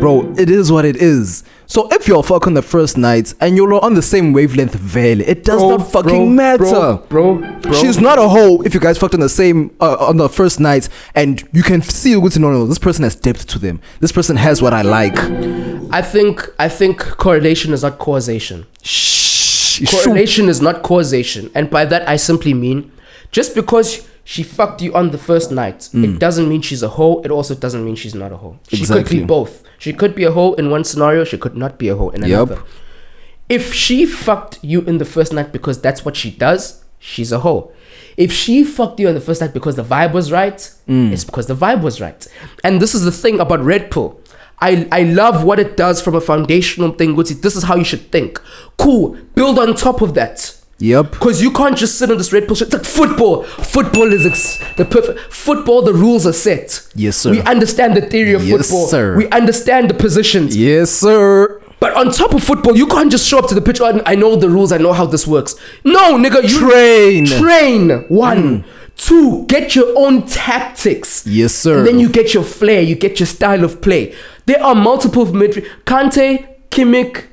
bro. 0.00 0.32
It 0.36 0.50
is 0.50 0.72
what 0.72 0.84
it 0.84 0.96
is. 0.96 1.44
So 1.66 1.88
if 1.90 2.08
you're 2.08 2.22
fucking 2.22 2.54
the 2.54 2.62
first 2.62 2.96
night 2.96 3.34
and 3.40 3.56
you're 3.56 3.72
on 3.84 3.94
the 3.94 4.02
same 4.02 4.32
wavelength, 4.32 4.74
veil, 4.74 5.20
it 5.20 5.44
does 5.44 5.60
Bro, 5.60 5.76
not 5.76 5.92
fucking 5.92 6.10
bro, 6.10 6.26
matter, 6.26 7.02
bro, 7.08 7.34
bro. 7.60 7.72
She's 7.74 8.00
not 8.00 8.18
a 8.18 8.28
hoe 8.28 8.62
if 8.62 8.72
you 8.72 8.80
guys 8.80 8.96
fucked 8.98 9.14
on 9.14 9.20
the 9.20 9.28
same 9.28 9.74
uh, 9.80 9.96
on 10.00 10.16
the 10.16 10.28
first 10.28 10.60
night 10.60 10.88
and 11.14 11.46
you 11.52 11.62
can 11.62 11.82
see 11.82 12.10
you 12.10 12.20
good 12.20 12.32
to 12.32 12.38
know 12.38 12.50
no, 12.50 12.66
this 12.66 12.78
person 12.78 13.04
has 13.04 13.14
depth 13.14 13.46
to 13.48 13.58
them. 13.58 13.80
This 14.00 14.12
person 14.12 14.36
has 14.36 14.62
what 14.62 14.72
I 14.72 14.82
like. 14.82 15.18
I 15.92 16.00
think 16.02 16.48
I 16.58 16.68
think 16.68 16.98
correlation 16.98 17.72
is 17.74 17.82
not 17.82 17.98
causation. 17.98 18.66
Shh, 18.82 19.84
shoot. 19.84 19.90
Correlation 19.90 20.48
is 20.48 20.62
not 20.62 20.82
causation, 20.82 21.50
and 21.54 21.68
by 21.68 21.84
that 21.84 22.08
I 22.08 22.16
simply 22.16 22.54
mean 22.54 22.90
just 23.30 23.54
because 23.54 24.07
she 24.28 24.42
fucked 24.42 24.82
you 24.82 24.92
on 24.94 25.10
the 25.10 25.16
first 25.16 25.50
night, 25.50 25.88
it 25.94 25.96
mm. 25.96 26.18
doesn't 26.18 26.50
mean 26.50 26.60
she's 26.60 26.82
a 26.82 26.90
hoe. 26.90 27.22
It 27.24 27.30
also 27.30 27.54
doesn't 27.54 27.82
mean 27.82 27.94
she's 27.94 28.14
not 28.14 28.30
a 28.30 28.36
hoe. 28.36 28.58
She 28.68 28.84
could 28.84 29.08
be 29.08 29.24
both. 29.24 29.62
She 29.78 29.94
could 29.94 30.14
be 30.14 30.24
a 30.24 30.32
hoe 30.32 30.52
in 30.52 30.68
one 30.68 30.84
scenario. 30.84 31.24
She 31.24 31.38
could 31.38 31.56
not 31.56 31.78
be 31.78 31.88
a 31.88 31.96
hoe 31.96 32.10
in 32.10 32.22
another. 32.22 32.62
If 33.48 33.72
she 33.72 34.04
fucked 34.04 34.58
you 34.62 34.82
in 34.82 34.98
the 34.98 35.06
first 35.06 35.32
night 35.32 35.50
because 35.50 35.80
that's 35.80 36.04
what 36.04 36.14
she 36.14 36.30
does, 36.30 36.84
she's 36.98 37.32
a 37.32 37.40
hoe. 37.40 37.72
If 38.18 38.30
she 38.30 38.64
fucked 38.64 39.00
you 39.00 39.08
on 39.08 39.14
the 39.14 39.22
first 39.22 39.40
night 39.40 39.54
because 39.54 39.76
the 39.76 39.82
vibe 39.82 40.12
was 40.12 40.30
right, 40.30 40.58
mm. 40.86 41.10
it's 41.10 41.24
because 41.24 41.46
the 41.46 41.56
vibe 41.56 41.80
was 41.80 41.98
right. 41.98 42.26
And 42.62 42.82
this 42.82 42.94
is 42.94 43.04
the 43.04 43.12
thing 43.12 43.40
about 43.40 43.60
Red 43.60 43.90
Pill. 43.90 44.20
I, 44.60 44.86
I 44.92 45.04
love 45.04 45.42
what 45.42 45.58
it 45.58 45.78
does 45.78 46.02
from 46.02 46.14
a 46.14 46.20
foundational 46.20 46.92
thing. 46.92 47.16
This 47.16 47.56
is 47.56 47.62
how 47.62 47.76
you 47.76 47.84
should 47.84 48.12
think. 48.12 48.42
Cool. 48.76 49.16
Build 49.34 49.58
on 49.58 49.74
top 49.74 50.02
of 50.02 50.12
that. 50.14 50.54
Yep. 50.80 51.10
Because 51.12 51.42
you 51.42 51.50
can't 51.50 51.76
just 51.76 51.98
sit 51.98 52.10
on 52.10 52.18
this 52.18 52.32
red 52.32 52.46
pill 52.46 52.54
shit. 52.54 52.68
It's 52.68 52.74
like 52.74 52.84
football. 52.84 53.42
Football 53.44 54.12
is 54.12 54.24
ex- 54.24 54.58
the 54.76 54.84
perfect. 54.84 55.18
Football, 55.32 55.82
the 55.82 55.92
rules 55.92 56.24
are 56.26 56.32
set. 56.32 56.86
Yes, 56.94 57.16
sir. 57.16 57.32
We 57.32 57.40
understand 57.42 57.96
the 57.96 58.02
theory 58.02 58.34
of 58.34 58.46
Yes, 58.46 58.68
football. 58.68 58.86
sir. 58.86 59.16
We 59.16 59.28
understand 59.30 59.90
the 59.90 59.94
positions. 59.94 60.56
Yes, 60.56 60.90
sir. 60.90 61.60
But 61.80 61.94
on 61.94 62.10
top 62.10 62.32
of 62.34 62.42
football, 62.42 62.76
you 62.76 62.86
can't 62.86 63.10
just 63.10 63.26
show 63.26 63.38
up 63.38 63.48
to 63.48 63.54
the 63.54 63.60
pitch. 63.60 63.80
"Oh, 63.80 64.00
I 64.06 64.14
know 64.14 64.36
the 64.36 64.48
rules. 64.50 64.72
I 64.72 64.78
know 64.78 64.92
how 64.92 65.06
this 65.06 65.26
works. 65.26 65.54
No, 65.84 66.16
nigga, 66.16 66.42
you 66.48 66.58
Train. 66.58 67.26
Train. 67.26 67.90
One, 68.08 68.60
mm. 68.60 68.64
two. 68.96 69.46
Get 69.46 69.74
your 69.76 69.96
own 69.96 70.26
tactics. 70.26 71.24
Yes, 71.26 71.54
sir. 71.54 71.78
And 71.78 71.86
then 71.86 71.98
you 72.00 72.08
get 72.08 72.34
your 72.34 72.42
flair. 72.44 72.80
You 72.82 72.94
get 72.96 73.20
your 73.20 73.26
style 73.28 73.64
of 73.64 73.80
play. 73.80 74.12
There 74.46 74.62
are 74.62 74.74
multiple 74.74 75.24
midfield. 75.26 75.66
Kante, 75.84 76.46
Kimmich, 76.70 77.24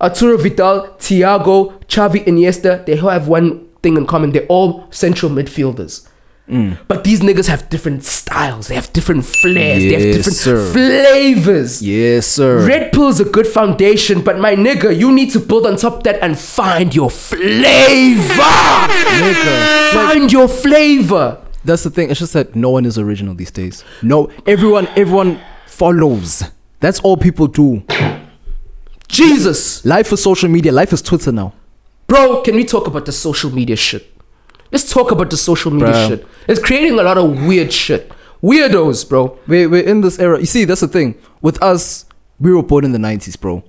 Arturo 0.00 0.36
Vidal, 0.36 0.88
Thiago, 0.98 1.80
Xavi, 1.86 2.24
Iniesta. 2.26 2.84
They 2.84 2.98
all 2.98 3.10
have 3.10 3.28
one 3.28 3.68
thing 3.82 3.96
in 3.96 4.06
common. 4.06 4.32
They're 4.32 4.46
all 4.46 4.86
central 4.90 5.30
midfielders. 5.30 6.08
Mm. 6.48 6.76
But 6.88 7.04
these 7.04 7.20
niggas 7.20 7.46
have 7.48 7.70
different 7.70 8.04
styles. 8.04 8.68
They 8.68 8.74
have 8.74 8.92
different 8.92 9.24
flares. 9.24 9.82
they 9.82 9.92
have 9.92 10.02
Yes, 10.02 10.16
different 10.16 10.36
sir. 10.36 10.72
flavors. 10.74 11.80
Yes, 11.80 12.26
sir. 12.26 12.66
Red 12.66 12.92
Pill 12.92 13.08
is 13.08 13.18
a 13.18 13.24
good 13.24 13.46
foundation, 13.46 14.20
but 14.20 14.38
my 14.38 14.54
nigga, 14.54 14.94
you 14.94 15.10
need 15.10 15.30
to 15.30 15.40
build 15.40 15.64
on 15.66 15.76
top 15.76 15.94
of 15.98 16.02
that 16.04 16.18
and 16.22 16.38
find 16.38 16.94
your 16.94 17.08
flavor. 17.10 18.34
Nigga. 18.34 19.90
Find 19.92 20.30
your 20.32 20.48
flavor. 20.48 21.38
That's 21.64 21.82
the 21.84 21.90
thing. 21.90 22.10
It's 22.10 22.20
just 22.20 22.34
that 22.34 22.54
no 22.54 22.68
one 22.70 22.84
is 22.84 22.98
original 22.98 23.34
these 23.34 23.50
days. 23.50 23.82
No, 24.02 24.30
everyone, 24.46 24.86
everyone 24.96 25.40
follows. 25.66 26.44
That's 26.80 27.00
all 27.00 27.16
people 27.16 27.46
do. 27.46 27.82
Jesus. 29.14 29.84
Life 29.84 30.12
is 30.12 30.22
social 30.22 30.48
media. 30.48 30.72
Life 30.72 30.92
is 30.92 31.02
Twitter 31.02 31.32
now. 31.32 31.52
Bro, 32.06 32.42
can 32.42 32.54
we 32.56 32.64
talk 32.64 32.86
about 32.86 33.06
the 33.06 33.12
social 33.12 33.50
media 33.50 33.76
shit? 33.76 34.10
Let's 34.70 34.90
talk 34.92 35.10
about 35.10 35.30
the 35.30 35.36
social 35.36 35.70
media 35.70 35.92
Bruh. 35.92 36.08
shit. 36.08 36.26
It's 36.48 36.60
creating 36.60 36.98
a 36.98 37.02
lot 37.02 37.16
of 37.16 37.46
weird 37.46 37.72
shit. 37.72 38.12
Weirdos, 38.42 39.08
bro. 39.08 39.38
We're, 39.46 39.68
we're 39.68 39.84
in 39.84 40.00
this 40.00 40.18
era. 40.18 40.38
You 40.38 40.46
see, 40.46 40.64
that's 40.64 40.80
the 40.82 40.88
thing. 40.88 41.14
With 41.40 41.62
us, 41.62 42.04
we 42.38 42.52
were 42.52 42.62
born 42.62 42.84
in 42.84 42.92
the 42.92 42.98
90s, 42.98 43.40
bro. 43.40 43.62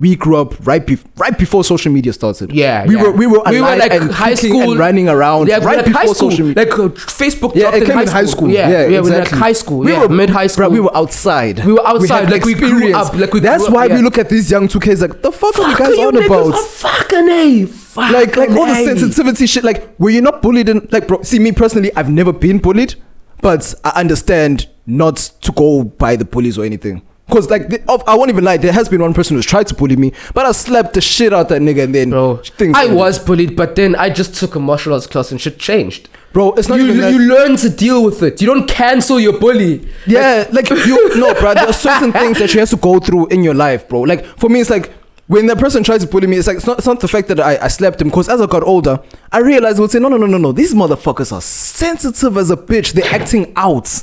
We 0.00 0.16
grew 0.16 0.36
up 0.36 0.54
right, 0.66 0.84
be- 0.86 0.96
right 1.16 1.36
before 1.38 1.62
social 1.62 1.92
media 1.92 2.14
started. 2.14 2.52
Yeah, 2.52 2.86
we 2.86 2.96
yeah. 2.96 3.02
were 3.02 3.10
we 3.12 3.26
were 3.26 3.42
we 3.50 3.60
were 3.60 3.76
like 3.76 3.92
and 3.92 4.10
high 4.10 4.34
school 4.34 4.70
and 4.70 4.78
running 4.80 5.10
around 5.10 5.48
Yeah, 5.48 5.58
right 5.58 5.76
like 5.76 5.84
before 5.84 6.00
high 6.00 6.06
school, 6.06 6.30
social 6.30 6.46
media. 6.46 6.64
like 6.64 6.72
uh, 6.72 6.88
Facebook. 6.88 7.54
Yeah, 7.54 7.74
it 7.74 7.84
came 7.84 7.96
high 7.96 8.02
in 8.02 8.08
high 8.08 8.24
school. 8.24 8.48
Yeah, 8.48 8.68
Yeah, 8.70 8.80
yeah, 8.80 8.86
we 8.88 8.92
were 8.94 8.98
exactly. 9.00 9.32
like 9.32 9.40
high 9.48 9.52
school. 9.52 9.78
We 9.80 9.92
yeah, 9.92 10.00
were 10.00 10.08
mid 10.08 10.30
high 10.30 10.46
school. 10.46 10.64
Bruh, 10.68 10.72
we 10.72 10.80
were 10.80 10.96
outside. 10.96 11.64
We 11.66 11.74
were 11.74 11.86
outside, 11.86 12.24
had 12.24 12.32
like 12.32 12.44
we 12.46 12.54
grew 12.54 12.94
up, 12.94 13.14
like 13.14 13.32
we 13.34 13.40
That's 13.40 13.64
up, 13.64 13.72
why 13.74 13.88
we 13.88 14.00
look 14.00 14.16
at 14.16 14.30
these 14.30 14.50
young 14.50 14.68
2Ks 14.68 15.02
like, 15.02 15.20
the 15.20 15.30
fuck, 15.32 15.58
are 15.58 15.68
you 15.68 15.76
Fuck 15.76 15.78
guys 15.78 15.96
you 15.98 16.06
on 16.08 16.16
about? 16.24 16.54
are 16.54 16.62
fucking 16.66 17.28
a. 17.28 17.66
Fucking 17.66 18.12
like 18.14 18.36
like 18.36 18.50
all 18.50 18.66
the 18.66 18.74
sensitivity 18.84 19.46
shit 19.46 19.64
like 19.64 19.98
were 19.98 20.10
you 20.10 20.20
not 20.22 20.40
bullied 20.40 20.68
in 20.68 20.88
like 20.92 21.08
bro 21.08 21.20
see 21.22 21.40
me 21.40 21.50
personally 21.50 21.90
i've 21.96 22.08
never 22.08 22.32
been 22.32 22.58
bullied 22.58 22.94
but 23.42 23.74
i 23.84 23.90
understand 23.96 24.68
not 24.86 25.16
to 25.16 25.50
go 25.50 25.82
by 25.82 26.14
the 26.14 26.24
police 26.24 26.56
or 26.56 26.64
anything 26.64 27.02
Cause 27.30 27.48
like 27.50 27.68
the, 27.68 27.82
of- 27.88 28.02
I 28.06 28.14
won't 28.16 28.30
even 28.30 28.44
lie, 28.44 28.56
there 28.56 28.72
has 28.72 28.88
been 28.88 29.00
one 29.00 29.14
person 29.14 29.36
who's 29.36 29.46
tried 29.46 29.66
to 29.68 29.74
bully 29.74 29.96
me, 29.96 30.12
but 30.34 30.44
I 30.46 30.52
slapped 30.52 30.94
the 30.94 31.00
shit 31.00 31.32
out 31.32 31.48
that 31.50 31.62
nigga 31.62 31.84
and 31.84 31.94
then 31.94 32.10
Bro, 32.10 32.36
things 32.38 32.76
I 32.76 32.82
ended. 32.84 32.98
was 32.98 33.18
bullied, 33.18 33.56
but 33.56 33.76
then 33.76 33.94
I 33.96 34.10
just 34.10 34.34
took 34.34 34.54
a 34.56 34.60
martial 34.60 34.92
arts 34.94 35.06
class 35.06 35.30
and 35.30 35.40
shit 35.40 35.58
changed. 35.58 36.08
bro. 36.32 36.52
It's 36.54 36.68
not 36.68 36.78
You, 36.78 36.86
even 36.86 36.98
that. 36.98 37.12
you 37.12 37.18
learn 37.20 37.56
to 37.58 37.70
deal 37.70 38.04
with 38.04 38.22
it. 38.22 38.40
You 38.40 38.46
don't 38.48 38.68
cancel 38.68 39.18
your 39.20 39.38
bully. 39.38 39.88
Yeah, 40.06 40.46
like 40.52 40.68
you 40.70 41.16
no, 41.18 41.34
bro. 41.34 41.54
There 41.54 41.66
are 41.66 41.72
certain 41.72 42.12
things 42.12 42.38
that 42.38 42.52
you 42.54 42.60
have 42.60 42.70
to 42.70 42.76
go 42.76 42.98
through 43.00 43.28
in 43.28 43.42
your 43.44 43.54
life, 43.54 43.88
bro. 43.88 44.00
Like 44.02 44.24
for 44.38 44.48
me, 44.48 44.60
it's 44.60 44.70
like 44.70 44.92
when 45.26 45.46
the 45.46 45.54
person 45.54 45.84
tries 45.84 46.00
to 46.04 46.08
bully 46.10 46.26
me, 46.26 46.36
it's 46.38 46.46
like 46.48 46.56
it's 46.56 46.66
not, 46.66 46.78
it's 46.78 46.86
not 46.86 46.98
the 47.00 47.06
fact 47.08 47.28
that 47.28 47.38
I, 47.40 47.56
I 47.64 47.68
slapped 47.68 48.00
him. 48.00 48.08
Because 48.08 48.28
as 48.28 48.40
I 48.40 48.46
got 48.46 48.62
older, 48.64 49.00
I 49.30 49.38
realized 49.38 49.78
I 49.78 49.82
would 49.82 49.90
say, 49.92 50.00
no, 50.00 50.08
no, 50.08 50.16
no, 50.16 50.26
no, 50.26 50.38
no. 50.38 50.50
These 50.52 50.74
motherfuckers 50.74 51.32
are 51.32 51.40
sensitive 51.40 52.36
as 52.36 52.50
a 52.50 52.56
bitch. 52.56 52.92
They're 52.92 53.12
acting 53.14 53.52
out. 53.56 54.02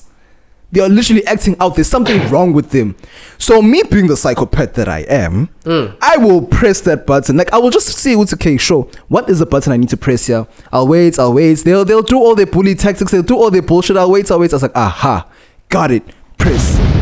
They 0.72 0.82
are 0.82 0.90
literally 0.90 1.26
acting 1.26 1.56
out. 1.60 1.76
There's 1.76 1.88
something 1.88 2.30
wrong 2.30 2.52
with 2.52 2.72
them. 2.72 2.96
So 3.38 3.62
me 3.62 3.84
being 3.90 4.08
the 4.08 4.18
psychopath 4.18 4.74
that 4.74 4.90
I 4.90 5.00
am, 5.02 5.48
mm. 5.64 5.96
I 6.02 6.18
will 6.18 6.42
press 6.42 6.82
that 6.82 7.06
button. 7.06 7.38
Like 7.38 7.54
I 7.54 7.58
will 7.58 7.70
just 7.70 7.88
see 7.88 8.16
what's 8.16 8.34
okay. 8.34 8.58
Sure, 8.58 8.90
what 9.08 9.30
is 9.30 9.40
the 9.40 9.46
button 9.46 9.72
I 9.72 9.78
need 9.78 9.90
to 9.90 9.98
press 9.98 10.28
here? 10.28 10.46
I'll 10.74 10.88
wait. 10.88 11.18
I'll 11.20 11.34
wait. 11.34 11.60
They'll 11.60 11.86
they'll 11.86 12.02
do 12.02 12.18
all 12.18 12.36
their 12.36 12.46
bully 12.46 12.76
tactics. 12.76 13.12
They'll 13.12 13.24
do 13.24 13.38
all 13.38 13.50
their 13.50 13.62
bullshit. 13.62 13.96
I'll 13.96 14.12
wait. 14.12 14.30
I'll 14.30 14.40
wait. 14.40 14.52
I 14.52 14.56
was 14.56 14.64
like, 14.64 14.76
aha, 14.76 15.30
got 15.70 15.92
it. 15.92 16.04
Press. 16.38 16.97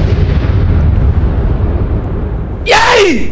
Yay! 2.95 3.31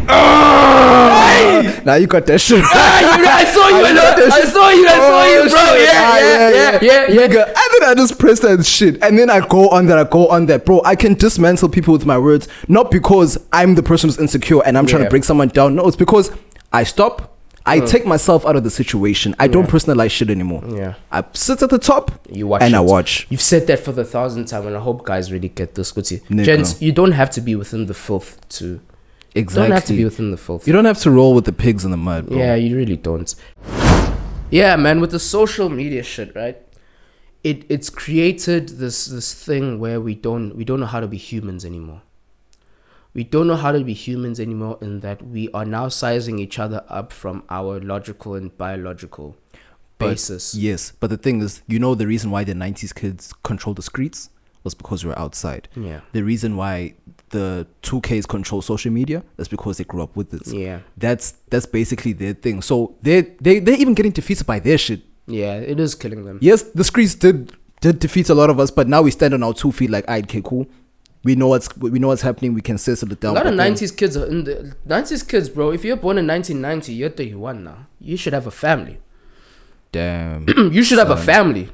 Now 1.85 1.95
you 1.95 2.07
got 2.07 2.25
that 2.27 2.39
shit. 2.39 2.63
I 2.63 3.45
saw 3.45 3.67
you, 3.69 3.85
I 3.85 3.93
that 3.93 4.31
I 4.31 4.45
saw 4.45 4.69
you, 4.69 4.87
I 4.87 4.95
saw 4.97 5.25
you, 5.25 5.39
Oh, 5.39 5.49
bro. 5.49 5.77
shit. 5.77 5.83
Yeah, 5.83 5.91
Ah, 5.95 6.17
yeah, 6.17 6.49
yeah, 6.49 6.79
yeah, 6.81 7.09
yeah. 7.11 7.27
Nigga, 7.27 7.45
and 7.47 7.55
then 7.55 7.83
I 7.89 7.93
just 7.95 8.17
press 8.19 8.39
that 8.41 8.65
shit, 8.65 9.01
and 9.03 9.17
then 9.17 9.29
I 9.29 9.45
go 9.47 9.69
on 9.69 9.87
that, 9.87 9.97
I 9.97 10.03
go 10.09 10.27
on 10.27 10.45
that, 10.47 10.65
bro. 10.65 10.81
I 10.85 10.95
can 10.95 11.13
dismantle 11.15 11.69
people 11.69 11.93
with 11.93 12.05
my 12.05 12.17
words, 12.17 12.47
not 12.67 12.91
because 12.91 13.37
I'm 13.51 13.75
the 13.75 13.83
person 13.83 14.09
who's 14.09 14.19
insecure 14.19 14.61
and 14.65 14.77
I'm 14.77 14.85
trying 14.85 15.01
Yeah. 15.03 15.07
to 15.07 15.11
break 15.11 15.23
someone 15.23 15.49
down. 15.49 15.75
No, 15.75 15.87
it's 15.87 15.97
because 15.97 16.31
I 16.71 16.83
stop. 16.83 17.29
I 17.65 17.79
take 17.79 18.05
myself 18.05 18.45
out 18.45 18.57
of 18.57 18.65
the 18.65 18.69
situation. 18.69 19.33
I 19.39 19.47
don't 19.47 19.69
personalize 19.69 20.11
shit 20.11 20.29
anymore. 20.29 20.61
Yeah. 20.67 20.95
I 21.13 21.23
sit 21.31 21.61
at 21.61 21.69
the 21.69 21.79
top. 21.79 22.11
You 22.29 22.45
watch 22.47 22.61
and 22.61 22.75
I 22.75 22.81
watch. 22.81 23.25
You've 23.29 23.41
said 23.41 23.67
that 23.67 23.79
for 23.79 23.93
the 23.93 24.03
thousandth 24.03 24.49
time, 24.49 24.67
and 24.67 24.75
I 24.75 24.81
hope 24.81 25.05
guys 25.05 25.31
really 25.31 25.47
get 25.47 25.75
this. 25.75 25.93
Nigga. 25.93 26.43
Gents, 26.43 26.81
you 26.81 26.91
don't 26.91 27.13
have 27.13 27.29
to 27.31 27.41
be 27.41 27.55
within 27.55 27.85
the 27.85 27.93
filth 27.93 28.37
to. 28.57 28.81
Exactly. 29.35 29.67
Don't 29.69 29.75
have 29.75 29.85
to 29.85 29.93
be 29.93 30.03
within 30.03 30.31
the 30.31 30.37
filth. 30.37 30.67
You 30.67 30.73
don't 30.73 30.85
have 30.85 30.99
to 30.99 31.11
roll 31.11 31.33
with 31.33 31.45
the 31.45 31.53
pigs 31.53 31.83
in 31.83 31.91
the 31.91 31.97
mud, 31.97 32.27
bro. 32.27 32.37
Yeah, 32.37 32.55
you 32.55 32.75
really 32.75 32.97
don't. 32.97 33.33
Yeah, 34.51 34.75
man, 34.75 35.01
with 35.01 35.11
the 35.11 35.19
social 35.19 35.69
media 35.69 36.03
shit, 36.03 36.35
right? 36.35 36.57
It 37.43 37.65
it's 37.69 37.89
created 37.89 38.69
this 38.69 39.05
this 39.05 39.33
thing 39.33 39.79
where 39.79 39.99
we 39.99 40.15
don't 40.15 40.55
we 40.55 40.63
don't 40.63 40.79
know 40.79 40.85
how 40.85 40.99
to 40.99 41.07
be 41.07 41.17
humans 41.17 41.65
anymore. 41.65 42.01
We 43.13 43.23
don't 43.23 43.47
know 43.47 43.55
how 43.55 43.71
to 43.71 43.83
be 43.83 43.93
humans 43.93 44.39
anymore 44.39 44.77
in 44.81 45.01
that 45.01 45.21
we 45.21 45.49
are 45.53 45.65
now 45.65 45.87
sizing 45.87 46.39
each 46.39 46.57
other 46.57 46.83
up 46.87 47.11
from 47.11 47.43
our 47.49 47.79
logical 47.79 48.33
and 48.35 48.55
biological 48.57 49.35
But- 49.97 50.09
basis. 50.09 50.55
Yes, 50.55 50.93
but 50.99 51.09
the 51.09 51.17
thing 51.17 51.41
is, 51.41 51.61
you 51.67 51.79
know, 51.79 51.95
the 51.95 52.07
reason 52.07 52.31
why 52.31 52.43
the 52.43 52.53
'90s 52.53 52.93
kids 52.93 53.33
controlled 53.43 53.77
the 53.77 53.83
streets 53.83 54.29
was 54.63 54.73
because 54.73 55.03
we 55.03 55.09
were 55.09 55.19
outside. 55.19 55.67
Yeah. 55.75 56.01
The 56.13 56.23
reason 56.23 56.55
why 56.55 56.93
the 57.33 57.67
2Ks 57.83 58.25
control 58.27 58.61
social 58.61 58.91
media 58.91 59.19
that's 59.35 59.49
because 59.49 59.77
they 59.77 59.83
grew 59.83 60.01
up 60.01 60.15
with 60.15 60.33
it. 60.33 60.47
Yeah. 60.47 60.79
That's 60.97 61.25
that's 61.51 61.65
basically 61.65 62.13
their 62.13 62.33
thing. 62.33 62.61
So 62.61 62.95
they 63.01 63.21
they 63.41 63.59
they're 63.59 63.79
even 63.83 63.93
getting 63.93 64.13
defeated 64.13 64.47
by 64.47 64.59
their 64.59 64.77
shit. 64.77 65.01
Yeah, 65.27 65.55
it 65.55 65.79
is 65.79 65.95
killing 65.95 66.25
them. 66.25 66.37
Yes, 66.41 66.63
the 66.63 66.83
screens 66.83 67.15
did 67.15 67.51
did 67.81 67.99
defeat 67.99 68.29
a 68.29 68.35
lot 68.41 68.49
of 68.49 68.57
us, 68.59 68.71
but 68.71 68.87
now 68.87 69.01
we 69.01 69.11
stand 69.11 69.33
on 69.33 69.43
our 69.43 69.53
two 69.53 69.71
feet. 69.71 69.89
Like, 69.89 70.05
alright, 70.07 70.23
okay, 70.25 70.41
cool. 70.43 70.65
We 71.25 71.35
know 71.35 71.47
what's 71.47 71.69
we 71.77 71.99
know 71.99 72.09
what's 72.09 72.21
happening. 72.21 72.53
We 72.53 72.61
can 72.61 72.77
settle 72.77 73.09
it 73.11 73.17
A 73.19 73.21
down. 73.23 73.33
lot 73.35 73.47
of 73.47 73.55
nineties 73.55 73.91
kids 73.91 74.15
are 74.17 74.25
in 74.27 74.43
the 74.43 74.75
nineties 74.85 75.23
kids, 75.23 75.47
bro. 75.49 75.71
If 75.71 75.83
you're 75.85 75.95
born 76.05 76.17
in 76.17 76.25
nineteen 76.27 76.59
ninety, 76.61 76.93
you're 76.93 77.09
thirty 77.19 77.35
one 77.35 77.63
now. 77.63 77.87
You 77.99 78.17
should 78.17 78.33
have 78.33 78.47
a 78.47 78.51
family. 78.51 78.97
Damn, 79.91 80.45
you 80.73 80.83
should 80.83 80.97
have 80.97 81.11
a 81.11 81.17
family. 81.17 81.69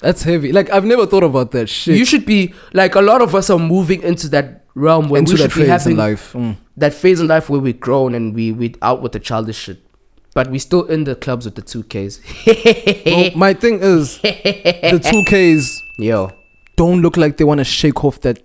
that's 0.00 0.22
heavy. 0.22 0.52
Like 0.52 0.70
I've 0.70 0.84
never 0.84 1.06
thought 1.06 1.22
about 1.24 1.50
that 1.52 1.68
shit. 1.68 1.96
You 1.96 2.04
should 2.04 2.24
be 2.26 2.54
like 2.72 2.94
a 2.94 3.00
lot 3.00 3.20
of 3.22 3.34
us 3.34 3.50
are 3.50 3.58
moving 3.58 4.02
into 4.02 4.28
that 4.30 4.64
realm 4.78 5.08
where 5.08 5.18
into 5.18 5.32
we 5.32 5.38
that 5.38 5.50
should 5.50 5.60
be 5.60 5.68
phase 5.68 5.86
in 5.86 5.92
having 5.92 5.96
life. 5.96 6.32
Mm. 6.32 6.56
that 6.76 6.94
phase 6.94 7.20
in 7.20 7.28
life 7.28 7.50
where 7.50 7.60
we're 7.60 7.72
grown 7.72 8.14
and 8.14 8.34
we 8.34 8.52
we 8.52 8.74
out 8.82 9.02
with 9.02 9.12
the 9.12 9.20
childish 9.20 9.58
shit. 9.58 9.78
But 10.34 10.50
we 10.50 10.58
still 10.58 10.84
in 10.84 11.04
the 11.04 11.16
clubs 11.16 11.46
with 11.46 11.56
the 11.56 11.62
two 11.62 11.82
Ks. 11.82 12.20
Bro, 13.04 13.30
my 13.34 13.54
thing 13.54 13.80
is 13.82 14.20
the 14.20 15.00
two 15.02 15.24
Ks 15.30 15.82
Yo, 15.98 16.30
don't 16.76 17.02
look 17.02 17.16
like 17.16 17.38
they 17.38 17.44
want 17.44 17.58
to 17.58 17.64
shake 17.64 18.04
off 18.04 18.20
that 18.20 18.42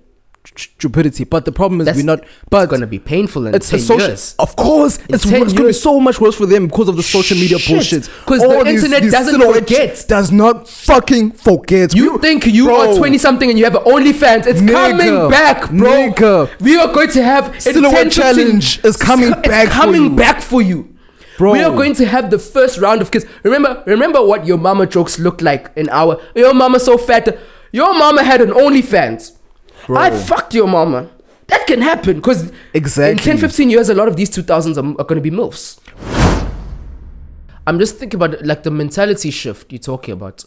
stupidity. 0.55 1.23
But 1.23 1.45
the 1.45 1.51
problem 1.51 1.81
is 1.81 1.85
That's- 1.85 2.03
we're 2.03 2.07
not. 2.07 2.23
it's 2.63 2.71
gonna 2.71 2.87
be 2.87 2.99
painful 2.99 3.47
in 3.47 3.55
it's 3.55 3.71
a 3.73 3.79
social. 3.79 4.07
years. 4.07 4.35
Of 4.39 4.55
course, 4.55 4.99
it's, 5.09 5.23
10 5.23 5.41
it's 5.43 5.53
gonna 5.53 5.55
be 5.55 5.61
years. 5.63 5.81
so 5.81 5.99
much 5.99 6.19
worse 6.19 6.35
for 6.35 6.45
them 6.45 6.67
because 6.67 6.87
of 6.89 6.95
the 6.97 7.03
social 7.03 7.37
media 7.37 7.57
Shit. 7.59 7.75
bullshit. 7.75 8.09
'Cause 8.25 8.39
the 8.39 8.47
All 8.47 8.65
internet 8.67 9.03
doesn't 9.11 9.41
forget. 9.41 10.05
Does 10.07 10.31
not 10.31 10.67
fucking 10.69 11.31
forget. 11.31 11.95
You 11.95 12.17
think 12.19 12.45
you 12.45 12.71
are 12.71 12.93
20 12.95 13.17
something 13.17 13.49
and 13.49 13.57
you 13.57 13.65
have 13.65 13.75
an 13.75 13.83
OnlyFans? 13.83 14.45
It's 14.47 14.61
Nigga. 14.61 14.71
coming 14.73 15.29
back, 15.29 15.69
bro. 15.71 15.89
Nigga. 16.11 16.49
We 16.59 16.77
are 16.77 16.91
going 16.93 17.09
to 17.11 17.23
have 17.23 17.53
Silhouette 17.59 17.93
10, 17.93 18.09
15 18.11 18.23
challenge 18.23 18.79
is 18.83 18.97
coming 18.97 19.31
it's 19.31 19.47
back 19.47 19.67
for 19.67 19.73
coming 19.73 20.03
you. 20.03 20.09
back 20.11 20.41
for 20.41 20.61
you. 20.61 20.89
Bro. 21.37 21.53
We 21.53 21.61
are 21.63 21.71
going 21.75 21.95
to 21.95 22.05
have 22.05 22.29
the 22.29 22.37
first 22.37 22.77
round 22.79 23.01
of 23.01 23.09
kids. 23.09 23.25
Remember, 23.43 23.81
remember 23.87 24.23
what 24.23 24.45
your 24.45 24.57
mama 24.59 24.85
jokes 24.85 25.17
looked 25.17 25.41
like 25.41 25.71
in 25.75 25.89
our. 25.89 26.19
Your 26.35 26.53
mama 26.53 26.79
so 26.79 26.97
fat. 26.97 27.37
Your 27.71 27.91
mama 27.97 28.23
had 28.23 28.39
an 28.41 28.51
OnlyFans. 28.51 29.31
I 29.89 30.09
fucked 30.11 30.53
your 30.53 30.67
mama. 30.67 31.09
That 31.47 31.67
can 31.67 31.81
happen 31.81 32.17
because 32.17 32.51
Exactly. 32.73 33.11
in 33.31 33.37
10, 33.37 33.37
15 33.37 33.69
years, 33.69 33.89
a 33.89 33.93
lot 33.93 34.07
of 34.07 34.15
these 34.15 34.29
2000s 34.29 34.77
are, 34.77 35.01
are 35.01 35.03
going 35.05 35.21
to 35.21 35.29
be 35.29 35.29
MILFs. 35.31 35.79
I'm 37.65 37.79
just 37.79 37.97
thinking 37.97 38.17
about 38.21 38.43
like 38.45 38.63
the 38.63 38.71
mentality 38.71 39.31
shift 39.31 39.71
you're 39.71 39.79
talking 39.79 40.13
about. 40.13 40.43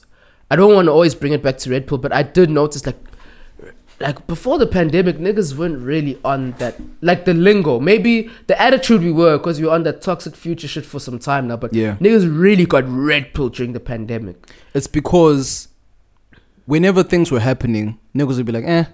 I 0.50 0.56
don't 0.56 0.74
want 0.74 0.86
to 0.86 0.92
always 0.92 1.14
bring 1.14 1.32
it 1.32 1.42
back 1.42 1.58
to 1.58 1.70
Red 1.70 1.86
Pill, 1.86 1.98
but 1.98 2.12
I 2.12 2.22
did 2.22 2.50
notice 2.50 2.84
like 2.86 2.96
like 3.98 4.26
before 4.26 4.58
the 4.58 4.66
pandemic, 4.66 5.16
niggas 5.16 5.56
weren't 5.56 5.78
really 5.82 6.18
on 6.24 6.52
that 6.58 6.76
like 7.00 7.24
the 7.24 7.32
lingo. 7.32 7.80
Maybe 7.80 8.30
the 8.46 8.60
attitude 8.60 9.00
we 9.02 9.10
were 9.12 9.38
because 9.38 9.58
we 9.60 9.66
were 9.66 9.72
on 9.72 9.84
that 9.84 10.02
toxic 10.02 10.36
future 10.36 10.68
shit 10.68 10.84
for 10.84 11.00
some 11.00 11.18
time 11.18 11.48
now. 11.48 11.56
But 11.56 11.72
Yeah. 11.72 11.96
niggas 11.96 12.26
really 12.38 12.66
got 12.66 12.84
red 12.86 13.32
pill 13.32 13.48
during 13.48 13.72
the 13.72 13.80
pandemic. 13.80 14.36
It's 14.74 14.86
because 14.86 15.68
whenever 16.66 17.02
things 17.02 17.32
were 17.32 17.40
happening, 17.40 17.98
niggas 18.14 18.36
would 18.36 18.46
be 18.46 18.52
like, 18.52 18.64
eh, 18.66 18.84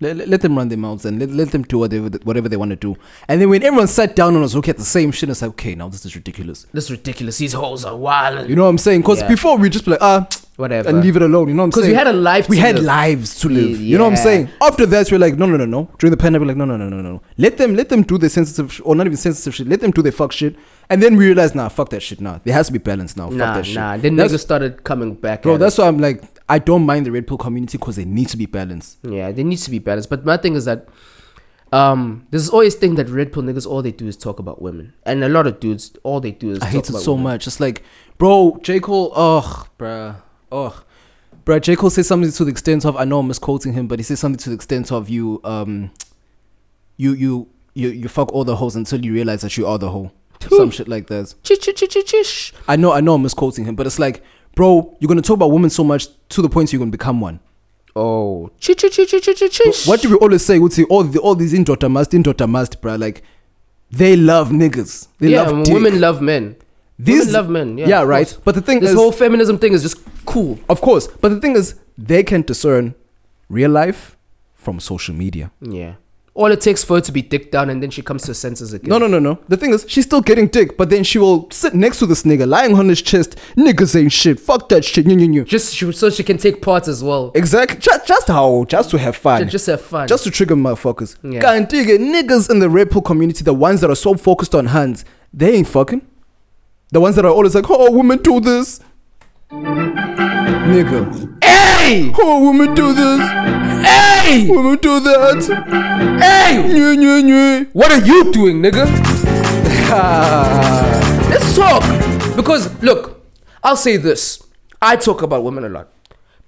let, 0.00 0.16
let- 0.16 0.28
let 0.28 0.40
them 0.42 0.56
run 0.56 0.68
their 0.68 0.78
mouths 0.78 1.04
and 1.06 1.18
let, 1.18 1.30
let 1.30 1.50
them 1.52 1.62
do 1.62 1.78
whatever 1.78 2.08
whatever 2.24 2.48
they 2.48 2.56
want 2.56 2.70
to 2.70 2.76
do. 2.76 2.96
And 3.28 3.40
then 3.40 3.48
when 3.48 3.62
everyone 3.62 3.86
sat 3.88 4.14
down 4.14 4.34
and 4.34 4.42
was 4.42 4.54
looking 4.54 4.70
at 4.70 4.76
the 4.78 4.84
same 4.84 5.10
shit, 5.12 5.30
it's 5.30 5.42
like, 5.42 5.50
okay, 5.50 5.74
now 5.74 5.88
this 5.88 6.04
is 6.04 6.14
ridiculous. 6.14 6.66
This 6.72 6.84
is 6.84 6.90
ridiculous. 6.90 7.38
These 7.38 7.54
hoes 7.54 7.84
are 7.84 7.96
wild. 7.96 8.48
You 8.48 8.56
know 8.56 8.64
what 8.64 8.68
I'm 8.70 8.78
saying? 8.78 9.00
Because 9.02 9.20
Yeah. 9.22 9.28
before 9.28 9.56
we 9.56 9.70
just 9.70 9.84
be 9.86 9.92
like, 9.92 10.02
ah, 10.02 10.28
Whatever. 10.56 10.88
and 10.88 11.02
leave 11.02 11.16
it 11.16 11.22
alone. 11.22 11.48
You 11.48 11.54
know 11.54 11.62
what 11.64 11.66
I'm 11.66 11.72
saying? 11.72 11.90
Because 11.92 11.92
we 11.92 11.94
had 11.94 12.06
a 12.06 12.18
life 12.18 12.48
We 12.48 12.56
to 12.56 12.62
had 12.62 12.74
live. 12.76 12.84
lives 12.84 13.38
to 13.40 13.48
live. 13.48 13.78
You 13.80 13.98
know 13.98 14.04
what 14.04 14.10
I'm 14.10 14.16
saying? 14.16 14.48
After 14.62 14.86
that, 14.86 15.10
we're 15.12 15.18
like, 15.18 15.36
no, 15.36 15.44
no, 15.46 15.56
no, 15.58 15.66
no. 15.66 15.90
During 15.98 16.10
the 16.12 16.16
pandemic, 16.16 16.48
like, 16.48 16.56
no, 16.56 16.64
no, 16.64 16.76
no, 16.78 16.88
no, 16.88 17.00
no. 17.02 17.20
Let 17.36 17.58
them, 17.58 17.74
let 17.76 17.88
them 17.90 18.02
do 18.02 18.16
their 18.16 18.30
sensitive, 18.30 18.72
sh- 18.72 18.80
or 18.84 18.94
not 18.94 19.06
even 19.06 19.18
sensitive 19.18 19.54
shit. 19.54 19.66
Let 19.68 19.80
them 19.80 19.90
do 19.90 20.00
their 20.02 20.12
fuck 20.12 20.32
shit. 20.32 20.56
And 20.88 21.02
then 21.02 21.16
we 21.16 21.26
realized, 21.26 21.54
nah, 21.54 21.68
fuck 21.68 21.90
that 21.90 22.00
shit. 22.02 22.20
Nah, 22.22 22.38
there 22.44 22.54
has 22.54 22.68
to 22.68 22.72
be 22.72 22.78
balance 22.78 23.16
now. 23.18 23.26
fuck 23.28 23.36
Nah, 23.36 23.54
that 23.56 23.66
shit. 23.66 23.74
nah. 23.74 23.96
Then 23.98 24.16
That's- 24.16 24.32
niggas 24.34 24.40
started 24.40 24.84
coming 24.84 25.14
back. 25.14 25.42
bro. 25.42 25.54
at 25.54 25.60
That's 25.60 25.76
why 25.76 25.88
I'm 25.88 25.98
like, 25.98 26.22
I 26.48 26.58
don't 26.58 26.86
mind 26.86 27.06
the 27.06 27.12
red 27.12 27.26
pill 27.26 27.38
community 27.38 27.78
because 27.78 27.96
they 27.96 28.04
need 28.04 28.28
to 28.28 28.36
be 28.36 28.46
balanced. 28.46 28.98
Yeah, 29.02 29.32
they 29.32 29.44
need 29.44 29.58
to 29.58 29.70
be 29.70 29.78
balanced. 29.78 30.10
But 30.10 30.24
my 30.24 30.36
thing 30.36 30.54
is 30.54 30.64
that 30.64 30.88
um 31.72 32.26
there's 32.30 32.48
always 32.48 32.76
thing 32.76 32.94
that 32.94 33.08
red 33.08 33.32
pill 33.32 33.42
niggas 33.42 33.66
all 33.66 33.82
they 33.82 33.90
do 33.90 34.06
is 34.06 34.16
talk 34.16 34.38
about 34.38 34.62
women. 34.62 34.94
And 35.04 35.24
a 35.24 35.28
lot 35.28 35.46
of 35.46 35.58
dudes 35.58 35.96
all 36.04 36.20
they 36.20 36.30
do 36.30 36.50
is 36.52 36.60
I 36.60 36.66
hate 36.66 36.88
it 36.88 36.94
so 36.94 37.12
women. 37.12 37.24
much. 37.24 37.46
It's 37.46 37.58
like, 37.58 37.82
bro, 38.18 38.58
J. 38.62 38.80
Cole, 38.80 39.12
ugh, 39.14 39.68
bruh, 39.78 40.16
ugh. 40.52 40.84
Bruh, 41.44 41.60
J. 41.60 41.76
Cole 41.76 41.90
says 41.90 42.08
something 42.08 42.30
to 42.30 42.44
the 42.44 42.50
extent 42.50 42.84
of, 42.84 42.96
I 42.96 43.04
know 43.04 43.20
I'm 43.20 43.28
misquoting 43.28 43.72
him, 43.72 43.86
but 43.86 44.00
he 44.00 44.02
says 44.02 44.18
something 44.18 44.38
to 44.38 44.50
the 44.50 44.56
extent 44.56 44.90
of 44.90 45.08
you, 45.08 45.40
um, 45.44 45.92
you, 46.96 47.12
you, 47.12 47.48
you, 47.72 47.90
you 47.90 48.08
fuck 48.08 48.32
all 48.32 48.42
the 48.42 48.56
hoes 48.56 48.74
until 48.74 49.04
you 49.04 49.12
realize 49.12 49.42
that 49.42 49.56
you 49.56 49.64
are 49.64 49.78
the 49.78 49.90
hoe. 49.90 50.10
Some 50.48 50.72
shit 50.72 50.88
like 50.88 51.06
that. 51.06 51.34
Chish. 51.44 52.52
I 52.66 52.74
know, 52.74 52.90
I 52.90 53.00
know 53.00 53.14
I'm 53.14 53.22
misquoting 53.22 53.64
him, 53.64 53.76
but 53.76 53.86
it's 53.86 54.00
like, 54.00 54.24
bro, 54.56 54.96
you're 54.98 55.06
gonna 55.06 55.22
talk 55.22 55.36
about 55.36 55.52
women 55.52 55.70
so 55.70 55.84
much 55.84 56.08
to 56.30 56.42
the 56.42 56.48
point 56.48 56.72
you're 56.72 56.80
gonna 56.80 56.90
become 56.90 57.20
one. 57.20 57.38
Oh. 57.94 58.50
What 59.86 60.02
do 60.02 60.10
we 60.10 60.16
always 60.16 60.44
say? 60.44 60.58
Would 60.58 60.72
say 60.72 60.82
all 60.84 61.04
the 61.04 61.20
all 61.20 61.36
these 61.36 61.54
indota 61.54 61.88
must, 61.88 62.10
indota 62.10 62.48
must, 62.48 62.82
bruh. 62.82 62.98
Like, 62.98 63.22
they 63.90 64.16
love 64.16 64.50
niggas. 64.50 65.06
They 65.18 65.28
yeah, 65.28 65.42
love 65.42 65.64
dick. 65.64 65.72
women 65.72 66.00
love 66.00 66.20
men. 66.20 66.56
These 66.98 67.20
women 67.20 67.32
love 67.32 67.48
men. 67.48 67.78
Yeah, 67.78 67.88
yeah, 67.88 68.02
right. 68.02 68.26
course. 68.26 68.40
But 68.44 68.54
the 68.56 68.60
thing 68.62 68.80
This 68.80 68.90
is, 68.90 68.96
whole 68.96 69.12
feminism 69.12 69.58
thing 69.58 69.72
is 69.72 69.82
just 69.82 69.98
cool. 70.24 70.58
Of 70.68 70.80
course, 70.80 71.06
but 71.06 71.28
the 71.28 71.40
thing 71.40 71.54
is, 71.54 71.76
they 71.96 72.22
can 72.22 72.42
discern 72.42 72.94
real 73.48 73.70
life 73.70 74.16
from 74.54 74.80
social 74.80 75.14
media. 75.14 75.52
Yeah. 75.60 75.94
All 76.36 76.52
it 76.52 76.60
takes 76.60 76.84
for 76.84 76.96
her 76.96 77.00
to 77.00 77.12
be 77.12 77.22
dick 77.22 77.50
down 77.50 77.70
and 77.70 77.82
then 77.82 77.90
she 77.90 78.02
comes 78.02 78.22
to 78.22 78.28
her 78.28 78.34
senses 78.34 78.72
again. 78.74 78.90
No, 78.90 78.98
no, 78.98 79.06
no, 79.06 79.18
no. 79.18 79.38
The 79.48 79.56
thing 79.56 79.72
is, 79.72 79.86
she's 79.88 80.04
still 80.04 80.20
getting 80.20 80.48
dick, 80.48 80.76
but 80.76 80.90
then 80.90 81.02
she 81.02 81.18
will 81.18 81.50
sit 81.50 81.74
next 81.74 81.98
to 82.00 82.06
this 82.06 82.24
nigga, 82.24 82.46
lying 82.46 82.74
on 82.78 82.88
his 82.90 83.00
chest. 83.00 83.36
Niggas 83.56 83.98
ain't 83.98 84.12
shit. 84.12 84.38
Fuck 84.38 84.68
that 84.68 84.84
shit. 84.84 85.06
New, 85.06 85.16
new, 85.16 85.28
new. 85.28 85.44
Just 85.44 85.74
she, 85.74 85.90
so 85.92 86.10
she 86.10 86.22
can 86.22 86.36
take 86.36 86.60
part 86.60 86.88
as 86.88 87.02
well. 87.02 87.32
Exactly. 87.34 87.78
Just, 87.78 88.06
just 88.06 88.28
how? 88.28 88.64
Just 88.68 88.90
to 88.90 88.98
have 88.98 89.16
fun. 89.16 89.44
Ju- 89.44 89.50
Just 89.50 89.66
have 89.66 89.80
fun. 89.80 90.06
Just 90.08 90.24
to 90.24 90.30
trigger 90.30 90.56
motherfuckers. 90.56 91.16
Yeah. 91.22 91.40
Can't 91.40 91.68
dig 91.70 91.88
it. 91.88 92.00
Niggas 92.02 92.50
in 92.50 92.58
the 92.58 92.68
red 92.68 92.90
pill 92.90 93.00
community, 93.02 93.42
the 93.42 93.54
ones 93.54 93.80
that 93.80 93.88
are 93.90 93.96
so 93.96 94.14
focused 94.14 94.54
on 94.54 94.66
hands, 94.66 95.04
they 95.32 95.54
ain't 95.54 95.68
fucking. 95.68 96.06
The 96.92 97.00
ones 97.00 97.16
that 97.16 97.24
are 97.24 97.32
always 97.32 97.54
like, 97.54 97.64
oh, 97.70 97.90
women 97.92 98.18
do 98.22 98.40
this. 98.40 98.80
Nigga. 99.50 101.42
hey, 101.42 102.12
Oh, 102.18 102.50
women 102.50 102.74
do 102.74 102.92
this. 102.92 103.20
hey, 103.20 104.05
Women 104.26 104.76
do 104.78 104.98
that. 105.00 106.18
hey. 106.20 106.62
Nye, 106.66 106.96
nye, 106.96 107.22
nye. 107.22 107.64
What 107.72 107.92
are 107.92 108.04
you 108.04 108.32
doing, 108.32 108.60
nigga? 108.60 108.84
Let's 111.30 111.56
talk. 111.56 111.82
Because 112.36 112.82
look, 112.82 113.24
I'll 113.62 113.76
say 113.76 113.96
this. 113.96 114.42
I 114.82 114.96
talk 114.96 115.22
about 115.22 115.44
women 115.44 115.64
a 115.64 115.68
lot. 115.68 115.88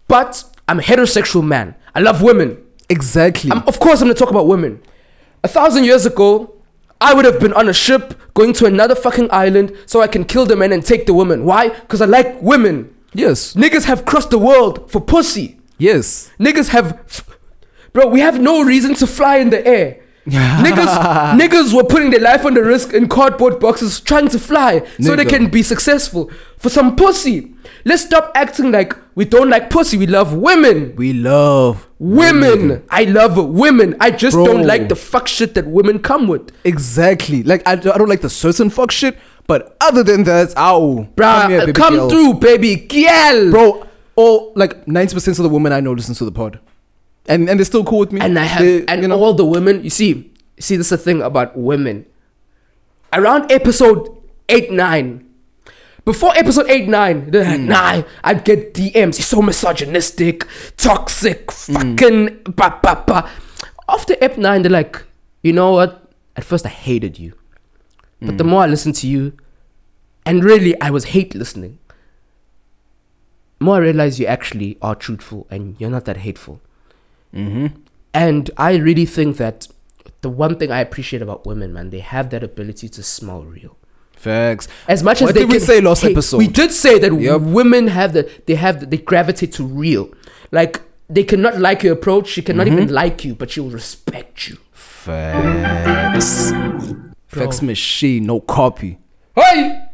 But 0.08 0.42
I'm 0.66 0.80
a 0.80 0.82
heterosexual 0.82 1.46
man. 1.46 1.76
I 1.94 2.00
love 2.00 2.20
women. 2.20 2.58
Exactly. 2.88 3.52
I'm, 3.52 3.62
of 3.68 3.78
course 3.78 4.00
I'm 4.00 4.08
gonna 4.08 4.14
talk 4.14 4.30
about 4.30 4.48
women. 4.48 4.82
A 5.44 5.48
thousand 5.48 5.84
years 5.84 6.04
ago, 6.04 6.56
I 7.00 7.14
would 7.14 7.24
have 7.24 7.38
been 7.38 7.52
on 7.52 7.68
a 7.68 7.72
ship 7.72 8.20
going 8.34 8.52
to 8.54 8.66
another 8.66 8.96
fucking 8.96 9.28
island 9.30 9.72
so 9.86 10.00
I 10.00 10.08
can 10.08 10.24
kill 10.24 10.46
the 10.46 10.56
men 10.56 10.72
and 10.72 10.84
take 10.84 11.06
the 11.06 11.14
women. 11.14 11.44
Why? 11.44 11.68
Because 11.68 12.00
I 12.00 12.06
like 12.06 12.42
women. 12.42 12.92
yes. 13.14 13.54
Niggas 13.54 13.84
have 13.84 14.04
crossed 14.04 14.30
the 14.30 14.38
world 14.38 14.90
for 14.90 15.00
pussy. 15.00 15.60
Yes. 15.78 16.32
Niggas 16.40 16.70
have, 16.70 16.98
f- 17.06 17.37
bro. 17.92 18.06
We 18.06 18.20
have 18.20 18.40
no 18.40 18.62
reason 18.62 18.94
to 18.96 19.06
fly 19.06 19.36
in 19.36 19.50
the 19.50 19.66
air. 19.66 20.00
niggas, 20.26 21.38
niggas 21.40 21.74
were 21.74 21.84
putting 21.84 22.10
their 22.10 22.20
life 22.20 22.44
on 22.44 22.54
the 22.54 22.62
risk 22.62 22.92
in 22.92 23.08
cardboard 23.08 23.58
boxes 23.60 23.98
trying 24.00 24.28
to 24.28 24.38
fly 24.38 24.86
so 25.00 25.16
they 25.16 25.24
can 25.24 25.48
be 25.48 25.62
successful 25.62 26.30
for 26.58 26.68
some 26.68 26.96
pussy. 26.96 27.54
Let's 27.84 28.04
stop 28.04 28.32
acting 28.34 28.70
like 28.72 28.94
we 29.14 29.24
don't 29.24 29.48
like 29.48 29.70
pussy. 29.70 29.96
We 29.96 30.06
love 30.06 30.34
women. 30.34 30.94
We 30.96 31.12
love 31.12 31.88
Women. 32.00 32.84
I 32.90 33.04
love 33.04 33.36
women. 33.48 33.96
I 33.98 34.12
just 34.12 34.34
Bro. 34.34 34.44
don't 34.46 34.66
like 34.66 34.88
the 34.88 34.94
fuck 34.94 35.26
shit 35.26 35.54
that 35.54 35.66
women 35.66 35.98
come 35.98 36.28
with. 36.28 36.52
Exactly. 36.64 37.42
Like 37.42 37.66
I, 37.66 37.72
I 37.72 37.76
don't 37.76 38.08
like 38.08 38.20
the 38.20 38.30
certain 38.30 38.70
fuck 38.70 38.92
shit, 38.92 39.18
but 39.48 39.76
other 39.80 40.04
than 40.04 40.22
that, 40.24 40.56
ow, 40.56 41.08
Bruh, 41.16 41.48
here, 41.48 41.60
baby 41.60 41.72
come 41.72 42.08
through, 42.08 42.34
baby. 42.34 42.76
Kiel. 42.76 43.50
bro. 43.50 43.84
All 44.14 44.52
like 44.54 44.86
ninety 44.86 45.14
percent 45.14 45.38
of 45.38 45.42
the 45.42 45.48
women 45.48 45.72
I 45.72 45.80
know 45.80 45.92
listen 45.92 46.14
to 46.16 46.24
the 46.24 46.32
pod, 46.32 46.60
and 47.28 47.48
and 47.48 47.60
they're 47.60 47.64
still 47.64 47.84
cool 47.84 48.00
with 48.00 48.12
me. 48.12 48.20
and 48.20 48.38
I 48.38 48.44
have 48.44 48.62
They- 48.62 48.84
and 48.86 49.02
you 49.02 49.08
know, 49.08 49.22
all 49.22 49.34
the 49.34 49.44
women. 49.44 49.84
You 49.84 49.90
see, 49.90 50.32
see, 50.58 50.76
this 50.76 50.86
is 50.86 50.90
the 50.90 50.98
thing 50.98 51.22
about 51.22 51.56
women. 51.56 52.06
Around 53.12 53.52
episode 53.52 54.08
eight 54.48 54.72
nine, 54.72 55.24
before 56.04 56.32
episode 56.36 56.66
eight 56.68 56.88
nine, 56.88 57.30
they're 57.30 57.44
like, 57.44 57.60
hmm. 57.60 57.68
nah, 57.68 58.02
I'd 58.24 58.44
get 58.44 58.74
DMs. 58.74 59.16
He's 59.16 59.28
so 59.28 59.42
misogynistic, 59.42 60.46
toxic, 60.76 61.52
fucking 61.52 62.28
hmm. 62.28 62.50
ba 62.52 62.80
ba 62.82 63.04
ba. 63.06 63.30
After 63.88 64.16
ep 64.20 64.36
nine, 64.36 64.62
they're 64.62 64.72
like, 64.72 65.04
you 65.42 65.52
know 65.52 65.72
what? 65.72 66.10
At 66.36 66.44
first, 66.44 66.64
I 66.66 66.70
hated 66.70 67.18
you, 67.18 67.34
but 68.20 68.38
the 68.38 68.44
hmm. 68.44 68.50
more 68.50 68.62
I 68.62 68.66
listened 68.66 68.94
to 68.96 69.06
you, 69.06 69.32
and 70.24 70.44
really, 70.44 70.80
I 70.80 70.90
was 70.90 71.04
hate 71.16 71.34
listening. 71.34 71.78
More 73.60 73.76
I 73.76 73.78
realized 73.78 74.18
you 74.20 74.26
actually 74.26 74.78
are 74.80 74.94
truthful 74.94 75.48
and 75.50 75.74
you're 75.80 75.90
not 75.90 76.04
that 76.04 76.18
hateful. 76.18 76.60
And 77.32 78.50
I 78.56 78.76
really 78.76 79.04
think 79.06 79.36
that 79.36 79.68
the 80.22 80.30
one 80.30 80.56
thing 80.58 80.70
I 80.72 80.80
appreciate 80.80 81.22
about 81.22 81.46
women, 81.46 81.72
man, 81.72 81.90
they 81.90 82.00
have 82.00 82.30
that 82.30 82.42
ability 82.42 82.88
to 82.88 83.02
smell 83.02 83.42
real. 83.42 83.76
facts. 84.16 84.66
As 84.88 85.02
much 85.04 85.20
What 85.20 85.28
as 85.30 85.34
they 85.34 85.40
did 85.46 85.52
we 85.52 85.58
say 85.60 85.80
last 85.80 86.02
hate- 86.02 86.10
episode? 86.12 86.38
We 86.38 86.48
did 86.48 86.72
say 86.72 86.98
that 86.98 87.12
Yep. 87.14 87.40
women 87.42 87.86
have 87.88 88.12
the 88.14 88.28
they 88.46 88.56
have 88.56 88.80
the, 88.80 88.86
they 88.86 88.96
gravitate 88.96 89.52
to 89.52 89.64
real. 89.64 90.10
Like 90.50 90.80
they 91.08 91.22
cannot 91.22 91.60
like 91.60 91.84
your 91.84 91.92
approach. 91.92 92.26
She 92.28 92.42
cannot 92.42 92.66
Mm-hmm. 92.66 92.78
even 92.82 92.92
like 92.92 93.24
you, 93.24 93.34
but 93.36 93.50
she 93.52 93.60
will 93.60 93.70
respect 93.70 94.48
you. 94.48 94.56
Facts. 94.72 96.50
Facts 97.28 97.62
machine, 97.62 98.26
no 98.26 98.40
copy. 98.40 98.98
Hey. 99.36 99.84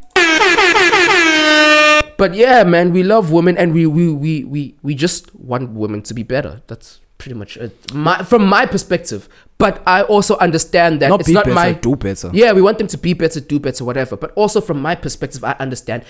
But 2.17 2.33
yeah, 2.33 2.63
man, 2.63 2.93
we 2.93 3.03
love 3.03 3.31
women, 3.31 3.57
and 3.57 3.73
we 3.73 3.85
we 3.85 4.11
we 4.11 4.43
we 4.45 4.75
we 4.81 4.95
just 4.95 5.35
want 5.35 5.71
women 5.71 6.01
to 6.03 6.13
be 6.13 6.23
better. 6.23 6.61
That's 6.67 6.99
pretty 7.25 7.37
much 7.37 7.57
it. 7.57 7.93
My, 7.93 8.21
from 8.21 8.45
my 8.45 8.67
perspective. 8.67 9.27
But 9.57 9.81
I 9.87 10.03
also 10.03 10.37
understand 10.37 11.01
that 11.01 11.09
Not 11.09 11.21
it's 11.21 11.29
be 11.29 11.33
not 11.33 11.45
better, 11.45 11.55
my 11.55 11.71
do 11.73 11.95
better. 11.95 12.29
Yeah, 12.33 12.51
we 12.53 12.61
want 12.61 12.77
them 12.77 12.87
to 12.87 12.97
be 12.97 13.13
better, 13.13 13.39
do 13.39 13.59
better, 13.59 13.83
whatever. 13.83 14.15
But 14.15 14.31
also 14.33 14.61
from 14.61 14.79
my 14.81 14.95
perspective, 14.95 15.43
I 15.43 15.53
understand. 15.53 16.03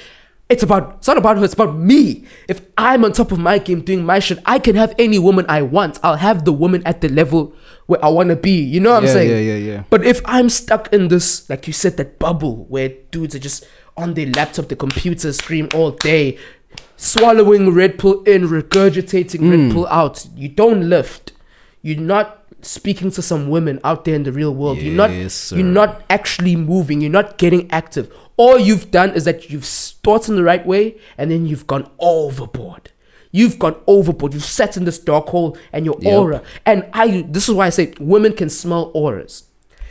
It's 0.49 0.61
about 0.61 0.97
it's 0.97 1.07
not 1.07 1.17
about 1.17 1.37
her, 1.37 1.45
it's 1.45 1.53
about 1.53 1.75
me. 1.75 2.25
If 2.49 2.61
I'm 2.77 3.05
on 3.05 3.13
top 3.13 3.31
of 3.31 3.39
my 3.39 3.57
game 3.59 3.81
doing 3.81 4.05
my 4.05 4.19
shit, 4.19 4.39
I 4.45 4.59
can 4.59 4.75
have 4.75 4.93
any 4.99 5.17
woman 5.19 5.45
I 5.47 5.61
want. 5.61 5.99
I'll 6.03 6.17
have 6.17 6.43
the 6.43 6.51
woman 6.51 6.83
at 6.85 7.01
the 7.01 7.09
level 7.09 7.53
where 7.85 8.03
I 8.03 8.09
wanna 8.09 8.35
be. 8.35 8.61
You 8.61 8.79
know 8.79 8.91
what 8.91 9.03
I'm 9.03 9.09
saying? 9.09 9.29
yeah, 9.29 9.53
yeah, 9.53 9.71
yeah. 9.71 9.83
But 9.89 10.05
if 10.05 10.21
I'm 10.25 10.49
stuck 10.49 10.91
in 10.91 11.07
this, 11.07 11.49
like 11.49 11.65
you 11.65 11.73
said, 11.73 11.97
that 11.97 12.19
bubble 12.19 12.65
where 12.65 12.89
dudes 13.11 13.35
are 13.35 13.39
just 13.39 13.65
on 13.95 14.15
their 14.15 14.27
laptop, 14.27 14.67
the 14.67 14.75
computer 14.75 15.31
screen 15.33 15.69
all 15.73 15.91
day, 15.91 16.37
swallowing 16.97 17.71
red 17.73 17.97
pill 17.99 18.21
in, 18.23 18.47
regurgitating 18.47 19.39
Hmm. 19.39 19.49
red 19.51 19.71
pill 19.71 19.87
out, 19.87 20.25
you 20.35 20.49
don't 20.49 20.89
lift. 20.89 21.31
You're 21.81 21.99
not 21.99 22.41
speaking 22.61 23.11
to 23.11 23.21
some 23.21 23.49
women 23.49 23.79
out 23.83 24.05
there 24.05 24.15
in 24.15 24.23
the 24.23 24.31
real 24.31 24.53
world. 24.53 24.79
you're 24.79 24.95
not 24.95 25.11
sir. 25.31 25.57
you're 25.57 25.65
not 25.65 26.01
actually 26.09 26.55
moving. 26.55 26.99
You're 27.01 27.11
not 27.11 27.37
getting 27.37 27.69
active. 27.71 28.11
All 28.37 28.57
you've 28.57 28.89
done 28.91 29.11
is 29.13 29.23
that 29.25 29.49
you've 29.51 29.65
thought 29.65 30.27
in 30.27 30.35
the 30.35 30.43
right 30.43 30.65
way 30.65 30.97
and 31.17 31.29
then 31.29 31.45
you've 31.45 31.67
gone 31.67 31.87
overboard. 31.99 32.91
You've 33.31 33.59
gone 33.59 33.75
overboard. 33.85 34.33
You've 34.33 34.43
sat 34.45 34.77
in 34.77 34.85
this 34.85 34.97
dark 34.97 35.27
hole 35.27 35.57
and 35.71 35.85
your 35.85 35.97
Yep. 36.01 36.13
aura. 36.13 36.41
And 36.65 36.85
I 36.93 37.25
this 37.29 37.47
is 37.47 37.53
why 37.55 37.67
I 37.67 37.69
say 37.69 37.93
women 37.99 38.33
can 38.33 38.49
smell 38.49 38.91
auras. 38.93 39.43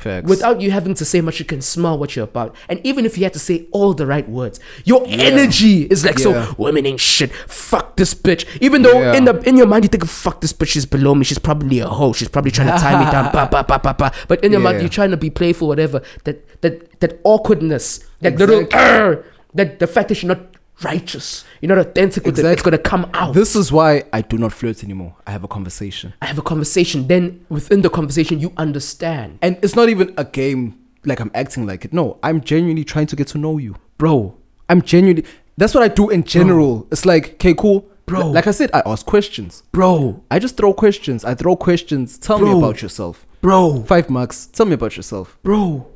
Facts. 0.05 0.29
Without 0.29 0.61
you 0.61 0.71
having 0.71 0.93
to 0.95 1.05
say 1.05 1.21
much, 1.23 1.39
you 1.39 1.47
can 1.47 1.63
smell 1.63 1.97
what 1.99 2.15
you're 2.15 2.27
about. 2.27 2.55
And 2.69 2.79
even 2.85 3.07
if 3.07 3.17
you 3.17 3.25
had 3.25 3.33
to 3.33 3.39
say 3.39 3.67
all 3.73 3.95
the 3.95 4.07
right 4.07 4.29
words, 4.29 4.61
your 4.85 5.03
energy 5.09 5.85
is 5.85 6.05
like, 6.05 6.19
Yeah. 6.19 6.25
so 6.25 6.55
women 6.59 6.85
ain't 6.85 7.01
shit. 7.01 7.33
Fuck 7.33 7.97
this 7.97 8.15
bitch. 8.15 8.45
Even 8.61 8.83
though 8.83 9.01
Yeah. 9.01 9.15
in 9.17 9.25
the 9.25 9.35
in 9.49 9.57
your 9.57 9.67
mind 9.67 9.85
you 9.85 9.89
think, 9.89 10.05
fuck 10.07 10.41
this 10.43 10.53
bitch, 10.53 10.69
she's 10.77 10.85
below 10.87 11.15
me. 11.15 11.25
She's 11.25 11.39
probably 11.39 11.79
a 11.81 11.89
hoe. 11.89 12.13
She's 12.13 12.29
probably 12.29 12.51
trying 12.51 12.69
to 12.69 12.79
tie 12.79 13.03
me 13.03 13.11
down. 13.11 13.33
Ba, 13.37 13.49
ba, 13.51 13.65
ba, 13.67 13.79
ba, 13.83 13.95
ba. 13.99 14.13
But 14.29 14.45
in 14.45 14.53
your 14.53 14.61
mind 14.61 14.81
you're 14.81 14.89
trying 15.01 15.11
to 15.11 15.17
be 15.17 15.31
playful, 15.31 15.69
whatever. 15.69 16.03
That 16.25 16.45
that 16.61 17.01
that 17.01 17.21
awkwardness, 17.25 18.01
that 18.21 18.37
little 18.39 18.61
Exactly. 18.61 18.79
"Arr," 18.81 19.25
that 19.55 19.79
the 19.79 19.87
fact 19.87 20.09
that 20.11 20.23
you're 20.23 20.29
not 20.37 20.54
righteous, 20.85 21.45
you're 21.61 21.75
not 21.75 21.79
authentic 21.87 22.25
with 22.27 22.39
it, 22.39 22.45
it's 22.45 22.63
gonna 22.63 22.79
come 22.79 23.11
out. 23.15 23.35
This 23.35 23.57
is 23.57 23.73
why 23.73 24.05
I 24.13 24.21
do 24.23 24.39
not 24.39 24.53
flirt 24.53 24.85
anymore. 24.85 25.17
I 25.27 25.31
have 25.33 25.43
a 25.45 25.49
conversation. 25.49 26.13
I 26.23 26.27
have 26.27 26.39
a 26.39 26.43
conversation. 26.43 27.07
Then 27.09 27.45
within 27.49 27.83
the 27.83 27.91
conversation, 27.91 28.39
you 28.41 28.53
understand, 28.57 29.39
And 29.43 29.59
it's 29.63 29.75
not 29.75 29.89
even 29.89 30.15
a 30.17 30.25
game 30.25 30.79
like 31.05 31.21
I'm 31.21 31.31
acting 31.35 31.67
like 31.67 31.85
it. 31.85 31.93
No, 31.93 32.19
I'm 32.23 32.41
genuinely 32.41 32.85
trying 32.85 33.07
to 33.09 33.17
get 33.17 33.27
to 33.29 33.39
know 33.39 33.59
you. 33.59 33.77
bro. 33.99 34.37
I'm 34.69 34.81
genuinely 34.83 35.25
that's 35.57 35.75
what 35.75 35.83
I 35.85 35.89
do 35.89 36.11
in 36.11 36.25
general. 36.25 36.87
It's 36.91 37.05
like, 37.07 37.35
okay, 37.35 37.55
cool. 37.55 37.87
Bro. 38.07 38.29
Like 38.31 38.47
I 38.47 38.51
said, 38.51 38.71
I 38.75 38.83
ask 38.85 39.07
questions. 39.07 39.63
Bro, 39.73 40.23
I 40.31 40.39
just 40.39 40.57
throw 40.59 40.75
questions. 40.75 41.25
I 41.25 41.35
throw 41.35 41.57
questions. 41.57 42.19
Tell 42.19 42.39
Bro. 42.39 42.53
me 42.53 42.59
about 42.59 42.83
yourself. 42.83 43.25
bro, 43.41 43.83
Five 43.85 44.11
marks. 44.11 44.47
Tell 44.47 44.67
me 44.67 44.75
about 44.75 44.97
yourself. 44.97 45.39
bro, 45.43 45.87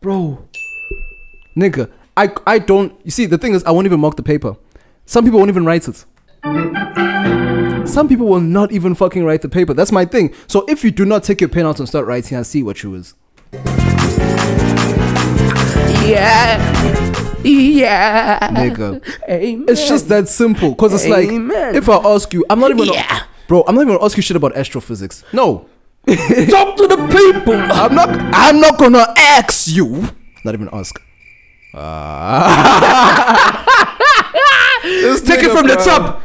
bro. 0.00 0.46
Nigga, 1.56 1.90
I 2.16 2.30
I 2.46 2.58
don't 2.58 2.98
you 3.04 3.10
see 3.10 3.26
the 3.26 3.38
thing 3.38 3.54
is 3.54 3.64
I 3.64 3.70
won't 3.70 3.86
even 3.86 4.00
mark 4.00 4.16
the 4.16 4.22
paper. 4.22 4.56
Some 5.06 5.24
people 5.24 5.38
won't 5.38 5.48
even 5.50 5.64
write 5.64 5.88
it. 5.88 6.04
Some 7.88 8.08
people 8.08 8.26
will 8.26 8.40
not 8.40 8.72
even 8.72 8.94
fucking 8.94 9.24
write 9.24 9.42
the 9.42 9.48
paper. 9.48 9.74
That's 9.74 9.92
my 9.92 10.04
thing. 10.04 10.34
So 10.46 10.64
if 10.68 10.84
you 10.84 10.90
do 10.90 11.04
not 11.04 11.24
take 11.24 11.40
your 11.40 11.48
pen 11.48 11.66
out 11.66 11.78
and 11.78 11.88
start 11.88 12.06
writing, 12.06 12.38
I 12.38 12.42
see 12.42 12.62
what 12.62 12.82
you 12.82 12.94
is. 12.94 13.14
Yeah, 16.04 16.58
yeah, 17.44 18.48
Nigga. 18.50 19.02
Amen. 19.28 19.64
It's 19.68 19.88
just 19.88 20.08
that 20.08 20.28
simple. 20.28 20.74
Cause 20.74 20.92
it's 20.92 21.06
like 21.08 21.28
if 21.30 21.88
I 21.88 21.96
ask 21.96 22.32
you, 22.32 22.44
I'm 22.50 22.60
not 22.60 22.70
even 22.72 22.92
Yeah. 22.92 23.22
Bro, 23.48 23.64
I'm 23.66 23.74
not 23.74 23.82
even 23.82 23.94
gonna 23.94 24.04
ask 24.04 24.16
you 24.16 24.22
shit 24.22 24.36
about 24.36 24.56
astrophysics. 24.56 25.24
No. 25.32 25.66
talk 26.06 26.76
to 26.76 26.86
the 26.88 26.96
people. 27.10 27.54
I'm 27.54 27.94
not 27.94 28.08
I'm 28.34 28.60
not 28.60 28.78
gonna 28.78 29.06
ask 29.16 29.68
you. 29.68 30.08
Not 30.44 30.54
even 30.54 30.68
ask. 30.72 31.00
Ah. 31.74 33.58
This 34.82 35.22
Take 35.22 35.44
it 35.44 35.50
nigga, 35.50 35.56
from 35.56 35.66
the 35.68 35.76
top. 35.76 36.22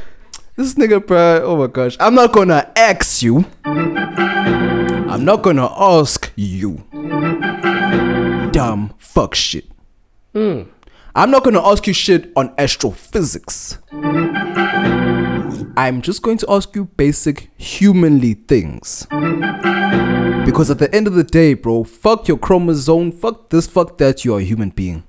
This 0.55 0.73
nigga, 0.73 0.99
bruh, 0.99 1.41
oh 1.43 1.55
my 1.57 1.67
gosh. 1.67 1.95
I'm 1.99 2.15
not 2.15 2.33
gonna 2.33 2.71
ask 2.75 3.21
you. 3.21 3.45
I'm 3.63 5.23
not 5.23 5.43
gonna 5.43 5.69
ask 5.77 6.31
you. 6.35 6.83
Dumb 8.51 8.93
fuck 8.97 9.35
shit. 9.35 9.65
Hmm. 10.33 10.63
I'm 11.15 11.29
not 11.29 11.43
gonna 11.43 11.63
ask 11.63 11.85
you 11.85 11.93
shit 11.93 12.31
on 12.35 12.51
astrophysics. 12.57 13.77
I'm 15.77 16.01
just 16.01 16.23
going 16.23 16.39
to 16.39 16.47
ask 16.49 16.75
you 16.75 16.85
basic 16.85 17.51
humanly 17.57 18.33
things. 18.33 19.05
Because 20.47 20.71
at 20.71 20.79
the 20.79 20.93
end 20.95 21.07
of 21.07 21.13
the 21.13 21.23
day, 21.25 21.53
bro, 21.53 21.83
fuck 21.83 22.27
your 22.29 22.37
chromosome, 22.37 23.11
fuck 23.11 23.49
this, 23.49 23.67
fuck 23.67 23.97
that, 23.97 24.23
you're 24.23 24.39
a 24.39 24.43
human 24.43 24.69
being. 24.69 25.03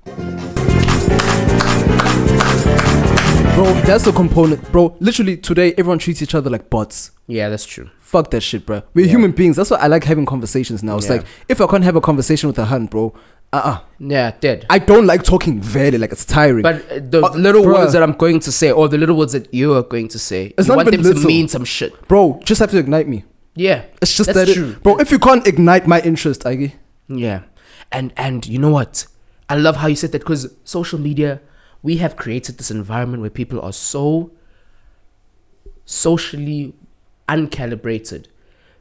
Bro, 3.55 3.73
that's 3.85 4.05
a 4.05 4.11
component. 4.11 4.69
Bro, 4.71 4.97
literally 4.99 5.37
today, 5.37 5.73
everyone 5.77 5.97
treats 5.97 6.21
each 6.21 6.35
other 6.35 6.49
like 6.49 6.69
bots. 6.69 7.11
Yeah, 7.27 7.47
that's 7.49 7.65
true. 7.65 7.89
Fuck 7.99 8.31
that 8.31 8.41
shit, 8.41 8.65
bro. 8.65 8.83
We're 8.93 9.05
Yeah. 9.05 9.11
human 9.13 9.31
beings. 9.31 9.55
That's 9.55 9.71
why 9.71 9.77
I 9.77 9.87
like 9.87 10.03
having 10.03 10.25
conversations 10.25 10.83
now. 10.83 10.97
It's 10.97 11.05
Yeah. 11.07 11.13
like, 11.13 11.25
if 11.47 11.61
I 11.61 11.67
can't 11.67 11.83
have 11.85 11.95
a 11.95 12.01
conversation 12.01 12.47
with 12.47 12.59
a 12.59 12.65
hun, 12.65 12.85
bro, 12.87 13.13
uh-uh. 13.53 13.79
Yeah, 13.99 14.31
dead. 14.41 14.65
I 14.69 14.77
don't 14.79 15.07
like 15.07 15.23
talking 15.23 15.59
very, 15.61 15.97
like, 15.97 16.11
it's 16.11 16.25
tiring. 16.25 16.63
But 16.63 16.75
uh, 16.91 16.99
the 17.01 17.23
Uh, 17.25 17.29
little 17.35 17.63
bruh. 17.63 17.73
words 17.75 17.93
that 17.93 18.03
I'm 18.03 18.13
going 18.13 18.39
to 18.41 18.51
say, 18.51 18.71
or 18.71 18.87
the 18.89 18.97
little 18.97 19.15
words 19.15 19.31
that 19.33 19.51
you 19.53 19.73
are 19.73 19.83
going 19.83 20.09
to 20.09 20.19
say, 20.19 20.53
It's 20.57 20.67
you 20.67 20.75
not 20.75 20.77
want 20.85 20.91
them 20.91 20.99
even 20.99 21.15
to 21.21 21.25
mean 21.27 21.47
some 21.47 21.63
shit. 21.65 21.93
bro, 22.07 22.39
just 22.43 22.59
have 22.59 22.71
to 22.71 22.77
ignite 22.77 23.07
me. 23.07 23.23
Yeah, 23.59 23.83
It's 24.01 24.15
just 24.15 24.33
that, 24.33 24.47
it- 24.47 24.81
bro. 24.83 24.97
If 24.99 25.11
you 25.11 25.19
can't 25.19 25.45
ignite 25.45 25.85
my 25.85 25.99
interest, 26.01 26.41
Igi, 26.45 26.71
Yeah, 27.09 27.41
and 27.91 28.13
and 28.15 28.47
you 28.47 28.57
know 28.57 28.69
what? 28.79 29.05
I 29.49 29.55
love 29.57 29.75
how 29.81 29.87
you 29.87 29.95
said 29.97 30.11
that 30.13 30.19
because 30.19 30.43
social 30.63 30.99
media, 30.99 31.41
we 31.83 31.97
have 31.97 32.15
created 32.15 32.57
this 32.57 32.71
environment 32.71 33.19
where 33.21 33.29
people 33.41 33.59
are 33.67 33.73
so 33.73 34.31
socially 35.85 36.73
uncalibrated 37.27 38.25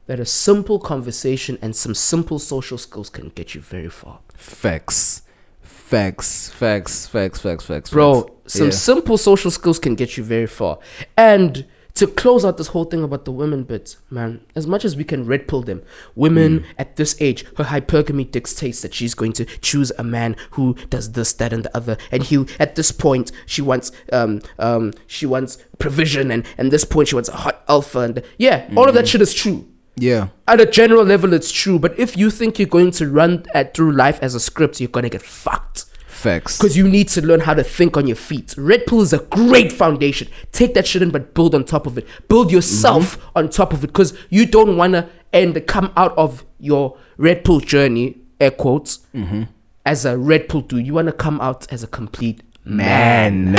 that 0.06 0.20
a 0.20 0.24
simple 0.24 0.78
conversation 0.78 1.58
and 1.60 1.74
some 1.74 1.94
simple 1.94 2.38
social 2.38 2.78
skills 2.78 3.10
can 3.10 3.28
get 3.30 3.54
you 3.54 3.60
very 3.60 3.88
far. 3.90 4.20
facts, 4.34 5.22
facts, 5.62 6.50
facts, 6.50 7.06
facts, 7.08 7.40
facts, 7.40 7.64
facts, 7.66 7.90
Bro, 7.90 8.22
facts. 8.22 8.52
some 8.54 8.66
Yeah. 8.68 8.72
simple 8.90 9.18
social 9.18 9.50
skills 9.50 9.78
can 9.80 9.94
get 9.96 10.16
you 10.16 10.22
very 10.24 10.46
far. 10.46 10.78
And 11.16 11.64
to 11.98 12.06
close 12.06 12.44
out 12.44 12.58
this 12.58 12.68
whole 12.68 12.84
thing 12.84 13.02
about 13.02 13.24
the 13.24 13.32
women 13.32 13.64
bit, 13.64 13.96
man, 14.08 14.40
as 14.54 14.68
much 14.68 14.84
as 14.84 14.96
we 14.96 15.02
can 15.02 15.26
red 15.26 15.48
pill 15.48 15.62
them, 15.62 15.82
women 16.14 16.64
at 16.78 16.94
this 16.94 17.20
age, 17.20 17.44
her 17.56 17.64
hypergamy 17.64 18.30
dictates 18.30 18.82
that 18.82 18.94
she's 18.94 19.14
going 19.14 19.32
to 19.32 19.44
choose 19.44 19.90
a 19.98 20.04
man 20.04 20.36
who 20.52 20.74
does 20.90 21.12
this, 21.12 21.32
that, 21.34 21.52
and 21.52 21.64
the 21.64 21.76
other. 21.76 21.96
And 22.12 22.22
he, 22.22 22.46
at 22.60 22.76
this 22.76 22.92
point, 22.92 23.32
she 23.46 23.62
wants, 23.62 23.90
um, 24.12 24.42
um, 24.60 24.92
she 25.08 25.26
wants 25.26 25.58
provision, 25.80 26.30
and 26.30 26.46
and 26.56 26.70
this 26.70 26.84
point, 26.84 27.08
she 27.08 27.16
wants 27.16 27.28
a 27.30 27.36
hot 27.36 27.64
alpha, 27.68 28.00
and 28.00 28.22
yeah, 28.38 28.70
all 28.76 28.88
of 28.88 28.94
that 28.94 29.08
shit 29.08 29.20
is 29.20 29.34
true. 29.34 29.66
yeah, 29.96 30.28
At 30.46 30.60
a 30.60 30.66
general 30.66 31.04
level, 31.04 31.32
it's 31.32 31.50
true. 31.50 31.80
But 31.80 31.98
if 31.98 32.16
you 32.16 32.30
think 32.30 32.60
you're 32.60 32.68
going 32.68 32.92
to 32.92 33.08
run 33.08 33.44
at, 33.54 33.74
through 33.74 33.90
life 33.90 34.20
as 34.22 34.36
a 34.36 34.40
script, 34.40 34.80
you're 34.80 34.88
gonna 34.88 35.08
get 35.08 35.22
fucked 35.22 35.86
facts. 36.18 36.58
because 36.58 36.76
you 36.76 36.88
need 36.88 37.08
to 37.08 37.24
learn 37.24 37.40
how 37.40 37.54
to 37.54 37.62
think 37.64 37.96
on 37.96 38.06
your 38.06 38.16
feet. 38.16 38.54
Red 38.58 38.86
Pill 38.86 39.00
is 39.00 39.12
a 39.12 39.18
great 39.18 39.72
foundation. 39.72 40.28
Take 40.52 40.74
that 40.74 40.86
shit 40.86 41.02
in, 41.02 41.10
but 41.10 41.34
build 41.34 41.54
on 41.54 41.64
top 41.64 41.86
of 41.86 41.96
it. 41.96 42.06
Build 42.28 42.50
yourself 42.52 43.18
mm-hmm. 43.18 43.38
on 43.38 43.48
top 43.48 43.72
of 43.72 43.84
it, 43.84 43.88
because 43.88 44.16
you 44.28 44.46
don't 44.46 44.76
want 44.76 44.92
to 44.94 45.08
end 45.32 45.66
come 45.66 45.92
out 45.96 46.16
of 46.16 46.44
your 46.58 46.96
Red 47.16 47.44
Pill 47.44 47.60
journey, 47.60 48.18
air 48.40 48.50
quotes, 48.50 48.98
mm-hmm. 49.14 49.44
as 49.86 50.04
a 50.04 50.16
Red 50.18 50.48
Pill 50.48 50.62
dude. 50.62 50.86
You 50.86 50.94
want 50.94 51.06
to 51.06 51.12
come 51.12 51.40
out 51.40 51.70
as 51.72 51.82
a 51.82 51.86
complete 51.86 52.42
man. 52.64 53.56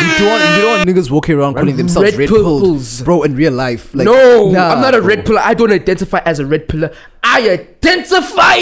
You 0.00 0.16
don't 0.18 0.28
want, 0.28 0.56
you 0.56 0.62
don't 0.62 0.78
want 0.78 0.88
niggas 0.88 1.10
walking 1.10 1.36
around 1.36 1.54
calling 1.54 1.76
themselves 1.76 2.10
Red 2.12 2.18
red, 2.18 2.28
pills. 2.30 3.02
bro. 3.02 3.22
In 3.22 3.34
real 3.36 3.52
life, 3.52 3.94
like 3.94 4.06
no, 4.06 4.50
nah, 4.50 4.70
I'm 4.70 4.80
not 4.80 4.94
a 4.94 4.98
bro. 4.98 5.08
red 5.08 5.26
pillar. 5.26 5.40
I 5.40 5.52
don't 5.52 5.72
identify 5.72 6.20
as 6.24 6.38
a 6.38 6.46
red 6.46 6.68
pillar. 6.68 6.90
I 7.22 7.50
identify. 7.50 8.56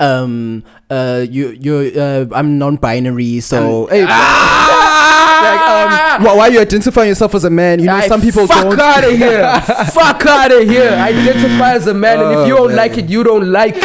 Um, 0.00 0.62
uh, 0.90 1.26
you, 1.28 1.48
you, 1.50 2.00
uh, 2.00 2.26
I'm 2.32 2.56
non-binary, 2.56 3.40
so 3.40 3.86
hey, 3.86 4.04
Ah! 4.08 5.40
like, 5.42 6.18
um, 6.20 6.24
why, 6.24 6.34
why 6.36 6.48
are 6.48 6.52
you 6.52 6.60
identifying 6.60 7.08
yourself 7.08 7.34
as 7.34 7.42
a 7.44 7.50
man? 7.50 7.80
You 7.80 7.86
know, 7.86 7.94
Aye, 7.96 8.06
some 8.06 8.20
people 8.20 8.46
fuck 8.46 8.62
don't. 8.62 8.78
out 8.80 9.02
of 9.02 9.10
here. 9.16 9.60
fuck 9.92 10.24
out 10.24 10.52
of 10.52 10.68
here. 10.68 10.90
Identify 10.90 11.72
as 11.72 11.88
a 11.88 11.94
man, 11.94 12.20
and 12.20 12.30
if 12.40 12.46
you 12.46 12.54
Oh, 12.54 12.58
don't 12.58 12.66
man. 12.68 12.76
like 12.76 12.96
it, 12.96 13.08
you 13.10 13.24
don't 13.24 13.50
like 13.50 13.74
it. 13.76 13.82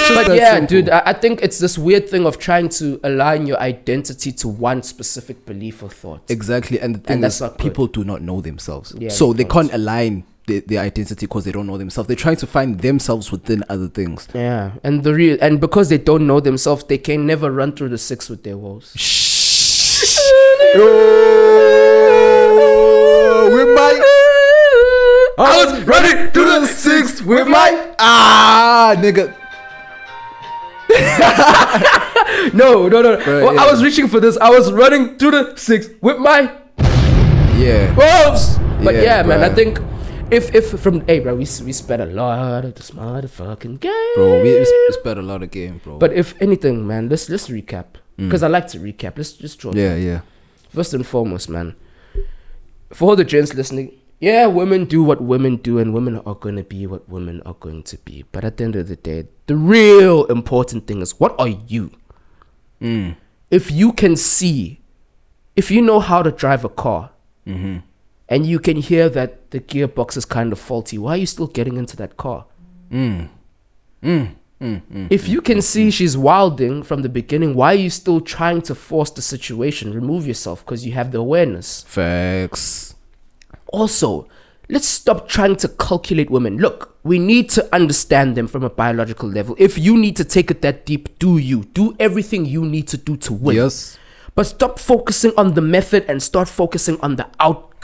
Just 0.00 0.12
But 0.26 0.36
yeah, 0.36 0.54
simple. 0.54 0.66
dude, 0.66 0.88
I, 0.90 1.02
I 1.06 1.12
think 1.12 1.40
it's 1.42 1.60
this 1.60 1.78
weird 1.78 2.08
thing 2.08 2.26
of 2.26 2.38
trying 2.38 2.68
to 2.70 2.98
align 3.04 3.46
your 3.46 3.60
identity 3.60 4.32
to 4.32 4.48
one 4.48 4.82
specific 4.82 5.46
belief 5.46 5.84
or 5.84 5.88
thought. 5.88 6.28
Exactly, 6.28 6.80
and 6.80 6.96
the 6.96 6.98
thing 6.98 7.14
And 7.14 7.24
that's 7.24 7.36
is, 7.36 7.40
not 7.42 7.52
good. 7.58 7.62
people 7.62 7.86
do 7.86 8.02
not 8.02 8.22
know 8.22 8.40
themselves, 8.40 8.92
Yeah, 8.98 9.08
so 9.10 9.32
they 9.32 9.44
they 9.44 9.48
can't 9.48 9.72
align 9.72 10.24
their, 10.48 10.60
their 10.62 10.80
identity 10.82 11.26
because 11.26 11.44
they 11.44 11.52
don't 11.52 11.66
know 11.66 11.78
themselves. 11.78 12.08
They're 12.08 12.16
trying 12.16 12.36
to 12.36 12.46
find 12.46 12.80
themselves 12.80 13.30
within 13.30 13.62
other 13.68 13.88
things. 13.88 14.26
Yeah, 14.34 14.72
and 14.82 15.04
the 15.04 15.14
real 15.14 15.38
and 15.40 15.60
because 15.60 15.88
they 15.88 15.98
don't 15.98 16.26
know 16.26 16.40
themselves, 16.40 16.84
they 16.84 16.98
can 16.98 17.26
never 17.26 17.52
run 17.52 17.72
through 17.76 17.90
the 17.90 17.98
six 17.98 18.28
with 18.28 18.42
their 18.42 18.56
woes. 18.56 18.92
with 23.50 23.68
my, 23.76 23.92
I 25.38 25.64
was 25.64 25.82
running 25.84 26.30
through 26.32 26.44
the 26.44 26.66
six 26.66 27.22
with 27.22 27.46
my. 27.48 27.94
ah, 27.98 28.94
nigga. 28.98 29.34
No, 32.54 32.88
no, 32.88 33.02
no. 33.02 33.16
Right, 33.16 33.26
Well, 33.26 33.54
yeah. 33.54 33.62
I 33.62 33.70
was 33.70 33.82
reaching 33.82 34.06
for 34.08 34.20
this. 34.20 34.36
I 34.38 34.50
was 34.50 34.72
running 34.72 35.16
through 35.18 35.32
the 35.32 35.56
six 35.56 35.88
with 36.00 36.18
my 36.18 36.50
Yeah, 37.56 37.94
wolves. 37.94 38.58
But 38.84 38.94
Yeah, 38.94 39.02
yeah, 39.02 39.22
man, 39.22 39.42
I 39.42 39.48
think 39.54 39.78
if 40.30 40.54
if 40.54 40.80
from 40.80 41.00
hey, 41.06 41.20
bro, 41.20 41.34
we 41.34 41.46
we 41.64 41.72
spent 41.72 42.02
a 42.02 42.06
lot 42.06 42.64
of 42.64 42.74
this 42.74 42.90
motherfucking 42.90 43.80
game, 43.80 44.12
bro, 44.14 44.42
we, 44.42 44.58
we 44.58 44.66
spent 44.92 45.18
a 45.18 45.22
lot 45.22 45.42
of 45.42 45.50
game, 45.50 45.80
bro. 45.82 45.98
But 45.98 46.12
if 46.12 46.40
anything, 46.40 46.86
man, 46.86 47.08
let's 47.08 47.28
let's 47.28 47.48
recap 47.48 47.86
because 48.16 48.42
I 48.42 48.48
like 48.48 48.68
to 48.68 48.78
recap. 48.78 49.16
Let's 49.16 49.32
just 49.32 49.58
draw. 49.58 49.72
Mm. 49.72 49.76
yeah, 49.76 49.94
yeah, 49.96 50.20
First 50.70 50.92
and 50.94 51.06
foremost, 51.06 51.48
man, 51.48 51.74
for 52.90 53.10
all 53.10 53.16
the 53.16 53.24
gents 53.24 53.54
listening, 53.54 53.92
yeah, 54.20 54.46
women 54.46 54.84
do 54.84 55.02
what 55.02 55.20
women 55.20 55.56
do, 55.56 55.78
and 55.78 55.94
women 55.94 56.18
are 56.26 56.34
going 56.34 56.56
to 56.56 56.64
be 56.64 56.86
what 56.86 57.08
women 57.08 57.40
are 57.46 57.54
going 57.54 57.82
to 57.84 57.96
be. 57.98 58.24
But 58.32 58.44
at 58.44 58.56
the 58.58 58.64
end 58.64 58.76
of 58.76 58.88
the 58.88 58.96
day, 58.96 59.28
the 59.46 59.56
real 59.56 60.26
important 60.26 60.86
thing 60.86 61.00
is 61.00 61.18
what 61.18 61.34
are 61.38 61.48
you? 61.48 61.90
Mm. 62.82 63.16
If 63.50 63.70
you 63.70 63.92
can 63.92 64.14
see, 64.14 64.80
if 65.56 65.70
you 65.70 65.80
know 65.80 66.00
how 66.00 66.22
to 66.22 66.30
drive 66.30 66.64
a 66.64 66.68
car, 66.68 67.10
Mm-hmm. 67.48 67.78
And 68.28 68.46
you 68.46 68.58
can 68.58 68.76
hear 68.76 69.08
that 69.08 69.50
the 69.50 69.60
gearbox 69.60 70.16
is 70.16 70.24
kind 70.24 70.52
of 70.52 70.58
faulty, 70.58 70.98
why 70.98 71.12
are 71.12 71.16
you 71.16 71.26
still 71.26 71.46
getting 71.46 71.76
into 71.76 71.96
that 71.96 72.16
car? 72.16 72.46
Mm. 72.90 73.28
Mm. 74.02 74.34
Mm. 74.60 74.82
Mm. 74.92 75.06
If 75.10 75.28
you 75.28 75.40
can 75.40 75.62
see 75.62 75.90
she's 75.90 76.16
wilding 76.16 76.82
from 76.82 77.02
the 77.02 77.08
beginning, 77.08 77.54
why 77.54 77.72
are 77.72 77.78
you 77.78 77.90
still 77.90 78.20
trying 78.20 78.62
to 78.62 78.74
force 78.74 79.10
the 79.10 79.22
situation? 79.22 79.94
Remove 79.94 80.26
yourself 80.26 80.64
because 80.64 80.84
you 80.84 80.92
have 80.92 81.12
the 81.12 81.18
awareness. 81.18 81.84
Facts. 81.84 82.94
Also, 83.68 84.28
let's 84.68 84.86
stop 84.86 85.28
trying 85.28 85.56
to 85.56 85.68
calculate 85.68 86.30
women. 86.30 86.58
Look, 86.58 86.96
we 87.04 87.18
need 87.18 87.50
to 87.50 87.74
understand 87.74 88.36
them 88.36 88.48
from 88.48 88.64
a 88.64 88.70
biological 88.70 89.28
level. 89.28 89.54
If 89.58 89.78
you 89.78 89.96
need 89.96 90.16
to 90.16 90.24
take 90.24 90.50
it 90.50 90.60
that 90.62 90.84
deep, 90.84 91.18
do 91.18 91.38
you. 91.38 91.64
Do 91.72 91.94
everything 92.00 92.44
you 92.44 92.64
need 92.64 92.88
to 92.88 92.96
do 92.96 93.16
to 93.18 93.32
win. 93.32 93.56
Yes. 93.56 93.98
But 94.34 94.46
stop 94.46 94.78
focusing 94.78 95.32
on 95.36 95.54
the 95.54 95.60
method 95.60 96.04
and 96.08 96.22
start 96.22 96.48
focusing 96.48 97.00
on 97.00 97.16
the 97.16 97.28
outcome. 97.40 97.77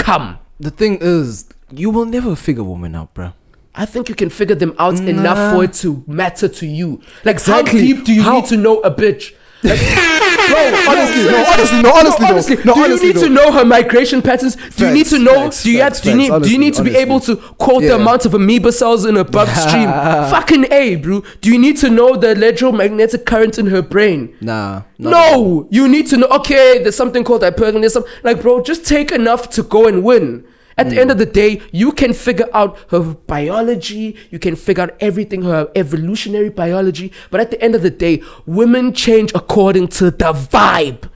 The 0.60 0.70
thing 0.70 0.98
is, 1.00 1.48
you 1.70 1.90
will 1.90 2.04
never 2.04 2.36
figure 2.36 2.62
women 2.64 2.94
out, 2.94 3.14
bro. 3.14 3.32
I 3.74 3.86
think 3.86 4.08
you 4.08 4.14
can 4.14 4.30
figure 4.30 4.54
them 4.54 4.74
out 4.78 5.00
enough 5.00 5.52
for 5.52 5.64
it 5.64 5.72
to 5.82 6.04
matter 6.06 6.46
to 6.46 6.66
you. 6.66 7.00
Like, 7.24 7.34
Exactly. 7.36 7.80
how 7.80 7.86
deep 7.86 8.04
do 8.04 8.12
you 8.12 8.22
How- 8.22 8.34
need 8.36 8.44
to 8.46 8.56
know 8.56 8.80
a 8.80 8.90
bitch? 8.90 9.32
Like, 9.64 9.80
bro, 10.48 10.92
Honestly, 10.92 11.24
no, 11.24 11.44
honestly, 11.44 11.82
no, 11.82 11.92
honestly, 11.94 12.24
no. 12.24 12.30
honestly. 12.30 12.56
No, 12.56 12.74
do 12.74 12.80
you 12.80 12.84
honestly, 12.84 13.06
need 13.08 13.16
no. 13.16 13.22
to 13.22 13.28
know 13.28 13.52
her 13.52 13.64
migration 13.64 14.22
patterns? 14.22 14.56
Do 14.76 14.86
you 14.86 14.94
need 14.94 15.06
to 15.06 15.18
know? 15.18 15.44
facts, 15.44 15.62
do 15.62 15.70
you 15.72 15.78
facts, 15.78 15.98
have? 15.98 16.04
Do 16.04 16.10
you 16.10 16.16
need? 16.16 16.28
facts, 16.30 16.46
do 16.46 16.52
you 16.52 16.58
need 16.58 16.74
to 16.74 16.84
be 16.84 16.96
able 16.96 17.20
to 17.20 17.36
quote 17.36 17.82
the 17.82 17.94
amount 17.94 18.26
of 18.26 18.34
amoeba 18.34 18.72
cells 18.72 19.04
in 19.04 19.16
her 19.16 19.24
bloodstream? 19.24 19.88
Fucking 20.30 20.72
a, 20.72 20.96
bro. 20.96 21.22
Do 21.40 21.52
you 21.52 21.58
need 21.58 21.76
to 21.78 21.90
know 21.90 22.16
the 22.16 22.32
electromagnetic 22.32 23.26
current 23.26 23.58
in 23.58 23.66
her 23.66 23.82
brain? 23.82 24.36
Nah. 24.40 24.82
No, 24.98 25.68
you 25.70 25.88
need 25.88 26.06
to 26.08 26.16
know. 26.16 26.26
Okay, 26.28 26.82
there's 26.82 26.96
something 26.96 27.24
called 27.24 27.42
hypergamism. 27.42 28.06
Like, 28.22 28.40
bro, 28.40 28.62
just 28.62 28.86
take 28.86 29.12
enough 29.12 29.50
to 29.50 29.62
go 29.62 29.86
and 29.86 30.02
win. 30.04 30.46
At 30.76 30.90
the 30.90 31.00
end 31.00 31.10
of 31.10 31.18
the 31.18 31.26
day, 31.26 31.62
you 31.72 31.92
can 31.92 32.12
figure 32.12 32.48
out 32.52 32.78
her 32.90 33.00
biology. 33.00 34.16
You 34.30 34.38
can 34.38 34.56
figure 34.56 34.84
out 34.84 34.96
everything, 35.00 35.42
her 35.42 35.70
evolutionary 35.76 36.50
biology. 36.50 37.12
But 37.30 37.40
at 37.40 37.50
the 37.50 37.62
end 37.62 37.74
of 37.74 37.82
the 37.82 37.90
day, 37.90 38.22
women 38.46 38.92
change 38.92 39.32
according 39.34 39.88
to 39.88 40.10
the 40.10 40.32
vibe. 40.32 41.10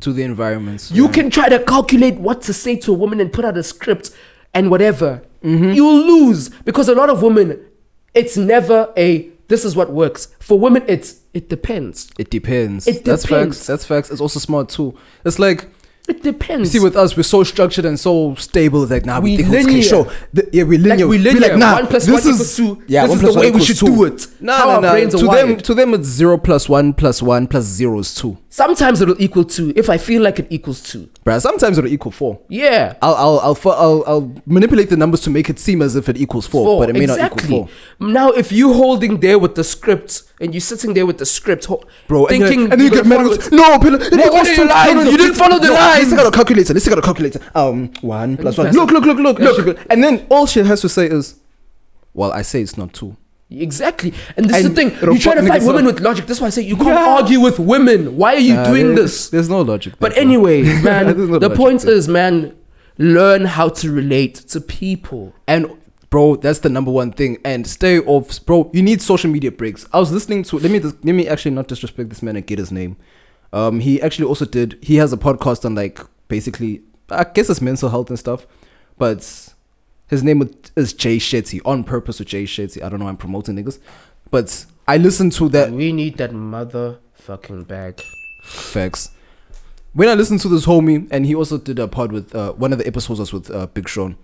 to 0.00 0.12
the 0.12 0.22
environments. 0.22 0.90
You 0.90 1.06
yeah. 1.06 1.12
can 1.12 1.30
try 1.30 1.48
to 1.48 1.62
calculate 1.62 2.16
what 2.16 2.42
to 2.42 2.52
say 2.52 2.76
to 2.76 2.92
a 2.92 2.94
woman 2.94 3.20
and 3.20 3.32
put 3.32 3.44
out 3.44 3.56
a 3.56 3.62
script 3.62 4.10
and 4.52 4.70
whatever. 4.70 5.22
Mm-hmm. 5.42 5.72
You'll 5.72 6.06
lose 6.06 6.48
because 6.48 6.88
a 6.88 6.94
lot 6.94 7.10
of 7.10 7.22
women, 7.22 7.60
it's 8.14 8.36
never 8.36 8.92
a 8.96 9.30
this 9.48 9.64
is 9.64 9.76
what 9.76 9.92
works. 9.92 10.28
For 10.40 10.58
women, 10.58 10.84
it's 10.88 11.20
it 11.34 11.48
depends. 11.48 12.10
It 12.18 12.30
depends. 12.30 12.86
It 12.86 13.04
That's 13.04 13.26
facts. 13.26 13.66
That's 13.66 13.84
facts. 13.84 14.10
It's 14.10 14.20
also 14.20 14.40
smart 14.40 14.68
too. 14.68 14.96
It's 15.24 15.38
like 15.38 15.68
It 16.06 16.22
depends. 16.22 16.70
see 16.70 16.80
with 16.80 16.96
us, 16.96 17.16
we're 17.16 17.22
so 17.22 17.42
structured 17.44 17.86
and 17.86 17.98
so 17.98 18.34
stable. 18.34 18.84
that 18.86 19.06
now 19.06 19.14
nah, 19.14 19.20
we, 19.20 19.38
We 19.38 19.42
think 19.44 19.54
it's 19.54 19.64
okay. 19.64 19.64
linear. 19.66 19.82
Sure, 19.82 20.12
The- 20.34 20.48
yeah, 20.52 20.64
we 20.64 20.76
linear. 20.76 21.06
Like 21.06 21.10
we 21.10 21.18
We're 21.32 21.40
like 21.40 21.56
nah, 21.56 21.74
one 21.76 21.86
plus 21.86 22.04
this 22.06 22.24
one 22.26 22.34
is 22.34 22.56
two. 22.56 22.82
yeah, 22.86 23.02
this 23.06 23.08
one 23.10 23.16
is 23.18 23.22
plus 23.22 23.34
the 23.34 23.40
way 23.40 23.50
we 23.50 23.60
should 23.64 23.76
two. 23.78 23.86
do 23.86 24.04
it. 24.04 24.26
Nah, 24.40 24.52
It's 24.52 24.62
how 24.62 24.66
nah, 24.66 24.80
nah. 24.80 24.90
brains 24.92 25.14
are 25.14 25.18
To 25.18 25.26
wired. 25.26 25.48
them, 25.48 25.56
to 25.60 25.74
them, 25.74 25.94
it's 25.94 26.06
zero 26.08 26.36
plus 26.36 26.68
one 26.68 26.92
plus 26.92 27.22
one 27.22 27.46
plus 27.46 27.64
zero 27.64 27.98
is 28.00 28.14
two. 28.14 28.36
Sometimes 28.50 29.00
it'll 29.00 29.20
equal 29.20 29.44
two 29.44 29.72
if 29.74 29.88
I 29.88 29.96
feel 29.96 30.20
like 30.20 30.38
it 30.38 30.46
equals 30.50 30.82
two. 30.82 31.08
Bruh, 31.24 31.40
sometimes 31.40 31.78
it'll 31.78 31.88
equal 31.90 32.12
four. 32.12 32.38
Yeah. 32.48 32.96
I'll 33.00 33.14
I'll 33.14 33.38
I'll, 33.40 33.72
I'll 33.72 34.04
I'll 34.06 34.34
manipulate 34.44 34.90
the 34.90 34.96
numbers 34.98 35.22
to 35.22 35.30
make 35.30 35.48
it 35.48 35.58
seem 35.58 35.80
as 35.80 35.96
if 35.96 36.08
it 36.10 36.18
equals 36.18 36.46
four, 36.46 36.66
Four, 36.66 36.80
but 36.82 36.90
it 36.90 36.92
may 36.92 37.04
exactly. 37.04 37.42
not 37.42 37.44
equal 37.44 37.66
four. 37.98 38.08
Now, 38.08 38.30
if 38.32 38.52
you 38.52 38.74
holding 38.74 39.20
there 39.20 39.38
with 39.38 39.54
the 39.54 39.64
script 39.64 40.24
and 40.38 40.52
you 40.54 40.60
sitting 40.60 40.92
there 40.92 41.06
with 41.06 41.16
the 41.16 41.24
script, 41.24 41.64
ho- 41.64 41.82
Bro, 42.08 42.26
and, 42.26 42.42
thinking 42.42 42.60
then, 42.64 42.72
and 42.72 42.80
then 42.80 42.86
you 42.88 42.90
get 42.90 43.06
mad. 43.06 43.16
gonna 43.16 43.30
and 43.30 43.38
goes, 43.40 43.48
follow 43.48 43.68
No, 43.72 43.78
Pillar, 43.78 43.98
No, 44.10 44.32
what 44.32 44.46
are 44.46 44.54
two. 44.54 44.60
your 44.62 44.66
lines? 44.68 44.94
No, 44.94 45.02
no, 45.04 45.10
You 45.10 45.16
didn't 45.16 45.34
follow 45.36 45.58
the 45.58 45.66
no, 45.68 45.72
lines. 45.72 46.10
Let's 46.10 46.22
got 46.22 46.26
a 46.26 46.36
calculator. 46.36 46.74
Let's 46.74 46.88
got 46.88 46.98
a 46.98 47.02
calculator. 47.02 47.40
Um, 47.54 47.90
one 48.02 48.36
plus 48.36 48.58
one. 48.58 48.70
Look, 48.72 48.90
look, 48.90 49.04
look, 49.06 49.18
look, 49.18 49.38
look. 49.38 49.78
And 49.88 50.04
then 50.04 50.26
all 50.30 50.44
she 50.46 50.60
has 50.60 50.82
to 50.82 50.90
say 50.90 51.06
is, 51.06 51.36
"Well, 52.12 52.32
I 52.32 52.42
say 52.42 52.60
it's 52.60 52.76
not 52.76 52.92
two. 52.92 53.16
Exactly. 53.62 54.12
And 54.36 54.48
this 54.48 54.58
is 54.58 54.68
the 54.68 54.74
thing. 54.74 54.90
You 55.02 55.18
try 55.18 55.34
to 55.34 55.46
fight 55.46 55.62
women 55.62 55.84
with 55.86 56.00
logic. 56.00 56.26
That's 56.26 56.40
why 56.40 56.46
I 56.48 56.50
say 56.50 56.62
you 56.62 56.76
can't 56.76 56.88
Yeah. 56.88 57.16
argue 57.16 57.40
with 57.40 57.58
women. 57.58 58.16
Why 58.16 58.34
are 58.34 58.38
you 58.38 58.54
Uh, 58.54 58.66
doing 58.70 58.94
there's- 58.94 59.00
this? 59.12 59.28
There's 59.30 59.48
no 59.48 59.60
logic. 59.62 59.94
But 60.00 60.16
anyway, 60.16 60.62
man, 60.82 61.06
There's 61.16 61.28
no 61.28 61.38
the 61.38 61.50
point 61.50 61.82
there. 61.82 61.94
is, 61.94 62.08
man, 62.08 62.52
learn 62.98 63.44
how 63.46 63.68
to 63.68 63.90
relate 63.90 64.34
to 64.48 64.60
people. 64.60 65.32
And 65.48 65.66
bro, 66.10 66.36
that's 66.36 66.60
the 66.60 66.68
number 66.68 66.90
one 66.92 67.10
thing. 67.12 67.38
And 67.44 67.66
stay 67.66 67.98
off, 67.98 68.44
bro. 68.46 68.70
You 68.72 68.82
need 68.82 69.02
social 69.02 69.30
media 69.30 69.50
breaks. 69.50 69.86
I 69.92 69.98
was 69.98 70.12
listening 70.12 70.44
to. 70.44 70.58
Let 70.58 70.70
me 70.70 70.78
let 70.80 71.04
me 71.04 71.26
actually 71.28 71.50
not 71.52 71.68
disrespect 71.68 72.08
this 72.08 72.22
man 72.22 72.36
and 72.36 72.46
get 72.46 72.58
his 72.58 72.70
name. 72.70 72.96
Um, 73.52 73.80
he 73.80 74.00
actually 74.02 74.26
also 74.26 74.44
did. 74.44 74.78
He 74.82 74.96
has 74.96 75.12
a 75.12 75.16
podcast 75.16 75.64
on 75.64 75.74
like 75.74 76.00
basically, 76.28 76.82
I 77.10 77.24
guess 77.24 77.48
it's 77.50 77.60
mental 77.60 77.88
health 77.88 78.08
and 78.10 78.18
stuff. 78.18 78.46
But 78.98 79.53
his 80.08 80.22
name 80.22 80.48
is 80.76 80.92
Jay 80.92 81.16
Shetty 81.16 81.60
on 81.64 81.84
purpose 81.84 82.18
with 82.18 82.28
Jay 82.28 82.44
Shetty. 82.44 82.82
I 82.82 82.88
don't 82.88 83.00
know. 83.00 83.08
I'm 83.08 83.16
promoting 83.16 83.56
niggas, 83.56 83.78
but 84.30 84.66
I 84.86 84.96
listened 84.96 85.32
to 85.34 85.48
that 85.50 85.70
We 85.72 85.92
need 85.92 86.18
that 86.18 86.32
motherfucking 86.32 87.66
bag. 87.66 88.02
Facts. 88.42 89.10
When 89.92 90.08
I 90.08 90.14
listened 90.14 90.40
to 90.40 90.48
this 90.48 90.66
homie, 90.66 91.06
and 91.10 91.24
he 91.24 91.34
also 91.34 91.56
did 91.56 91.78
a 91.78 91.86
pod 91.86 92.10
with 92.12 92.34
uh, 92.34 92.52
one 92.54 92.72
of 92.72 92.78
the 92.78 92.86
episodes 92.86 93.20
was 93.20 93.32
with 93.32 93.50
uh, 93.50 93.66
Big 93.68 93.88
Sean, 93.88 94.16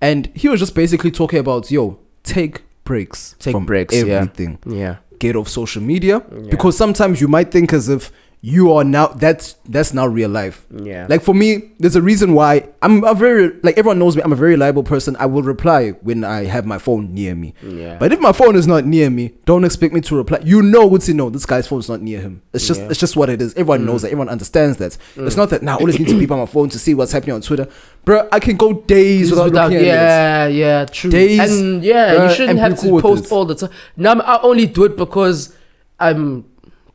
and 0.00 0.26
he 0.34 0.48
was 0.48 0.60
just 0.60 0.74
basically 0.74 1.10
talking 1.10 1.38
about 1.40 1.70
yo, 1.70 1.98
take 2.22 2.62
breaks, 2.84 3.34
Take 3.38 3.58
breaks, 3.66 3.94
everything. 3.94 4.58
Yeah. 4.64 4.96
Get 5.18 5.34
off 5.34 5.48
social 5.48 5.82
media 5.82 6.20
because 6.50 6.76
sometimes 6.76 7.20
you 7.22 7.28
might 7.28 7.50
think 7.50 7.72
as 7.72 7.88
if 7.88 8.12
you 8.48 8.72
are 8.72 8.84
now 8.84 9.08
that's 9.08 9.54
that's 9.68 9.92
now 9.92 10.06
real 10.06 10.30
life. 10.30 10.64
Yeah. 10.70 11.08
Like 11.10 11.20
for 11.20 11.34
me, 11.34 11.72
there's 11.80 11.96
a 11.96 12.02
reason 12.02 12.32
why 12.32 12.68
I'm 12.80 13.02
a 13.02 13.12
very 13.12 13.50
like 13.64 13.76
everyone 13.76 13.98
knows 13.98 14.14
me. 14.14 14.22
I'm 14.22 14.32
a 14.32 14.36
very 14.36 14.52
reliable 14.52 14.84
person. 14.84 15.16
I 15.18 15.26
will 15.26 15.42
reply 15.42 15.90
when 16.08 16.22
I 16.22 16.44
have 16.44 16.64
my 16.64 16.78
phone 16.78 17.12
near 17.12 17.34
me. 17.34 17.54
Yeah. 17.60 17.96
But 17.98 18.12
if 18.12 18.20
my 18.20 18.30
phone 18.30 18.54
is 18.54 18.68
not 18.68 18.84
near 18.84 19.10
me, 19.10 19.32
don't 19.46 19.64
expect 19.64 19.92
me 19.94 20.00
to 20.02 20.14
reply. 20.16 20.38
You 20.44 20.62
know 20.62 20.86
what 20.86 21.02
to 21.02 21.14
know. 21.14 21.28
This 21.28 21.44
guy's 21.44 21.66
phone's 21.66 21.88
not 21.88 22.00
near 22.02 22.20
him. 22.20 22.40
It's 22.52 22.68
just 22.68 22.78
Yeah. 22.80 22.86
Mm. 22.86 22.90
it's 22.92 23.00
just 23.00 23.16
what 23.16 23.30
it 23.30 23.42
is. 23.42 23.52
Everyone 23.54 23.84
knows 23.84 24.02
that. 24.02 24.08
Everyone 24.12 24.28
understands 24.28 24.76
that. 24.76 24.96
It's 25.16 25.36
not 25.36 25.50
that 25.50 25.64
now 25.64 25.74
I 25.78 25.80
always 25.80 25.98
need 25.98 26.06
to 26.08 26.18
be 26.18 26.26
by 26.26 26.36
my 26.36 26.46
phone 26.46 26.68
to 26.68 26.78
see 26.78 26.94
what's 26.94 27.10
happening 27.10 27.34
on 27.34 27.40
Twitter. 27.40 27.66
Bro, 28.04 28.28
I 28.30 28.38
can 28.38 28.56
go 28.56 28.72
days 28.74 29.30
without, 29.30 29.46
Without- 29.46 29.70
looking 29.72 29.78
at 29.78 29.82
it. 29.82 29.86
yeah, 29.88 30.46
yeah, 30.46 30.84
true. 30.84 31.10
Days, 31.10 31.40
and 31.40 31.82
yeah, 31.82 32.14
uh, 32.14 32.28
you 32.28 32.34
shouldn't 32.36 32.60
have 32.60 32.78
cool 32.78 33.00
to 33.00 33.02
post 33.02 33.32
all 33.32 33.44
the 33.44 33.56
time. 33.56 33.70
Now 33.96 34.20
I 34.20 34.40
only 34.42 34.66
do 34.66 34.84
it 34.84 34.96
because 34.96 35.52
I'm 35.98 36.44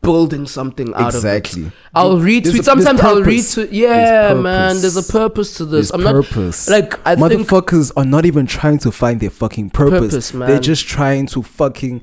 building 0.02 0.48
something 0.48 0.94
out 0.96 1.14
Exactly. 1.14 1.20
of 1.20 1.36
it. 1.36 1.38
Exactly. 1.70 1.72
I'll 1.94 2.18
There's 2.18 2.26
retweet. 2.26 2.48
a- 2.50 2.52
there's 2.54 2.66
Sometimes 2.66 3.02
I'll 3.02 3.22
retweet. 3.22 3.70
Yeah, 3.72 4.34
There's 4.34 4.44
man. 4.44 4.82
There's 4.82 4.98
a 4.98 5.04
purpose. 5.12 5.58
to 5.58 5.66
this. 5.66 5.90
There's 5.90 5.92
I'm 5.92 6.04
not 6.04 6.26
purpose. 6.26 6.70
like 6.70 7.00
I 7.08 7.16
think 7.16 7.48
Motherfuckers 7.48 7.92
are 7.96 8.06
not 8.06 8.26
even 8.26 8.46
trying 8.48 8.80
to 8.80 8.92
find 8.92 9.20
their 9.20 9.30
fucking 9.30 9.70
purpose. 9.72 10.32
Purpose, 10.32 10.32
They're 10.32 10.60
just 10.60 10.88
trying 10.88 11.28
to 11.28 11.44
fucking 11.44 12.02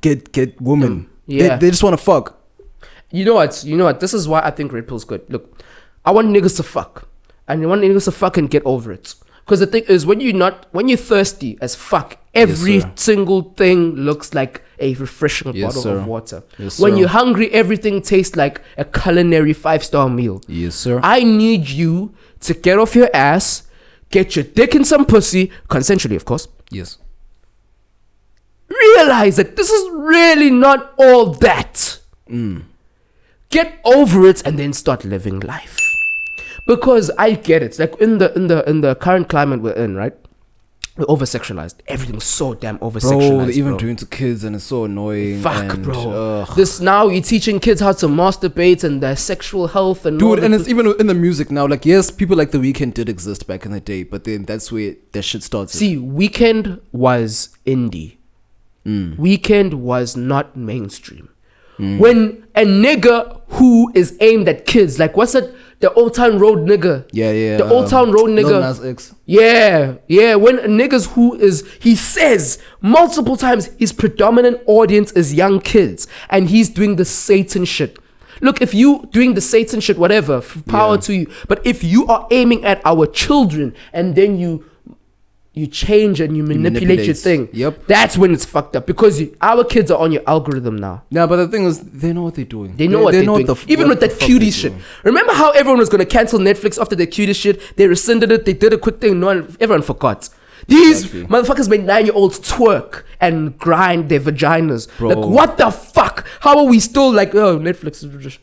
get 0.00 0.32
get 0.32 0.60
women. 0.60 1.04
Mm, 1.04 1.08
yeah. 1.26 1.56
They, 1.56 1.66
they 1.66 1.70
just 1.70 1.82
want 1.82 1.94
to 1.98 2.02
fuck. 2.04 2.38
You 3.10 3.24
know 3.24 3.34
what? 3.34 3.64
You 3.64 3.76
know 3.76 3.84
what? 3.86 3.98
This 4.00 4.14
is 4.14 4.28
why 4.28 4.40
I 4.42 4.50
think 4.52 4.72
Red 4.72 4.86
Pill's 4.86 5.04
good. 5.04 5.22
Look, 5.28 5.60
I 6.04 6.12
want 6.12 6.28
niggas 6.28 6.56
to 6.58 6.62
fuck, 6.62 7.08
and 7.48 7.60
I 7.62 7.66
want 7.66 7.82
niggas 7.82 8.04
to 8.04 8.12
fucking 8.12 8.46
get 8.46 8.62
over 8.64 8.92
it. 8.92 9.14
Because 9.44 9.58
the 9.58 9.66
thing 9.66 9.82
is, 9.88 10.06
when 10.06 10.20
you're 10.20 10.32
not, 10.32 10.68
when 10.70 10.86
you're 10.88 10.96
thirsty 10.96 11.58
as 11.60 11.74
fuck, 11.74 12.18
every 12.34 12.80
sir. 12.80 12.92
single 12.94 13.52
thing 13.56 13.96
looks 13.96 14.32
like 14.32 14.62
a 14.80 14.94
refreshing 14.94 15.54
Yes, 15.54 15.66
bottle 15.68 15.82
sir. 15.82 15.98
of 15.98 16.06
water. 16.06 16.42
Yes, 16.58 16.78
when 16.80 16.92
sir. 16.92 16.98
you're 16.98 17.08
hungry, 17.08 17.50
everything 17.52 18.00
tastes 18.02 18.36
like 18.36 18.60
a 18.76 18.84
culinary 18.84 19.52
five 19.52 19.84
star 19.84 20.08
meal. 20.08 20.40
Yes, 20.48 20.74
sir. 20.74 21.00
I 21.02 21.22
need 21.22 21.68
you 21.68 22.14
to 22.40 22.54
get 22.54 22.78
off 22.78 22.94
your 22.96 23.10
ass, 23.14 23.64
get 24.10 24.34
your 24.36 24.44
dick 24.44 24.74
in 24.74 24.84
some 24.84 25.04
pussy, 25.04 25.50
consensually, 25.68 26.16
of 26.16 26.24
course. 26.24 26.48
yes. 26.70 26.98
Realize 28.68 29.36
that 29.36 29.56
this 29.56 29.70
is 29.70 29.90
really 29.92 30.50
not 30.50 30.94
all 30.96 31.32
that. 31.34 31.98
Mm. 32.28 32.62
Get 33.50 33.80
over 33.84 34.28
it 34.28 34.46
and 34.46 34.58
then 34.58 34.72
start 34.72 35.04
living 35.04 35.40
life. 35.40 35.76
Because 36.68 37.10
I 37.18 37.32
get 37.32 37.62
it. 37.64 37.78
Like 37.80 37.96
in 38.00 38.18
the 38.18 38.32
in 38.34 38.46
the 38.46 38.68
in 38.70 38.80
the 38.80 38.94
current 38.94 39.28
climate 39.28 39.60
we're 39.60 39.72
in, 39.72 39.96
right? 39.96 40.14
We're 40.96 41.06
over 41.08 41.24
sexualized. 41.24 41.76
Everything's 41.86 42.24
so 42.24 42.52
damn 42.54 42.78
over 42.82 43.00
Bro, 43.00 43.10
sexualized. 43.10 43.38
they're 43.46 43.50
even 43.50 43.70
bro. 43.72 43.78
doing 43.78 43.96
to 43.96 44.06
kids 44.06 44.44
and 44.44 44.54
it's 44.56 44.64
so 44.64 44.84
annoying. 44.84 45.40
Fuck, 45.40 45.72
and, 45.74 45.82
bro. 45.84 46.10
ugh. 46.42 46.56
This 46.56 46.80
now 46.80 47.08
you're 47.08 47.22
teaching 47.22 47.60
kids 47.60 47.80
how 47.80 47.92
to 47.92 48.06
masturbate 48.06 48.84
and 48.84 49.02
their 49.02 49.16
sexual 49.16 49.68
health 49.68 50.04
and 50.04 50.18
Dude, 50.18 50.40
and 50.40 50.54
it's 50.54 50.68
even 50.68 50.92
in 50.98 51.06
the 51.06 51.14
music 51.14 51.50
now. 51.50 51.66
Like, 51.66 51.86
yes, 51.86 52.10
people 52.10 52.36
like 52.36 52.50
The 52.50 52.58
Weeknd 52.58 52.94
did 52.94 53.08
exist 53.08 53.46
back 53.46 53.64
in 53.64 53.72
the 53.72 53.80
day, 53.80 54.02
but 54.02 54.24
then 54.24 54.44
that's 54.44 54.70
where 54.70 54.94
that 55.12 55.22
shit 55.22 55.42
started. 55.42 55.70
See, 55.74 55.96
Weeknd 55.96 56.80
was 56.92 57.56
indie. 57.64 58.16
Mm. 58.84 59.16
Weeknd 59.16 59.74
was 59.74 60.16
not 60.16 60.56
mainstream. 60.56 61.28
When 61.78 62.46
a 62.54 62.60
nigga 62.66 63.40
who 63.52 63.90
is 63.94 64.14
aimed 64.20 64.46
at 64.50 64.66
kids, 64.66 64.98
like 64.98 65.16
what's 65.16 65.32
that? 65.32 65.54
The 65.80 65.92
Old 65.94 66.14
Town 66.14 66.38
Road 66.38 66.60
nigga. 66.68 67.08
yeah, 67.12 67.32
yeah. 67.32 67.56
The 67.56 67.68
Old 67.68 67.84
um, 67.84 67.90
Town 67.90 68.12
Road 68.12 68.30
nigga. 68.30 69.14
Yeah, 69.26 69.94
yeah. 70.08 70.34
When 70.34 70.58
a 70.58 70.68
niggas 70.68 71.08
who 71.14 71.34
is, 71.36 71.66
he 71.80 71.94
says 71.96 72.58
multiple 72.82 73.36
times 73.36 73.70
his 73.78 73.92
predominant 73.92 74.60
audience 74.66 75.10
is 75.12 75.32
young 75.34 75.58
kids, 75.60 76.06
and 76.28 76.50
he's 76.50 76.68
doing 76.68 76.96
the 76.96 77.04
Satan 77.06 77.64
shit. 77.64 77.98
Look, 78.42 78.60
if 78.62 78.72
you 78.74 79.08
doing 79.12 79.34
the 79.34 79.40
Satan 79.40 79.80
shit, 79.80 79.98
whatever, 79.98 80.40
power 80.66 80.94
Yeah. 80.94 81.00
to 81.00 81.14
you. 81.14 81.26
But 81.48 81.60
if 81.66 81.82
you 81.84 82.06
are 82.06 82.26
aiming 82.30 82.64
at 82.64 82.80
our 82.86 83.06
children 83.06 83.74
and 83.92 84.14
then 84.14 84.38
you 84.38 84.64
you 85.52 85.66
change 85.66 86.20
and 86.20 86.36
you 86.36 86.44
manipulate, 86.44 87.04
your 87.04 87.14
thing, 87.14 87.48
Yep. 87.52 87.86
that's 87.88 88.16
when 88.16 88.32
it's 88.32 88.44
fucked 88.44 88.76
up 88.76 88.86
because 88.86 89.20
you, 89.20 89.36
our 89.42 89.64
kids 89.64 89.90
are 89.90 89.98
on 89.98 90.12
your 90.12 90.22
algorithm 90.26 90.76
now. 90.78 91.02
Yeah, 91.10 91.26
but 91.26 91.36
the 91.36 91.48
thing 91.48 91.64
is, 91.64 91.80
they 91.80 92.12
know 92.12 92.22
what 92.22 92.36
they're 92.36 92.44
doing. 92.44 92.76
They 92.76 92.86
know 92.86 93.02
what 93.02 93.12
they 93.12 93.20
are 93.22 93.24
doing. 93.24 93.46
the 93.46 93.54
f- 93.54 93.68
Even 93.68 93.88
with 93.88 93.98
that 94.00 94.16
cutie 94.20 94.52
shit. 94.52 94.70
doing. 94.72 94.84
Remember 95.02 95.32
how 95.32 95.50
everyone 95.50 95.78
was 95.80 95.88
gonna 95.88 96.06
cancel 96.06 96.38
Netflix 96.38 96.80
after 96.80 96.94
the 96.94 97.06
cutie 97.06 97.32
shit? 97.32 97.76
They 97.76 97.88
rescinded 97.88 98.30
it. 98.30 98.44
They 98.44 98.52
did 98.52 98.72
a 98.72 98.78
quick 98.78 99.00
thing. 99.00 99.18
No 99.18 99.26
one, 99.26 99.56
everyone 99.58 99.82
forgot. 99.82 100.28
These 100.68 101.04
Exactly. 101.06 101.24
motherfuckers 101.26 101.68
made 101.68 101.84
nine 101.84 102.04
year 102.06 102.14
olds 102.14 102.38
twerk 102.38 103.02
and 103.20 103.58
grind 103.58 104.08
their 104.08 104.20
vaginas. 104.20 104.86
Bro. 104.98 105.08
Like 105.08 105.18
what 105.30 105.58
the 105.58 105.70
fuck? 105.72 106.24
How 106.40 106.58
are 106.58 106.64
we 106.64 106.78
still 106.78 107.10
like 107.10 107.34
oh 107.34 107.58
Netflix 107.58 108.38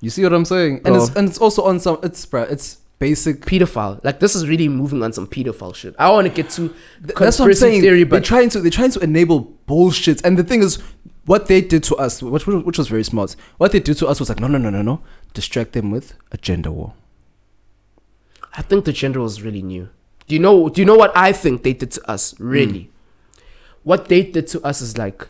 You 0.00 0.10
see 0.10 0.22
what 0.22 0.32
I'm 0.32 0.44
saying? 0.44 0.82
And 0.84 0.94
it's 0.94 1.08
and 1.16 1.28
it's 1.28 1.38
also 1.38 1.62
on 1.64 1.80
some. 1.80 1.98
It's 2.04 2.24
bruh, 2.26 2.48
It's 2.50 2.78
basic. 2.98 3.40
pedophile? 3.42 4.02
Like 4.04 4.20
this 4.20 4.34
is 4.34 4.48
really 4.48 4.68
moving 4.68 5.02
on 5.02 5.12
some 5.12 5.26
pedophile 5.26 5.74
shit. 5.74 5.94
I 5.98 6.06
don't 6.06 6.14
want 6.14 6.28
to 6.28 6.34
get 6.34 6.50
too 6.50 6.74
That's 7.00 7.14
what 7.14 7.22
I'm 7.22 7.26
conspiracy 7.26 7.60
saying. 7.60 7.80
theory, 7.82 8.04
they're 8.04 8.06
but 8.06 8.24
trying 8.24 8.48
to 8.50 8.60
they're 8.60 8.70
trying 8.70 8.92
to 8.92 9.00
enable 9.00 9.40
bullshit. 9.66 10.24
And 10.24 10.38
the 10.38 10.44
thing 10.44 10.62
is, 10.62 10.82
what 11.26 11.46
they 11.46 11.60
did 11.60 11.82
to 11.84 11.96
us, 11.96 12.22
which 12.22 12.46
which 12.46 12.78
was 12.78 12.88
very 12.88 13.04
smart. 13.04 13.36
What 13.56 13.72
they 13.72 13.80
did 13.80 13.96
to 13.98 14.06
us 14.06 14.20
was 14.20 14.28
like, 14.28 14.40
no, 14.40 14.46
no, 14.46 14.58
no, 14.58 14.70
no, 14.70 14.82
no. 14.82 15.00
Distract 15.32 15.72
them 15.72 15.90
with 15.90 16.14
a 16.32 16.36
gender 16.36 16.70
war. 16.70 16.94
I 18.56 18.62
think 18.62 18.84
the 18.84 18.92
gender 18.92 19.20
was 19.20 19.42
really 19.42 19.62
new. 19.62 19.88
Do 20.26 20.34
you 20.34 20.40
know? 20.40 20.68
Do 20.68 20.80
you 20.80 20.84
know 20.84 20.96
what 20.96 21.16
I 21.16 21.32
think 21.32 21.62
they 21.62 21.72
did 21.72 21.90
to 21.92 22.10
us? 22.10 22.38
Really, 22.38 22.84
hmm. 22.84 23.40
what 23.82 24.08
they 24.08 24.22
did 24.22 24.46
to 24.48 24.62
us 24.62 24.80
is 24.80 24.96
like, 24.96 25.28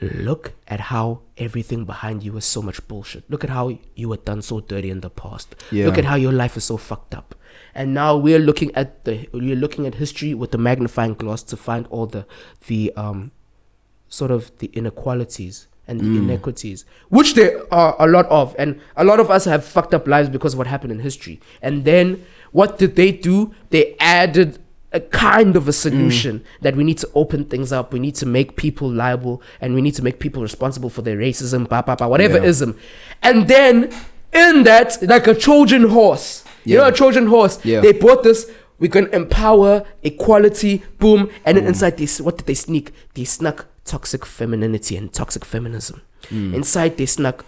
look 0.00 0.52
at 0.68 0.80
how 0.80 1.20
everything 1.36 1.84
behind 1.84 2.22
you 2.22 2.36
is 2.36 2.44
so 2.44 2.60
much 2.62 2.86
bullshit. 2.88 3.28
Look 3.30 3.44
at 3.44 3.50
how 3.50 3.78
you 3.94 4.08
were 4.08 4.16
done 4.16 4.42
so 4.42 4.60
dirty 4.60 4.90
in 4.90 5.00
the 5.00 5.10
past. 5.10 5.54
Yeah. 5.70 5.86
Look 5.86 5.98
at 5.98 6.04
how 6.04 6.16
your 6.16 6.32
life 6.32 6.56
is 6.56 6.64
so 6.64 6.76
fucked 6.76 7.14
up. 7.14 7.34
And 7.74 7.94
now 7.94 8.16
we're 8.16 8.38
looking 8.38 8.74
at 8.74 9.04
the 9.04 9.28
we're 9.32 9.56
looking 9.56 9.86
at 9.86 9.96
history 9.96 10.34
with 10.34 10.50
the 10.50 10.58
magnifying 10.58 11.14
glass 11.14 11.42
to 11.44 11.56
find 11.56 11.86
all 11.88 12.06
the 12.06 12.26
the 12.66 12.92
um 12.96 13.30
sort 14.08 14.30
of 14.30 14.56
the 14.58 14.66
inequalities 14.74 15.68
and 15.86 16.00
the 16.00 16.06
inequities, 16.16 16.84
which 17.10 17.34
there 17.34 17.62
are 17.72 17.94
a 17.98 18.06
lot 18.06 18.24
of, 18.26 18.56
and 18.58 18.80
a 18.96 19.04
lot 19.04 19.20
of 19.20 19.30
us 19.30 19.44
have 19.44 19.64
fucked 19.64 19.92
up 19.92 20.08
lives 20.08 20.30
because 20.30 20.54
of 20.54 20.58
what 20.58 20.66
happened 20.66 20.90
in 20.90 21.00
history. 21.00 21.40
And 21.60 21.84
then 21.84 22.24
what 22.52 22.78
did 22.78 22.96
they 22.96 23.12
do? 23.12 23.54
They 23.68 23.94
added 24.00 24.63
a 24.94 25.00
kind 25.00 25.56
of 25.56 25.68
a 25.68 25.72
solution 25.72 26.38
mm. 26.38 26.62
that 26.62 26.76
we 26.76 26.84
need 26.84 26.98
to 26.98 27.10
open 27.14 27.44
things 27.44 27.72
up. 27.72 27.92
We 27.92 27.98
need 27.98 28.14
to 28.16 28.26
make 28.26 28.56
people 28.56 28.88
liable, 28.88 29.42
and 29.60 29.74
we 29.74 29.82
need 29.82 29.94
to 29.96 30.02
make 30.02 30.20
people 30.20 30.40
responsible 30.40 30.88
for 30.88 31.02
their 31.02 31.18
racism, 31.18 31.68
whatever 32.08 32.38
Yeah. 32.38 32.44
ism. 32.44 32.78
And 33.20 33.48
then 33.48 33.92
in 34.32 34.62
that, 34.62 34.98
like 35.02 35.26
a 35.26 35.34
Trojan 35.34 35.88
horse, 35.90 36.44
you 36.64 36.78
know, 36.78 36.86
a 36.86 36.92
Trojan 36.92 37.26
horse. 37.26 37.58
Yeah. 37.64 37.80
They 37.80 37.92
brought 37.92 38.22
this. 38.22 38.50
We 38.78 38.88
can 38.88 39.12
empower 39.12 39.84
equality, 40.02 40.82
boom, 40.98 41.30
and 41.44 41.56
then 41.56 41.64
mm. 41.64 41.68
inside 41.68 41.96
this, 41.96 42.20
what 42.20 42.38
did 42.38 42.46
they 42.46 42.54
sneak? 42.54 42.92
They 43.14 43.24
snuck 43.24 43.66
toxic 43.84 44.24
femininity 44.24 44.96
and 44.96 45.12
toxic 45.12 45.44
feminism. 45.44 46.02
Mm. 46.30 46.54
Inside 46.54 46.96
they 46.96 47.06
snuck 47.06 47.44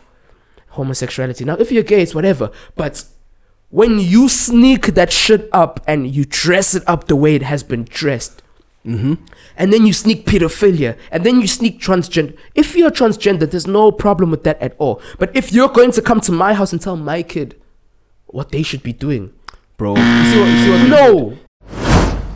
homosexuality. 0.70 1.44
Now, 1.44 1.54
if 1.54 1.72
you're 1.72 1.82
gay, 1.82 2.02
it's 2.02 2.14
whatever, 2.14 2.50
but 2.76 3.04
when 3.70 3.98
you 3.98 4.28
sneak 4.28 4.94
that 4.94 5.12
shit 5.12 5.48
up 5.52 5.80
and 5.86 6.14
you 6.14 6.24
dress 6.24 6.74
it 6.74 6.82
up 6.86 7.08
the 7.08 7.16
way 7.16 7.34
it 7.34 7.42
has 7.42 7.62
been 7.62 7.84
dressed, 7.84 8.42
mm-hmm. 8.84 9.14
and 9.56 9.72
then 9.72 9.86
you 9.86 9.92
sneak 9.92 10.24
pedophilia, 10.26 10.96
and 11.10 11.24
then 11.24 11.40
you 11.40 11.46
sneak 11.46 11.80
transgender. 11.80 12.36
If 12.54 12.76
you're 12.76 12.90
transgender, 12.90 13.50
there's 13.50 13.66
no 13.66 13.90
problem 13.92 14.30
with 14.30 14.44
that 14.44 14.60
at 14.60 14.74
all. 14.78 15.00
But 15.18 15.34
if 15.34 15.52
you're 15.52 15.68
going 15.68 15.92
to 15.92 16.02
come 16.02 16.20
to 16.22 16.32
my 16.32 16.54
house 16.54 16.72
and 16.72 16.80
tell 16.80 16.96
my 16.96 17.22
kid 17.22 17.60
what 18.26 18.50
they 18.52 18.62
should 18.62 18.82
be 18.82 18.92
doing, 18.92 19.32
bro. 19.76 19.96
You 19.96 20.24
see 20.24 20.40
what? 20.40 20.48
You 20.48 20.58
see 20.58 20.70
what? 20.70 20.88
no. 20.88 21.38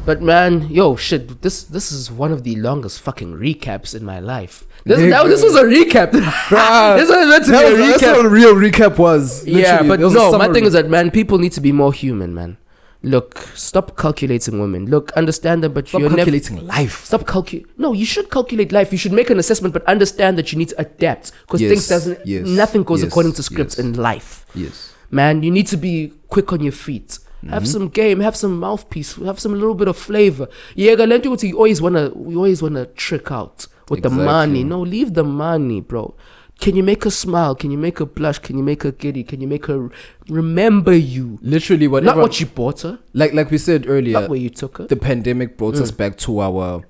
But 0.06 0.22
man, 0.22 0.68
yo, 0.70 0.96
shit, 0.96 1.42
this 1.42 1.62
this 1.62 1.92
is 1.92 2.10
one 2.10 2.32
of 2.32 2.42
the 2.42 2.56
longest 2.56 3.00
fucking 3.00 3.34
recaps 3.34 3.94
in 3.94 4.04
my 4.04 4.18
life. 4.18 4.66
This, 4.84 4.98
that, 5.10 5.26
this 5.26 5.42
was 5.42 5.54
a 5.56 5.64
recap. 5.64 6.10
Bruh. 6.48 6.96
this 6.96 7.08
was 7.08 7.26
meant 7.28 7.44
to 7.46 7.50
That 7.52 7.68
be 7.68 7.74
a 7.74 7.78
was, 7.80 7.90
that's 7.90 8.02
recap. 8.02 8.16
what 8.16 8.26
a 8.26 8.28
real 8.28 8.54
recap 8.54 8.98
was. 8.98 9.46
Yeah, 9.46 9.82
but 9.82 10.00
no, 10.00 10.36
my 10.38 10.52
thing 10.52 10.64
is 10.64 10.72
that 10.72 10.88
man, 10.88 11.10
people 11.10 11.38
need 11.38 11.52
to 11.52 11.60
be 11.60 11.72
more 11.72 11.92
human, 11.92 12.34
man. 12.34 12.56
Look, 13.02 13.38
stop 13.54 13.96
calculating 13.96 14.60
women. 14.60 14.84
Look, 14.86 15.10
understand 15.12 15.64
them, 15.64 15.72
but 15.72 15.88
Stop 15.88 16.02
you're 16.02 16.10
calculating 16.10 16.56
never 16.56 16.66
life. 16.66 17.04
stop 17.06 17.26
calculate. 17.26 17.66
No, 17.78 17.94
you 17.94 18.04
should 18.04 18.30
calculate 18.30 18.72
life. 18.72 18.92
You 18.92 18.98
should 18.98 19.12
make 19.12 19.30
an 19.30 19.38
assessment, 19.38 19.72
but 19.72 19.82
understand 19.86 20.36
that 20.36 20.52
you 20.52 20.58
need 20.58 20.68
to 20.68 20.78
adapt 20.80 21.32
because 21.42 21.62
Yes, 21.62 21.70
things 21.70 21.88
doesn't. 21.88 22.26
yes, 22.26 22.46
nothing 22.46 22.82
goes 22.82 23.00
yes, 23.02 23.08
according 23.10 23.32
to 23.34 23.42
scripts 23.42 23.78
in 23.78 23.94
life. 23.94 24.44
Yes. 24.54 24.92
Man, 25.10 25.42
you 25.42 25.50
need 25.50 25.66
to 25.68 25.78
be 25.78 26.12
quick 26.28 26.52
on 26.52 26.60
your 26.60 26.72
feet. 26.72 27.18
Have 27.48 27.62
Mm-hmm. 27.62 27.72
some 27.72 27.88
game, 27.88 28.20
have 28.20 28.36
some 28.36 28.60
mouthpiece, 28.60 29.14
have 29.16 29.40
some 29.40 29.54
little 29.54 29.74
bit 29.74 29.88
of 29.88 29.96
flavor. 29.96 30.46
Yeah, 30.74 30.92
let 30.92 31.24
you 31.24 31.34
you 31.40 31.56
always 31.56 31.80
wanna 31.80 32.10
we 32.14 32.36
always 32.36 32.60
wanna 32.60 32.84
trick 32.84 33.32
out 33.32 33.66
with 33.90 34.02
the 34.02 34.10
money. 34.10 34.64
No, 34.64 34.80
leave 34.80 35.12
the 35.14 35.24
money, 35.24 35.80
bro. 35.82 36.14
Can 36.60 36.76
you 36.76 36.82
make 36.82 37.04
her 37.04 37.10
smile? 37.10 37.54
Can 37.54 37.70
you 37.70 37.78
make 37.78 37.98
her 38.00 38.04
blush? 38.06 38.38
Can 38.38 38.58
you 38.58 38.62
make 38.62 38.82
her 38.82 38.92
giddy? 38.92 39.24
Can 39.24 39.40
you 39.40 39.48
make 39.48 39.64
her 39.66 39.90
remember 40.28 40.94
you? 40.94 41.38
Literally, 41.40 41.88
whatever. 41.88 42.16
Not 42.16 42.22
what 42.22 42.38
you 42.40 42.46
bought 42.46 42.82
her, 42.82 42.98
like 43.14 43.32
like 43.32 43.50
we 43.50 43.56
said 43.58 43.86
earlier, 43.88 44.20
not 44.20 44.28
where 44.30 44.38
you 44.38 44.50
took 44.50 44.76
her. 44.78 44.86
the 44.86 44.96
pandemic 44.96 45.56
brought 45.56 45.74
Mm. 45.76 45.82
us 45.82 45.90
back 45.90 46.16
to 46.18 46.38
our 46.40 46.82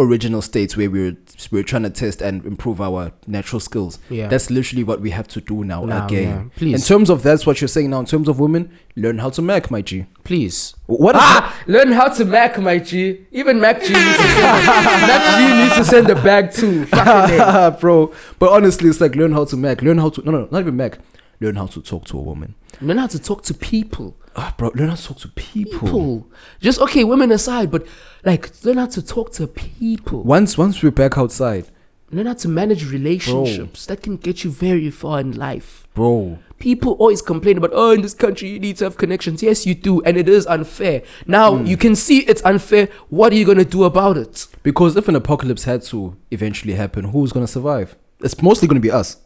original 0.00 0.42
states 0.42 0.76
where 0.76 0.90
we 0.90 1.00
were 1.10 1.16
we 1.50 1.58
were 1.60 1.62
trying 1.62 1.82
to 1.84 1.90
test 1.90 2.20
and 2.22 2.44
improve 2.44 2.80
our 2.80 3.12
natural 3.26 3.60
skills. 3.60 3.98
Yeah. 4.08 4.28
That's 4.28 4.50
literally 4.50 4.84
what 4.84 5.00
we 5.00 5.10
have 5.10 5.28
to 5.28 5.40
do 5.40 5.64
now, 5.64 5.84
Now, 5.84 6.06
again. 6.06 6.28
yeah. 6.28 6.44
Please. 6.56 6.74
In 6.74 6.80
terms 6.80 7.10
of 7.10 7.22
that's 7.22 7.46
what 7.46 7.60
you're 7.60 7.68
saying 7.68 7.90
now. 7.90 8.00
In 8.00 8.06
terms 8.06 8.28
of 8.28 8.38
women, 8.40 8.70
learn 8.96 9.18
how 9.18 9.30
to 9.30 9.42
Mac, 9.42 9.70
my 9.70 9.82
G. 9.82 10.06
Please. 10.24 10.74
What 10.86 11.14
is 11.16 11.20
Ah, 11.22 11.56
learn 11.66 11.92
how 11.92 12.08
to 12.08 12.24
Mac, 12.24 12.58
my 12.58 12.78
G. 12.78 13.26
Even 13.32 13.60
Mac 13.60 13.82
G 13.82 13.88
needs 13.92 14.16
to 14.16 14.22
send, 14.22 14.66
Mac 15.10 15.38
G 15.38 15.62
needs 15.62 15.74
to 15.76 15.84
send 15.84 16.06
the 16.06 16.14
bag 16.16 16.52
too. 16.52 16.86
Fucking 16.94 17.80
bro? 17.80 18.12
But 18.38 18.50
honestly, 18.52 18.88
it's 18.88 19.00
like 19.00 19.14
learn 19.14 19.32
how 19.32 19.44
to 19.44 19.56
Mac. 19.56 19.82
Learn 19.82 19.98
how 19.98 20.10
to 20.10 20.22
no 20.22 20.32
no 20.32 20.48
not 20.50 20.60
even 20.60 20.76
Mac. 20.76 20.98
Learn 21.40 21.56
how 21.56 21.66
to 21.66 21.80
talk 21.80 22.04
to 22.06 22.18
a 22.18 22.20
woman. 22.22 22.54
Learn 22.80 22.98
how 22.98 23.06
to 23.08 23.18
talk 23.18 23.42
to 23.44 23.54
people. 23.54 24.16
Ah, 24.36 24.54
bro, 24.56 24.70
learn 24.74 24.88
how 24.90 24.94
to 24.94 25.04
talk 25.08 25.18
to 25.18 25.28
people. 25.28 25.80
People. 25.80 26.26
Just 26.60 26.80
okay, 26.80 27.04
women 27.04 27.30
aside, 27.32 27.70
but 27.70 27.86
like 28.24 28.50
learn 28.64 28.76
how 28.78 28.86
to 28.86 29.02
talk 29.02 29.32
to 29.34 29.46
people. 29.46 30.22
Once 30.22 30.56
once 30.56 30.82
we're 30.82 30.90
back 30.90 31.18
outside, 31.18 31.66
Learn 32.12 32.26
how 32.26 32.34
to 32.34 32.48
manage 32.48 32.90
relationships. 32.90 33.86
That 33.86 34.02
can 34.02 34.16
get 34.16 34.42
you 34.42 34.50
very 34.50 34.90
far 34.90 35.20
in 35.20 35.30
life. 35.36 35.86
bro. 35.94 36.38
People 36.58 36.92
always 36.94 37.22
complain 37.22 37.56
about, 37.56 37.70
oh, 37.72 37.92
in 37.92 38.02
this 38.02 38.14
country 38.14 38.48
you 38.50 38.58
need 38.58 38.76
to 38.78 38.84
have 38.84 38.96
connections. 38.98 39.42
Yes, 39.42 39.64
you 39.64 39.74
do, 39.74 40.02
and 40.02 40.16
it 40.16 40.28
is 40.28 40.44
unfair. 40.46 41.02
Now 41.26 41.56
Hmm. 41.56 41.66
you 41.66 41.76
can 41.76 41.94
see 41.94 42.18
it's 42.20 42.42
unfair. 42.44 42.88
What 43.10 43.32
are 43.32 43.36
you 43.36 43.44
gonna 43.46 43.64
do 43.64 43.84
about 43.84 44.16
it? 44.16 44.46
Because 44.64 44.96
if 44.96 45.06
an 45.08 45.14
apocalypse 45.16 45.64
had 45.64 45.82
to 45.84 46.16
eventually 46.32 46.74
happen, 46.74 47.04
who's 47.06 47.32
gonna 47.32 47.46
survive? 47.46 47.96
It's 48.22 48.42
mostly 48.42 48.66
gonna 48.68 48.80
be 48.80 48.90
us. 48.90 49.16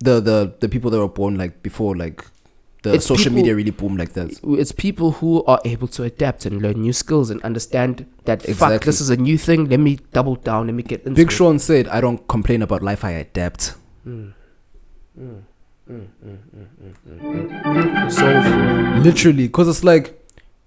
The 0.00 0.20
the 0.20 0.54
the 0.60 0.68
people 0.68 0.90
that 0.90 0.98
were 0.98 1.08
born 1.08 1.36
like 1.38 1.62
before 1.62 1.94
like 1.96 2.24
the 2.84 2.94
It's 2.94 3.06
social 3.06 3.24
people- 3.24 3.36
media 3.38 3.54
really 3.56 3.70
boom 3.72 3.96
like 3.96 4.12
that. 4.12 4.38
It's 4.62 4.70
people 4.72 5.12
who 5.18 5.42
are 5.44 5.60
able 5.64 5.88
to 5.88 6.04
adapt 6.04 6.46
and 6.46 6.62
learn 6.62 6.80
new 6.80 6.92
skills 6.92 7.30
and 7.30 7.40
understand 7.42 8.06
that 8.26 8.40
fuck, 8.42 8.48
Exactly. 8.50 8.78
this 8.86 9.00
is 9.00 9.10
a 9.10 9.16
new 9.16 9.36
thing. 9.38 9.68
Let 9.68 9.80
me 9.80 9.98
double 10.12 10.36
down. 10.36 10.66
Let 10.66 10.74
me 10.76 10.82
get 10.82 11.00
into 11.04 11.16
Big 11.16 11.28
it. 11.28 11.34
Sean 11.34 11.58
said, 11.58 11.88
"I 11.88 12.00
don't 12.00 12.26
complain 12.28 12.62
about 12.62 12.82
life. 12.82 13.04
I 13.04 13.10
adapt." 13.12 13.74
So 18.08 18.26
Literally, 19.02 19.46
because 19.48 19.68
it's 19.68 19.84
like, 19.84 20.18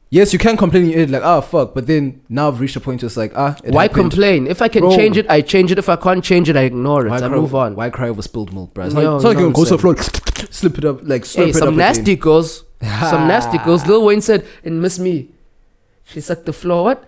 yes, 0.09 0.33
you 0.33 0.39
can 0.39 0.57
complain. 0.57 0.89
You're 0.89 1.07
like, 1.07 1.23
ah, 1.23 1.41
fuck. 1.41 1.73
But 1.73 1.87
then 1.87 2.21
now 2.29 2.47
I've 2.49 2.59
reached 2.59 2.75
a 2.75 2.79
point. 2.79 3.01
Where 3.01 3.07
it's 3.07 3.17
like, 3.17 3.33
ah, 3.35 3.55
it 3.63 3.73
Why 3.73 3.83
happened. 3.83 4.11
complain? 4.11 4.47
If 4.47 4.61
I 4.61 4.67
can 4.67 4.81
Bro. 4.81 4.95
change 4.95 5.17
it, 5.17 5.29
I 5.29 5.41
change 5.41 5.71
it. 5.71 5.77
If 5.79 5.89
I 5.89 5.95
can't 5.95 6.23
change 6.23 6.49
it, 6.49 6.55
I 6.57 6.61
ignore 6.61 7.05
it. 7.05 7.09
Why 7.09 7.17
I 7.17 7.19
cry, 7.19 7.29
move 7.29 7.55
on. 7.55 7.75
Why 7.75 7.89
cry 7.89 8.09
over 8.09 8.21
spilled 8.21 8.53
milk, 8.53 8.73
bro? 8.73 8.85
It's 8.85 8.93
Yo, 8.95 9.01
not, 9.01 9.15
it's 9.15 9.23
not 9.23 9.29
like 9.29 9.37
you 9.37 9.43
you 9.43 9.49
know 9.49 9.53
can 9.53 9.63
go 9.63 9.65
to 9.65 9.75
the 9.75 9.77
floor, 9.77 9.95
slip 10.51 10.77
it 10.77 10.85
up, 10.85 10.99
like 11.03 11.23
slurp 11.23 11.43
Hey, 11.43 11.49
it 11.49 11.55
some 11.55 11.67
up 11.69 11.73
nasty 11.75 12.01
again. 12.13 12.21
girls. 12.21 12.63
some 12.81 13.27
nasty 13.27 13.57
girls. 13.65 13.85
Lil 13.87 14.05
Wayne 14.05 14.21
said 14.21 14.45
and 14.63 14.81
Miss 14.81 14.99
Me, 14.99 15.29
she 16.03 16.21
sucked 16.21 16.45
the 16.45 16.53
floor. 16.53 16.83
What? 16.85 17.03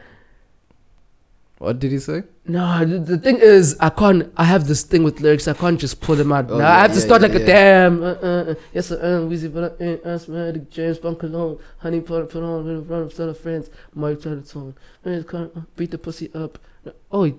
What 1.60 1.78
did 1.78 1.92
he 1.92 2.00
say? 2.00 2.24
No, 2.46 2.86
the, 2.86 3.00
the 3.00 3.18
thing 3.18 3.38
is, 3.38 3.76
I 3.82 3.90
can't. 3.90 4.32
I 4.38 4.46
have 4.46 4.66
this 4.66 4.82
thing 4.84 5.04
with 5.04 5.20
lyrics. 5.20 5.46
I 5.46 5.54
can't 5.54 5.78
just 5.78 6.00
pull 6.00 6.16
them 6.16 6.32
out. 6.32 6.50
Oh, 6.50 6.58
now, 6.58 6.64
yeah, 6.64 6.78
I 6.78 6.80
have 6.84 6.92
to 6.92 7.00
yeah, 7.00 7.06
start 7.06 7.22
yeah, 7.22 7.28
like 7.28 7.36
a 7.36 7.46
damn. 7.46 8.02
Uh, 8.02 8.06
uh, 8.06 8.46
uh, 8.52 8.56
yes, 8.74 8.92
I 8.94 8.96
am 8.96 9.30
Weezy, 9.30 9.54
but 9.54 9.76
I 9.78 9.84
ain't 9.84 10.06
asthmatic. 10.06 10.70
James 10.72 11.00
Bond 11.00 11.20
cologne, 11.20 11.60
honey 11.80 12.00
put 12.00 12.30
put 12.30 12.42
on 12.42 12.66
in 12.66 12.86
front 12.88 13.12
of 13.12 13.20
of 13.20 13.40
friends. 13.40 13.70
Mike 13.94 14.22
to 14.22 14.42
tone. 14.42 14.74
Beat 15.76 15.92
the 15.92 15.98
pussy 15.98 16.32
up. 16.34 16.58
Oh, 17.12 17.30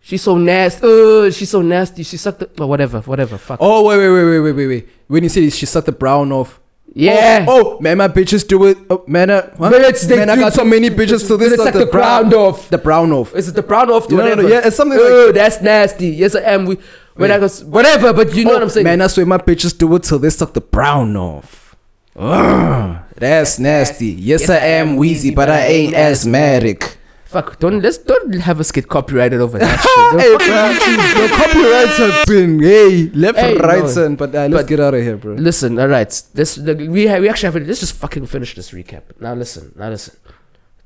she's 0.00 0.22
so 0.22 0.36
nasty. 0.36 0.84
Uh, 0.84 1.30
she's 1.30 1.50
so 1.50 1.62
nasty. 1.62 2.02
She 2.02 2.16
sucked 2.16 2.40
the. 2.40 2.50
Well, 2.58 2.68
whatever, 2.68 3.00
whatever. 3.02 3.38
Fuck. 3.38 3.58
Oh 3.62 3.84
wait, 3.86 3.98
wait, 3.98 4.10
wait, 4.10 4.24
wait, 4.24 4.40
wait, 4.40 4.52
wait, 4.52 4.66
wait. 4.66 4.88
When 5.06 5.22
you 5.22 5.28
say 5.28 5.48
she 5.50 5.66
sucked 5.66 5.86
the 5.86 5.92
brown 5.92 6.32
off. 6.32 6.58
Yeah. 6.94 7.46
Oh, 7.48 7.76
oh, 7.76 7.80
man, 7.80 7.98
my 7.98 8.08
bitches 8.08 8.46
do 8.46 8.66
it. 8.66 8.76
Oh, 8.90 9.02
man, 9.06 9.30
I, 9.30 9.40
what? 9.56 9.70
Man, 9.70 9.80
it's- 9.80 10.06
they 10.06 10.16
man, 10.16 10.28
I 10.28 10.36
got 10.36 10.52
so 10.52 10.64
many 10.64 10.90
bitches, 10.90 11.26
so 11.26 11.36
they 11.36 11.48
this 11.48 11.58
is 11.58 11.64
suck 11.64 11.72
the, 11.72 11.80
the 11.86 11.90
ground 11.90 12.34
off. 12.34 12.68
The 12.68 12.78
brown 12.78 13.12
off. 13.12 13.34
Is 13.34 13.48
it 13.48 13.54
the 13.54 13.62
brown 13.62 13.90
off? 13.90 14.10
No, 14.10 14.16
no, 14.18 14.34
no, 14.34 14.46
yeah, 14.46 14.60
it's 14.66 14.76
something 14.76 14.98
Oh, 15.00 15.24
like- 15.26 15.34
that's 15.34 15.62
nasty. 15.62 16.08
Yes, 16.08 16.34
I 16.34 16.40
am. 16.40 16.66
We 16.66 16.76
when 17.14 17.30
Wait. 17.30 17.36
I 17.36 17.38
go 17.40 17.48
whatever, 17.66 18.12
but 18.12 18.34
you 18.34 18.44
know 18.44 18.50
Oh, 18.52 18.54
what 18.54 18.62
I'm 18.64 18.68
saying. 18.70 18.84
Man, 18.84 19.00
I 19.00 19.06
swear 19.06 19.26
my 19.26 19.38
bitches 19.38 19.76
do 19.76 19.94
it 19.96 20.02
till 20.02 20.18
they 20.18 20.30
suck 20.30 20.52
the 20.54 20.60
brown 20.60 21.16
off. 21.16 21.76
Ugh, 22.16 22.98
that's 23.16 23.58
nasty. 23.58 24.06
Yes, 24.08 24.48
I 24.50 24.56
am 24.58 24.96
Weezy, 24.98 25.34
but 25.34 25.48
I 25.50 25.66
ain't 25.66 25.94
asthmatic. 25.94 26.98
Fuck, 27.32 27.58
don't 27.60 27.80
let's 27.80 27.96
don't 27.98 28.34
have 28.34 28.60
us 28.60 28.70
get 28.70 28.88
copyrighted 28.88 29.40
over 29.40 29.58
that 29.58 29.80
shit. 29.84 30.20
hey, 30.20 31.28
copyrights 31.28 31.96
have 31.96 32.26
been 32.26 32.60
hey 32.62 33.08
left, 33.14 33.38
Hey, 33.38 33.56
right, 33.56 33.80
no. 33.82 33.88
son. 33.88 34.16
But 34.16 34.34
uh, 34.34 34.48
let's 34.48 34.54
But- 34.64 34.66
get 34.68 34.80
out 34.80 34.92
of 34.94 35.02
here, 35.02 35.16
bro. 35.16 35.34
Listen, 35.34 35.78
all 35.78 35.88
right. 35.88 36.10
This 36.34 36.56
the, 36.56 36.74
we 36.74 37.06
ha- 37.06 37.18
we 37.18 37.28
actually 37.30 37.52
have. 37.52 37.66
Let's 37.66 37.80
just 37.80 37.94
fucking 37.94 38.26
finish 38.26 38.54
this 38.54 38.70
recap. 38.72 39.02
Now 39.18 39.32
listen. 39.34 39.72
Now 39.76 39.88
listen. 39.88 40.14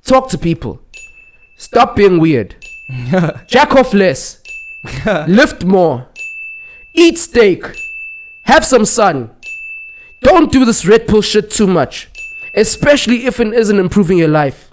Talk 0.04 0.28
to 0.30 0.38
people. 0.38 0.80
Stop 1.56 1.96
being 1.96 2.20
weird. 2.20 2.54
Jack 3.48 3.74
off 3.74 3.92
less. 3.92 4.40
Lift 5.26 5.64
more. 5.64 6.06
Eat 6.94 7.18
steak. 7.18 7.64
Have 8.42 8.64
some 8.64 8.84
sun. 8.84 9.30
Don't 10.22 10.52
do 10.52 10.64
this 10.64 10.86
red 10.86 11.08
pill 11.08 11.22
shit 11.22 11.50
too 11.50 11.66
much, 11.66 12.08
especially 12.54 13.26
if 13.26 13.40
it 13.40 13.52
isn't 13.52 13.78
improving 13.80 14.18
your 14.18 14.28
life. 14.28 14.70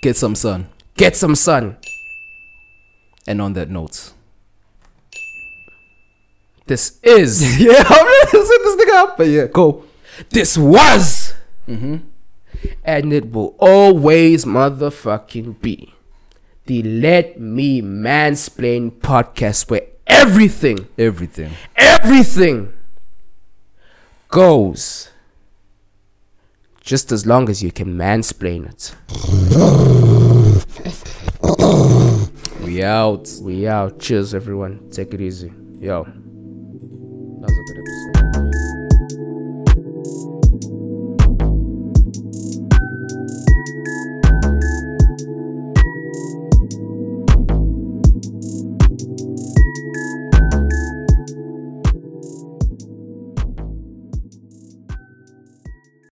Get 0.00 0.16
some 0.16 0.34
sun. 0.36 0.68
Get 0.96 1.16
some 1.16 1.34
sun. 1.34 1.76
And 3.26 3.42
on 3.42 3.52
that 3.54 3.68
note, 3.70 4.12
This 6.66 6.98
is. 7.02 7.60
yeah, 7.60 7.82
I'm 7.84 8.04
gonna 8.32 8.44
set 8.46 8.60
this 8.62 8.76
nigga 8.76 8.94
up. 9.02 9.16
But 9.16 9.28
yeah, 9.28 9.46
go. 9.46 9.84
This 10.30 10.56
was. 10.56 11.34
Mm-hmm. 11.68 11.96
And 12.84 13.12
it 13.12 13.30
will 13.32 13.54
always 13.58 14.44
motherfucking 14.44 15.60
be 15.60 15.92
the 16.66 16.82
Let 16.82 17.38
Me 17.40 17.82
Mansplain 17.82 18.90
podcast 18.92 19.70
where 19.70 19.82
everything, 20.06 20.88
Everything. 20.98 21.52
everything 21.76 22.72
goes 24.28 25.10
just 26.86 27.10
as 27.10 27.26
long 27.26 27.48
as 27.50 27.62
you 27.64 27.72
can 27.72 27.98
mansplain 27.98 28.64
it. 28.70 28.94
we 32.64 32.82
out. 32.82 33.28
We 33.42 33.66
out. 33.66 33.98
Cheers, 33.98 34.32
everyone. 34.34 34.88
Take 34.90 35.12
it 35.12 35.20
easy. 35.20 35.52
Yo. 35.80 36.04
That 36.04 36.14
was 37.42 37.58
a 37.58 37.64
good 37.66 37.78
episode. 37.82 38.55